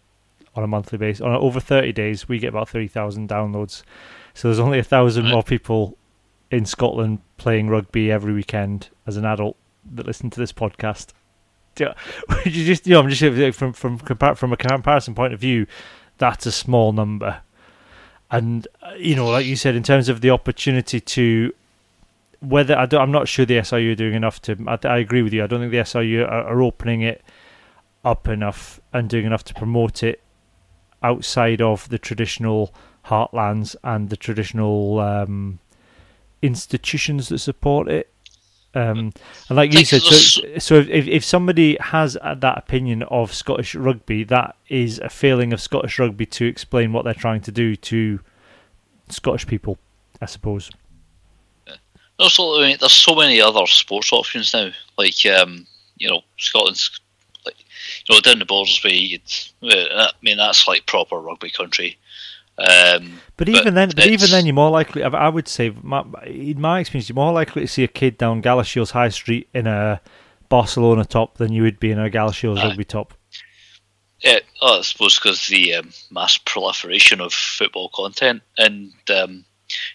on 0.55 0.63
a 0.63 0.67
monthly 0.69 0.99
basis. 0.99 1.21
On 1.21 1.35
over 1.35 1.59
30 1.61 1.93
days, 1.93 2.29
we 2.29 2.39
get 2.39 2.49
about 2.49 2.69
30,000 2.69 3.29
downloads. 3.29 3.83
So 4.35 4.49
there's 4.49 4.61
only 4.61 4.79
a 4.79 4.85
thousand 4.85 5.25
Right. 5.25 5.33
more 5.33 5.43
people 5.43 5.97
in 6.51 6.65
Scotland 6.65 7.21
playing 7.37 7.69
rugby 7.69 8.11
every 8.11 8.33
weekend 8.33 8.89
as 9.07 9.17
an 9.17 9.25
adult 9.25 9.57
that 9.95 10.07
listen 10.07 10.31
to 10.31 10.41
this 10.41 10.53
podcast. 10.53 11.09
Do 11.75 11.85
you, 11.85 11.91
would 12.29 12.47
you 12.55 12.65
just, 12.65 12.87
you 12.87 12.95
know, 12.95 13.01
I'm 13.01 13.11
just 13.11 13.59
from 13.59 13.73
from 13.73 13.99
compar- 13.99 14.37
from 14.37 14.53
a 14.53 14.57
comparison 14.57 15.15
point 15.17 15.33
of 15.33 15.41
view, 15.41 15.67
that's 16.19 16.47
a 16.47 16.53
small 16.53 16.93
number. 16.93 17.41
And 18.31 18.69
uh, 18.83 18.93
you 18.97 19.17
know, 19.17 19.29
like 19.29 19.47
you 19.47 19.57
said, 19.57 19.75
in 19.75 19.83
terms 19.83 20.09
of 20.09 20.21
the 20.21 20.31
opportunity 20.31 21.01
to 21.01 21.53
whether 22.49 22.77
I 22.77 22.87
don't, 22.87 23.01
I'm 23.01 23.12
not 23.12 23.29
sure 23.29 23.45
the 23.45 23.59
SRU 23.59 23.93
are 23.93 23.97
doing 23.97 24.15
enough 24.15 24.41
to. 24.43 24.57
I, 24.66 24.79
I 24.87 24.99
agree 24.99 25.23
with 25.23 25.33
you. 25.33 25.43
I 25.43 25.47
don't 25.47 25.61
think 25.61 25.73
the 25.73 25.79
SRU 25.79 26.25
are, 26.25 26.45
are 26.45 26.62
opening 26.62 27.03
it 27.03 27.23
up 28.05 28.29
enough 28.29 28.81
and 28.93 29.09
doing 29.09 29.25
enough 29.25 29.45
to 29.45 29.55
promote 29.55 30.03
it 30.03 30.23
outside 31.03 31.61
of 31.61 31.89
the 31.89 31.99
traditional 31.99 32.75
heartlands 33.07 33.77
and 33.83 34.11
the 34.11 34.16
traditional 34.16 35.01
um, 35.01 35.59
institutions 36.43 37.29
that 37.29 37.39
support 37.39 37.89
it. 37.89 38.11
Um, 38.75 39.12
and 39.49 39.57
like 39.57 39.73
you 39.73 39.85
said, 39.85 40.03
so, 40.03 40.59
so 40.59 40.75
if 40.75 41.07
if 41.07 41.25
somebody 41.25 41.77
has 41.79 42.16
uh, 42.21 42.35
that 42.35 42.59
opinion 42.59 43.05
of 43.05 43.33
Scottish 43.33 43.77
rugby, 43.77 44.25
that 44.25 44.57
is 44.69 44.99
a 44.99 45.09
failing 45.09 45.53
of 45.53 45.61
Scottish 45.61 45.99
rugby 46.01 46.27
to 46.27 46.47
explain 46.47 46.93
what 46.93 47.05
they're 47.05 47.15
trying 47.15 47.41
to 47.43 47.53
do 47.53 47.77
to 47.77 48.19
Scottish 49.09 49.47
people, 49.47 49.79
I 50.21 50.27
suppose. 50.27 50.71
Also, 52.19 52.61
I 52.61 52.69
mean, 52.69 52.77
there's 52.81 52.93
so 52.93 53.15
many 53.15 53.41
other 53.41 53.66
sports 53.66 54.12
options 54.12 54.53
now. 54.55 54.70
Like, 54.97 55.24
um, 55.27 55.66
you 55.97 56.09
know, 56.09 56.23
Scotland's 56.39 57.01
like, 57.45 57.57
you 58.09 58.15
know, 58.15 58.20
down 58.20 58.39
the 58.39 58.45
borders 58.45 58.81
way. 58.85 58.93
you'd- 58.95 59.51
uh, 59.62 60.07
I 60.07 60.12
mean, 60.23 60.36
that's 60.36 60.69
like 60.69 60.86
proper 60.86 61.19
rugby 61.19 61.51
country. 61.51 61.99
Um, 62.57 63.20
But 63.36 63.49
even 63.49 63.74
then, 63.74 63.91
but 63.97 64.07
even 64.07 64.31
then, 64.31 64.47
you're 64.47 64.55
more 64.55 64.70
likely. 64.70 65.03
I 65.03 65.28
would 65.28 65.49
say, 65.49 65.74
my, 65.82 66.05
in 66.24 66.61
my 66.61 66.78
experience, 66.81 67.09
you're 67.09 67.15
more 67.16 67.32
likely 67.32 67.62
to 67.62 67.69
see 67.69 67.82
a 67.82 67.89
kid 67.89 68.16
down 68.16 68.43
Galashiels 68.43 68.93
High 68.93 69.09
Street 69.09 69.49
in 69.53 69.66
a 69.66 70.01
Barcelona 70.49 71.05
top 71.05 71.39
than 71.39 71.53
you 71.53 71.62
would 71.62 71.81
be 71.81 71.91
in 71.91 71.99
a 71.99 72.09
Galashiels 72.09 72.59
Aye. 72.59 72.69
rugby 72.69 72.85
top. 72.85 73.15
Yeah, 74.20 74.39
oh, 74.62 74.78
I 74.78 74.82
suppose 74.82 75.19
because 75.19 75.49
the 75.49 75.74
um, 75.74 75.91
mass 76.12 76.39
proliferation 76.39 77.20
of 77.20 77.35
football 77.35 77.91
content 77.93 78.43
and 78.57 78.93
um, 79.11 79.45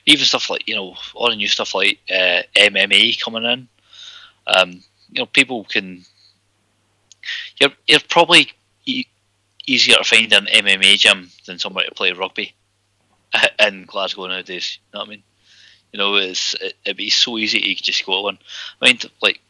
even 0.06 0.26
stuff 0.26 0.50
like 0.50 0.68
you 0.68 0.76
know 0.76 0.96
all 1.14 1.30
the 1.30 1.36
new 1.36 1.48
stuff 1.48 1.76
like 1.76 2.00
uh, 2.10 2.42
MMA 2.56 3.22
coming 3.22 3.44
in. 3.44 3.68
Um, 4.48 4.84
you 5.12 5.22
know, 5.22 5.26
people 5.26 5.66
can. 5.66 6.06
You're 7.60 7.72
you're 7.88 8.00
probably 8.10 8.52
e- 8.86 9.06
easier 9.66 9.98
to 9.98 10.04
find 10.04 10.32
an 10.34 10.46
MMA 10.46 10.98
gym 10.98 11.30
than 11.46 11.60
somewhere 11.60 11.86
to 11.86 11.96
play 11.96 12.12
rugby 12.12 12.56
in 13.60 13.86
Glasgow 13.86 14.28
nowadays. 14.28 14.80
You 14.92 14.98
know 14.98 15.00
what 15.02 15.08
I 15.08 15.12
mean? 15.12 15.24
You 15.92 16.00
know, 16.00 16.16
it's 16.16 16.54
it, 16.56 16.74
it'd 16.86 16.98
be 16.98 17.10
so 17.10 17.38
easy 17.38 17.60
to 17.76 17.84
just 17.84 18.06
go 18.06 18.28
on. 18.28 18.38
I 18.82 18.86
mean, 18.86 19.00
like 19.22 19.42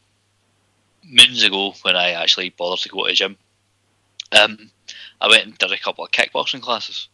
moons 1.04 1.42
ago 1.42 1.74
when 1.82 1.96
I 1.96 2.12
actually 2.12 2.50
bothered 2.50 2.80
to 2.80 2.88
go 2.88 3.04
to 3.04 3.10
a 3.10 3.14
gym, 3.14 3.36
um, 4.32 4.70
I 5.20 5.28
went 5.28 5.44
and 5.44 5.58
did 5.58 5.72
a 5.72 5.78
couple 5.78 6.04
of 6.04 6.10
kickboxing 6.10 6.62
classes. 6.62 7.08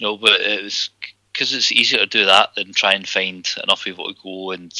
No, 0.00 0.16
but 0.16 0.40
it 0.40 0.62
was 0.62 0.90
because 1.38 1.52
it's 1.52 1.70
easier 1.70 2.00
to 2.00 2.06
do 2.06 2.24
that 2.24 2.52
than 2.56 2.72
try 2.72 2.94
and 2.94 3.08
find 3.08 3.48
enough 3.62 3.84
people 3.84 4.12
to 4.12 4.20
go 4.20 4.50
and 4.50 4.72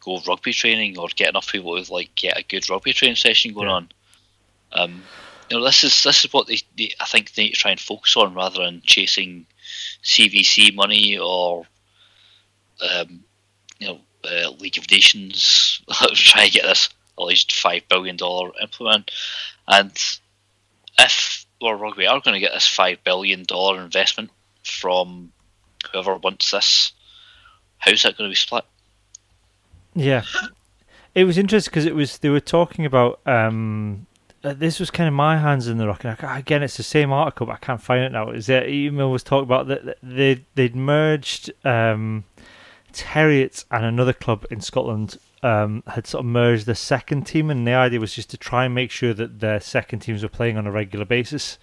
go 0.00 0.20
rugby 0.26 0.52
training 0.52 0.98
or 0.98 1.06
get 1.14 1.28
enough 1.28 1.46
people 1.52 1.80
to 1.80 1.92
like 1.92 2.12
get 2.16 2.36
a 2.36 2.42
good 2.42 2.68
rugby 2.68 2.92
training 2.92 3.14
session 3.14 3.54
going 3.54 3.68
Yeah. 3.68 3.74
on. 3.74 3.88
Um, 4.72 5.02
you 5.48 5.56
know, 5.56 5.64
this 5.64 5.84
is 5.84 6.02
this 6.02 6.24
is 6.24 6.32
what 6.32 6.48
they, 6.48 6.58
they 6.76 6.90
I 6.98 7.04
think 7.04 7.32
they 7.32 7.44
need 7.44 7.50
to 7.50 7.56
try 7.56 7.70
and 7.70 7.78
focus 7.78 8.16
on 8.16 8.34
rather 8.34 8.64
than 8.64 8.82
chasing 8.84 9.46
CVC 10.02 10.74
money 10.74 11.18
or 11.18 11.66
um, 12.80 13.22
you 13.78 13.86
know 13.86 14.00
uh, 14.24 14.50
League 14.58 14.78
of 14.78 14.90
Nations 14.90 15.80
trying 16.14 16.46
to 16.48 16.52
get 16.52 16.64
this 16.64 16.88
at 17.16 17.24
least 17.24 17.52
five 17.52 17.82
billion 17.88 18.16
dollar 18.16 18.50
implement. 18.60 19.12
And 19.68 19.92
if 20.98 21.46
World 21.60 21.80
Rugby 21.80 22.08
are 22.08 22.20
going 22.20 22.34
to 22.34 22.40
get 22.40 22.52
this 22.52 22.66
five 22.66 23.04
billion 23.04 23.44
dollar 23.44 23.80
investment 23.80 24.30
from 24.64 25.30
whoever 25.94 26.16
wants 26.16 26.50
this, 26.50 26.92
how's 27.78 28.02
that 28.02 28.18
going 28.18 28.28
to 28.28 28.32
be 28.32 28.36
split? 28.36 28.64
Yeah, 29.94 30.24
it 31.14 31.24
was 31.24 31.38
interesting 31.38 31.70
because 31.70 31.86
it 31.86 31.94
was 31.94 32.18
they 32.18 32.28
were 32.28 32.40
talking 32.40 32.84
about. 32.84 33.20
Um, 33.26 34.06
uh, 34.42 34.52
this 34.52 34.78
was 34.78 34.90
kind 34.90 35.08
of 35.08 35.14
my 35.14 35.38
hands 35.38 35.68
in 35.68 35.78
the 35.78 35.86
ruck. 35.86 36.04
And 36.04 36.18
I, 36.20 36.38
again, 36.38 36.62
it's 36.62 36.76
the 36.76 36.82
same 36.82 37.10
article, 37.12 37.46
but 37.46 37.54
I 37.54 37.58
can't 37.58 37.80
find 37.80 38.04
it 38.04 38.12
now. 38.12 38.28
Is 38.28 38.46
that 38.46 38.68
email 38.68 39.10
was 39.10 39.22
talking 39.22 39.44
about 39.44 39.68
that 39.68 39.96
they 40.02 40.44
they'd 40.54 40.76
merged 40.76 41.50
um, 41.64 42.24
and 43.14 43.84
another 43.84 44.12
club 44.12 44.46
in 44.50 44.60
Scotland 44.60 45.18
um, 45.42 45.82
had 45.86 46.06
sort 46.06 46.20
of 46.20 46.26
merged 46.26 46.66
the 46.66 46.74
second 46.74 47.24
team, 47.24 47.50
and 47.50 47.66
the 47.66 47.74
idea 47.74 48.00
was 48.00 48.14
just 48.14 48.30
to 48.30 48.36
try 48.36 48.64
and 48.64 48.74
make 48.74 48.90
sure 48.90 49.14
that 49.14 49.40
their 49.40 49.60
second 49.60 50.00
teams 50.00 50.22
were 50.22 50.28
playing 50.28 50.56
on 50.56 50.66
a 50.66 50.70
regular 50.70 51.04
basis 51.04 51.58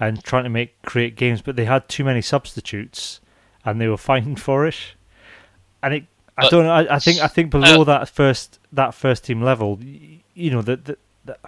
and 0.00 0.22
trying 0.24 0.44
to 0.44 0.50
make 0.50 0.80
create 0.82 1.16
games. 1.16 1.42
But 1.42 1.56
they 1.56 1.64
had 1.64 1.88
too 1.88 2.04
many 2.04 2.22
substitutes, 2.22 3.20
and 3.64 3.80
they 3.80 3.88
were 3.88 3.96
fighting 3.96 4.36
for 4.36 4.66
it. 4.66 4.76
And 5.82 5.94
it, 5.94 6.04
I 6.36 6.42
But- 6.42 6.50
don't 6.50 6.64
know. 6.64 6.72
I, 6.72 6.96
I 6.96 6.98
think 6.98 7.20
I 7.20 7.28
think 7.28 7.50
below 7.50 7.82
Uh, 7.82 7.84
that 7.84 8.08
first 8.08 8.58
that 8.72 8.94
first 8.94 9.24
team 9.24 9.42
level, 9.42 9.78
you 10.34 10.50
know 10.50 10.62
that 10.62 10.84
that. 10.86 10.98
that 11.26 11.38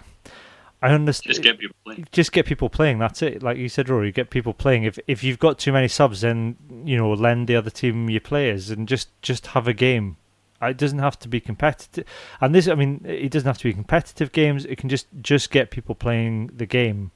I 0.82 0.90
understand. 0.90 1.32
Just 1.34 1.43
get 1.43 1.59
people 1.59 1.74
playing. 1.84 2.06
just 2.12 2.32
get 2.32 2.44
people 2.47 2.68
playing. 2.68 2.98
That's 2.98 3.22
it. 3.22 3.43
Like 3.43 3.56
you 3.56 3.68
said, 3.68 3.88
Rory, 3.88 4.12
get 4.12 4.28
people 4.28 4.52
playing. 4.52 4.84
If 4.84 4.98
if 5.06 5.24
you've 5.24 5.38
got 5.38 5.59
too 5.59 5.72
many 5.72 5.88
subs, 5.88 6.20
then 6.20 6.56
you 6.84 6.97
know 6.98 7.10
lend 7.12 7.48
the 7.48 7.56
other 7.56 7.70
team 7.70 8.10
your 8.10 8.20
players 8.20 8.70
and 8.70 8.86
just 8.86 9.09
just 9.22 9.48
have 9.48 9.66
a 9.66 9.72
game. 9.72 10.16
It 10.62 10.76
doesn't 10.76 10.98
have 11.01 11.18
to 11.20 11.28
be 11.28 11.40
competitive. 11.40 12.05
And 12.40 12.55
this, 12.55 12.68
I 12.68 12.74
mean, 12.74 13.01
it 13.05 13.30
doesn't 13.30 13.47
have 13.47 13.59
to 13.59 13.64
be 13.64 13.72
competitive 13.72 14.32
games. 14.32 14.64
It 14.66 14.76
can 14.76 14.88
just 14.90 15.06
just 15.22 15.51
get 15.51 15.70
people 15.70 15.94
playing 15.94 16.51
the 16.55 16.66
game, 16.66 17.10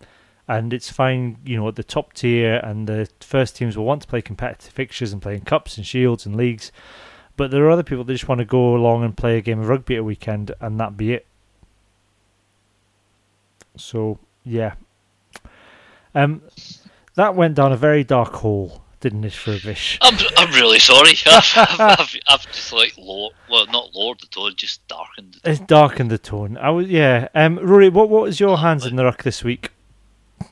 and 0.48 0.72
it's 0.72 0.90
fine. 0.90 1.38
You 1.44 1.56
know, 1.56 1.68
at 1.68 1.76
the 1.76 1.84
top 1.84 2.12
tier 2.12 2.56
and 2.62 2.86
the 2.86 3.08
first 3.20 3.56
teams 3.56 3.76
will 3.76 3.84
want 3.84 4.02
to 4.02 4.08
play 4.08 4.22
competitive 4.22 4.72
fixtures 4.72 5.12
and 5.12 5.22
playing 5.22 5.42
cups 5.42 5.76
and 5.76 5.86
shields 5.86 6.26
and 6.26 6.36
leagues. 6.36 6.72
But 7.36 7.50
there 7.50 7.64
are 7.64 7.70
other 7.70 7.82
people 7.82 8.04
that 8.04 8.12
just 8.12 8.28
want 8.28 8.40
to 8.40 8.44
go 8.44 8.74
along 8.76 9.02
and 9.02 9.16
play 9.16 9.38
a 9.38 9.40
game 9.40 9.60
of 9.60 9.68
rugby 9.68 9.94
at 9.94 10.00
a 10.00 10.04
weekend, 10.04 10.52
and 10.60 10.78
that 10.78 10.96
be 10.96 11.12
it. 11.12 11.26
So 13.76 14.18
yeah, 14.44 14.74
um, 16.14 16.42
that 17.14 17.34
went 17.34 17.54
down 17.54 17.72
a 17.72 17.76
very 17.76 18.04
dark 18.04 18.34
hole, 18.34 18.82
didn't 19.00 19.24
it, 19.24 19.32
for 19.32 19.56
Vish? 19.56 19.98
I'm 20.02 20.16
I'm 20.36 20.52
really 20.52 20.78
sorry. 20.78 21.14
I've, 21.26 21.52
I've, 21.56 21.80
I've, 21.80 22.16
I've 22.28 22.46
just 22.52 22.72
like 22.72 22.94
low, 22.98 23.30
well, 23.50 23.66
not 23.66 23.94
lowered 23.94 24.20
the 24.20 24.26
tone, 24.26 24.52
just 24.56 24.86
darkened. 24.88 25.38
The 25.42 25.50
It's 25.50 25.60
darkened 25.60 26.10
the 26.10 26.18
tone. 26.18 26.56
I 26.56 26.70
was 26.70 26.88
yeah. 26.88 27.28
Um, 27.34 27.58
Rory, 27.58 27.88
what 27.88 28.08
what 28.08 28.22
was 28.22 28.40
your 28.40 28.58
hands 28.58 28.84
in 28.84 28.96
the 28.96 29.04
ruck 29.04 29.22
this 29.22 29.42
week? 29.44 29.70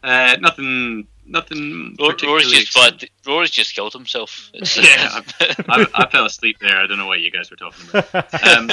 Uh, 0.03 0.37
nothing, 0.41 1.07
nothing 1.27 1.97
Rory- 1.99 2.12
particularly. 2.12 2.45
Rory's 2.45 2.51
just 2.53 2.77
exciting. 2.77 3.09
bad. 3.25 3.31
Rory's 3.31 3.51
just 3.51 3.75
killed 3.75 3.93
himself. 3.93 4.51
It's, 4.55 4.77
Yeah, 4.77 5.20
I, 5.69 5.87
I 5.95 6.09
fell 6.11 6.27
asleep 6.27 6.59
there. 6.61 6.77
I 6.79 6.87
don't 6.87 6.99
know 6.99 7.07
what 7.07 7.20
you 7.20 7.31
guys 7.31 7.51
were 7.51 7.57
talking 7.57 7.89
about. 7.89 8.57
Um, 8.57 8.70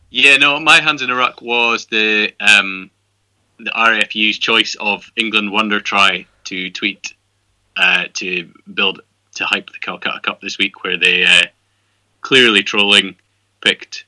yeah, 0.10 0.36
no, 0.36 0.58
my 0.60 0.80
hands 0.80 1.02
in 1.02 1.10
a 1.10 1.14
ruck 1.14 1.40
was 1.42 1.86
the 1.86 2.32
um, 2.40 2.90
the 3.58 3.70
RFU's 3.70 4.38
choice 4.38 4.74
of 4.80 5.10
England 5.16 5.52
Wonder 5.52 5.80
Try 5.80 6.26
to 6.44 6.70
tweet 6.70 7.14
uh, 7.76 8.04
to 8.14 8.50
build 8.72 9.00
to 9.34 9.44
hype 9.44 9.70
the 9.70 9.78
Calcutta 9.78 10.20
Cup 10.22 10.40
this 10.40 10.58
week, 10.58 10.82
where 10.82 10.96
they 10.96 11.24
uh, 11.24 11.42
clearly 12.20 12.62
trolling 12.62 13.16
picked, 13.60 14.04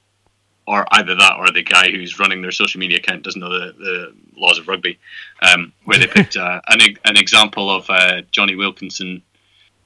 or 0.73 0.87
either 0.93 1.15
that 1.15 1.35
or 1.39 1.51
the 1.51 1.63
guy 1.63 1.91
who's 1.91 2.19
running 2.19 2.41
their 2.43 2.51
social 2.53 2.79
media 2.81 2.99
account 2.99 3.23
doesn't 3.23 3.41
know 3.41 3.51
the, 3.51 3.73
the 3.73 4.15
laws 4.37 4.59
of 4.59 4.67
rugby, 4.69 4.99
um, 5.43 5.73
where 5.85 5.99
they 5.99 6.07
picked 6.07 6.37
uh, 6.37 6.61
an 6.69 6.81
e- 6.81 6.97
an 7.05 7.17
example 7.17 7.71
of 7.71 7.89
uh, 7.91 8.23
Jonny 8.31 8.57
Wilkinson 8.57 9.23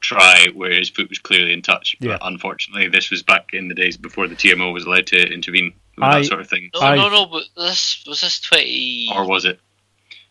try 0.01 0.47
where 0.55 0.71
his 0.73 0.89
foot 0.91 1.09
was 1.09 1.19
clearly 1.19 1.53
in 1.53 1.63
touch. 1.63 1.97
But 2.01 2.09
Yeah. 2.09 2.19
unfortunately, 2.23 2.89
this 2.89 3.11
was 3.11 3.23
back 3.23 3.51
in 3.53 3.69
the 3.69 3.75
days 3.75 3.97
before 3.97 4.29
the 4.29 4.37
TMO 4.37 4.73
was 4.73 4.85
allowed 4.85 5.07
to 5.09 5.21
intervene 5.33 5.73
with 5.97 6.05
I- 6.05 6.21
that 6.21 6.27
sort 6.27 6.41
of 6.41 6.49
thing. 6.49 6.71
no, 6.75 6.81
I- 6.81 6.97
no, 6.97 7.09
no. 7.09 7.27
But 7.27 7.45
this 7.57 8.05
was 8.07 8.21
this 8.21 8.41
twenty. 8.41 9.09
Or 9.13 9.27
was 9.27 9.45
it? 9.45 9.59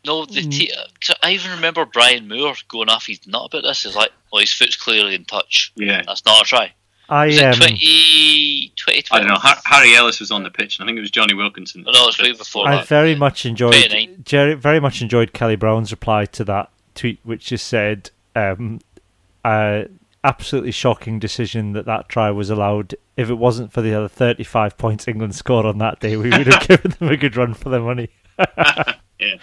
No, 0.06 0.24
the 0.26 0.42
Mm. 0.42 0.52
t- 0.52 0.72
'cause 1.02 1.16
I 1.24 1.32
even 1.32 1.52
remember 1.52 1.84
Brian 1.86 2.28
Moore 2.28 2.56
going 2.68 2.90
off 2.90 3.08
his 3.08 3.26
nut 3.26 3.46
about 3.48 3.64
this. 3.64 3.84
He's 3.84 3.96
like, 3.96 4.12
"Well, 4.32 4.40
his 4.42 4.54
foot's 4.54 4.76
clearly 4.76 5.16
in 5.16 5.26
touch. 5.26 5.72
Yeah. 5.76 6.04
That's 6.06 6.24
not 6.26 6.44
a 6.44 6.46
try." 6.46 6.74
I 7.10 7.28
Was 7.28 7.38
it 7.38 7.44
um, 7.44 7.54
20, 7.54 8.74
2012? 8.76 9.06
I 9.12 9.20
don't 9.20 9.28
know. 9.28 9.52
Harry 9.66 9.96
Ellis 9.96 10.20
was 10.20 10.32
on 10.32 10.44
the 10.44 10.50
pitch, 10.50 10.80
and 10.80 10.86
I 10.86 10.88
think 10.88 10.98
it 10.98 11.02
was 11.02 11.12
Jonny 11.12 11.34
Wilkinson. 11.34 11.84
Oh, 11.88 11.92
no, 11.92 12.04
it 12.04 12.06
was 12.08 12.20
way 12.20 12.32
before 12.32 12.68
I 12.68 12.78
that. 12.78 12.88
very 12.88 13.16
much 13.16 13.46
enjoyed 13.46 13.76
Jerry, 14.24 14.56
very 14.56 14.80
much 14.80 15.02
enjoyed 15.02 15.34
Kelly 15.34 15.56
Brown's 15.56 15.92
reply 15.92 16.26
to 16.26 16.44
that 16.46 16.70
tweet, 16.96 17.20
which 17.24 17.46
just 17.48 17.68
said, 17.68 18.10
um, 18.36 18.80
uh, 19.44 19.84
"Absolutely 20.24 20.72
shocking 20.72 21.20
decision 21.20 21.74
that 21.74 21.86
that 21.86 22.10
try 22.10 22.32
was 22.32 22.50
allowed. 22.50 22.96
If 23.18 23.30
it 23.30 23.36
wasn't 23.36 23.72
for 23.72 23.82
the 23.82 23.94
other 23.94 24.08
35 24.08 24.78
points 24.78 25.08
England 25.08 25.36
scored 25.36 25.66
on 25.66 25.78
that 25.78 26.00
day, 26.00 26.18
we 26.18 26.30
would 26.30 26.48
have 26.48 26.68
given 26.68 26.92
them 27.00 27.10
a 27.10 27.18
good 27.18 27.36
run 27.38 27.54
for 27.54 27.70
their 27.70 27.82
money." 27.82 28.10
Yeah. 29.18 29.36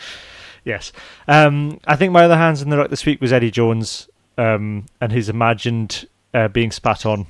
Yes. 0.65 0.93
Um, 1.27 1.81
I 1.87 1.97
think 1.97 2.13
my 2.13 2.25
other 2.25 2.37
hands 2.37 2.61
in 2.61 2.69
the 2.69 2.77
ruck 2.77 2.91
this 2.91 3.07
week 3.07 3.23
was 3.23 3.33
Eddie 3.33 3.51
Jones 3.51 4.07
um, 4.37 4.85
and 5.01 5.11
his 5.11 5.31
imagined 5.31 6.07
uh, 6.35 6.49
being 6.49 6.71
spat 6.71 7.07
on, 7.07 7.27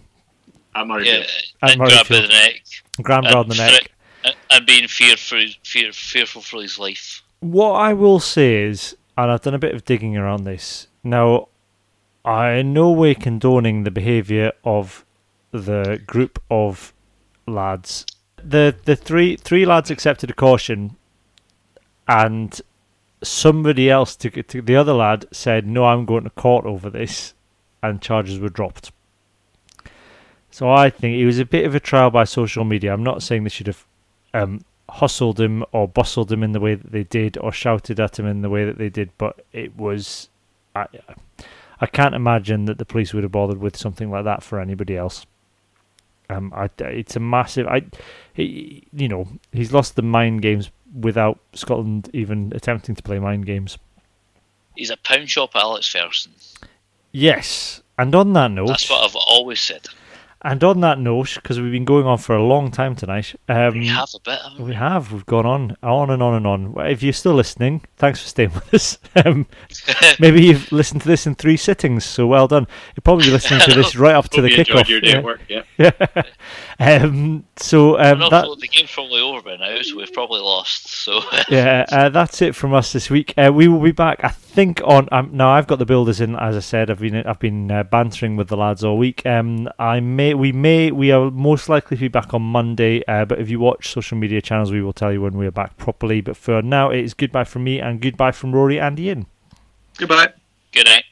At 0.75 0.87
Murrayfield. 0.87 1.05
Yeah, 1.07 1.25
At 1.63 1.71
and 1.73 1.81
grabbed 1.81 2.09
by 2.09 2.15
Murrayfield. 2.17 2.23
the 2.23 2.29
neck. 2.29 2.63
grabbed 3.03 3.27
and 3.27 3.35
around 3.35 3.49
the 3.49 3.55
neck. 3.57 3.71
threat- 3.71 3.89
and- 4.25 4.35
and 4.51 4.67
being 4.67 4.87
fear 4.89 5.17
for 5.17 5.37
his, 5.37 5.57
fear, 5.65 5.93
fearful 5.93 6.43
for 6.43 6.63
his 6.63 6.79
life. 6.79 7.23
What 7.41 7.73
I 7.73 7.93
will 7.93 8.21
say 8.21 8.63
is, 8.63 8.97
and 9.19 9.31
I've 9.31 9.43
done 9.43 9.55
a 9.55 9.59
bit 9.59 9.75
of 9.75 9.85
digging 9.85 10.17
around 10.17 10.45
this. 10.45 10.87
Now, 11.03 11.49
I 12.25 12.51
in 12.53 12.73
no 12.73 12.91
way 12.93 13.15
condoning 13.15 13.83
the 13.83 13.91
behaviour 13.91 14.53
of 14.65 15.05
the 15.51 16.01
group 16.07 16.41
of 16.51 16.93
lads. 17.49 18.07
The 18.43 18.75
the 18.85 18.95
three 18.97 19.35
three 19.37 19.67
lads 19.67 19.91
accepted 19.91 20.31
a 20.31 20.35
caution, 20.35 20.97
and 22.09 22.61
somebody 23.23 23.91
else 23.91 24.15
took 24.17 24.37
it. 24.37 24.49
To, 24.51 24.63
the 24.63 24.77
other 24.77 24.93
lad 24.93 25.27
said, 25.33 25.67
"No, 25.67 25.85
I'm 25.87 26.05
going 26.05 26.25
to 26.25 26.31
court 26.31 26.65
over 26.65 26.89
this," 26.91 27.35
and 27.83 28.01
charges 28.01 28.39
were 28.39 28.49
dropped. 28.49 28.93
So 30.53 30.71
I 30.71 30.91
think 30.91 31.17
it 31.17 31.25
was 31.25 31.39
a 31.39 31.47
bit 31.47 31.65
of 31.65 31.75
a 31.75 31.81
trial 31.81 32.11
by 32.11 32.25
social 32.25 32.63
media. 32.63 32.93
I'm 32.93 33.03
not 33.03 33.23
saying 33.23 33.43
they 33.43 33.49
should 33.49 33.69
have 33.69 33.87
um, 34.35 34.61
hustled 34.89 35.41
him 35.41 35.65
or 35.73 35.89
bustled 35.89 36.31
him 36.31 36.43
in 36.43 36.53
the 36.53 36.61
way 36.61 36.75
that 36.75 36.93
they 36.93 37.05
did 37.05 37.39
or 37.39 37.51
shouted 37.53 37.99
at 37.99 38.19
him 38.19 38.27
in 38.27 38.43
the 38.43 38.51
way 38.51 38.67
that 38.67 38.77
they 38.77 38.91
did, 38.91 39.11
but 39.17 39.45
it 39.53 39.77
was. 39.77 40.29
I, 40.77 40.87
I 41.81 41.87
can't 41.87 42.15
imagine 42.15 42.67
that 42.67 42.77
the 42.77 42.85
police 42.85 43.15
would 43.15 43.23
have 43.23 43.33
bothered 43.33 43.59
with 43.59 43.79
something 43.79 44.11
like 44.11 44.25
that 44.25 44.43
for 44.43 44.61
anybody 44.61 44.95
else. 44.95 45.25
Um, 46.29 46.53
I, 46.55 46.69
it's 46.81 47.17
a 47.17 47.21
massive. 47.21 47.67
I, 47.67 47.85
he, 48.35 48.87
you 48.93 49.09
know, 49.09 49.29
he's 49.53 49.73
lost 49.73 49.97
the 49.97 50.03
mind 50.03 50.43
games 50.43 50.71
without 51.01 51.39
Scotland 51.55 52.11
even 52.13 52.53
attempting 52.55 52.95
to 52.95 53.03
play 53.03 53.19
mind 53.19 53.47
games. 53.47 53.79
He's 54.77 54.91
a 54.91 54.99
pound 54.99 55.31
shop 55.31 55.53
Alex 55.55 55.89
Ferguson. 55.89 56.33
Yes, 57.11 57.83
and 57.99 58.15
on 58.15 58.35
that 58.35 58.51
note, 58.51 58.69
That's 58.69 58.89
what 58.89 59.03
I've 59.05 59.17
always 59.17 59.61
said. 59.61 59.89
And 60.45 60.63
on 60.65 60.81
that 60.81 60.99
note, 60.99 61.35
because 61.37 61.61
we've 61.61 61.73
been 61.73 61.85
going 61.85 62.07
on 62.07 62.19
for 62.19 62.35
a 62.35 62.43
long 62.43 62.71
time 62.71 62.95
tonight, 62.97 63.35
um, 63.49 63.79
We 63.79 63.87
have 63.87 64.09
a 64.15 64.21
bit. 64.21 64.39
we? 64.59 64.65
We 64.65 64.75
have. 64.75 65.13
We've 65.13 65.27
gone 65.27 65.47
on, 65.47 65.77
on 65.83 66.11
and 66.11 66.23
on 66.23 66.35
and 66.35 66.47
on. 66.47 66.75
If 66.87 67.03
you're 67.03 67.13
still 67.13 67.35
listening, 67.35 67.83
thanks 67.97 68.21
for 68.21 68.29
staying 68.29 68.53
with 68.55 68.75
us. 68.75 68.99
Um, 69.25 69.47
maybe 70.21 70.43
you've 70.45 70.71
listened 70.73 71.03
to 71.03 71.09
this 71.09 71.27
in 71.27 71.35
three 71.35 71.57
sittings, 71.57 72.05
so 72.05 72.27
well 72.27 72.49
done. 72.49 72.67
You're 72.97 73.03
probably 73.03 73.31
listening 73.31 73.61
to 73.61 73.75
this 73.75 73.97
right 74.05 74.15
up 74.15 74.29
to 74.31 74.43
the 74.43 74.49
kickoff. 74.49 74.89
your 74.89 75.01
day 75.01 75.13
yeah. 75.13 75.21
work. 75.21 75.41
Yeah. 75.49 75.93
Um, 76.79 77.45
so 77.57 77.99
um, 77.99 78.19
that, 78.31 78.57
the 78.61 78.69
game's 78.69 78.91
probably 78.91 79.21
over 79.21 79.43
by 79.43 79.57
now, 79.57 79.81
so 79.83 79.97
we've 79.97 80.13
probably 80.13 80.41
lost. 80.41 80.89
So 80.89 81.21
yeah, 81.49 81.85
uh, 81.91 82.09
that's 82.09 82.43
it 82.43 82.55
from 82.55 82.75
us 82.75 82.93
this 82.93 83.09
week. 83.09 83.35
Uh, 83.37 83.53
we 83.55 83.69
will 83.69 83.81
be 83.81 83.93
back. 83.93 84.25
I 84.25 84.29
think 84.53 84.81
on 84.85 85.09
um, 85.13 85.31
now 85.33 85.51
I've 85.51 85.67
got 85.67 85.79
the 85.79 85.87
builders 85.87 86.21
in. 86.21 86.37
As 86.37 86.57
I 86.57 86.61
said, 86.61 86.91
I've 86.91 87.01
been 87.01 87.17
I've 87.17 87.39
been 87.39 87.71
uh, 87.71 87.83
bantering 87.85 88.37
with 88.37 88.49
the 88.49 88.57
lads 88.57 88.85
all 88.85 88.99
week. 88.99 89.25
Um, 89.27 89.69
I 89.79 90.01
may 90.01 90.35
we 90.35 90.53
may 90.53 90.91
we 90.91 91.11
are 91.11 91.31
most 91.31 91.69
likely 91.69 91.97
to 91.97 92.01
be 92.03 92.09
back 92.09 92.35
on 92.35 92.43
Monday. 92.43 93.03
Uh, 93.07 93.25
but 93.25 93.41
if 93.41 93.49
you 93.49 93.59
watch 93.59 93.91
social 93.91 94.19
media 94.19 94.41
channels, 94.41 94.71
we 94.71 94.83
will 94.83 94.93
tell 94.93 95.13
you 95.13 95.23
when 95.23 95.37
we 95.37 95.47
are 95.47 95.53
back 95.53 95.77
properly. 95.77 96.21
But 96.21 96.37
for 96.37 96.63
now, 96.63 96.91
it 96.91 97.01
is 97.01 97.15
goodbye 97.15 97.45
from 97.45 97.65
me 97.65 97.81
and 97.81 98.01
goodbye 98.01 98.33
from 98.33 98.53
Rory 98.53 98.79
and 98.79 98.99
Iain. 98.99 99.27
Goodbye. 99.99 100.33
Good 100.73 100.87
night. 100.87 101.05